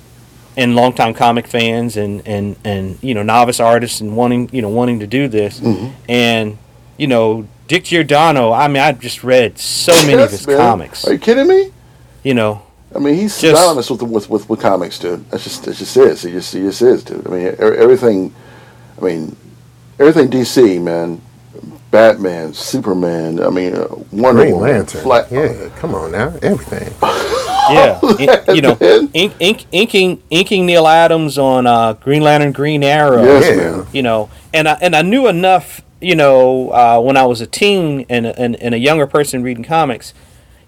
and 0.56 0.74
longtime 0.74 1.12
comic 1.14 1.46
fans 1.46 1.96
and, 1.96 2.26
and, 2.26 2.56
and 2.64 2.98
you 3.02 3.14
know 3.14 3.22
novice 3.22 3.60
artists 3.60 4.00
and 4.00 4.16
wanting 4.16 4.48
you 4.52 4.62
know 4.62 4.68
wanting 4.70 5.00
to 5.00 5.06
do 5.06 5.28
this 5.28 5.60
and 6.08 6.58
you 6.96 7.06
know 7.06 7.46
Dick 7.68 7.84
Giordano 7.84 8.52
I 8.52 8.68
mean 8.68 8.78
I've 8.82 9.00
just 9.00 9.22
read 9.24 9.58
so 9.58 9.92
many 10.06 10.22
of 10.22 10.30
his 10.30 10.46
man. 10.46 10.56
comics 10.56 11.06
Are 11.06 11.12
you 11.12 11.18
kidding 11.18 11.46
me? 11.48 11.72
you 12.22 12.34
know 12.34 12.62
I 12.94 12.98
mean, 12.98 13.14
he's 13.16 13.38
Just- 13.38 13.60
synonymous 13.60 13.90
with, 13.90 14.02
with 14.02 14.30
with 14.30 14.48
with 14.48 14.60
comics, 14.60 14.98
dude. 14.98 15.28
That's 15.30 15.44
just 15.44 15.66
it. 15.66 15.74
Just 15.74 15.96
is. 15.98 16.22
He 16.22 16.30
just 16.30 16.54
he 16.54 16.60
just 16.60 16.80
is, 16.80 17.02
dude. 17.04 17.26
I 17.26 17.30
mean, 17.30 17.46
everything. 17.58 18.32
I 18.98 19.04
mean, 19.04 19.36
everything 19.98 20.30
DC, 20.30 20.80
man. 20.80 21.20
Batman, 21.90 22.54
Superman. 22.54 23.42
I 23.42 23.50
mean, 23.50 23.74
uh, 23.74 23.86
Wonder 24.12 24.42
Green 24.42 24.54
Woman, 24.54 24.70
Lantern. 24.70 25.02
Fla- 25.02 25.26
yeah, 25.30 25.68
come 25.76 25.94
on 25.94 26.12
now. 26.12 26.28
Everything. 26.40 26.94
yeah 27.70 28.00
In- 28.48 28.56
you 28.56 28.62
know 28.62 28.76
ink, 29.14 29.34
ink, 29.40 29.66
inking 29.72 30.22
inking 30.30 30.66
Neal 30.66 30.86
Adams 30.86 31.38
on 31.38 31.66
uh, 31.66 31.92
Green 31.94 32.22
Lantern 32.22 32.52
Green 32.52 32.82
Arrow. 32.84 33.22
Yes, 33.22 33.56
Yeah. 33.56 33.86
you 33.92 34.02
know 34.02 34.28
and 34.54 34.68
I, 34.68 34.72
and 34.80 34.94
I 34.96 35.02
knew 35.02 35.26
enough 35.28 35.80
you 36.00 36.14
know 36.14 36.70
uh, 36.70 37.00
when 37.00 37.16
I 37.16 37.24
was 37.26 37.40
a 37.40 37.46
teen 37.46 38.04
and, 38.08 38.26
and, 38.26 38.56
and 38.56 38.74
a 38.74 38.78
younger 38.78 39.06
person 39.06 39.42
reading 39.42 39.64
comics 39.64 40.12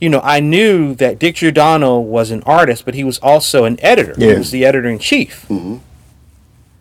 you 0.01 0.09
know 0.09 0.21
I 0.23 0.41
knew 0.41 0.95
that 0.97 1.19
Dick 1.19 1.37
Giordano 1.37 1.99
was 1.99 2.31
an 2.31 2.43
artist 2.45 2.85
but 2.85 2.95
he 2.95 3.05
was 3.05 3.19
also 3.19 3.65
an 3.65 3.79
editor. 3.83 4.15
He 4.17 4.33
was 4.33 4.51
the 4.51 4.65
editor 4.65 4.89
in 4.89 4.99
chief. 4.99 5.47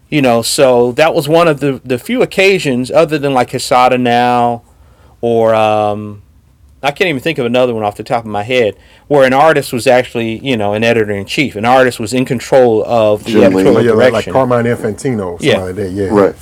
You 0.10 0.22
know 0.22 0.42
so 0.42 0.94
that 0.94 1.14
was 1.14 1.28
one 1.28 1.48
of 1.48 1.60
the 1.60 1.82
the 1.84 2.00
few 2.00 2.22
occasions 2.22 2.90
other 2.90 3.18
than 3.20 3.34
like 3.34 3.50
Quesada 3.50 3.98
now 3.98 4.62
or 5.20 5.54
um, 5.56 6.22
I 6.84 6.92
can't 6.92 7.08
even 7.10 7.22
think 7.22 7.38
of 7.40 7.46
another 7.46 7.74
one 7.74 7.84
off 7.84 7.96
the 7.96 8.04
top 8.04 8.24
of 8.24 8.30
my 8.30 8.44
head 8.44 8.76
where 9.08 9.26
an 9.26 9.34
artist 9.34 9.74
was 9.74 9.88
actually 9.88 10.38
you 10.40 10.56
know 10.58 10.74
an 10.74 10.84
editor 10.84 11.12
in 11.12 11.26
chief 11.26 11.56
an 11.56 11.66
artist 11.66 12.00
was 12.00 12.14
in 12.14 12.24
control 12.26 12.84
of 12.86 13.24
the 13.24 13.32
Jim 13.32 13.54
Lee. 13.54 13.62
editorial 13.64 13.84
yeah, 13.86 13.92
like, 14.12 14.14
like 14.14 14.32
Carmine 14.34 14.66
Infantino. 14.66 15.38
Yeah. 15.42 15.54
Yeah. 15.54 15.58
Like 15.64 15.76
that. 15.76 15.92
Yeah. 15.92 16.08
Right. 16.10 16.36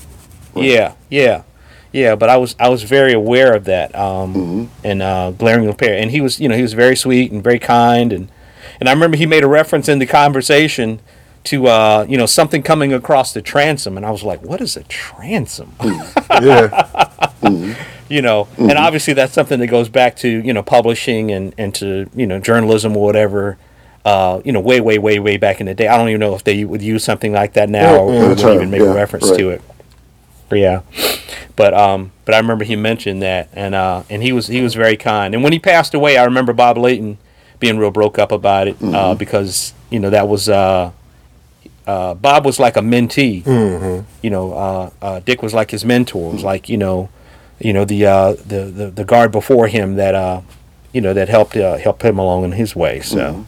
yeah, 0.55 0.93
yeah, 1.09 1.43
yeah. 1.91 2.15
But 2.15 2.29
I 2.29 2.37
was 2.37 2.55
I 2.59 2.69
was 2.69 2.83
very 2.83 3.13
aware 3.13 3.53
of 3.55 3.65
that, 3.65 3.95
um, 3.95 4.33
Mm-hmm. 4.33 4.65
and 4.85 5.01
uh, 5.01 5.31
glaring 5.31 5.67
repair. 5.67 5.97
And 5.97 6.11
he 6.11 6.21
was, 6.21 6.39
you 6.39 6.47
know, 6.49 6.55
he 6.55 6.61
was 6.61 6.73
very 6.73 6.95
sweet 6.95 7.31
and 7.31 7.43
very 7.43 7.59
kind, 7.59 8.11
and 8.13 8.29
and 8.79 8.89
I 8.89 8.93
remember 8.93 9.17
he 9.17 9.25
made 9.25 9.43
a 9.43 9.47
reference 9.47 9.87
in 9.89 9.99
the 9.99 10.05
conversation 10.05 10.99
to 11.45 11.67
uh, 11.67 12.05
you 12.09 12.17
know 12.17 12.25
something 12.25 12.61
coming 12.63 12.93
across 12.93 13.33
the 13.33 13.41
transom, 13.41 13.97
and 13.97 14.05
I 14.05 14.11
was 14.11 14.23
like, 14.23 14.41
what 14.43 14.61
is 14.61 14.75
a 14.77 14.83
transom? 14.83 15.73
Yeah. 16.41 16.89
you 18.09 18.21
know, 18.21 18.45
Mm-hmm. 18.45 18.69
and 18.69 18.77
obviously 18.77 19.13
that's 19.13 19.33
something 19.33 19.59
that 19.59 19.67
goes 19.67 19.89
back 19.89 20.15
to 20.17 20.27
you 20.29 20.53
know 20.53 20.63
publishing 20.63 21.31
and 21.31 21.53
and 21.57 21.73
to 21.75 22.09
you 22.15 22.27
know 22.27 22.39
journalism 22.39 22.95
or 22.97 23.03
whatever. 23.05 23.57
Uh, 24.03 24.39
you 24.45 24.51
know, 24.51 24.59
way, 24.59 24.79
way, 24.79 24.99
way, 24.99 25.17
way 25.17 25.35
back 25.35 25.59
in 25.59 25.65
the 25.65 25.73
day. 25.73 25.87
I 25.87 25.97
don't 25.97 26.09
even 26.09 26.19
know 26.19 26.35
if 26.35 26.43
they 26.43 26.63
would 26.63 26.83
use 26.83 27.03
something 27.03 27.33
like 27.33 27.53
that 27.53 27.69
now, 27.69 27.95
or, 27.95 28.13
Yeah, 28.13 28.25
or 28.25 28.29
would 28.29 28.39
even 28.39 28.69
make 28.69 28.81
yeah, 28.81 28.91
a 28.91 28.93
reference 28.93 29.27
right. 29.31 29.39
to 29.39 29.49
it. 29.49 29.61
Yeah, 30.51 30.81
but 31.55 31.73
um, 31.73 32.11
but 32.23 32.35
I 32.35 32.37
remember 32.37 32.65
he 32.65 32.75
mentioned 32.75 33.23
that, 33.23 33.49
and 33.53 33.73
uh, 33.73 34.03
and 34.11 34.21
he 34.21 34.31
was 34.31 34.45
he 34.45 34.61
was 34.61 34.75
very 34.75 34.95
kind. 34.95 35.33
And 35.33 35.43
when 35.43 35.53
he 35.53 35.57
passed 35.59 35.95
away, 35.95 36.17
I 36.17 36.23
remember 36.25 36.53
Bob 36.53 36.77
Layton 36.77 37.17
being 37.59 37.79
real 37.79 37.89
broke 37.89 38.19
up 38.19 38.31
about 38.31 38.67
it 38.67 38.75
uh, 38.75 38.85
Mm-hmm. 38.85 39.17
because 39.17 39.73
you 39.89 39.99
know 39.99 40.11
that 40.11 40.27
was 40.27 40.47
uh, 40.49 40.91
uh, 41.87 42.13
Bob 42.15 42.45
was 42.45 42.59
like 42.59 42.77
a 42.77 42.81
mentee. 42.81 43.45
You 44.21 44.29
know, 44.29 44.53
uh, 44.53 44.89
uh, 45.01 45.19
Dick 45.21 45.41
was 45.43 45.53
like 45.53 45.71
his 45.71 45.85
mentor. 45.85 46.29
It 46.31 46.33
was 46.35 46.43
like 46.43 46.69
you 46.69 46.77
know, 46.77 47.09
you 47.59 47.73
know 47.73 47.85
the 47.85 48.05
uh, 48.05 48.33
the, 48.33 48.65
the 48.65 48.91
the 48.91 49.03
guard 49.05 49.31
before 49.31 49.67
him 49.67 49.95
that 49.95 50.15
uh, 50.15 50.41
you 50.93 51.01
know 51.01 51.13
that 51.13 51.29
helped 51.29 51.55
uh, 51.55 51.77
help 51.77 52.03
him 52.03 52.17
along 52.19 52.43
in 52.45 52.51
his 52.53 52.75
way. 52.75 53.01
So. 53.01 53.45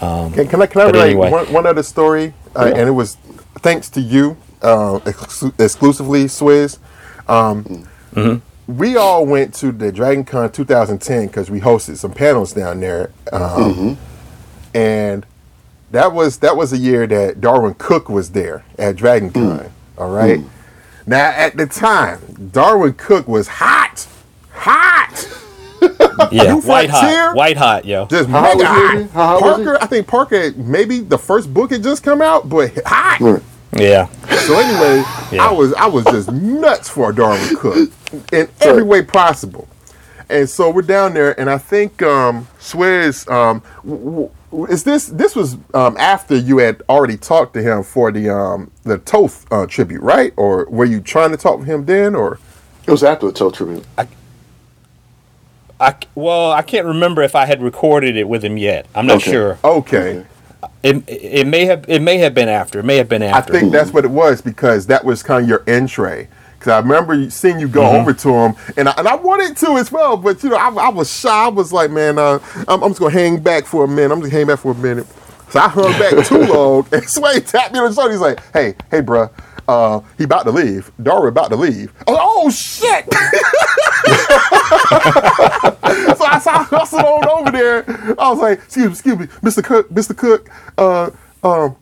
Can, 0.00 0.46
can 0.48 0.62
I 0.62 0.66
can 0.66 0.80
I 0.82 0.84
relate 0.84 1.10
anyway. 1.10 1.30
one, 1.30 1.52
one 1.52 1.66
other 1.66 1.82
story? 1.82 2.32
Uh, 2.54 2.70
And 2.76 2.88
it 2.88 2.92
was 2.92 3.16
thanks 3.58 3.88
to 3.90 4.00
you 4.00 4.36
uh, 4.62 5.00
exclu- 5.04 5.52
exclusively, 5.60 6.24
Swizz. 6.26 6.78
Um, 7.28 7.88
We 8.68 8.96
all 8.96 9.24
went 9.26 9.54
to 9.54 9.72
the 9.72 9.90
Dragon 9.90 10.24
Con 10.24 10.52
2010 10.52 11.26
because 11.28 11.50
we 11.50 11.60
hosted 11.60 11.96
some 11.96 12.12
panels 12.12 12.52
down 12.52 12.80
there, 12.80 13.10
um, 13.32 13.96
and 14.74 15.24
that 15.90 16.12
was 16.12 16.38
that 16.38 16.56
was 16.56 16.72
a 16.72 16.78
year 16.78 17.06
that 17.06 17.40
Darwyn 17.40 17.74
Cooke 17.78 18.08
was 18.08 18.30
there 18.30 18.64
at 18.78 18.96
Dragon 18.96 19.30
Con. 19.30 19.70
All 19.96 20.10
right. 20.10 20.40
Now 21.06 21.30
at 21.30 21.56
the 21.56 21.66
time, 21.66 22.18
Darwyn 22.52 22.96
Cooke 22.96 23.26
was 23.28 23.48
hot, 23.48 24.06
hot. 24.52 25.28
Yeah, 26.32 26.54
white 26.56 26.90
frontier? 26.90 27.26
hot, 27.28 27.36
white 27.36 27.56
hot, 27.56 27.84
yo. 27.84 28.06
Just 28.06 28.28
How 28.28 28.40
hot 28.40 28.56
mega 28.58 28.66
hot. 28.66 29.10
How 29.10 29.26
hot? 29.38 29.40
Parker, 29.40 29.78
I 29.80 29.86
think 29.86 30.06
Parker 30.08 30.52
maybe 30.56 30.98
the 30.98 31.16
first 31.16 31.54
book 31.54 31.70
had 31.70 31.82
just 31.84 32.02
come 32.02 32.20
out, 32.20 32.48
but 32.48 32.72
hot. 32.84 33.20
Right. 33.20 33.42
Yeah, 33.72 34.06
So 34.46 34.58
anyway, 34.58 35.04
Yeah. 35.30 35.46
I 35.46 35.52
was 35.52 35.72
I 35.74 35.86
was 35.86 36.04
just 36.06 36.32
nuts 36.32 36.88
for 36.88 37.12
Darwyn 37.12 37.56
Cooke 37.56 37.90
in 38.32 38.48
every 38.60 38.82
way 38.82 39.02
possible. 39.02 39.68
And 40.30 40.48
so 40.48 40.70
we're 40.70 40.82
down 40.82 41.14
there, 41.14 41.38
and 41.40 41.48
I 41.50 41.58
think 41.58 42.02
um, 42.02 42.48
Swizz, 42.60 43.30
um, 43.30 43.62
w- 43.84 44.30
w- 44.50 44.72
is 44.72 44.84
this 44.84 45.06
this 45.06 45.34
was 45.34 45.54
um, 45.74 45.96
after 45.98 46.36
you 46.36 46.58
had 46.58 46.82
already 46.88 47.16
talked 47.16 47.54
to 47.54 47.62
him 47.62 47.82
for 47.82 48.12
the 48.12 48.28
um, 48.28 48.70
the 48.84 48.98
Toth 48.98 49.46
uh, 49.50 49.66
tribute, 49.66 50.02
right? 50.02 50.32
Or 50.36 50.66
were 50.66 50.84
you 50.84 51.00
trying 51.00 51.30
to 51.30 51.38
talk 51.38 51.60
to 51.60 51.64
him 51.64 51.86
then, 51.86 52.14
or? 52.14 52.38
It 52.86 52.90
was 52.90 53.04
after 53.04 53.26
the 53.26 53.32
Toth 53.32 53.54
tribute. 53.54 53.84
I 55.80 55.94
well, 56.14 56.52
I 56.52 56.62
can't 56.62 56.86
remember 56.86 57.22
if 57.22 57.34
I 57.36 57.46
had 57.46 57.62
recorded 57.62 58.16
it 58.16 58.28
with 58.28 58.44
him 58.44 58.56
yet. 58.56 58.86
I'm 58.94 59.06
not 59.06 59.18
Okay. 59.18 59.30
sure. 59.30 59.58
Okay, 59.64 60.24
It, 60.82 61.04
it 61.08 61.46
may 61.46 61.66
have 61.66 61.84
it 61.88 62.02
may 62.02 62.18
have 62.18 62.34
been 62.34 62.48
after. 62.48 62.80
It 62.80 62.84
may 62.84 62.96
have 62.96 63.08
been 63.08 63.22
after. 63.22 63.36
I 63.36 63.38
after. 63.38 63.52
think 63.52 63.72
that's 63.72 63.92
what 63.92 64.04
it 64.04 64.10
was 64.10 64.40
because 64.42 64.86
that 64.88 65.04
was 65.04 65.22
kind 65.22 65.42
of 65.44 65.48
your 65.48 65.62
entree. 65.68 66.28
Because 66.58 66.72
I 66.72 66.78
remember 66.80 67.30
seeing 67.30 67.60
you 67.60 67.68
go 67.68 67.86
over 67.86 68.12
to 68.12 68.28
him, 68.30 68.56
and 68.76 68.88
I, 68.88 68.94
and 68.98 69.06
I 69.06 69.14
wanted 69.14 69.56
to 69.58 69.76
as 69.76 69.92
well, 69.92 70.16
but 70.16 70.42
you 70.42 70.50
know 70.50 70.56
I, 70.56 70.68
I 70.70 70.88
was 70.88 71.08
shy. 71.12 71.44
I 71.44 71.48
was 71.48 71.72
like, 71.72 71.90
man, 71.90 72.18
uh, 72.18 72.40
I'm, 72.66 72.82
I'm 72.82 72.90
just 72.90 72.98
gonna 72.98 73.12
hang 73.12 73.38
back 73.40 73.64
for 73.64 73.84
a 73.84 73.88
minute. 73.88 74.12
I'm 74.12 74.20
just 74.20 74.32
gonna 74.32 74.40
hang 74.40 74.46
back 74.48 74.58
for 74.58 74.72
a 74.72 74.74
minute. 74.74 75.06
So 75.50 75.60
I 75.60 75.68
hung 75.68 75.92
back 75.92 76.26
too 76.26 76.38
long, 76.52 76.86
and 76.92 77.08
Sway 77.08 77.40
tapped 77.40 77.72
me 77.72 77.78
on 77.78 77.90
the 77.90 77.94
shoulder. 77.94 78.10
He's 78.10 78.20
like, 78.20 78.40
hey, 78.52 78.74
hey, 78.90 79.00
bruh, 79.00 79.30
uh, 79.68 80.00
he 80.16 80.24
about 80.24 80.44
to 80.44 80.50
leave. 80.50 80.90
Darwyn 81.00 81.28
about 81.28 81.50
to 81.50 81.56
leave. 81.56 81.92
Like, 82.06 82.18
oh 82.20 82.50
shit! 82.50 83.04
so 86.18 86.24
I, 86.24 86.40
so 86.42 86.50
I 86.50 86.62
hustled 86.64 87.02
on 87.02 87.28
over 87.28 87.50
there. 87.52 87.84
I 88.18 88.30
was 88.30 88.40
like, 88.40 88.58
excuse 88.58 88.86
me, 88.86 88.92
excuse 88.92 89.18
me, 89.18 89.26
Mr. 89.26 89.62
Cooke, 89.62 89.88
Mr. 89.90 90.16
Cooke, 90.16 90.50
uh, 90.76 91.10
um, 91.44 91.76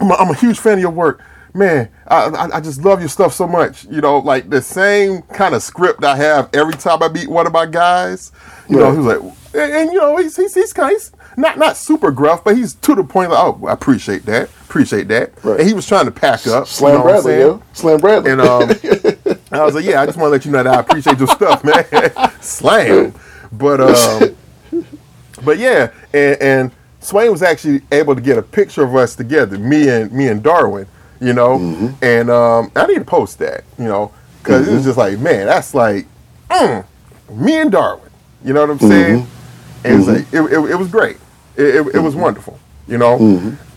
I'm 0.00 0.10
a, 0.10 0.14
I'm 0.14 0.30
a 0.30 0.34
huge 0.34 0.58
fan 0.58 0.74
of 0.74 0.80
your 0.80 0.90
work. 0.90 1.22
Man, 1.52 1.88
I, 2.06 2.48
I, 2.54 2.60
just 2.60 2.84
love 2.84 3.00
your 3.00 3.08
stuff 3.08 3.32
so 3.32 3.46
much. 3.46 3.84
You 3.86 4.00
know, 4.00 4.18
like 4.18 4.50
the 4.50 4.62
same 4.62 5.22
kind 5.22 5.54
of 5.54 5.62
script 5.62 6.04
I 6.04 6.16
have 6.16 6.48
every 6.52 6.74
time 6.74 7.02
I 7.02 7.08
meet 7.08 7.28
one 7.28 7.46
of 7.46 7.52
my 7.52 7.66
guys. 7.66 8.30
You 8.68 8.76
know, 8.76 8.84
Right. 8.84 8.92
he 8.92 8.98
was 8.98 9.06
like, 9.06 9.34
and, 9.54 9.72
and, 9.72 9.92
you 9.92 9.98
know, 9.98 10.16
he's 10.16 10.36
he's, 10.36 10.54
he's 10.54 10.72
kind 10.72 10.94
of 10.94 11.10
not 11.36 11.58
not 11.58 11.76
super 11.76 12.12
gruff, 12.12 12.44
but 12.44 12.56
he's 12.56 12.74
to 12.74 12.94
the 12.94 13.02
point 13.02 13.30
like, 13.30 13.38
oh, 13.42 13.66
I 13.66 13.72
appreciate 13.72 14.24
that, 14.26 14.48
appreciate 14.68 15.08
that. 15.08 15.32
Right. 15.44 15.58
And 15.58 15.68
he 15.68 15.74
was 15.74 15.86
trying 15.86 16.04
to 16.04 16.12
pack 16.12 16.46
up. 16.46 16.62
you 16.62 16.66
Slam 16.66 16.94
know 16.98 17.02
Bradley, 17.02 17.38
yo. 17.38 17.62
Slam 17.72 17.98
Bradley. 17.98 18.30
And 18.30 18.40
um, 18.40 18.70
I 19.52 19.64
was 19.64 19.74
like, 19.74 19.84
yeah, 19.84 20.00
I 20.00 20.06
just 20.06 20.18
want 20.18 20.28
to 20.28 20.32
let 20.32 20.44
you 20.44 20.52
know 20.52 20.62
that 20.62 20.74
I 20.76 20.80
appreciate 20.80 21.18
your 21.18 21.26
stuff, 21.28 21.64
man. 21.64 22.32
Slam. 22.40 23.12
But 23.52 23.80
um, 23.80 24.36
but 25.44 25.58
yeah, 25.58 25.90
and, 26.14 26.40
and 26.40 26.70
Swain 27.00 27.32
was 27.32 27.42
actually 27.42 27.82
able 27.90 28.14
to 28.14 28.20
get 28.20 28.38
a 28.38 28.42
picture 28.42 28.82
of 28.84 28.94
us 28.94 29.16
together, 29.16 29.58
me 29.58 29.88
and 29.88 30.12
me 30.12 30.28
and 30.28 30.42
Darwyn, 30.42 30.86
you 31.20 31.32
know. 31.32 31.58
And 32.02 32.30
um, 32.30 32.72
I 32.76 32.86
need 32.86 32.98
to 32.98 33.04
post 33.04 33.38
that, 33.38 33.64
you 33.78 33.84
know, 33.84 34.12
because 34.42 34.66
it 34.68 34.74
was 34.74 34.84
just 34.84 34.98
like, 34.98 35.18
man, 35.18 35.46
that's 35.46 35.74
like, 35.74 36.06
mm, 36.48 36.84
me 37.30 37.58
and 37.58 37.70
Darwyn. 37.72 38.10
You 38.44 38.54
know 38.54 38.60
what 38.62 38.70
I'm 38.70 38.78
saying? 38.78 39.26
And 39.84 39.92
it 39.94 39.96
was 39.96 40.08
like, 40.08 40.32
it, 40.32 40.40
it, 40.52 40.70
it 40.72 40.76
was 40.76 40.88
great. 40.88 41.16
It, 41.56 41.86
it, 41.86 41.94
it 41.96 42.00
was 42.00 42.14
wonderful, 42.16 42.58
you 42.88 42.98
know. 42.98 43.18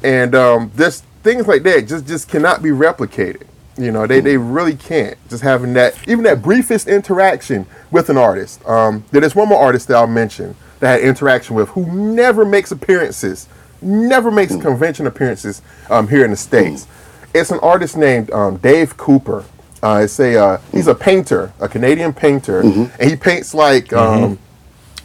And 0.04 0.36
um, 0.36 0.72
this 0.76 1.02
things 1.24 1.48
like 1.48 1.64
that 1.64 1.88
just 1.88 2.08
just 2.08 2.30
cannot 2.30 2.62
be 2.62 2.70
replicated. 2.70 3.44
You 3.78 3.92
know, 3.92 4.06
they, 4.06 4.20
they 4.20 4.38
really 4.38 4.76
can't. 4.76 5.18
Just 5.30 5.42
having 5.42 5.74
that, 5.74 5.98
even 6.08 6.24
that 6.26 6.44
briefest 6.44 6.88
interaction 6.88 7.66
with 7.90 8.10
an 8.10 8.18
artist. 8.18 8.64
Um, 8.68 9.04
there's 9.12 9.34
one 9.36 9.50
more 9.50 9.60
artist 9.60 9.88
that 9.88 9.98
I'll 9.98 10.06
mention 10.06 10.56
that 10.80 10.90
I 10.90 10.92
had 11.00 11.02
interaction 11.02 11.56
with 11.56 11.70
who 11.70 11.92
never 11.92 12.46
makes 12.46 12.72
appearances, 12.72 13.48
never 13.82 14.30
makes 14.30 14.56
convention 14.58 15.08
appearances 15.08 15.64
um, 15.90 16.08
here 16.08 16.24
in 16.24 16.30
the 16.32 16.38
States. 16.38 16.86
It's 17.34 17.52
an 17.52 17.60
artist 17.60 17.98
named 17.98 18.32
um, 18.32 18.58
Dave 18.58 18.96
Cooper. 18.98 19.44
Uh, 19.82 20.02
it's 20.04 20.20
a, 20.20 20.38
uh, 20.38 20.62
he's 20.72 20.88
a 20.88 20.96
painter, 20.96 21.52
a 21.60 21.68
Canadian 21.68 22.14
painter, 22.14 22.62
and 22.62 23.10
he 23.10 23.16
paints 23.16 23.54
like 23.54 23.92
um, 23.92 24.40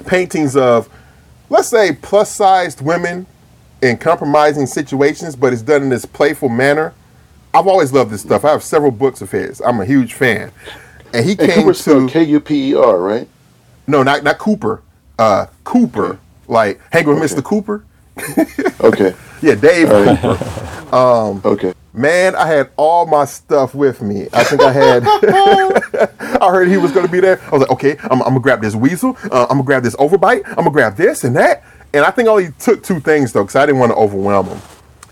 paintings 0.06 0.56
of, 0.56 0.88
let's 1.50 1.68
say, 1.68 1.92
plus 2.00 2.30
sized 2.30 2.80
women 2.80 3.26
in 3.82 3.96
compromising 3.96 4.66
situations, 4.66 5.34
but 5.34 5.52
it's 5.52 5.62
done 5.62 5.82
in 5.82 5.88
this 5.88 6.04
playful 6.04 6.48
manner. 6.48 6.92
I've 7.54 7.66
always 7.66 7.92
loved 7.92 8.10
this 8.10 8.20
stuff. 8.20 8.44
I 8.44 8.50
have 8.50 8.62
several 8.62 8.90
books 8.92 9.20
of 9.20 9.30
his. 9.32 9.60
I'm 9.60 9.80
a 9.80 9.84
huge 9.84 10.14
fan. 10.14 10.52
And 11.12 11.24
he 11.24 11.32
and 11.32 11.40
came 11.40 11.50
Cooper 11.62 11.74
spelled 11.74 12.08
to 12.08 12.12
K 12.12 12.22
U 12.24 12.40
P 12.40 12.70
E 12.70 12.74
R, 12.74 12.98
right? 12.98 13.28
no, 13.86 14.02
not 14.02 14.22
not 14.22 14.38
Cooper. 14.38 14.82
Uh, 15.18 15.46
Cooper, 15.64 16.18
like 16.46 16.80
hang 16.92 17.06
with 17.06 17.18
Mr. 17.18 17.42
Cooper. 17.42 17.84
Okay. 18.80 19.14
Yeah, 19.42 19.54
Dave 19.54 19.88
Cooper. 19.88 20.38
Okay. 21.44 21.74
Man, 21.98 22.36
I 22.36 22.46
had 22.46 22.70
all 22.76 23.06
my 23.06 23.24
stuff 23.24 23.74
with 23.74 24.00
me. 24.00 24.28
I 24.32 24.44
think 24.44 24.62
I 24.62 24.72
had. 24.72 25.02
I 26.40 26.50
heard 26.50 26.68
he 26.68 26.76
was 26.76 26.92
going 26.92 27.04
to 27.06 27.10
be 27.10 27.18
there. 27.20 27.40
I 27.46 27.50
was 27.50 27.60
like, 27.62 27.70
okay, 27.70 27.96
I'm, 28.04 28.22
I'm 28.22 28.28
gonna 28.28 28.40
grab 28.40 28.60
this 28.62 28.74
weasel. 28.76 29.16
Uh, 29.30 29.42
I'm 29.50 29.56
gonna 29.58 29.62
grab 29.64 29.82
this 29.82 29.96
overbite. 29.96 30.46
I'm 30.46 30.54
gonna 30.56 30.70
grab 30.70 30.96
this 30.96 31.24
and 31.24 31.34
that. 31.36 31.64
And 31.92 32.04
I 32.04 32.10
think 32.10 32.28
I 32.28 32.32
only 32.32 32.52
took 32.60 32.82
two 32.84 33.00
things 33.00 33.32
though, 33.32 33.42
because 33.42 33.56
I 33.56 33.66
didn't 33.66 33.80
want 33.80 33.90
to 33.92 33.96
overwhelm 33.96 34.46
him. 34.46 34.60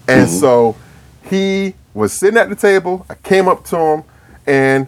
And 0.06 0.28
so 0.30 0.76
he 1.24 1.74
was 1.94 2.12
sitting 2.12 2.38
at 2.38 2.48
the 2.50 2.54
table. 2.56 3.04
I 3.10 3.14
came 3.14 3.48
up 3.48 3.64
to 3.66 3.76
him, 3.76 4.04
and 4.46 4.86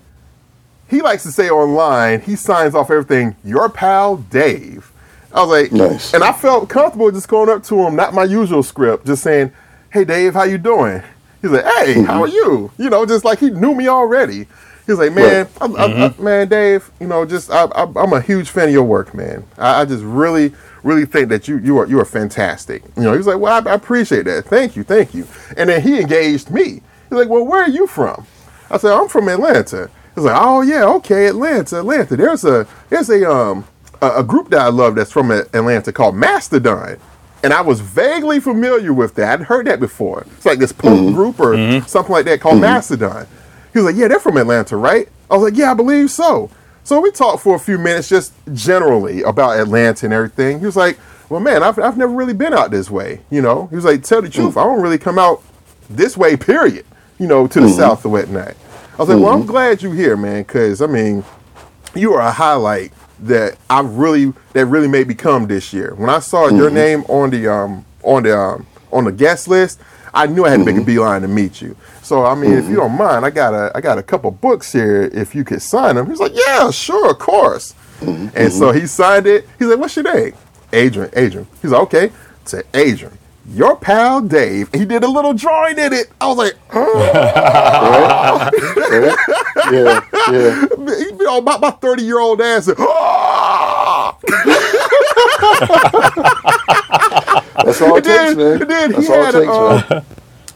he 0.89 1.03
likes 1.03 1.25
to 1.25 1.33
say 1.33 1.51
online, 1.51 2.21
he 2.21 2.37
signs 2.37 2.75
off 2.77 2.91
everything. 2.91 3.35
Your 3.43 3.69
pal 3.69 4.19
Dave. 4.19 4.93
I 5.35 5.41
was 5.43 5.51
like, 5.51 5.73
Nice. 5.73 6.15
and 6.15 6.23
I 6.23 6.33
felt 6.33 6.69
comfortable 6.69 7.11
just 7.11 7.29
going 7.29 7.51
up 7.51 7.65
to 7.65 7.81
him, 7.81 7.97
not 7.97 8.15
my 8.15 8.25
usual 8.25 8.63
script, 8.63 9.05
just 9.07 9.23
saying, 9.23 9.53
"Hey 9.91 10.05
Dave, 10.05 10.35
how 10.35 10.45
you 10.45 10.59
doing?" 10.59 11.03
He's 11.43 11.51
like, 11.51 11.65
"Hey, 11.65 12.03
how 12.03 12.23
are 12.23 12.29
you?" 12.29 12.71
You 12.79 12.91
know, 12.91 13.07
just 13.07 13.25
like 13.25 13.39
he 13.39 13.51
knew 13.51 13.75
me 13.75 13.89
already. 13.89 14.47
He's 14.87 14.99
like, 14.99 15.13
"Man, 15.13 15.47
I'm, 15.61 15.77
I'm- 15.77 16.15
I- 16.19 16.23
man, 16.23 16.49
Dave, 16.49 16.91
you 17.01 17.07
know, 17.07 17.25
just 17.27 17.51
I, 17.51 17.65
I, 17.65 17.83
I'm 17.97 18.13
a 18.13 18.21
huge 18.21 18.49
fan 18.51 18.69
of 18.69 18.73
your 18.75 18.85
work, 18.85 19.13
man. 19.15 19.45
I, 19.59 19.83
I 19.83 19.85
just 19.85 20.03
really, 20.03 20.53
really 20.83 21.05
think 21.05 21.29
that 21.29 21.47
you 21.47 21.59
you 21.59 21.79
are 21.79 21.87
you 21.87 22.01
are 22.01 22.05
fantastic." 22.05 22.83
You 22.97 23.03
know, 23.03 23.15
he's 23.15 23.27
like, 23.27 23.39
"Well, 23.39 23.53
I, 23.67 23.71
I 23.71 23.75
appreciate 23.75 24.25
that. 24.25 24.47
Thank 24.47 24.77
you, 24.77 24.83
thank 24.85 25.15
you." 25.15 25.27
And 25.57 25.69
then 25.71 25.81
he 25.83 26.01
engaged 26.01 26.51
me. 26.51 26.65
He's 27.09 27.19
like, 27.19 27.29
"Well, 27.29 27.45
where 27.45 27.63
are 27.63 27.69
you 27.71 27.87
from?" 27.87 28.27
I 28.71 28.79
said, 28.79 28.93
"I'm 28.93 29.09
from 29.09 29.29
Atlanta." 29.29 29.91
He's 30.15 30.25
like, 30.25 30.37
"Oh 30.41 30.63
yeah, 30.63 30.85
okay, 30.97 31.27
Atlanta, 31.27 31.79
Atlanta. 31.81 32.17
There's 32.17 32.45
a 32.45 32.67
there's 32.89 33.11
a 33.11 33.31
um 33.31 33.65
a, 34.01 34.17
a 34.17 34.25
group 34.25 34.49
that 34.51 34.61
I 34.61 34.69
love 34.69 34.95
that's 34.97 35.13
from 35.13 35.31
Atlanta 35.31 35.93
called 35.93 36.17
Mastodon." 36.17 36.99
And 37.43 37.53
I 37.53 37.61
was 37.61 37.81
vaguely 37.81 38.41
familiar 38.41 38.93
with 38.93 39.15
that. 39.15 39.41
I'd 39.41 39.47
heard 39.47 39.67
that 39.67 39.79
before. 39.81 40.27
It's 40.37 40.47
like 40.47 40.59
this 40.59 40.73
punk 40.73 41.01
mm-hmm. 41.01 41.15
group 41.15 41.39
or 41.39 41.55
mm-hmm. 41.55 41.87
something 41.87 42.13
like 42.13 42.25
that 42.25 42.41
called 42.41 42.55
mm-hmm. 42.55 42.63
Mastodon. 42.63 43.27
He 43.73 43.79
was 43.79 43.87
like, 43.87 43.97
"Yeah, 43.97 44.09
they're 44.09 44.19
from 44.19 44.37
Atlanta, 44.37 44.77
right?" 44.77 45.09
I 45.31 45.35
was 45.35 45.45
like, 45.45 45.57
"Yeah, 45.57 45.71
I 45.71 45.75
believe 45.75 46.11
so." 46.11 46.51
So 46.83 47.01
we 47.01 47.11
talked 47.11 47.43
for 47.43 47.55
a 47.55 47.59
few 47.59 47.79
minutes, 47.79 48.09
just 48.09 48.33
generally 48.55 49.23
about 49.23 49.59
Atlanta 49.61 50.07
and 50.07 50.15
everything. 50.15 50.59
He 50.59 50.67
was 50.67 50.77
like, 50.77 50.99
"Well, 51.29 51.41
man, 51.41 51.63
I've, 51.63 51.79
I've 51.79 51.97
never 51.97 52.13
really 52.13 52.33
been 52.33 52.55
out 52.55 52.71
this 52.71 52.91
way." 52.91 53.21
You 53.31 53.43
know, 53.43 53.67
he 53.67 53.77
was 53.77 53.85
like, 53.85 54.03
"Tell 54.03 54.23
the 54.23 54.31
truth, 54.31 54.55
mm. 54.55 54.61
I 54.61 54.65
don't 54.65 54.83
really 54.83 54.99
come 54.99 55.19
out 55.19 55.43
this 55.89 56.17
way, 56.17 56.37
period. 56.37 56.87
You 57.19 57.27
know, 57.27 57.47
to 57.47 57.61
the 57.61 57.69
south 57.69 58.05
or 58.05 58.09
whatnot." 58.09 58.57
I 58.95 58.97
was 58.97 59.09
like, 59.09 59.21
"Well, 59.21 59.33
I'm 59.33 59.47
glad 59.47 59.83
you're 59.83 59.95
here, 59.95 60.17
man, 60.17 60.43
because 60.43 60.83
I 60.83 60.87
mean, 60.87 61.25
you 61.95 62.15
are 62.15 62.21
a 62.21 62.33
highlight 62.33 62.93
that 63.21 63.59
I 63.69 63.81
really 63.81 64.33
that 64.53 64.67
really 64.67 64.89
made 64.89 65.09
me 65.09 65.15
come 65.15 65.47
this 65.47 65.73
year. 65.73 65.95
When 65.95 66.11
I 66.11 66.21
saw 66.21 66.49
your 66.49 66.67
mm-hmm. 66.67 66.75
name 66.75 67.05
on 67.09 67.31
the 67.31 67.49
um 67.49 67.85
on 68.03 68.23
the 68.23 68.39
um 68.39 68.67
on 68.93 69.05
the 69.05 69.13
guest 69.13 69.49
list, 69.49 69.81
I 70.15 70.27
knew 70.27 70.45
I 70.45 70.51
had 70.51 70.59
to 70.59 70.65
make 70.65 70.77
a 70.77 70.79
mm-hmm. 70.79 70.87
beeline 70.87 71.23
to 71.23 71.29
meet 71.29 71.61
you. 71.61 71.77
So 72.03 72.25
I 72.25 72.35
mean, 72.35 72.53
if 72.53 72.65
you 72.65 72.71
mm-hmm. 72.71 72.77
don't 72.77 72.99
mind, 72.99 73.25
I 73.25 73.31
got 73.31 73.55
a 73.55 73.73
I 73.75 73.81
got 73.81 73.99
a 73.99 74.03
couple 74.03 74.31
books 74.31 74.73
here. 74.73 75.05
If 75.13 75.35
you 75.35 75.45
could 75.45 75.63
sign 75.63 75.97
them, 75.97 76.09
he's 76.09 76.21
like, 76.21 76.33
yeah, 76.35 76.71
sure, 76.71 77.11
of 77.11 77.19
course. 77.19 77.75
And 78.01 78.53
so 78.53 78.73
he 78.73 78.87
signed 78.87 79.27
it. 79.27 79.49
He's 79.59 79.69
like, 79.69 79.79
what's 79.79 79.97
your 79.97 80.15
name? 80.15 80.35
Adrian. 80.73 81.11
Adrian. 81.15 81.47
He's 81.61 81.73
like, 81.73 81.83
okay. 81.83 82.07
I 82.07 82.11
said, 82.45 82.65
Adrian. 82.75 83.19
Your 83.51 83.77
pal 83.77 84.21
Dave. 84.21 84.69
He 84.75 84.85
did 84.85 85.03
a 85.05 85.09
little 85.09 85.33
drawing 85.33 85.79
in 85.79 85.93
it. 85.93 86.11
I 86.21 86.27
was 86.29 86.37
like, 86.37 86.55
huh? 86.71 88.51
Yeah. 89.71 90.01
Yeah. 90.31 90.67
you 90.79 91.17
know, 91.19 91.41
my, 91.43 91.59
my 91.59 91.71
30 91.71 92.03
year 92.03 92.21
old 92.21 92.41
ass. 92.41 92.65
said, 92.67 92.77
"Ah!" 92.79 94.17
That's 97.65 97.81
all 97.83 97.97
it 97.97 98.07
And 98.07 98.07
then- 98.07 98.27
takes, 98.27 98.37
man. 98.37 98.69
then 98.69 98.91
he 98.91 98.97
That's 98.97 99.11
all 99.11 99.21
it 99.21 99.25
had, 99.25 99.33
takes, 99.33 99.47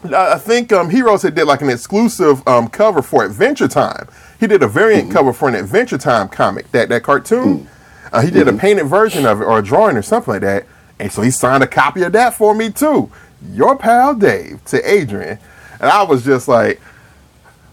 man. 0.05 0.13
uh, 0.13 0.33
I 0.35 0.37
think 0.39 0.71
um, 0.73 0.89
Heroes 0.89 1.21
had 1.21 1.35
did 1.35 1.45
like 1.45 1.61
an 1.61 1.69
exclusive 1.69 2.45
um, 2.47 2.67
cover 2.69 3.01
for 3.01 3.23
Adventure 3.23 3.67
Time. 3.67 4.07
He 4.39 4.47
did 4.47 4.63
a 4.63 4.67
variant 4.67 5.05
Mm-hmm. 5.05 5.13
cover 5.13 5.33
for 5.33 5.47
an 5.49 5.55
Adventure 5.55 5.97
Time 5.97 6.27
comic, 6.27 6.71
that 6.71 6.89
that 6.89 7.03
cartoon. 7.03 7.59
Mm. 7.59 7.67
Uh, 8.11 8.21
he 8.21 8.31
did 8.31 8.47
Mm-hmm. 8.47 8.57
a 8.57 8.59
painted 8.59 8.85
version 8.85 9.25
of 9.25 9.41
it 9.41 9.45
or 9.45 9.59
a 9.59 9.61
drawing 9.63 9.95
or 9.97 10.01
something 10.01 10.33
like 10.33 10.41
that, 10.41 10.65
and 11.03 11.11
so 11.11 11.21
he 11.21 11.29
signed 11.31 11.63
a 11.63 11.67
copy 11.67 12.01
of 12.03 12.13
that 12.13 12.33
for 12.33 12.55
me 12.55 12.71
too. 12.71 13.11
Your 13.51 13.77
pal 13.77 14.15
Dave 14.15 14.63
to 14.65 14.89
Adrian, 14.89 15.37
and 15.79 15.89
I 15.89 16.03
was 16.03 16.23
just 16.23 16.47
like, 16.47 16.79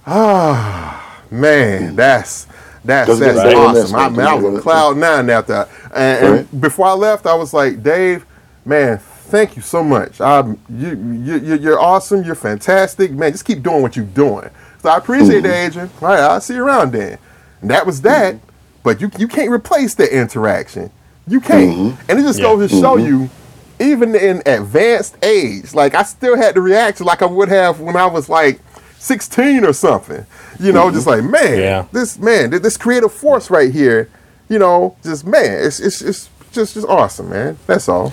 ah, 0.06 1.22
man, 1.30 1.96
that's 1.96 2.46
that's 2.84 3.08
that's 3.08 3.20
get 3.20 3.36
better 3.36 3.50
than 3.50 3.74
this, 3.74 3.92
awesome. 3.92 3.96
I, 3.96 4.08
man. 4.08 4.26
I 4.26 4.34
was 4.34 4.54
on 4.56 4.60
cloud 4.62 4.96
nine 4.96 5.30
after, 5.30 5.52
that. 5.52 5.68
and, 5.94 6.24
and 6.26 6.34
Right. 6.36 6.60
before 6.60 6.86
I 6.86 6.92
left, 6.92 7.26
I 7.26 7.34
was 7.34 7.52
like, 7.52 7.82
Dave, 7.82 8.24
man, 8.64 8.98
thank 8.98 9.54
you 9.56 9.62
so 9.62 9.84
much. 9.84 10.20
Um, 10.20 10.58
you, 10.68 10.88
you, 11.22 11.38
you- 11.38 11.58
you're 11.58 11.80
awesome. 11.80 12.22
You're 12.24 12.34
fantastic, 12.34 13.12
man. 13.12 13.32
Just 13.32 13.44
keep 13.44 13.62
doing 13.62 13.82
what 13.82 13.96
you're 13.96 14.04
doing. 14.06 14.48
So 14.82 14.88
I 14.88 14.96
appreciate 14.96 15.44
Mm-hmm. 15.44 15.46
that, 15.46 15.66
Adrian. 15.66 15.90
All 16.00 16.08
right, 16.08 16.20
I'll 16.20 16.40
see 16.40 16.54
you 16.54 16.64
around 16.64 16.92
then. 16.92 17.18
And 17.60 17.70
that 17.70 17.84
was 17.86 18.00
that. 18.02 18.36
but 18.82 19.00
you 19.00 19.10
you 19.18 19.28
can't 19.28 19.50
replace 19.50 19.94
that 19.96 20.08
interaction. 20.16 20.90
You 21.30 21.40
can't, 21.40 21.96
and 22.08 22.18
it 22.18 22.22
just 22.22 22.38
Yeah. 22.40 22.44
goes 22.46 22.70
to 22.70 22.80
show 22.80 22.96
you, 22.96 23.30
even 23.78 24.14
in 24.14 24.42
advanced 24.44 25.16
age, 25.22 25.72
like 25.74 25.94
I 25.94 26.02
still 26.02 26.36
had 26.36 26.54
the 26.56 26.60
reaction 26.60 27.06
like 27.06 27.22
I 27.22 27.26
would 27.26 27.48
have 27.48 27.80
when 27.80 27.96
I 27.96 28.06
was 28.06 28.28
like 28.28 28.60
sixteen 28.98 29.64
or 29.64 29.72
something. 29.72 30.26
You 30.58 30.72
know, 30.72 30.90
just 30.90 31.06
like 31.06 31.22
man, 31.24 31.58
Yeah. 31.58 31.84
this 31.92 32.18
man, 32.18 32.50
this 32.50 32.76
creative 32.76 33.12
force 33.12 33.48
right 33.48 33.72
here. 33.72 34.08
You 34.48 34.58
know, 34.58 34.96
just 35.04 35.24
man, 35.24 35.64
it's 35.64 35.78
it's 35.80 36.02
it's 36.02 36.28
just 36.52 36.74
just 36.74 36.86
awesome, 36.88 37.30
man. 37.30 37.56
That's 37.66 37.88
all. 37.88 38.12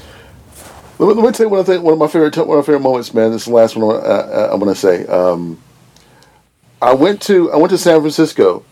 Let 1.00 1.08
me, 1.10 1.14
let 1.22 1.26
me 1.26 1.32
tell 1.32 1.46
you 1.48 1.50
one 1.50 1.60
of, 1.60 1.66
the, 1.66 1.82
one 1.82 1.94
of 1.94 2.00
my 2.00 2.08
favorite 2.08 2.38
one 2.38 2.58
of 2.58 2.64
my 2.64 2.66
favorite 2.66 2.82
moments, 2.84 3.14
man. 3.14 3.32
This 3.32 3.42
is 3.42 3.48
the 3.48 3.54
last 3.54 3.76
one 3.76 3.96
uh, 3.96 4.00
uh, 4.00 4.50
I'm 4.52 4.60
going 4.60 4.74
to 4.74 4.80
say. 4.80 5.06
Um, 5.08 5.60
I 6.82 6.94
went 6.94 7.22
to 7.24 7.52
I 7.52 7.58
went 7.58 7.72
to 7.72 7.78
San 7.78 8.00
Francisco 8.00 8.64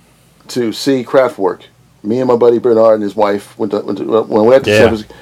to 0.50 0.72
see 0.72 1.04
Kraftwerk. 1.04 1.64
Me 2.06 2.20
and 2.20 2.28
my 2.28 2.36
buddy 2.36 2.60
Bernard 2.60 2.96
and 2.96 3.04
his 3.04 3.16
wife 3.16 3.58
went 3.58 3.72
to, 3.72 3.80
went 3.82 3.98
to 4.00 4.04
when 4.24 4.44
we 4.44 4.50
went 4.50 4.66
to 4.66 4.72
Yeah. 4.72 4.78
San 4.78 4.88
Francisco. 4.90 5.16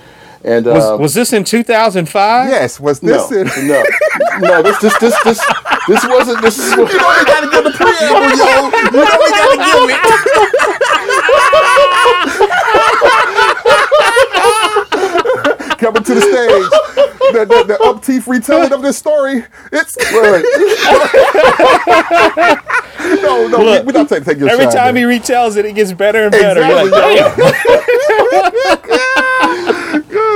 And 0.45 0.65
Was, 0.65 0.83
uh, 0.83 0.97
was 0.97 1.13
this 1.13 1.31
in 1.31 1.45
2005? 1.45 2.49
Yes, 2.49 2.77
was 2.77 3.01
no, 3.01 3.13
this 3.29 3.57
no, 3.63 3.81
no. 4.39 4.61
This 4.61 4.77
this 4.79 4.93
this 4.97 5.15
this 5.23 5.39
this 5.87 6.03
wasn't. 6.05 6.41
This 6.41 6.57
is 6.59 6.75
what, 6.75 6.91
You 6.91 6.97
know 6.99 7.15
we 7.17 7.23
gotta 7.23 7.47
give 7.49 7.63
the 7.63 7.71
preamble, 7.71 8.35
yo. 8.35 8.59
You 8.67 8.91
know 8.91 9.17
we 9.23 9.29
gotta 9.31 9.57
give 9.57 9.89
it. 9.95 10.03
Coming 15.83 16.03
to 16.03 16.13
the 16.15 16.21
stage, 16.21 16.69
the, 17.33 17.45
the, 17.45 17.63
the 17.67 17.77
up 17.83 18.01
teeth 18.01 18.25
retelling 18.25 18.71
of 18.71 18.81
this 18.81 18.97
story. 18.97 19.43
It's 19.73 19.97
right. 20.13 20.45
no, 23.21 23.47
no. 23.49 23.57
Look, 23.63 23.85
we, 23.85 23.91
not 23.91 24.07
take, 24.07 24.23
take 24.23 24.37
your 24.37 24.47
Every 24.47 24.67
time 24.67 24.95
man. 24.95 25.09
he 25.09 25.19
retells 25.19 25.57
it, 25.57 25.65
it 25.65 25.73
gets 25.73 25.91
better 25.91 26.23
and 26.23 26.31
better. 26.31 26.61
Exactly, 26.61 26.91
like, 26.91 27.17
yo. 27.17 27.35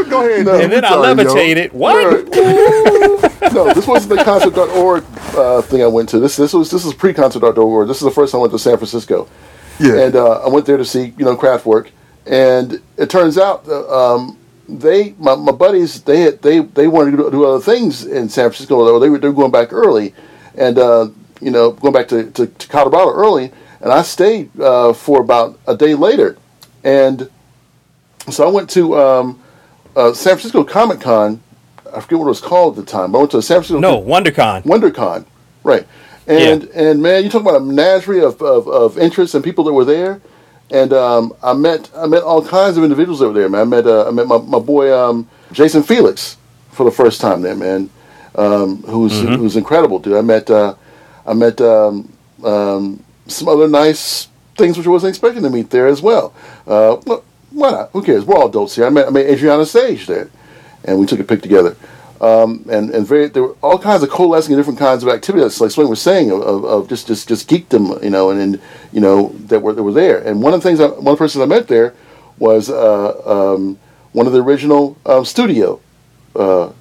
Go 0.09 0.25
ahead. 0.25 0.47
And 0.63 0.71
then 0.71 0.83
I 0.83 0.91
levitate 0.91 1.55
it. 1.55 1.73
What? 1.73 2.25
no, 3.53 3.73
this 3.73 3.87
wasn't 3.87 4.17
the 4.17 4.23
concert.org 4.25 5.05
uh, 5.37 5.61
thing 5.61 5.81
I 5.81 5.87
went 5.87 6.09
to. 6.09 6.19
This 6.19 6.35
this 6.35 6.53
was 6.53 6.69
this 6.69 6.83
was 6.83 6.93
pre 6.93 7.13
concert.org. 7.13 7.87
This 7.87 7.97
is 7.97 8.03
the 8.03 8.11
first 8.11 8.31
time 8.31 8.39
I 8.39 8.41
went 8.41 8.53
to 8.53 8.59
San 8.59 8.75
Francisco. 8.75 9.29
Yeah. 9.79 9.97
And 9.99 10.15
uh, 10.15 10.41
I 10.41 10.49
went 10.49 10.65
there 10.65 10.77
to 10.77 10.85
see 10.85 11.13
you 11.17 11.23
know 11.25 11.37
Kraftwerk, 11.37 11.91
and 12.25 12.81
it 12.97 13.09
turns 13.09 13.37
out 13.37 13.67
uh, 13.67 14.15
um, 14.15 14.36
they 14.67 15.13
my, 15.17 15.35
my 15.35 15.51
buddies 15.51 16.01
they 16.03 16.21
had, 16.21 16.41
they 16.41 16.59
they 16.59 16.87
wanted 16.87 17.11
to 17.11 17.31
do, 17.31 17.45
other 17.45 17.63
things 17.63 18.05
in 18.05 18.29
San 18.29 18.49
Francisco. 18.49 18.85
Though 18.85 18.99
they 18.99 19.09
were 19.09 19.17
they 19.17 19.27
were 19.27 19.33
going 19.33 19.51
back 19.51 19.71
early, 19.71 20.13
and 20.55 20.77
uh, 20.77 21.09
you 21.41 21.51
know 21.51 21.71
going 21.71 21.93
back 21.93 22.07
to, 22.09 22.29
to, 22.31 22.47
to 22.47 22.67
Colorado 22.67 23.11
early, 23.11 23.51
and 23.81 23.91
I 23.91 24.01
stayed 24.01 24.59
uh, 24.59 24.93
for 24.93 25.21
about 25.21 25.59
a 25.67 25.75
day 25.75 25.95
later, 25.95 26.37
and 26.83 27.29
so 28.29 28.47
I 28.47 28.51
went 28.51 28.69
to 28.71 28.97
um, 28.97 29.41
uh, 29.95 30.13
San 30.13 30.33
Francisco 30.33 30.63
Comic 30.63 31.01
Con. 31.01 31.41
I 31.93 32.01
forget 32.01 32.19
what 32.19 32.25
it 32.25 32.29
was 32.29 32.41
called 32.41 32.77
at 32.77 32.85
the 32.85 32.91
time. 32.91 33.15
I 33.15 33.19
went 33.19 33.31
to 33.31 33.41
San 33.41 33.63
Francisco 33.63 33.79
No, 33.79 34.01
WonderCon. 34.01 34.63
WonderCon, 34.63 35.25
right? 35.63 35.87
And 36.27 36.65
and 36.75 37.01
man, 37.01 37.23
you 37.23 37.29
talk 37.29 37.41
about 37.41 37.55
a 37.55 37.61
menagerie 37.61 38.21
of, 38.21 38.41
of, 38.41 38.67
of 38.67 38.97
interests 38.97 39.33
and 39.33 39.43
people 39.43 39.63
that 39.63 39.73
were 39.73 39.85
there, 39.85 40.21
and 40.71 40.93
um, 40.93 41.33
I 41.41 41.53
met 41.53 41.89
I 41.95 42.07
met 42.07 42.23
all 42.23 42.45
kinds 42.45 42.77
of 42.77 42.83
individuals 42.83 43.21
over 43.21 43.37
there, 43.37 43.49
man. 43.49 43.61
I 43.61 43.65
met 43.65 43.87
uh, 43.87 44.07
I 44.07 44.11
met 44.11 44.27
my, 44.27 44.37
my 44.39 44.59
boy 44.59 44.93
um, 44.93 45.29
Jason 45.51 45.83
Felix 45.83 46.37
for 46.71 46.83
the 46.83 46.91
first 46.91 47.21
time 47.21 47.41
there, 47.41 47.55
man. 47.55 47.89
Um, 48.35 48.83
who's 48.83 49.19
who's 49.21 49.55
incredible, 49.55 49.99
dude. 49.99 50.17
I 50.17 50.21
met 50.21 50.49
uh, 50.49 50.75
I 51.25 51.33
met 51.33 51.59
um, 51.61 52.11
um, 52.43 53.03
some 53.27 53.47
other 53.47 53.67
nice 53.67 54.27
things 54.55 54.77
which 54.77 54.87
I 54.87 54.89
wasn't 54.89 55.09
expecting 55.09 55.43
to 55.43 55.49
meet 55.49 55.69
there 55.69 55.87
as 55.87 56.01
well. 56.01 56.33
Uh, 56.67 56.97
well, 57.05 57.23
why 57.51 57.71
not? 57.71 57.89
Who 57.91 58.03
cares? 58.03 58.25
We're 58.25 58.35
all 58.35 58.49
adults 58.49 58.75
here. 58.75 58.85
I 58.85 58.89
met 58.89 59.07
I 59.07 59.09
met 59.09 59.25
Adriana 59.25 59.65
Sage 59.65 60.05
there, 60.05 60.29
and 60.83 60.99
we 60.99 61.05
took 61.05 61.19
a 61.19 61.23
pic 61.23 61.41
together 61.41 61.77
um, 62.21 62.65
and 62.69 62.89
and 62.91 63.05
very 63.05 63.27
there 63.27 63.43
were 63.43 63.55
all 63.61 63.77
kinds 63.77 64.03
of 64.03 64.09
coalescing 64.09 64.53
and 64.53 64.59
different 64.59 64.79
kinds 64.79 65.03
of 65.03 65.09
activities, 65.09 65.61
like 65.61 65.71
Swain 65.71 65.89
was 65.89 66.01
saying, 66.01 66.31
of, 66.31 66.41
of, 66.41 66.65
of 66.65 66.89
just 66.89 67.07
just 67.07 67.27
just 67.27 67.49
geekdom, 67.49 68.03
you 68.03 68.09
know, 68.09 68.31
and, 68.31 68.39
and 68.39 68.61
you 68.91 69.01
know 69.01 69.29
that 69.47 69.61
were 69.61 69.73
that 69.73 69.83
were 69.83 69.93
there. 69.93 70.19
And 70.19 70.41
one 70.41 70.53
of 70.53 70.61
the 70.61 70.67
things, 70.67 70.79
I, 70.79 70.87
one 70.87 70.99
of 70.99 71.03
the 71.05 71.17
persons 71.17 71.41
I 71.41 71.45
met 71.45 71.67
there 71.67 71.93
was 72.39 72.69
uh, 72.69 73.53
um, 73.55 73.77
one 74.13 74.27
of 74.27 74.33
the 74.33 74.41
original 74.41 74.97
um, 75.05 75.25
studio 75.25 75.79
uh, 76.35 76.71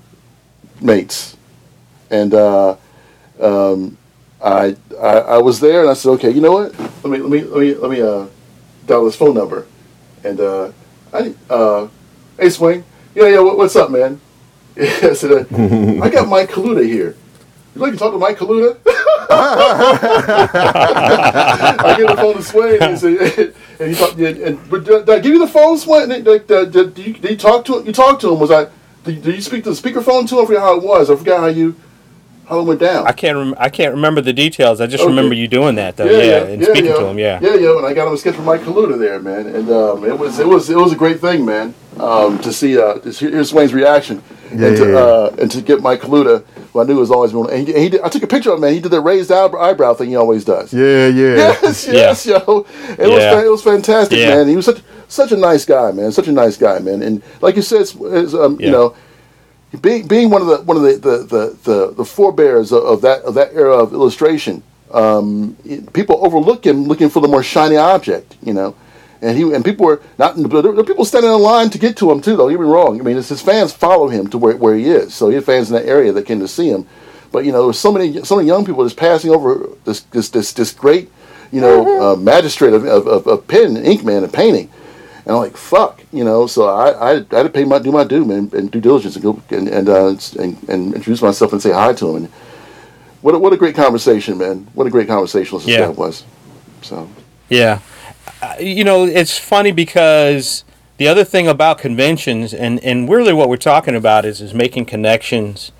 mates, 0.80 1.36
and 2.10 2.32
uh, 2.32 2.76
um, 3.40 3.98
I, 4.42 4.76
I 4.98 5.18
I 5.18 5.38
was 5.38 5.60
there, 5.60 5.82
and 5.82 5.90
I 5.90 5.94
said, 5.94 6.10
okay, 6.12 6.30
you 6.30 6.40
know 6.40 6.52
what? 6.52 6.78
Let 7.04 7.06
me 7.06 7.18
let 7.18 7.30
me 7.30 7.42
let 7.42 7.60
me 7.60 7.74
let 7.74 7.90
me 7.90 8.00
uh, 8.00 8.26
dial 8.86 9.04
this 9.04 9.16
phone 9.16 9.34
number, 9.34 9.66
and 10.24 10.40
uh, 10.40 10.72
I 11.12 11.34
uh, 11.50 11.88
hey 12.38 12.50
Swain, 12.50 12.84
yeah 13.14 13.28
yeah, 13.28 13.40
what, 13.40 13.58
what's 13.58 13.76
up, 13.76 13.90
man? 13.90 14.20
I 14.78 15.12
said, 15.14 15.46
I 15.52 16.10
got 16.10 16.28
Mike 16.28 16.50
Kaluta 16.50 16.84
here. 16.84 17.16
You'd 17.74 17.82
like 17.82 17.92
to 17.92 17.98
talk 17.98 18.12
to 18.12 18.18
Mike 18.18 18.38
Kaluta? 18.38 18.78
I 20.58 21.94
give 21.96 22.08
the 22.08 22.16
phone 22.16 22.34
to 22.36 22.42
Swain 22.42 22.82
and 22.82 22.92
he 22.92 22.96
said, 22.98 23.54
and 23.80 23.90
he 23.90 23.94
talked, 23.96 24.14
and, 24.18 24.38
and 24.38 24.70
but 24.70 24.84
did, 24.84 25.08
I 25.10 25.18
give 25.18 25.32
you 25.32 25.38
the 25.38 25.46
phone, 25.48 25.78
Sway? 25.78 26.02
And, 26.04 26.24
Did, 26.24 26.46
did, 26.46 26.72
did, 26.72 26.94
did 26.94 27.06
you, 27.06 27.12
did 27.14 27.30
you 27.32 27.36
talk 27.36 27.64
to 27.66 27.78
him? 27.78 27.86
You 27.86 27.92
talked 27.92 28.20
to 28.22 28.32
him? 28.32 28.40
Was 28.40 28.50
I? 28.50 28.66
Did, 29.04 29.22
did 29.22 29.34
you 29.34 29.40
speak 29.42 29.64
to 29.64 29.70
the 29.72 29.76
speakerphone 29.76 30.28
to 30.28 30.38
him? 30.38 30.44
I 30.44 30.46
forgot 30.46 30.60
how 30.62 30.76
it 30.76 30.82
was. 30.82 31.10
I 31.10 31.16
forgot 31.16 31.40
how 31.40 31.46
you 31.46 31.74
how 32.48 32.60
it 32.60 32.64
went 32.64 32.80
down. 32.80 33.06
I 33.06 33.12
can't. 33.12 33.36
Rem- 33.36 33.54
I 33.58 33.68
can't 33.68 33.92
remember 33.94 34.20
the 34.20 34.32
details. 34.32 34.80
I 34.80 34.86
just 34.86 35.02
Okay. 35.02 35.10
remember 35.10 35.34
you 35.34 35.48
doing 35.48 35.74
that 35.76 35.96
though. 35.96 36.04
Yeah, 36.06 36.44
and 36.44 36.62
speaking 36.62 36.92
to 36.92 37.06
him. 37.06 37.18
Yeah. 37.18 37.40
yeah, 37.42 37.54
yeah. 37.56 37.76
And 37.76 37.86
I 37.86 37.92
got 37.92 38.06
him 38.08 38.14
a 38.14 38.16
sketch 38.16 38.34
from 38.36 38.44
Mike 38.44 38.62
Kaluta 38.62 38.98
there, 38.98 39.20
man, 39.20 39.46
and 39.46 39.68
um, 39.70 40.04
it 40.04 40.16
was 40.18 40.38
it 40.38 40.46
was 40.46 40.70
it 40.70 40.76
was 40.76 40.92
a 40.92 40.96
great 40.96 41.20
thing, 41.20 41.44
man, 41.44 41.74
um, 41.98 42.38
to 42.40 42.52
see 42.52 42.78
uh, 42.78 42.94
to 43.00 43.10
hear 43.10 43.42
Swain's 43.44 43.74
reaction 43.74 44.22
Yeah, 44.54 44.66
and 44.68 44.76
to 44.76 44.82
yeah, 44.84 44.90
yeah. 44.92 44.98
uh, 44.98 45.36
and 45.38 45.50
to 45.50 45.60
get 45.62 45.80
Mike 45.82 46.00
Kaluta, 46.00 46.44
who 46.72 46.80
I 46.80 46.84
knew 46.84 46.96
was 46.96 47.10
always 47.10 47.32
going. 47.32 47.50
And 47.50 47.66
he, 47.66 47.72
he 47.78 47.88
did, 47.88 48.00
I 48.02 48.08
took 48.08 48.22
a 48.22 48.26
picture 48.26 48.50
of 48.50 48.56
him, 48.56 48.60
man. 48.62 48.72
He 48.74 48.80
did 48.80 48.90
that 48.92 49.00
raised 49.00 49.30
eyebrow, 49.32 49.60
eyebrow 49.60 49.94
thing 49.94 50.08
he 50.10 50.16
always 50.16 50.44
does. 50.44 50.72
Yeah, 50.72 51.08
yeah. 51.08 51.36
Yes, 51.62 51.86
yes, 51.88 52.26
yo. 52.26 52.36
It 52.36 53.08
was 53.08 53.22
Yeah. 53.22 53.40
fa- 53.40 53.46
it 53.46 53.50
was 53.50 53.62
fantastic, 53.62 54.18
Yeah. 54.18 54.36
man. 54.36 54.48
He 54.48 54.56
was 54.56 54.64
such 54.66 54.80
such 55.08 55.32
a 55.32 55.36
nice 55.36 55.64
guy, 55.64 55.90
man. 55.92 56.12
Such 56.12 56.28
a 56.28 56.32
nice 56.32 56.56
guy, 56.56 56.78
man. 56.80 57.02
And 57.02 57.22
like 57.40 57.56
you 57.56 57.62
said, 57.62 57.80
it's, 57.82 57.94
it's, 58.00 58.34
um, 58.34 58.56
Yeah. 58.60 58.66
you 58.66 58.72
know, 58.72 58.94
being 59.80 60.06
being 60.06 60.30
one 60.30 60.42
of 60.42 60.48
the 60.48 60.58
one 60.62 60.76
of 60.76 60.82
the 60.84 60.92
the 60.96 61.16
the, 61.18 61.56
the, 61.64 61.94
the 61.94 62.04
forebears 62.04 62.72
of, 62.72 62.82
of 62.84 63.00
that 63.02 63.22
of 63.22 63.34
that 63.34 63.52
era 63.54 63.76
of 63.76 63.92
illustration, 63.92 64.62
um, 64.92 65.56
it- 65.64 65.92
people 65.92 66.24
overlook 66.24 66.64
him 66.64 66.84
looking 66.84 67.08
for 67.10 67.20
the 67.20 67.28
more 67.28 67.42
shiny 67.42 67.76
object, 67.76 68.36
you 68.42 68.52
know. 68.54 68.74
And 69.22 69.36
he 69.36 69.42
and 69.54 69.64
people 69.64 69.86
were 69.86 70.02
not. 70.18 70.36
There 70.36 70.62
were 70.62 70.84
people 70.84 71.04
standing 71.04 71.32
in 71.32 71.40
line 71.40 71.70
to 71.70 71.78
get 71.78 71.96
to 71.98 72.10
him 72.10 72.20
too. 72.20 72.36
Though 72.36 72.50
get 72.50 72.60
me 72.60 72.66
wrong. 72.66 73.00
I 73.00 73.02
mean, 73.02 73.16
it's 73.16 73.30
his 73.30 73.40
fans 73.42 73.72
follow 73.72 74.08
him 74.08 74.26
to 74.28 74.38
where, 74.38 74.56
where 74.56 74.74
he 74.76 74.90
is. 74.90 75.14
So 75.14 75.28
he 75.28 75.36
had 75.36 75.44
fans 75.44 75.70
in 75.70 75.76
that 75.76 75.86
area 75.86 76.12
that 76.12 76.26
came 76.26 76.40
to 76.40 76.48
see 76.48 76.68
him. 76.68 76.86
But 77.32 77.44
you 77.44 77.52
know, 77.52 77.58
there 77.58 77.66
was 77.68 77.78
so 77.78 77.90
many 77.92 78.22
so 78.24 78.36
many 78.36 78.46
young 78.48 78.64
people 78.66 78.84
just 78.84 78.96
passing 78.96 79.30
over 79.30 79.68
this 79.84 80.00
this 80.12 80.28
this, 80.30 80.52
this 80.52 80.72
great 80.72 81.10
you 81.50 81.60
know 81.60 82.12
uh, 82.12 82.16
magistrate 82.16 82.74
of, 82.74 82.84
of, 82.84 83.06
of, 83.06 83.26
of 83.26 83.48
pen 83.48 83.76
and 83.76 83.86
ink 83.86 84.04
man 84.04 84.22
and 84.22 84.32
painting. 84.32 84.70
And 85.24 85.34
I'm 85.34 85.42
like, 85.42 85.56
fuck, 85.56 86.02
you 86.12 86.22
know. 86.22 86.46
So 86.46 86.66
I, 86.68 86.90
I, 86.90 87.10
I 87.14 87.14
had 87.14 87.42
to 87.42 87.48
pay 87.48 87.64
my 87.64 87.78
do 87.80 87.90
my 87.90 88.04
due, 88.04 88.24
man, 88.24 88.50
and 88.52 88.70
due 88.70 88.80
diligence, 88.80 89.16
and 89.16 89.22
go 89.24 89.42
and 89.50 89.66
and, 89.68 89.88
uh, 89.88 90.14
and 90.38 90.68
and 90.68 90.94
introduce 90.94 91.22
myself 91.22 91.52
and 91.52 91.60
say 91.62 91.72
hi 91.72 91.94
to 91.94 92.10
him. 92.10 92.16
And 92.16 92.28
what 93.22 93.34
a, 93.34 93.38
what 93.38 93.52
a 93.52 93.56
great 93.56 93.74
conversation, 93.74 94.38
man. 94.38 94.68
What 94.74 94.86
a 94.86 94.90
great 94.90 95.08
conversationalist 95.08 95.66
Yeah. 95.66 95.80
guy 95.80 95.88
was. 95.88 96.22
So 96.82 97.08
Yeah. 97.48 97.80
You 98.60 98.84
know, 98.84 99.04
it's 99.04 99.38
funny 99.38 99.72
because 99.72 100.64
the 100.98 101.08
other 101.08 101.24
thing 101.24 101.46
about 101.48 101.78
conventions, 101.78 102.54
and, 102.54 102.82
and 102.84 103.08
really 103.08 103.32
what 103.32 103.48
we're 103.48 103.56
talking 103.56 103.94
about 103.94 104.24
is, 104.24 104.40
is 104.40 104.54
making 104.54 104.86
connections 104.86 105.72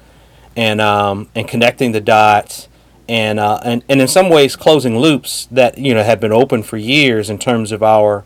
and, 0.57 0.81
um, 0.81 1.29
and 1.35 1.47
connecting 1.47 1.93
the 1.93 2.01
dots 2.01 2.69
and, 3.09 3.39
uh, 3.39 3.61
and, 3.65 3.85
and 3.89 4.01
in 4.01 4.09
some 4.09 4.29
ways 4.29 4.57
closing 4.57 4.99
loops 4.99 5.47
that, 5.51 5.79
you 5.79 5.95
know, 5.95 6.03
have 6.03 6.21
been 6.21 6.33
open 6.33 6.63
for 6.63 6.77
years 6.77 7.31
in 7.31 7.39
terms 7.39 7.73
of 7.73 7.83
our, 7.83 8.25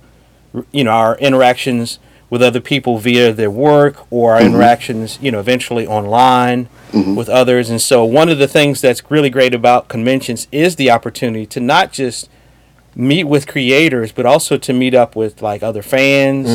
you 0.72 0.84
know, 0.84 0.92
our 0.92 1.18
interactions 1.18 1.98
with 2.30 2.42
other 2.42 2.60
people 2.60 2.98
via 2.98 3.32
their 3.32 3.50
work 3.50 4.06
or 4.10 4.34
our 4.34 4.40
interactions, 4.40 5.18
you 5.20 5.30
know, 5.32 5.40
eventually 5.40 5.86
online 5.86 6.68
with 7.16 7.28
others. 7.28 7.68
And 7.68 7.80
so 7.80 8.04
one 8.04 8.28
of 8.28 8.38
the 8.38 8.48
things 8.48 8.80
that's 8.80 9.10
really 9.10 9.30
great 9.30 9.54
about 9.54 9.88
conventions 9.88 10.46
is 10.52 10.76
the 10.76 10.90
opportunity 10.90 11.44
to 11.46 11.60
not 11.60 11.92
just 11.92 12.30
meet 12.94 13.24
with 13.24 13.46
creators, 13.46 14.12
but 14.12 14.26
also 14.26 14.56
to 14.58 14.72
meet 14.72 14.94
up 14.94 15.14
with 15.16 15.42
like 15.42 15.62
other 15.62 15.82
fans, 15.82 16.48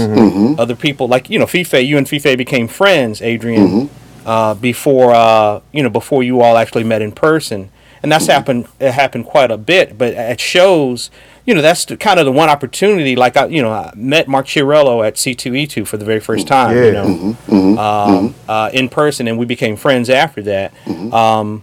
other 0.59 0.75
people. 0.75 1.07
Like 1.07 1.29
you 1.29 1.39
know, 1.39 1.45
Fiffe, 1.47 1.73
you 1.73 1.97
and 1.97 2.07
Fiffe 2.07 2.37
became 2.37 2.67
friends, 2.67 3.21
Adrian, 3.21 3.89
uh, 4.25 4.53
before 4.55 5.13
uh, 5.13 5.61
you 5.71 5.83
know 5.83 5.89
before 5.89 6.23
you 6.23 6.41
all 6.41 6.57
actually 6.57 6.83
met 6.83 7.01
in 7.01 7.11
person, 7.11 7.69
and 8.03 8.11
that's 8.11 8.27
happened. 8.27 8.67
It 8.79 8.91
happened 8.91 9.25
quite 9.25 9.51
a 9.51 9.57
bit, 9.57 9.97
but 9.97 10.13
at 10.13 10.39
shows. 10.39 11.09
You 11.47 11.53
know 11.53 11.61
that's 11.61 11.85
the, 11.85 11.95
kind 11.95 12.19
of 12.19 12.25
the 12.25 12.31
one 12.31 12.49
opportunity. 12.49 13.15
Like 13.15 13.37
I, 13.37 13.45
you 13.45 13.61
know, 13.61 13.71
I 13.71 13.91
met 13.95 14.27
Mark 14.27 14.47
Chiarello 14.47 15.05
at 15.07 15.13
C2E2 15.13 15.85
for 15.85 15.95
the 15.95 16.03
very 16.03 16.19
first 16.19 16.47
time. 16.47 16.75
You 16.75 16.85
Yeah. 16.85 16.91
know, 17.03 17.37
uh, 17.77 18.31
uh, 18.51 18.69
in 18.73 18.89
person, 18.89 19.27
and 19.27 19.37
we 19.37 19.45
became 19.45 19.75
friends 19.75 20.09
after 20.09 20.41
that. 20.41 20.73
Um, 21.13 21.61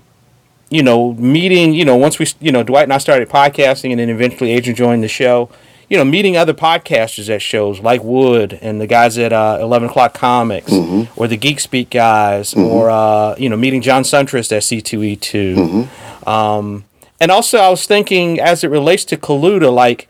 you 0.73 0.82
know, 0.82 1.12
meeting, 1.15 1.74
you 1.74 1.85
know, 1.85 1.97
once 1.97 2.19
we, 2.19 2.27
you 2.40 2.51
know, 2.51 2.62
Dwight 2.62 2.85
and 2.85 2.93
I 2.93 2.99
started 2.99 3.28
podcasting, 3.28 3.90
and 3.90 4.01
then 4.01 4.09
eventually 4.09 4.53
Adrian 4.53 4.74
joined 4.77 5.03
the 5.05 5.09
show. 5.09 5.49
you 5.90 5.99
know, 5.99 6.05
meeting 6.07 6.39
other 6.39 6.55
podcasters 6.55 7.28
at 7.28 7.43
shows 7.43 7.81
like 7.81 8.03
Wood 8.03 8.59
and 8.62 8.81
the 8.81 8.86
guys 8.86 9.19
at 9.19 9.31
uh, 9.32 9.59
Eleven 9.61 9.90
O'clock 9.90 10.15
Comics, 10.15 10.73
or 11.16 11.28
the 11.28 11.36
Geek 11.36 11.61
Speak 11.61 11.90
guys, 11.90 12.55
or 12.55 12.89
uh, 12.90 13.35
you 13.36 13.49
know, 13.51 13.57
meeting 13.59 13.82
John 13.82 14.03
Suntrist 14.03 14.51
at 14.57 14.62
C 14.65 14.81
two 14.81 15.03
E 15.03 15.16
two. 15.16 15.86
Um, 16.27 16.85
and 17.20 17.31
also, 17.31 17.59
I 17.59 17.69
was 17.69 17.85
thinking 17.86 18.40
as 18.40 18.65
it 18.65 18.69
relates 18.69 19.05
to 19.07 19.16
Kaluta, 19.19 19.70
like 19.73 20.09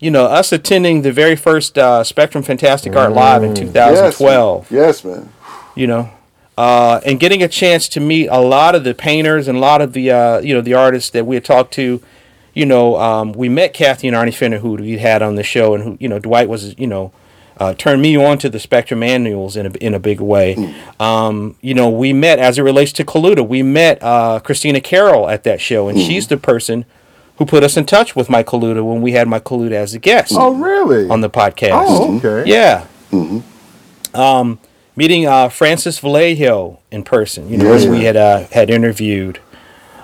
you 0.00 0.10
know, 0.10 0.24
us 0.24 0.50
attending 0.50 1.02
the 1.02 1.12
very 1.12 1.36
first 1.36 1.78
uh, 1.78 2.02
Spectrum 2.02 2.42
Fantastic 2.42 2.96
Art 2.96 3.12
Live 3.12 3.44
in 3.44 3.50
Yes, 3.54 3.58
2012 4.18 4.70
man. 4.72 4.80
Yes, 4.80 5.04
man. 5.04 5.28
you 5.76 5.86
know, 5.86 6.10
uh, 6.58 7.00
and 7.06 7.18
getting 7.18 7.42
a 7.42 7.48
chance 7.48 7.88
to 7.90 8.00
meet 8.00 8.26
a 8.28 8.40
lot 8.40 8.74
of 8.74 8.84
the 8.84 8.94
painters 8.94 9.48
and 9.48 9.56
a 9.58 9.60
lot 9.60 9.80
of 9.80 9.92
the 9.92 10.10
uh, 10.10 10.38
you 10.40 10.54
know 10.54 10.60
the 10.60 10.74
artists 10.74 11.10
that 11.10 11.26
we 11.26 11.36
had 11.36 11.44
talked 11.44 11.72
to. 11.74 12.02
You 12.54 12.66
know, 12.66 12.96
um, 13.00 13.32
we 13.32 13.48
met 13.48 13.72
Cathy 13.72 14.08
and 14.08 14.16
Arnie 14.16 14.34
Fenner, 14.34 14.58
who 14.58 14.74
we 14.74 14.98
had 14.98 15.22
on 15.22 15.36
the 15.36 15.42
show, 15.42 15.74
and 15.74 15.82
who 15.82 15.96
you 16.00 16.08
know 16.08 16.18
Dwight 16.18 16.48
was 16.50 16.78
you 16.78 16.86
know 16.86 17.10
uh, 17.58 17.72
turned 17.74 18.02
me 18.02 18.14
on 18.16 18.36
to 18.38 18.50
the 18.50 18.58
Spectrum 18.58 19.02
annuals 19.02 19.56
in 19.56 19.66
a 19.66 19.70
in 19.80 19.94
a 19.94 19.98
big 19.98 20.20
way. 20.20 20.74
Um, 21.00 21.56
you 21.62 21.72
know, 21.72 21.88
we 21.88 22.12
met 22.12 22.38
as 22.38 22.58
it 22.58 22.62
relates 22.62 22.92
to 22.92 23.04
Kaluta. 23.04 23.46
We 23.46 23.62
met 23.62 24.02
uh, 24.02 24.40
Christina 24.40 24.80
Carroll 24.82 25.30
at 25.30 25.44
that 25.44 25.60
show, 25.62 25.88
and 25.88 25.98
she's 25.98 26.28
the 26.28 26.36
person 26.36 26.84
who 27.38 27.46
put 27.46 27.62
us 27.64 27.78
in 27.78 27.86
touch 27.86 28.14
with 28.14 28.28
Mike 28.28 28.46
Kaluta 28.48 28.84
when 28.84 29.00
we 29.00 29.12
had 29.12 29.26
Mike 29.26 29.44
Kaluta 29.44 29.72
as 29.72 29.94
a 29.94 29.98
guest 29.98 30.34
Oh, 30.36 30.52
really? 30.54 31.08
on 31.08 31.22
the 31.22 31.30
podcast. 31.30 31.70
Oh, 31.72 32.18
okay. 32.18 32.50
Yeah. 32.50 32.86
Um, 34.14 34.58
meeting 34.96 35.26
uh, 35.26 35.48
Francis 35.48 35.98
Vallejo 35.98 36.78
in 36.90 37.02
person, 37.02 37.48
you 37.48 37.56
know, 37.58 37.72
Yeah. 37.74 37.78
who 37.86 37.90
we 37.90 38.04
had 38.04 38.16
uh, 38.16 38.46
had 38.52 38.70
interviewed. 38.70 39.38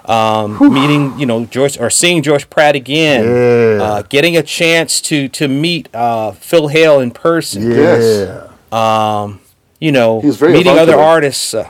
Um, 0.05 0.57
meeting, 0.73 1.19
you 1.19 1.27
know, 1.27 1.45
George 1.45 1.79
or 1.79 1.91
seeing 1.91 2.23
George 2.23 2.49
Pratt 2.49 2.75
again. 2.75 3.25
Yeah. 3.25 3.83
Uh, 3.85 4.03
getting 4.03 4.37
a 4.39 4.43
chance 4.43 5.03
to 5.03 5.29
to 5.29 5.49
meet 5.49 5.95
uh, 5.95 6.33
Phil 6.33 6.69
Hale 6.69 7.01
in 7.01 7.11
person. 7.11 7.71
Yeah. 7.71 7.77
Yes. 8.73 9.39
You 9.81 9.93
know, 9.93 10.21
He 10.21 10.27
was 10.27 10.37
very 10.39 10.53
meeting 10.55 10.77
other 10.79 10.97
artists. 10.99 11.55
Uh, 11.55 11.69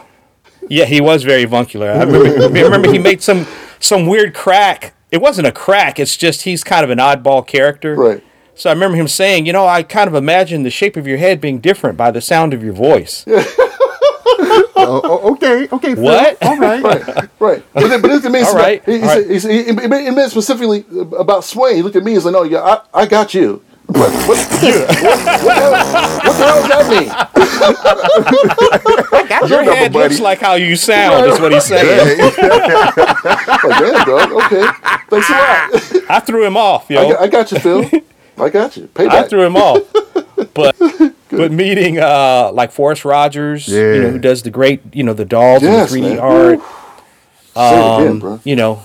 yeah, 0.68 0.84
he 0.86 1.00
was 1.00 1.24
very 1.24 1.42
avuncular. 1.42 1.90
I 1.90 2.02
remember, 2.04 2.42
I 2.58 2.62
remember 2.62 2.92
he 2.92 2.98
made 2.98 3.22
some 3.22 3.46
some 3.80 4.06
weird 4.06 4.34
crack. 4.34 4.94
It 5.10 5.20
wasn't 5.20 5.46
a 5.46 5.52
crack. 5.52 5.98
It's 5.98 6.16
just 6.16 6.42
he's 6.42 6.62
kind 6.64 6.84
of 6.84 6.90
an 6.90 6.98
oddball 6.98 7.46
character. 7.46 7.94
Right. 7.94 8.24
So 8.58 8.68
I 8.68 8.72
remember 8.72 8.96
him 8.96 9.06
saying, 9.06 9.46
you 9.46 9.52
know, 9.52 9.66
I 9.66 9.84
kind 9.84 10.08
of 10.08 10.14
imagine 10.16 10.64
the 10.64 10.70
shape 10.70 10.96
of 10.96 11.06
your 11.06 11.16
head 11.18 11.40
being 11.40 11.60
different 11.60 11.96
by 11.96 12.10
the 12.10 12.20
sound 12.20 12.52
of 12.52 12.62
your 12.62 12.74
voice. 12.74 13.24
Oh, 14.80 15.00
oh, 15.02 15.32
okay. 15.32 15.68
Okay. 15.72 15.94
Phil. 15.96 16.04
What? 16.04 16.38
All 16.42 16.56
right. 16.60 16.82
Right. 17.40 17.62
But 17.74 17.88
then, 17.88 18.00
but 18.00 18.08
then 18.08 18.24
it 18.24 18.30
means 18.30 18.46
All 18.46 18.54
right, 18.54 18.82
He, 18.86 18.98
he, 18.98 19.02
all 19.02 19.08
said- 19.08 19.26
he, 19.26 19.64
he, 19.64 19.64
he, 19.64 20.04
he 20.04 20.10
meant 20.12 20.30
specifically 20.30 20.84
about 21.18 21.42
Sway. 21.44 21.74
He 21.74 21.82
looked 21.82 21.96
at 21.96 22.04
me 22.04 22.14
and 22.14 22.22
said, 22.22 22.30
"No, 22.32 22.44
yeah, 22.44 22.60
I, 22.62 23.02
I 23.02 23.06
got 23.06 23.34
you." 23.34 23.62
What, 23.88 24.12
what, 24.12 24.28
what, 24.28 24.38
what, 24.38 24.60
the 24.60 25.52
hell, 25.54 25.72
what 25.72 26.36
the 26.36 26.44
hell 26.44 26.60
does 26.60 26.68
that 26.68 26.84
mean? 29.40 29.50
Your 29.50 29.62
head 29.74 29.92
buddy. 29.92 30.04
looks 30.08 30.20
like 30.20 30.38
how 30.40 30.54
you 30.54 30.76
sound, 30.76 31.26
is 31.26 31.40
what 31.40 31.52
he's 31.52 31.64
saying. 31.64 32.18
Like, 32.18 32.36
damn, 32.36 34.06
dog. 34.06 34.32
Okay. 34.44 34.66
Thanks 35.10 35.30
a 35.30 35.32
lot. 35.32 36.10
I 36.10 36.20
threw 36.20 36.44
him 36.46 36.56
off, 36.56 36.90
I, 36.90 36.94
yo. 36.94 37.10
got, 37.10 37.20
I 37.20 37.26
got 37.28 37.50
you, 37.52 37.58
Phil. 37.58 37.90
I 38.40 38.48
got 38.50 38.76
you. 38.76 38.88
Payback. 38.94 39.08
I 39.10 39.28
threw 39.28 39.42
him 39.44 39.56
off. 39.56 39.82
But 40.54 40.76
but 41.30 41.50
meeting 41.52 41.98
uh 41.98 42.50
like 42.52 42.70
Forest 42.70 43.04
Rogers, 43.04 43.66
you 43.68 44.00
know, 44.02 44.10
who 44.10 44.18
does 44.20 44.42
the 44.44 44.50
great, 44.50 44.80
you 44.94 45.02
know, 45.02 45.12
the 45.12 45.24
dolls 45.24 45.62
Yes, 45.62 45.92
and 45.92 46.04
the 46.04 46.08
3D 46.08 46.10
man. 46.10 46.18
art, 46.20 46.60
again, 47.56 48.22
um, 48.24 48.40
you 48.44 48.54
know, 48.56 48.82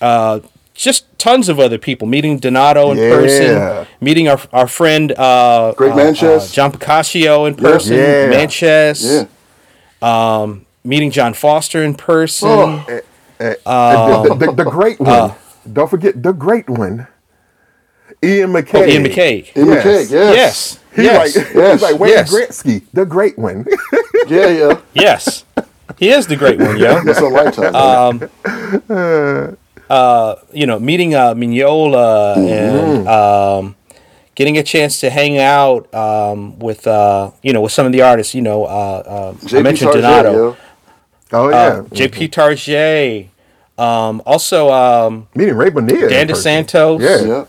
uh 0.00 0.40
just 0.74 1.06
tons 1.18 1.48
of 1.48 1.58
other 1.58 1.76
people. 1.76 2.06
Meeting 2.06 2.38
Donato 2.38 2.92
in 2.92 2.98
Yeah. 2.98 3.10
person, 3.10 3.86
meeting 4.00 4.28
our 4.28 4.38
our 4.52 4.68
friend 4.68 5.10
uh, 5.18 5.72
Great 5.76 5.92
uh, 5.92 5.96
Manchess. 5.96 6.52
uh, 6.52 6.54
John 6.54 6.70
Picacio 6.72 7.48
in 7.48 7.56
person, 7.56 7.96
Yeah. 7.96 8.28
Manchess. 8.28 9.02
Yeah. 9.04 9.24
Um, 10.40 10.66
meeting 10.84 11.10
John 11.10 11.34
Foster 11.34 11.82
in 11.82 11.94
person. 11.96 12.48
Oh. 12.48 12.84
the, 13.38 14.34
the, 14.38 14.46
the, 14.46 14.52
the 14.64 14.70
great 14.70 15.00
one. 15.00 15.34
Don't 15.72 15.90
forget 15.90 16.22
the 16.22 16.32
great 16.32 16.68
one. 16.70 17.08
Ian 18.22 18.52
McCaig. 18.52 18.74
Oh, 18.74 18.84
Ian 18.86 19.04
McCaig. 19.04 19.56
Ian 19.56 19.68
Yes. 19.68 19.84
McCaig. 19.84 20.10
Yes. 20.10 20.34
Yes. 20.36 20.78
He's 20.96 21.04
yes. 21.04 21.36
like, 21.36 21.54
Yes. 21.54 21.72
he's 21.72 21.82
like 21.82 22.00
Wayne 22.00 22.10
Yes. 22.10 22.34
Gretzky, 22.34 22.82
the 22.92 23.06
great 23.06 23.38
one. 23.38 23.66
Yeah. 24.28 24.48
Yeah. 24.48 24.80
yes. 24.92 25.44
He 25.98 26.10
is 26.10 26.26
the 26.26 26.36
great 26.36 26.58
one, 26.58 26.76
yo. 26.78 27.00
That's 27.02 27.20
a 27.20 27.28
lifetime. 27.28 28.28
man. 28.88 29.56
you 30.52 30.66
know, 30.66 30.78
meeting 30.78 31.14
uh, 31.14 31.34
Mignola 31.34 32.36
and 32.36 33.08
um, 33.08 33.76
getting 34.34 34.58
a 34.58 34.62
chance 34.62 35.00
to 35.00 35.08
hang 35.10 35.38
out 35.38 35.92
um, 35.94 36.58
with 36.58 36.86
uh, 36.86 37.30
you 37.42 37.52
know 37.52 37.62
with 37.62 37.72
some 37.72 37.86
of 37.86 37.92
the 37.92 38.02
artists. 38.02 38.34
You 38.34 38.42
know, 38.42 38.64
uh, 38.64 38.68
uh, 38.68 39.34
I 39.42 39.46
JP 39.46 39.62
mentioned 39.62 39.92
Sargent, 39.92 40.02
Donato, 40.04 40.32
yo. 40.32 40.56
Oh 41.32 41.48
yeah. 41.50 41.56
uh, 41.56 41.82
JP 41.84 42.30
Targete, 42.30 43.28
um, 43.82 44.20
also 44.26 44.70
um, 44.70 45.26
Meeting 45.34 45.54
Ray 45.56 45.70
Bonilla. 45.70 46.02
in 46.04 46.08
Dan 46.10 46.26
person. 46.28 46.34
Dos 46.34 46.42
Santos, 46.42 47.00
Yeah. 47.02 47.20
Yeah. 47.26 47.44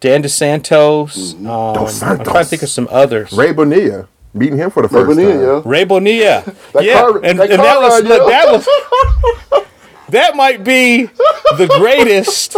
Dan 0.00 0.22
Dos 0.22 0.34
Santos. 0.34 1.34
Um, 1.34 1.44
Dos 1.44 2.02
I'm 2.02 2.22
trying 2.24 2.44
to 2.44 2.44
think 2.44 2.62
of 2.62 2.68
some 2.68 2.88
others. 2.90 3.32
Ray 3.32 3.52
Bonilla. 3.52 4.08
Meeting 4.34 4.58
him 4.58 4.70
for 4.70 4.82
the 4.86 4.88
Ray 4.88 5.04
first 5.04 5.16
Bonilla, 5.16 5.32
time. 5.32 5.40
yo. 5.42 5.62
Ray 5.62 5.84
Bonilla. 5.84 6.42
That 6.72 6.84
yeah, 6.84 7.00
car- 7.00 7.24
and, 7.24 7.38
that 7.40 7.50
and 7.50 7.60
that 7.62 7.80
was 7.80 8.02
ride, 8.02 8.08
yo. 8.08 8.28
that 8.28 8.52
was 8.52 9.64
that 10.10 10.36
might 10.36 10.62
be 10.64 11.04
the 11.56 11.66
greatest 11.78 12.56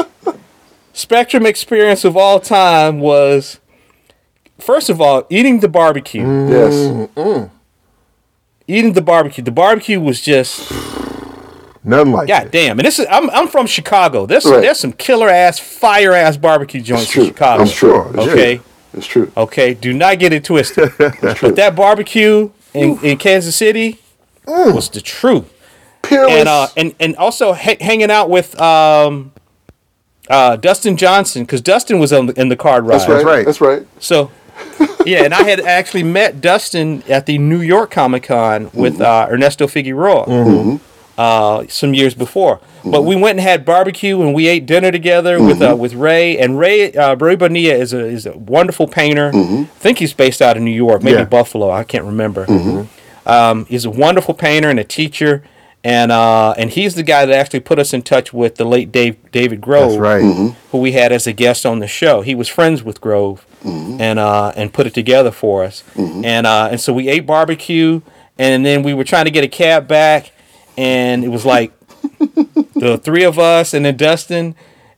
Spectrum 0.92 1.46
experience 1.46 2.04
of 2.04 2.16
all 2.16 2.40
time. 2.40 2.98
Was 3.00 3.60
first 4.58 4.90
of 4.90 5.00
all 5.00 5.26
eating 5.30 5.60
the 5.60 5.68
barbecue. 5.68 6.26
Yes. 6.50 7.08
Eating 8.66 8.92
the 8.92 9.02
barbecue. 9.02 9.42
The 9.42 9.50
barbecue 9.50 10.00
was 10.00 10.20
just 10.20 10.70
Nothing 11.82 12.12
like 12.12 12.28
god 12.28 12.46
it. 12.46 12.52
damn. 12.52 12.78
And 12.78 12.86
this 12.86 12.98
is 12.98 13.06
I'm 13.10 13.30
I'm 13.30 13.48
from 13.48 13.66
Chicago. 13.66 14.26
There's 14.26 14.44
Right. 14.44 14.60
there's 14.60 14.78
some 14.78 14.92
killer 14.92 15.28
ass 15.28 15.58
fire 15.58 16.12
ass 16.12 16.36
barbecue 16.36 16.80
joints 16.82 17.14
in. 17.16 17.26
Chicago. 17.26 17.64
True. 17.64 17.72
Sure, 17.72 18.10
It's 18.14 18.24
true. 18.24 18.32
Okay. 18.32 18.60
It's 18.92 19.06
true. 19.06 19.32
Okay, 19.36 19.72
do 19.74 19.92
not 19.92 20.18
get 20.18 20.32
it 20.32 20.44
twisted. 20.44 20.90
but 20.98 21.56
that 21.56 21.74
barbecue 21.76 22.50
in, 22.74 22.98
in 23.04 23.16
Kansas 23.18 23.54
City 23.56 23.98
was 24.46 24.90
the 24.90 25.00
truth. 25.00 25.44
Peerless. 26.02 26.32
and 26.32 26.48
uh, 26.48 26.66
and 26.76 26.94
and 26.98 27.16
also 27.16 27.52
ha- 27.52 27.76
hanging 27.80 28.10
out 28.10 28.28
with 28.30 28.60
um, 28.60 29.32
uh, 30.28 30.56
Dustin 30.56 30.96
Johnson 30.96 31.44
because 31.44 31.60
Dustin 31.60 31.98
was 31.98 32.12
on 32.12 32.26
the, 32.26 32.40
in 32.40 32.48
the 32.48 32.56
card 32.56 32.84
ride. 32.86 33.00
That's 33.00 33.08
right. 33.08 33.24
right. 33.24 33.46
That's 33.46 33.60
right. 33.60 33.86
So 34.00 34.30
yeah, 35.06 35.22
and 35.24 35.32
I 35.32 35.42
had 35.44 35.60
actually 35.60 36.02
met 36.02 36.40
Dustin 36.40 37.02
at 37.08 37.26
the 37.26 37.38
New 37.38 37.60
York 37.60 37.90
Comic 37.90 38.24
Con 38.24 38.70
with 38.74 39.00
uh, 39.00 39.28
Ernesto 39.30 39.66
Figueroa 39.68 40.24
uh, 41.20 41.66
some 41.68 41.92
years 41.94 42.14
before. 42.14 42.60
But 42.84 43.02
we 43.02 43.14
went 43.14 43.38
and 43.38 43.40
had 43.46 43.64
barbecue 43.66 44.22
and 44.22 44.32
we 44.34 44.48
ate 44.48 44.64
dinner 44.64 44.90
together 44.90 45.34
with 45.42 45.60
uh, 45.60 45.76
with 45.76 45.92
Ray 45.94 46.38
and 46.38 46.58
Ray 46.58 46.92
uh, 46.94 47.14
Ray 47.16 47.36
Bonilla 47.36 47.74
is 47.74 47.92
a 47.92 48.00
is 48.06 48.24
a 48.26 48.36
wonderful 48.36 48.86
painter. 48.88 49.30
I 49.34 49.64
think 49.84 49.98
he's 49.98 50.14
based 50.14 50.40
out 50.40 50.56
of 50.56 50.62
New 50.62 50.78
York, 50.86 51.02
maybe 51.02 51.18
Yeah. 51.18 51.24
Buffalo. 51.24 51.70
I 51.70 51.84
can't 51.84 52.04
remember. 52.04 52.46
Um, 53.26 53.66
he's 53.66 53.84
a 53.84 53.90
wonderful 53.90 54.34
painter 54.34 54.70
and 54.70 54.80
a 54.80 54.84
teacher. 54.84 55.42
And 55.82 56.12
uh, 56.12 56.52
and 56.58 56.68
he's 56.70 56.94
the 56.94 57.02
guy 57.02 57.24
that 57.26 57.34
actually 57.34 57.60
put 57.60 57.78
us 57.78 57.94
in 57.94 58.02
touch 58.02 58.34
with 58.34 58.56
the 58.56 58.64
late 58.66 58.92
Dave 58.92 59.16
David 59.32 59.60
Grove 59.62 59.98
right. 59.98 60.22
who 60.72 60.78
we 60.78 60.92
had 60.92 61.10
as 61.10 61.26
a 61.26 61.32
guest 61.32 61.64
on 61.64 61.78
the 61.78 61.86
show. 61.86 62.20
He 62.20 62.34
was 62.34 62.48
friends 62.48 62.82
with 62.82 63.00
Grove, 63.00 63.46
and 63.64 64.18
uh, 64.18 64.52
and 64.56 64.72
put 64.74 64.86
it 64.86 64.92
together 64.94 65.30
for 65.30 65.64
us. 65.64 65.82
And 65.96 66.46
uh, 66.46 66.68
and 66.70 66.78
so 66.78 66.92
we 66.92 67.08
ate 67.08 67.24
barbecue, 67.26 68.02
and 68.38 68.64
then 68.66 68.82
we 68.82 68.92
were 68.92 69.04
trying 69.04 69.24
to 69.24 69.30
get 69.30 69.42
a 69.42 69.48
cab 69.48 69.88
back, 69.88 70.32
and 70.80 71.24
it 71.24 71.28
was 71.28 71.44
like 71.44 71.78
the 72.74 72.98
three 73.02 73.24
of 73.24 73.38
us, 73.38 73.74
and 73.74 73.84
then 73.84 73.98
Dustin 73.98 74.54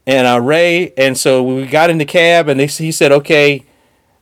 and 0.07 0.25
uh, 0.25 0.39
Ray. 0.39 0.93
And 0.95 1.17
so 1.17 1.43
we 1.43 1.65
got 1.65 1.89
in 1.89 1.97
the 1.97 2.05
cab, 2.05 2.47
and 2.47 2.57
they 2.59 2.67
he 2.67 2.91
said, 2.91 3.11
okay. 3.11 3.65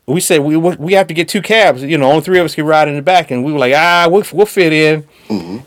We 0.08 0.20
said 0.20 0.40
we 0.40 0.58
we 0.58 0.94
have 0.94 1.08
to 1.08 1.14
get 1.14 1.30
two 1.30 1.44
cabs. 1.44 1.84
You 1.84 1.98
know, 1.98 2.10
only 2.10 2.22
three 2.22 2.40
of 2.40 2.46
us 2.46 2.56
can 2.56 2.66
ride 2.66 2.88
in 2.88 2.96
the 2.96 3.04
back, 3.04 3.30
and 3.30 3.46
we 3.46 3.54
were 3.54 3.60
like, 3.60 3.74
ah, 3.76 4.08
we'll, 4.10 4.26
we'll 4.34 4.48
fit 4.48 4.74
in. 4.74 5.08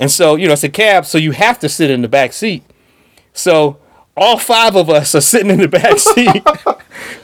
And 0.01 0.11
so 0.11 0.35
you 0.35 0.49
know, 0.49 0.53
it's 0.53 0.65
a 0.65 0.69
cab, 0.69 1.07
so 1.07 1.17
you 1.17 1.31
have 1.31 1.61
to 1.61 1.69
sit 1.69 1.89
in 1.89 2.03
the 2.03 2.09
back 2.09 2.33
seat. 2.33 2.65
So 3.33 3.79
all 4.17 4.37
five 4.37 4.75
of 4.75 4.91
us 4.91 5.15
are 5.15 5.21
sitting 5.21 5.51
in 5.51 5.61
the 5.61 5.69
back 5.69 5.99
seat, 6.15 6.45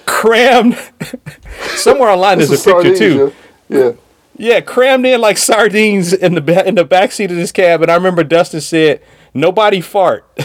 crammed. 0.07 0.79
Somewhere 1.75 2.11
online 2.11 2.39
there's 2.39 2.53
a 2.53 2.73
picture 2.73 2.97
too. 2.97 3.35
Yeah. 3.69 3.93
Yeah, 4.41 4.63
crammed 4.63 5.05
in 5.05 5.21
like 5.21 5.37
sardines 5.37 6.15
in 6.15 6.35
the 6.35 6.41
ba- 6.41 6.67
in 6.67 6.75
the 6.75 6.85
back 6.85 7.13
seat 7.13 7.31
of 7.31 7.37
this 7.37 7.53
cab. 7.53 7.83
And 7.83 7.91
I 7.91 7.95
remember 7.95 8.25
Dustin 8.25 8.63
said, 8.63 9.03
"Nobody 9.35 9.83
fart." 9.83 10.25
I, 10.39 10.45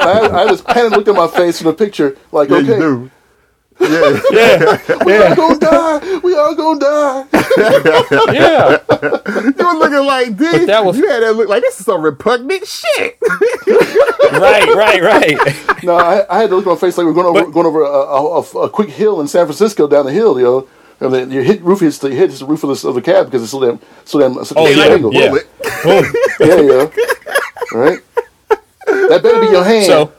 I, 0.00 0.42
I 0.42 0.46
just 0.48 0.64
panicked, 0.66 0.96
looked 0.96 1.06
at 1.08 1.14
my 1.14 1.28
face 1.28 1.60
in 1.60 1.68
the 1.68 1.72
picture, 1.72 2.16
like, 2.32 2.48
Yeah, 2.48 2.56
okay, 2.56 2.72
you 2.72 2.78
do. 2.78 3.10
Yeah, 3.80 4.20
Yeah, 4.32 4.78
We 5.04 5.14
all 5.16 5.34
gonna 5.36 5.58
die. 5.60 6.18
We 6.18 6.36
all 6.36 6.54
gonna 6.56 6.80
die. 6.80 7.26
yeah. 8.32 8.78
you 9.00 9.66
were 9.66 9.78
looking 9.78 10.04
like, 10.06 10.36
this. 10.36 10.66
that 10.66 10.84
was- 10.84 10.98
you 10.98 11.08
had 11.08 11.22
that 11.22 11.34
look 11.36 11.48
like 11.48 11.62
this 11.62 11.78
is 11.80 11.86
some 11.86 12.02
repugnant 12.02 12.66
shit. 12.66 13.16
right, 13.22 14.68
right, 14.74 15.00
right. 15.02 15.82
No, 15.84 15.94
I, 15.94 16.26
I 16.28 16.40
had 16.40 16.50
to 16.50 16.56
look 16.56 16.66
at 16.66 16.70
my 16.70 16.76
face 16.76 16.98
like 16.98 17.06
we're 17.06 17.12
going 17.14 17.26
over 17.28 17.44
But- 17.44 17.52
going 17.52 17.66
over 17.66 17.82
a, 17.82 17.86
a, 17.86 18.40
a, 18.40 18.42
a 18.66 18.70
quick 18.70 18.90
hill 18.90 19.20
in 19.20 19.28
San 19.28 19.46
Francisco 19.46 19.86
down 19.88 20.04
the 20.04 20.12
hill, 20.12 20.36
you 20.38 20.44
know. 21.00 21.06
And 21.06 21.14
then 21.14 21.30
your 21.30 21.42
hit 21.42 21.62
roof 21.62 21.80
hits 21.80 21.98
the 21.98 22.10
hits 22.10 22.38
the 22.40 22.46
roof 22.46 22.62
of 22.64 22.80
the, 22.80 22.88
of 22.88 22.94
the 22.94 23.02
cab 23.02 23.26
because 23.26 23.42
it's 23.42 23.52
so 23.52 23.60
damn 23.60 23.78
so 24.04 24.18
damn 24.20 24.44
such 24.44 24.56
Oh, 24.56 24.66
a 24.66 24.70
yeah, 24.76 24.84
angle. 24.94 25.12
yeah. 25.14 25.30
Boom. 25.82 26.04
yeah, 26.40 26.60
yeah. 26.60 26.90
Right. 27.72 27.98
That 28.86 29.20
better 29.22 29.40
be 29.40 29.46
your 29.46 29.64
hand. 29.64 29.86
So, 29.86 30.12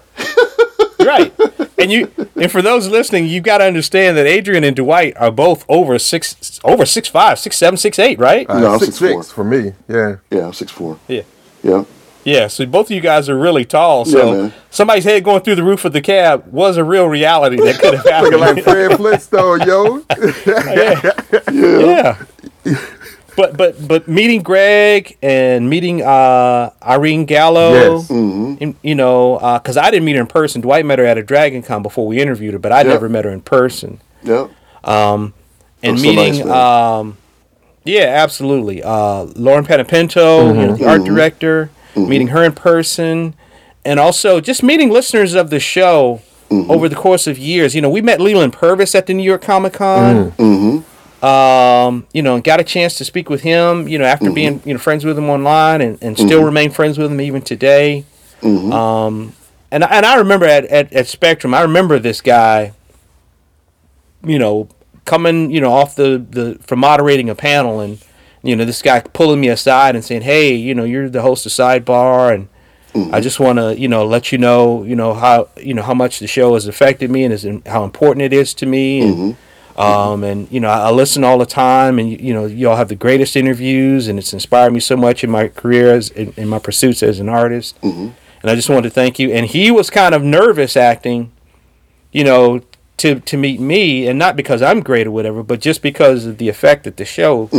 right, 1.06 1.34
and 1.78 1.92
you 1.92 2.12
and 2.36 2.52
for 2.52 2.62
those 2.62 2.88
listening, 2.88 3.28
you've 3.28 3.44
got 3.44 3.58
to 3.60 3.66
understand 3.66 4.16
that 4.18 4.26
Adrian 4.26 4.64
and 4.64 4.76
Dwight 4.76 5.16
are 5.18 5.32
both 5.32 5.66
over 5.68 6.00
six, 6.00 6.60
over 6.64 6.86
six 6.86 7.08
five, 7.10 7.38
six 7.40 7.58
seven, 7.58 7.76
six 7.78 8.00
eight, 8.00 8.18
right? 8.20 8.48
No, 8.48 8.74
I'm 8.74 8.80
six 8.80 8.98
6'4". 9.00 9.32
for 9.34 9.44
me. 9.44 9.74
Yeah. 9.88 10.18
yeah, 10.30 10.46
I'm 10.48 10.54
six 10.54 10.72
four. 10.72 10.98
Yeah. 11.08 11.24
Yeah. 11.64 11.84
Yeah, 12.24 12.48
so 12.48 12.66
both 12.66 12.88
of 12.88 12.92
you 12.92 13.02
guys 13.02 13.30
are 13.30 13.38
really 13.38 13.66
tall. 13.66 14.06
So 14.06 14.44
Yeah, 14.44 14.52
somebody's 14.70 15.04
head 15.06 15.24
going 15.24 15.42
through 15.42 15.56
the 15.56 15.64
roof 15.64 15.86
of 15.86 15.94
the 15.94 16.02
cab 16.02 16.46
was 16.52 16.78
a 16.78 16.84
real 16.84 17.08
reality 17.08 17.58
that 17.58 17.80
could 17.80 17.96
have 17.96 18.06
happened. 18.06 18.36
Looking 18.40 18.56
like 18.56 18.64
Fred 18.64 18.98
Flintstone, 18.98 19.62
yo. 19.62 20.04
yeah. 21.52 22.24
But 23.36 23.56
but 23.56 23.88
but 23.88 24.08
meeting 24.10 24.44
Greg 24.44 25.18
and 25.22 25.70
meeting 25.70 26.02
uh, 26.02 26.72
Irene 26.84 27.26
Gallo, 27.26 27.72
Yes. 27.98 28.10
and, 28.10 28.76
you 28.84 28.94
know, 28.94 29.40
because 29.62 29.78
I 29.78 29.90
didn't 29.90 30.04
meet 30.06 30.16
her 30.16 30.22
in 30.22 30.28
person. 30.28 30.62
Dwight 30.62 30.86
met 30.86 31.00
her 31.00 31.06
at 31.06 31.18
a 31.18 31.24
Dragon 31.24 31.64
Con 31.64 31.82
before 31.82 32.06
we 32.06 32.20
interviewed 32.20 32.54
her, 32.54 32.60
but 32.60 32.72
I 32.74 32.82
Yeah. 32.82 32.90
never 32.90 33.08
met 33.10 33.24
her 33.26 33.32
in 33.32 33.42
person. 33.42 34.02
Yeah. 34.22 34.48
and 34.84 35.32
was 35.84 36.02
so 36.02 36.08
meeting 36.08 36.46
nice, 36.46 36.56
um 36.56 37.18
yeah 37.84 38.04
absolutely 38.04 38.84
uh 38.84 39.24
lauren 39.36 39.66
panepinto 39.66 40.48
you 40.56 40.68
know, 40.68 40.76
the 40.76 40.86
art 40.88 41.04
director 41.04 41.72
Mm-hmm. 41.96 42.10
meeting 42.10 42.28
her 42.28 42.44
in 42.44 42.54
person 42.54 43.36
and 43.84 44.00
also 44.00 44.40
just 44.40 44.64
meeting 44.64 44.90
listeners 44.90 45.34
of 45.34 45.50
the 45.50 45.60
show 45.60 46.22
mm-hmm. 46.50 46.72
over 46.72 46.88
the 46.88 46.96
course 46.96 47.28
of 47.28 47.38
years. 47.38 47.76
You 47.76 47.82
know 47.82 47.90
we 47.90 48.02
met 48.02 48.22
leland 48.22 48.54
purvis 48.54 48.96
at 48.96 49.08
the 49.08 49.14
new 49.14 49.24
york 49.24 49.42
comic-con 49.42 50.32
mm. 50.32 50.36
mm-hmm. 50.36 51.26
um 51.26 52.08
you 52.14 52.22
know 52.22 52.36
and 52.36 52.44
got 52.44 52.60
a 52.60 52.64
chance 52.64 52.98
to 52.98 53.06
speak 53.06 53.30
with 53.30 53.42
him 53.42 53.88
you 53.88 53.98
know 53.98 54.06
after 54.06 54.32
being 54.32 54.62
you 54.66 54.74
know 54.74 54.80
friends 54.80 55.04
with 55.04 55.18
him 55.18 55.30
online 55.30 55.82
and, 55.82 56.02
and 56.02 56.18
still 56.18 56.44
remain 56.44 56.72
friends 56.72 56.98
with 56.98 57.12
him 57.12 57.20
even 57.20 57.42
today. 57.42 58.06
Um 58.42 59.34
and, 59.74 59.86
and 59.86 60.06
i 60.06 60.16
remember 60.16 60.46
at, 60.46 60.66
at, 60.66 60.92
at 60.92 61.08
spectrum 61.08 61.54
i 61.54 61.62
remember 61.62 61.98
this 62.00 62.20
guy 62.22 62.74
you 64.26 64.40
know, 64.40 64.68
coming, 65.06 65.52
you 65.52 65.62
know, 65.62 65.72
off 65.72 65.96
the, 65.96 66.24
the 66.30 66.58
from 66.62 66.80
moderating 66.80 67.30
a 67.30 67.36
panel 67.36 67.80
and 67.80 68.04
you 68.44 68.56
know, 68.56 68.66
this 68.66 68.82
guy 68.82 69.00
pulling 69.00 69.42
me 69.42 69.50
aside 69.50 69.96
and 69.96 70.04
saying, 70.04 70.22
Hey, 70.24 70.56
you 70.56 70.74
know, 70.74 70.84
you're 70.84 71.10
the 71.10 71.22
host 71.22 71.46
of 71.46 71.52
Sidebar 71.52 72.34
and 72.34 72.48
I 72.94 72.98
mm-hmm. 72.98 73.22
just 73.22 73.40
wanna, 73.40 73.74
you 73.74 73.88
know, 73.88 74.06
let 74.06 74.32
you 74.32 74.38
know, 74.38 74.84
you 74.84 74.96
know, 74.96 75.14
how 75.14 75.48
you 75.58 75.74
know, 75.74 75.84
how 75.84 75.94
much 75.94 76.20
the 76.20 76.28
show 76.28 76.56
has 76.56 76.68
affected 76.68 77.10
me 77.10 77.24
and 77.24 77.34
is 77.34 77.48
how 77.66 77.84
important 77.84 78.22
it 78.24 78.34
is 78.34 78.54
to 78.56 78.66
me 78.66 79.02
and 79.02 79.16
mm-hmm. 79.16 79.80
um 79.80 80.24
and 80.24 80.52
you 80.52 80.60
know, 80.60 80.70
I, 80.70 80.90
I 80.90 80.92
listen 80.92 81.24
all 81.24 81.38
the 81.38 81.46
time 81.46 82.00
and 82.00 82.10
you, 82.10 82.18
you 82.18 82.34
know, 82.34 82.46
you 82.46 82.70
all 82.70 82.76
have 82.76 82.90
the 82.90 82.96
greatest 82.96 83.36
interviews 83.36 84.08
and 84.08 84.20
it's 84.20 84.34
inspired 84.34 84.74
me 84.74 84.80
so 84.82 84.98
much 84.98 85.24
in 85.24 85.32
my 85.32 85.48
career 85.48 85.94
as 85.94 86.10
in, 86.10 86.34
in 86.36 86.50
my 86.50 86.60
pursuits 86.60 87.02
as 87.02 87.20
an 87.20 87.30
artist. 87.30 87.80
Mm-hmm. 87.82 88.10
And 88.42 88.50
I 88.50 88.56
just 88.56 88.70
wanted 88.70 88.84
to 88.84 88.90
thank 88.90 89.20
you. 89.20 89.32
And 89.32 89.46
he 89.46 89.70
was 89.72 89.90
kind 89.90 90.16
of 90.16 90.24
nervous 90.24 90.76
acting, 90.76 91.32
you 92.12 92.24
know, 92.24 92.62
to 92.98 93.20
to 93.20 93.38
meet 93.38 93.60
me, 93.60 94.08
and 94.08 94.20
not 94.20 94.36
because 94.36 94.62
I'm 94.62 94.82
great 94.82 95.08
or 95.08 95.12
whatever, 95.12 95.44
but 95.44 95.60
just 95.60 95.82
because 95.82 96.26
of 96.26 96.38
the 96.38 96.50
effect 96.50 96.84
that 96.84 96.98
the 96.98 97.06
show 97.06 97.50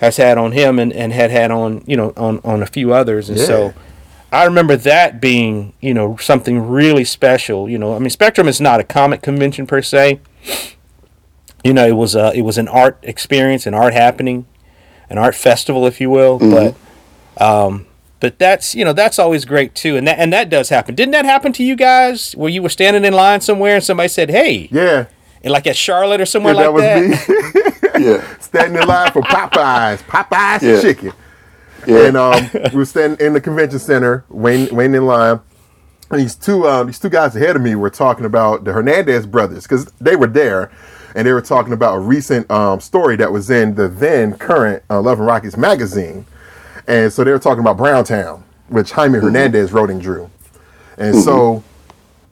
has 0.00 0.16
had 0.16 0.36
on 0.38 0.52
him 0.52 0.78
and, 0.78 0.92
and 0.92 1.12
had 1.12 1.30
had 1.30 1.50
on 1.50 1.82
you 1.86 1.96
know 1.96 2.12
on 2.16 2.40
on 2.44 2.62
a 2.62 2.66
few 2.66 2.92
others, 2.92 3.28
and 3.28 3.38
Yeah. 3.38 3.44
so 3.46 3.74
I 4.32 4.44
remember 4.44 4.76
that 4.76 5.20
being 5.20 5.72
you 5.80 5.94
know 5.94 6.16
something 6.16 6.68
really 6.68 7.04
special. 7.04 7.68
You 7.68 7.78
know, 7.78 7.94
I 7.94 7.98
mean, 7.98 8.10
Spectrum 8.10 8.48
is 8.48 8.60
not 8.60 8.80
a 8.80 8.84
comic 8.84 9.22
convention 9.22 9.66
per 9.66 9.80
se. 9.82 10.20
You 11.62 11.72
know, 11.72 11.86
it 11.86 11.92
was 11.96 12.14
a 12.14 12.32
it 12.34 12.42
was 12.42 12.58
an 12.58 12.68
art 12.68 12.98
experience, 13.02 13.66
an 13.66 13.74
art 13.74 13.94
happening, 13.94 14.46
an 15.08 15.16
art 15.18 15.34
festival, 15.34 15.86
if 15.86 16.00
you 16.00 16.10
will. 16.10 16.38
But 16.38 16.74
um, 17.38 17.86
but 18.20 18.38
that's 18.38 18.74
you 18.74 18.84
know 18.84 18.92
that's 18.92 19.18
always 19.18 19.44
great 19.44 19.74
too, 19.74 19.96
and 19.96 20.06
that 20.06 20.18
and 20.18 20.32
that 20.32 20.50
does 20.50 20.68
happen. 20.68 20.94
Didn't 20.94 21.12
that 21.12 21.24
happen 21.24 21.52
to 21.54 21.64
you 21.64 21.74
guys 21.76 22.32
where 22.32 22.50
you 22.50 22.62
were 22.62 22.68
standing 22.68 23.04
in 23.04 23.14
line 23.14 23.40
somewhere 23.40 23.76
and 23.76 23.84
somebody 23.84 24.08
said, 24.08 24.30
"Hey," 24.30 24.68
Yeah. 24.70 25.06
And 25.44 25.52
like 25.52 25.68
at 25.68 25.76
Charlotte 25.76 26.20
or 26.20 26.26
somewhere 26.26 26.54
that 26.54 26.72
like 26.72 26.74
was 26.74 26.82
that? 26.82 27.74
me. 27.94 28.00
Yeah. 28.04 28.38
standing 28.40 28.82
in 28.82 28.88
line 28.88 29.12
for 29.12 29.22
Popeyes, 29.22 29.98
Popeyes 30.02 30.62
Yeah. 30.62 30.80
chicken. 30.80 31.12
Yeah. 31.86 32.06
And 32.06 32.16
um, 32.16 32.50
we 32.72 32.78
were 32.78 32.84
standing 32.84 33.24
in 33.24 33.34
the 33.34 33.40
convention 33.40 33.78
center, 33.78 34.24
waiting, 34.28 34.74
waiting 34.74 34.96
in 34.96 35.06
line. 35.06 35.38
And 36.10 36.20
these 36.20 36.34
two, 36.34 36.66
um, 36.68 36.88
these 36.88 36.98
two 36.98 37.08
guys 37.08 37.36
ahead 37.36 37.54
of 37.56 37.62
me 37.62 37.76
were 37.76 37.90
talking 37.90 38.24
about 38.24 38.64
the 38.64 38.72
Hernandez 38.72 39.26
brothers 39.26 39.62
because 39.62 39.84
they 40.00 40.16
were 40.16 40.26
there, 40.26 40.72
and 41.14 41.26
they 41.26 41.32
were 41.32 41.40
talking 41.42 41.72
about 41.72 41.96
a 41.96 42.00
recent 42.00 42.50
um, 42.50 42.80
story 42.80 43.14
that 43.16 43.30
was 43.30 43.48
in 43.50 43.74
the 43.76 43.86
then 43.88 44.36
current 44.38 44.82
uh, 44.90 45.00
Love 45.00 45.18
and 45.18 45.26
Rockets 45.26 45.56
magazine. 45.56 46.26
And 46.88 47.12
so 47.12 47.22
they 47.22 47.30
were 47.30 47.38
talking 47.38 47.60
about 47.60 47.76
Browntown, 47.76 48.42
which 48.68 48.90
Jaime 48.92 49.18
Hernandez 49.20 49.72
wrote 49.72 49.90
and 49.90 50.00
drew. 50.00 50.30
And 50.98 51.14
so 51.16 51.62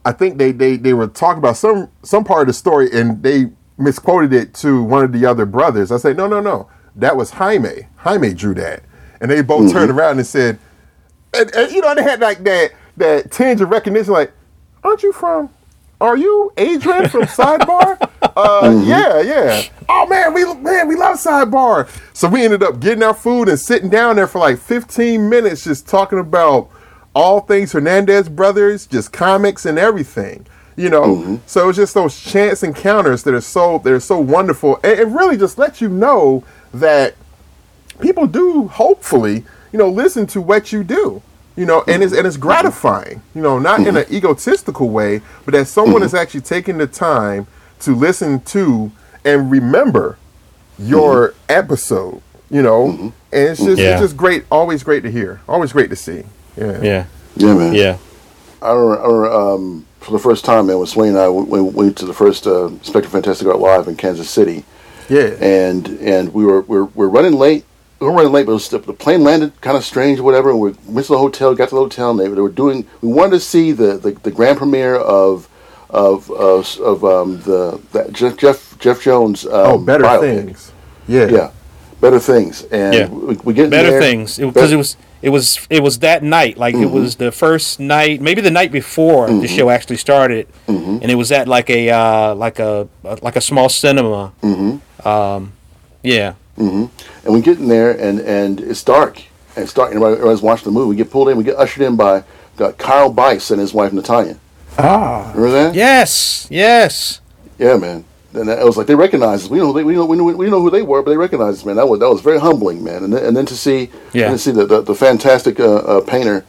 I 0.04 0.12
think 0.12 0.38
they, 0.38 0.52
they 0.52 0.76
they 0.76 0.94
were 0.94 1.06
talking 1.06 1.38
about 1.38 1.56
some 1.56 1.90
some 2.02 2.24
part 2.24 2.42
of 2.42 2.46
the 2.48 2.52
story 2.52 2.90
and 2.92 3.22
they 3.22 3.46
misquoted 3.78 4.32
it 4.32 4.54
to 4.54 4.82
one 4.82 5.04
of 5.04 5.12
the 5.12 5.26
other 5.26 5.46
brothers. 5.46 5.92
I 5.92 5.96
said, 5.96 6.16
no, 6.16 6.26
no, 6.26 6.40
no, 6.40 6.68
that 6.96 7.16
was 7.16 7.30
Jaime. 7.30 7.88
Jaime 7.98 8.34
drew 8.34 8.54
that, 8.54 8.82
and 9.20 9.30
they 9.30 9.42
both 9.42 9.72
turned 9.72 9.90
around 9.90 10.18
and 10.18 10.26
said, 10.26 10.58
and, 11.34 11.54
and, 11.54 11.72
you 11.72 11.80
know 11.80 11.94
they 11.94 12.02
had 12.02 12.20
like 12.20 12.42
that 12.44 12.72
that 12.96 13.30
tinge 13.30 13.60
of 13.60 13.70
recognition, 13.70 14.12
like, 14.12 14.32
aren't 14.84 15.02
you 15.02 15.12
from? 15.12 15.50
Are 16.00 16.16
you 16.16 16.52
Adrian 16.56 17.08
from 17.08 17.22
Sidebar? 17.22 17.96
uh, 18.36 18.82
yeah, 18.84 19.20
yeah. 19.20 19.62
Oh 19.88 20.06
man, 20.08 20.34
we 20.34 20.44
man 20.54 20.88
we 20.88 20.96
love 20.96 21.16
Sidebar. 21.16 21.88
So 22.12 22.28
we 22.28 22.44
ended 22.44 22.62
up 22.62 22.80
getting 22.80 23.04
our 23.04 23.14
food 23.14 23.48
and 23.48 23.58
sitting 23.58 23.88
down 23.88 24.16
there 24.16 24.26
for 24.26 24.40
like 24.40 24.58
15 24.58 25.28
minutes, 25.28 25.64
just 25.64 25.88
talking 25.88 26.18
about 26.18 26.70
all 27.14 27.40
things 27.40 27.72
Hernandez 27.72 28.28
brothers, 28.28 28.86
just 28.86 29.12
comics 29.12 29.66
and 29.66 29.78
everything. 29.78 30.46
You 30.74 30.88
know, 30.88 31.16
mm-hmm. 31.16 31.36
so 31.44 31.68
it's 31.68 31.76
just 31.76 31.92
those 31.92 32.18
chance 32.18 32.62
encounters 32.62 33.24
that 33.24 33.34
are 33.34 33.42
so 33.42 33.78
that 33.78 33.92
are 33.92 34.00
so 34.00 34.18
wonderful, 34.18 34.80
and 34.82 34.98
it 34.98 35.06
really 35.06 35.36
just 35.36 35.58
lets 35.58 35.80
you 35.82 35.88
know 35.88 36.44
that 36.72 37.14
people 38.00 38.26
do 38.26 38.68
hopefully 38.68 39.44
you 39.70 39.78
know 39.78 39.88
listen 39.88 40.26
to 40.28 40.40
what 40.40 40.72
you 40.72 40.82
do 40.82 41.22
you 41.56 41.66
know? 41.66 41.84
And 41.86 42.02
it's 42.02 42.12
and 42.12 42.26
it's 42.26 42.36
mm-hmm. 42.36 42.46
gratifying 42.46 43.22
you 43.34 43.42
know? 43.42 43.58
Not 43.58 43.80
in 43.80 43.96
an 43.96 44.04
mm-hmm. 44.04 44.14
egotistical 44.14 44.88
way 44.88 45.20
but 45.44 45.52
that 45.52 45.66
someone 45.66 46.02
is 46.02 46.14
actually 46.14 46.40
taking 46.40 46.78
the 46.78 46.86
time 46.86 47.46
to 47.80 47.94
listen 47.94 48.40
to 48.40 48.90
and 49.24 49.50
remember 49.50 50.18
your 50.78 51.34
episode 51.48 52.22
you 52.50 52.62
know? 52.62 52.90
And 52.90 53.12
it's 53.32 53.62
just 53.62 53.78
Yeah. 53.78 53.92
it's 53.92 54.00
just 54.00 54.16
great 54.16 54.44
always 54.50 54.82
great 54.82 55.02
to 55.02 55.10
hear 55.10 55.40
always 55.48 55.72
great 55.72 55.90
to 55.90 55.96
see 55.96 56.24
yeah 56.56 56.80
Yeah, 56.82 57.06
Yeah, 57.36 57.54
man. 57.54 57.74
yeah, 57.74 57.96
I 58.60 58.72
remember, 58.72 59.00
I 59.02 59.06
remember 59.06 59.32
um, 59.32 59.86
for 60.00 60.12
the 60.12 60.18
first 60.18 60.44
time, 60.44 60.66
man, 60.66 60.78
when 60.78 60.86
Swain 60.86 61.10
and 61.10 61.18
I 61.18 61.28
we, 61.28 61.60
we 61.60 61.60
went 61.62 61.96
to 61.98 62.06
the 62.06 62.14
first 62.14 62.46
uh, 62.46 62.68
Spectrum 62.82 63.10
Fantastic 63.12 63.46
Art 63.46 63.58
Live 63.58 63.88
in 63.88 63.96
Kansas 63.96 64.28
City, 64.30 64.64
yeah 65.08 65.34
and 65.40 65.88
and 66.00 66.32
we 66.34 66.44
were 66.44 66.62
we're, 66.62 66.84
we're 66.84 67.08
running 67.08 67.34
late. 67.34 67.64
We 68.00 68.06
were 68.08 68.14
running 68.14 68.32
late, 68.32 68.46
but 68.46 68.52
it 68.52 68.54
was, 68.54 68.68
the 68.68 68.80
plane 68.80 69.22
landed 69.22 69.60
kind 69.60 69.76
of 69.76 69.84
strange 69.84 70.18
or 70.18 70.24
whatever. 70.24 70.50
And 70.50 70.58
we 70.58 70.72
went 70.88 71.06
to 71.06 71.12
the 71.12 71.18
hotel, 71.18 71.54
got 71.54 71.68
to 71.68 71.76
the 71.76 71.80
hotel, 71.82 72.10
and 72.10 72.18
they, 72.18 72.26
they 72.26 72.40
were 72.40 72.48
doing. 72.48 72.84
We 73.00 73.12
wanted 73.12 73.30
to 73.32 73.40
see 73.40 73.70
the, 73.70 73.96
the, 73.96 74.10
the 74.10 74.32
grand 74.32 74.58
premiere 74.58 74.96
of 74.96 75.48
of 75.88 76.28
of, 76.32 76.80
of 76.80 77.04
um, 77.04 77.40
the 77.42 77.80
that 77.92 78.12
Jeff 78.12 78.36
Jeff 78.36 78.76
Jeff 78.80 79.00
Jones. 79.02 79.44
Um, 79.46 79.52
oh 79.54 79.78
better 79.78 80.02
biopic. 80.04 80.20
things 80.46 80.72
yeah 81.06 81.26
Yeah, 81.28 81.50
better 82.00 82.18
things. 82.18 82.64
And 82.72 82.94
Yeah. 82.94 83.06
we, 83.08 83.34
we 83.44 83.54
get 83.54 83.70
better 83.70 83.90
there, 83.90 84.00
things 84.00 84.36
because 84.38 84.72
it 84.72 84.76
was 84.76 84.96
it 85.22 85.30
was 85.30 85.66
it 85.70 85.82
was 85.82 86.00
that 86.00 86.22
night 86.22 86.58
like 86.58 86.74
it 86.74 86.86
was 86.90 87.16
the 87.16 87.30
first 87.30 87.78
night 87.78 88.20
maybe 88.20 88.40
the 88.40 88.50
night 88.50 88.72
before 88.72 89.28
the 89.28 89.48
show 89.48 89.70
actually 89.70 89.96
started. 89.96 90.46
And 90.66 91.10
it 91.10 91.14
was 91.14 91.30
at 91.32 91.46
like 91.48 91.70
a 91.70 91.90
uh, 91.90 92.34
like 92.34 92.58
a 92.58 92.88
like 93.22 93.36
a 93.36 93.40
small 93.40 93.68
cinema. 93.68 94.32
Um, 95.04 95.52
yeah. 96.02 96.34
And 97.24 97.32
we 97.34 97.40
get 97.40 97.58
in 97.58 97.68
there 97.68 97.92
and 97.92 98.20
and 98.20 98.60
it's 98.60 98.82
dark. 98.82 99.22
And 99.56 99.64
it's 99.64 99.72
dark. 99.74 99.90
And 99.90 99.96
everybody, 99.96 100.14
everybody's 100.16 100.42
watching 100.42 100.64
the 100.64 100.70
movie. 100.72 100.90
We 100.90 100.96
get 100.96 101.10
pulled 101.10 101.28
in. 101.28 101.36
We 101.36 101.44
get 101.44 101.56
ushered 101.56 101.82
in 101.82 101.96
by 101.96 102.24
got 102.56 102.78
kyle 102.78 103.10
bice 103.10 103.50
and 103.50 103.60
his 103.60 103.72
wife 103.72 103.92
natalia. 103.92 104.38
Ah. 104.78 105.32
Remember 105.34 105.50
that? 105.50 105.74
Yes. 105.74 106.46
Yes. 106.50 107.20
Yeah 107.58 107.76
man 107.76 108.04
and 108.34 108.48
it 108.48 108.64
was 108.64 108.76
like 108.76 108.86
they 108.86 108.94
recognized 108.94 109.44
us. 109.44 109.50
We 109.50 109.58
know 109.58 109.66
who 109.66 109.72
they, 109.74 109.84
we 109.84 109.94
know 109.94 110.04
we 110.06 110.16
know, 110.16 110.24
we 110.24 110.48
know 110.50 110.60
who 110.62 110.70
they 110.70 110.82
were, 110.82 111.02
but 111.02 111.10
they 111.10 111.16
recognized 111.16 111.58
us, 111.60 111.64
man. 111.64 111.76
That 111.76 111.88
was 111.88 112.00
that 112.00 112.08
was 112.08 112.20
very 112.20 112.38
humbling, 112.40 112.82
man. 112.84 113.04
And 113.04 113.12
then, 113.12 113.24
and 113.24 113.36
then 113.36 113.46
to 113.46 113.56
see 113.56 113.90
Yeah. 114.12 114.26
and 114.28 114.34
to 114.34 114.38
see 114.38 114.50
the 114.52 114.66
the, 114.66 114.80
the 114.82 114.94
fantastic 114.94 115.60
uh, 115.60 115.74
uh, 115.76 116.00
painter, 116.02 116.44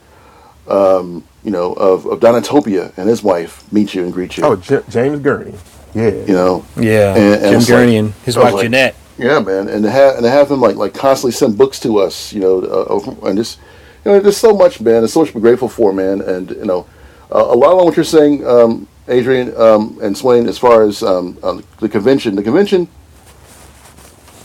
um, 0.67 1.23
you 1.43 1.51
know, 1.51 1.73
of, 1.73 2.05
of 2.05 2.19
Dinotopia 2.19 2.97
and 2.97 3.09
his 3.09 3.21
wife 3.21 3.71
meet 3.71 3.93
you 3.93 4.03
and 4.03 4.13
greet 4.13 4.37
you. 4.37 4.43
oh 4.45 4.55
J- 4.55 4.81
James 4.89 5.19
Gurney 5.19 5.53
Yeah. 5.93 6.09
You 6.09 6.33
know. 6.33 6.65
Yeah, 6.77 7.15
And- 7.15 7.33
and 7.33 7.41
Jim 7.43 7.53
it's 7.55 7.69
like- 7.69 7.77
Gurney 7.79 7.97
and 7.97 8.13
his 8.25 8.37
wife 8.37 8.53
like- 8.53 8.63
Jeanette. 8.63 8.95
Yeah, 9.17 9.39
man, 9.41 9.67
and 9.67 9.83
to 9.83 9.91
have 9.91 10.15
and 10.15 10.23
to 10.23 10.29
have 10.31 10.49
them 10.49 10.59
like 10.59 10.75
like 10.75 10.93
constantly 10.95 11.33
send 11.33 11.55
books 11.55 11.79
to 11.81 11.99
us, 11.99 12.33
you 12.33 12.39
know, 12.41 12.59
uh, 12.61 13.27
and 13.27 13.37
just 13.37 13.59
you 14.03 14.11
know, 14.11 14.19
there's 14.19 14.37
so 14.37 14.53
much, 14.55 14.81
man. 14.81 15.01
There's 15.01 15.13
so 15.13 15.19
much 15.19 15.29
to 15.29 15.35
be 15.35 15.39
grateful 15.41 15.69
for, 15.69 15.93
man. 15.93 16.19
And 16.21 16.49
you 16.49 16.65
know, 16.65 16.87
uh, 17.31 17.37
a 17.45 17.55
lot 17.55 17.77
of 17.77 17.85
what 17.85 17.95
you're 17.95 18.03
saying, 18.05 18.45
um, 18.47 18.87
Adrian 19.07 19.55
um, 19.57 19.99
and 20.01 20.17
Swain, 20.17 20.47
as 20.47 20.57
far 20.57 20.83
as 20.83 21.03
um, 21.03 21.37
um, 21.43 21.63
the 21.79 21.89
convention, 21.89 22.35
the 22.35 22.43
convention 22.43 22.87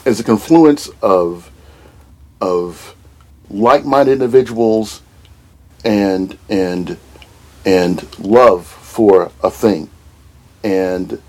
is 0.05 0.21
a 0.21 0.25
confluence 0.25 0.89
of 1.03 1.51
of 2.41 2.95
like-minded 3.51 4.13
individuals 4.13 5.03
and 5.85 6.37
and 6.49 6.97
and 7.65 8.19
love 8.19 8.67
for 8.67 9.31
a 9.43 9.51
thing, 9.51 9.91
and 10.65 11.21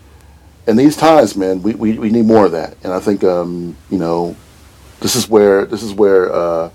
in 0.69 0.77
these 0.77 0.95
times, 0.95 1.35
man, 1.35 1.63
we, 1.63 1.73
we, 1.73 1.97
we 1.97 2.11
need 2.11 2.25
more 2.25 2.45
of 2.45 2.51
that. 2.51 2.77
And 2.83 2.93
I 2.93 2.99
think, 2.99 3.23
um, 3.23 3.75
you 3.89 3.97
know, 3.97 4.35
this 4.99 5.15
is 5.15 5.27
where 5.27 5.65
this 5.65 5.81
is 5.81 5.93
where 5.93 6.31
uh, 6.31 6.69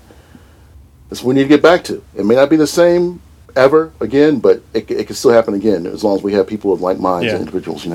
this 1.09 1.23
we 1.23 1.33
need 1.33 1.43
to 1.43 1.47
get 1.47 1.61
back 1.61 1.85
to. 1.85 2.03
It 2.13 2.25
may 2.25 2.35
not 2.35 2.49
be 2.49 2.57
the 2.57 2.67
same 2.67 3.21
ever 3.55 3.91
again, 3.99 4.39
but 4.39 4.61
it, 4.73 4.89
it 4.91 5.07
can 5.07 5.15
still 5.15 5.31
happen 5.31 5.53
again 5.53 5.85
as 5.85 6.03
long 6.03 6.17
as 6.17 6.23
we 6.23 6.33
have 6.33 6.47
people 6.47 6.73
of 6.73 6.81
like 6.81 6.99
minds 6.99 7.25
Yeah. 7.25 7.31
and 7.33 7.39
individuals. 7.39 7.85
You 7.85 7.91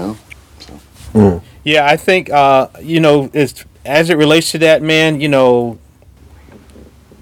know. 1.14 1.42
Yeah, 1.64 1.86
I 1.86 1.96
think 1.96 2.30
uh, 2.30 2.68
you 2.80 3.00
know, 3.00 3.30
as 3.34 3.64
as 3.84 4.10
it 4.10 4.16
relates 4.16 4.50
to 4.52 4.58
that, 4.58 4.82
man, 4.82 5.20
you 5.20 5.28
know, 5.28 5.78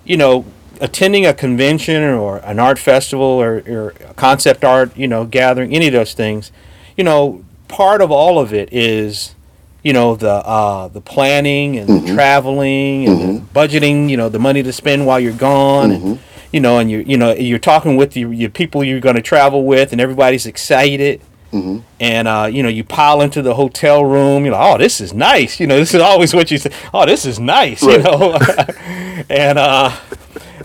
you 0.05 0.17
know, 0.17 0.45
attending 0.81 1.27
a 1.27 1.35
convention 1.35 2.03
or 2.03 2.39
an 2.39 2.59
art 2.59 2.79
festival 2.79 3.25
or, 3.27 3.63
or 3.67 3.95
a 4.09 4.15
concept 4.15 4.65
art, 4.65 4.97
you 4.97 5.09
know, 5.09 5.25
gathering, 5.25 5.75
any 5.75 5.87
of 5.89 5.93
those 5.93 6.15
things, 6.15 6.53
you 6.97 7.05
know, 7.05 7.45
part 7.69 8.01
of 8.01 8.11
all 8.11 8.39
of 8.39 8.53
it 8.53 8.73
is, 8.73 9.35
you 9.83 9.93
know, 9.93 10.15
the 10.17 10.31
uh, 10.31 10.89
the 10.89 11.01
planning 11.01 11.79
and 11.79 11.89
the 11.89 12.15
traveling 12.15 13.07
and 13.09 13.21
the 13.21 13.41
budgeting, 13.55 14.09
you 14.11 14.17
know, 14.17 14.29
the 14.29 14.39
money 14.39 14.63
to 14.63 14.73
spend 14.73 15.07
while 15.07 15.19
you're 15.19 15.33
gone, 15.33 15.91
and, 15.91 16.19
you 16.53 16.61
know, 16.61 16.79
and 16.79 16.91
you 16.91 16.99
you 17.07 17.17
know 17.17 17.33
you're 17.33 17.59
talking 17.59 17.97
with 17.97 18.17
your, 18.17 18.33
your 18.33 18.51
people 18.51 18.83
you're 18.85 19.01
going 19.01 19.17
to 19.17 19.23
travel 19.23 19.65
with, 19.65 19.93
and 19.93 20.01
everybody's 20.01 20.47
excited. 20.47 21.21
And 21.99 22.29
uh, 22.29 22.51
you 22.53 22.63
know 22.63 22.69
you 22.69 22.85
pile 22.85 23.23
into 23.23 23.41
the 23.41 23.55
hotel 23.55 24.05
room 24.05 24.45
you 24.45 24.51
know 24.51 24.59
oh 24.61 24.77
this 24.77 25.01
is 25.01 25.15
nice. 25.15 25.59
You 25.61 25.67
know 25.67 25.79
this 25.79 25.95
is 25.95 26.01
always 26.03 26.35
what 26.35 26.51
you 26.51 26.59
say 26.59 26.71
oh 26.93 27.07
this 27.07 27.25
is 27.25 27.39
nice 27.41 27.83
you 27.83 27.99
know? 28.03 28.39
And 29.31 29.59
uh 29.59 29.91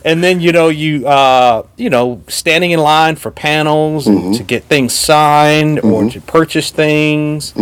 and 0.05 0.21
then 0.23 0.41
you 0.41 0.51
know 0.51 0.67
you 0.67 1.07
uh 1.07 1.63
you 1.77 1.89
know 1.89 2.21
standing 2.27 2.71
in 2.71 2.79
line 2.81 3.15
for 3.15 3.31
panels 3.31 4.07
and 4.07 4.35
to 4.35 4.43
get 4.43 4.65
things 4.65 4.93
signed 4.93 5.79
or 5.79 6.09
to 6.09 6.19
purchase 6.21 6.69
things. 6.69 7.53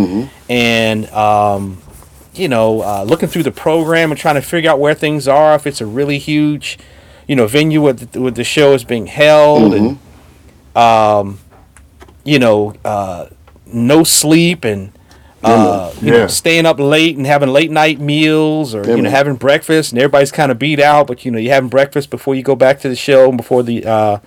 And 0.48 1.08
um 1.10 1.78
you 2.34 2.48
know 2.48 2.82
uh, 2.82 3.04
looking 3.04 3.28
through 3.28 3.44
the 3.44 3.52
program 3.52 4.10
and 4.10 4.18
trying 4.18 4.34
to 4.34 4.42
figure 4.42 4.70
out 4.70 4.80
where 4.80 4.94
things 4.94 5.28
are 5.28 5.54
if 5.54 5.66
it's 5.66 5.80
a 5.80 5.86
really 5.86 6.18
huge 6.18 6.78
you 7.28 7.36
know 7.36 7.46
venue 7.46 7.80
where 7.82 7.92
the, 7.94 8.20
where 8.20 8.30
the 8.32 8.44
show 8.44 8.72
is 8.74 8.84
being 8.84 9.06
held 9.06 9.74
and 9.74 9.98
um 10.76 11.38
you 12.24 12.38
know 12.38 12.74
uh 12.84 13.26
no 13.66 14.04
sleep 14.04 14.64
and 14.64 14.92
uh, 15.44 15.92
you 16.00 16.12
Yeah. 16.12 16.18
know, 16.20 16.26
staying 16.28 16.66
up 16.66 16.78
late 16.78 17.16
and 17.16 17.26
having 17.26 17.48
late 17.48 17.68
night 17.72 17.98
meals, 17.98 18.76
or 18.76 18.82
Yeah, 18.86 18.94
you 18.94 19.02
know, 19.02 19.08
man. 19.10 19.10
having 19.10 19.34
breakfast, 19.34 19.90
and 19.90 19.98
everybody's 20.00 20.30
kind 20.30 20.52
of 20.52 20.58
beat 20.60 20.78
out, 20.78 21.08
but 21.08 21.24
you 21.24 21.32
know, 21.32 21.38
you're 21.38 21.52
having 21.52 21.68
breakfast 21.68 22.10
before 22.10 22.36
you 22.36 22.44
go 22.44 22.54
back 22.54 22.78
to 22.82 22.88
the 22.88 22.94
show, 22.94 23.28
and 23.28 23.36
before 23.36 23.64
the 23.64 23.84
uh, 23.84 24.18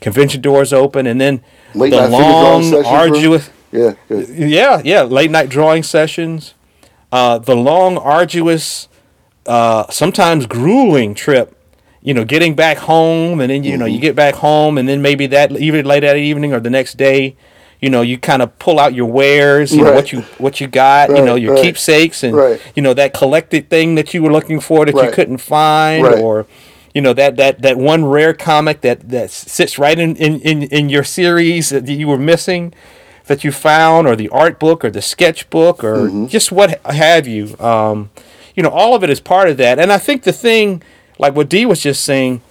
convention 0.00 0.40
doors 0.40 0.72
open, 0.72 1.06
and 1.06 1.20
then 1.20 1.42
Late 1.74 1.90
the 1.90 2.08
night 2.08 2.16
figure 2.16 2.38
drawing 2.40 2.70
long, 2.70 2.82
bro? 2.84 2.86
arduous, 2.86 3.50
Yeah. 3.70 3.92
Good. 4.08 4.28
yeah, 4.30 4.80
yeah, 4.82 5.02
late 5.02 5.30
night 5.30 5.50
drawing 5.50 5.82
sessions, 5.82 6.54
uh, 7.12 7.36
the 7.36 7.54
long, 7.54 7.98
arduous, 7.98 8.88
uh, 9.44 9.90
sometimes 9.90 10.46
grueling 10.46 11.14
trip. 11.14 11.54
You 12.02 12.14
know, 12.14 12.24
getting 12.24 12.54
back 12.56 12.78
home, 12.78 13.40
and 13.40 13.48
then 13.50 13.62
you 13.62 13.76
know 13.76 13.86
you 13.86 14.00
get 14.00 14.16
back 14.16 14.34
home, 14.34 14.76
and 14.78 14.88
then 14.88 15.02
maybe 15.02 15.26
that 15.28 15.52
even 15.52 15.84
late 15.86 16.00
that 16.00 16.16
evening 16.16 16.52
or 16.52 16.58
the 16.60 16.70
next 16.70 16.96
day, 16.96 17.36
you 17.80 17.90
know, 17.90 18.02
you 18.02 18.18
kind 18.18 18.42
of 18.42 18.58
pull 18.58 18.80
out 18.80 18.92
your 18.92 19.06
wares, 19.06 19.72
you 19.72 19.84
know 19.84 19.92
what 19.92 20.12
you 20.12 20.22
what 20.38 20.60
you 20.60 20.66
got, 20.66 21.10
you 21.10 21.22
know 21.24 21.36
your 21.36 21.54
right. 21.54 21.62
keepsakes, 21.62 22.24
and 22.24 22.34
Right. 22.36 22.60
you 22.74 22.82
know 22.82 22.92
that 22.94 23.14
collected 23.14 23.70
thing 23.70 23.94
that 23.94 24.12
you 24.14 24.22
were 24.22 24.32
looking 24.32 24.58
for 24.60 24.84
that 24.84 24.94
you 24.94 25.12
couldn't 25.12 25.38
find, 25.38 26.02
Right. 26.04 26.18
or 26.18 26.46
you 26.92 27.00
know 27.00 27.12
that 27.12 27.36
that 27.36 27.62
that 27.62 27.76
one 27.76 28.04
rare 28.04 28.34
comic 28.34 28.80
that 28.80 29.08
that 29.10 29.30
sits 29.30 29.78
right 29.78 29.98
in 29.98 30.16
in 30.16 30.40
in, 30.40 30.62
in 30.64 30.88
your 30.88 31.04
series 31.04 31.68
that 31.70 31.88
you 31.88 32.08
were 32.08 32.18
missing 32.18 32.74
that 33.26 33.44
you 33.44 33.52
found 33.52 34.08
or 34.08 34.16
the 34.16 34.28
art 34.30 34.58
book 34.58 34.84
or 34.84 34.90
the 34.90 35.00
sketchbook 35.00 35.84
or 35.84 36.08
Mm-hmm. 36.08 36.26
just 36.26 36.50
what 36.50 36.84
have 36.84 37.28
you 37.28 37.56
um, 37.60 38.10
you 38.56 38.62
know 38.64 38.68
all 38.70 38.94
of 38.96 39.04
it 39.04 39.08
is 39.10 39.20
part 39.20 39.48
of 39.48 39.56
that 39.58 39.78
and 39.78 39.90
i 39.92 39.96
think 39.98 40.24
the 40.24 40.32
thing 40.32 40.82
like 41.22 41.34
what 41.36 41.48
dee 41.48 41.64
was 41.64 41.80
just 41.80 42.04
saying 42.04 42.42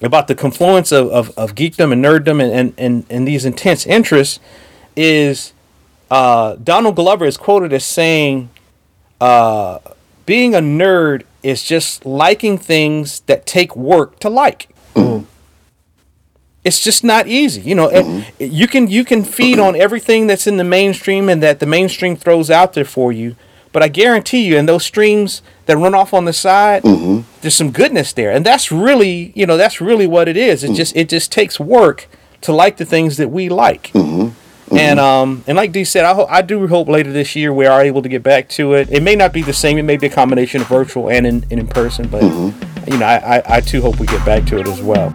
about 0.00 0.28
the 0.28 0.34
confluence 0.34 0.90
of, 0.90 1.10
of, 1.10 1.30
of 1.36 1.54
geekdom 1.54 1.92
and 1.92 2.02
nerddom 2.02 2.42
and, 2.42 2.52
and, 2.52 2.74
and, 2.78 3.04
and 3.10 3.28
these 3.28 3.44
intense 3.44 3.84
interests 3.86 4.40
is 4.96 5.52
uh, 6.10 6.54
donald 6.62 6.96
glover 6.96 7.26
is 7.26 7.36
quoted 7.36 7.72
as 7.72 7.84
saying 7.84 8.48
uh, 9.20 9.78
being 10.24 10.54
a 10.54 10.58
nerd 10.58 11.24
is 11.42 11.62
just 11.62 12.06
liking 12.06 12.56
things 12.56 13.20
that 13.20 13.46
take 13.46 13.74
work 13.76 14.18
to 14.20 14.28
like. 14.28 14.68
It's 16.64 16.78
just 16.78 17.02
not 17.02 17.26
easy 17.26 17.60
you 17.62 17.74
know 17.74 17.88
and 17.90 18.24
you 18.38 18.68
can 18.68 18.86
you 18.86 19.04
can 19.04 19.24
feed 19.24 19.58
on 19.58 19.74
everything 19.74 20.28
that's 20.28 20.46
in 20.46 20.58
the 20.58 20.64
mainstream 20.64 21.28
and 21.28 21.42
that 21.42 21.58
the 21.58 21.66
mainstream 21.66 22.14
throws 22.14 22.50
out 22.52 22.74
there 22.74 22.84
for 22.84 23.10
you 23.10 23.34
but 23.72 23.82
i 23.82 23.88
guarantee 23.88 24.44
you 24.46 24.56
in 24.56 24.66
those 24.66 24.84
streams 24.84 25.42
that 25.66 25.76
run 25.76 25.94
off 25.94 26.12
on 26.14 26.24
the 26.24 26.32
side 26.32 26.82
mm-hmm. 26.82 27.22
there's 27.40 27.54
some 27.54 27.70
goodness 27.70 28.12
there. 28.12 28.30
And 28.30 28.44
that's 28.44 28.70
really 28.72 29.32
you 29.34 29.46
know 29.46 29.56
that's 29.56 29.80
really 29.80 30.06
what 30.06 30.28
it 30.28 30.36
is. 30.36 30.64
It 30.64 30.72
mm. 30.72 30.76
just 30.76 30.96
it 30.96 31.08
just 31.08 31.32
takes 31.32 31.58
work 31.58 32.08
to 32.42 32.52
like 32.52 32.76
the 32.76 32.84
things 32.84 33.16
that 33.16 33.28
we 33.28 33.48
like. 33.48 33.84
Mm-hmm. 33.92 34.22
Mm-hmm. 34.22 34.76
And 34.76 35.00
um 35.00 35.44
and 35.46 35.56
like 35.56 35.72
Dee 35.72 35.84
said, 35.84 36.04
I, 36.04 36.14
ho- 36.14 36.26
I 36.28 36.42
do 36.42 36.66
hope 36.66 36.88
later 36.88 37.12
this 37.12 37.36
year 37.36 37.52
we 37.52 37.66
are 37.66 37.82
able 37.82 38.02
to 38.02 38.08
get 38.08 38.22
back 38.22 38.48
to 38.50 38.74
it. 38.74 38.90
It 38.90 39.02
may 39.02 39.16
not 39.16 39.32
be 39.32 39.42
the 39.42 39.52
same. 39.52 39.78
It 39.78 39.84
may 39.84 39.96
be 39.96 40.06
a 40.06 40.10
combination 40.10 40.60
of 40.62 40.68
virtual 40.68 41.10
and 41.10 41.26
in, 41.26 41.44
and 41.50 41.60
in 41.60 41.66
person, 41.66 42.08
but 42.08 42.22
you 42.22 42.98
know 42.98 43.06
I, 43.06 43.38
I 43.38 43.42
I 43.56 43.60
too 43.60 43.80
hope 43.80 43.98
we 43.98 44.06
get 44.06 44.24
back 44.24 44.44
to 44.46 44.58
it 44.58 44.66
as 44.66 44.80
well. 44.80 45.14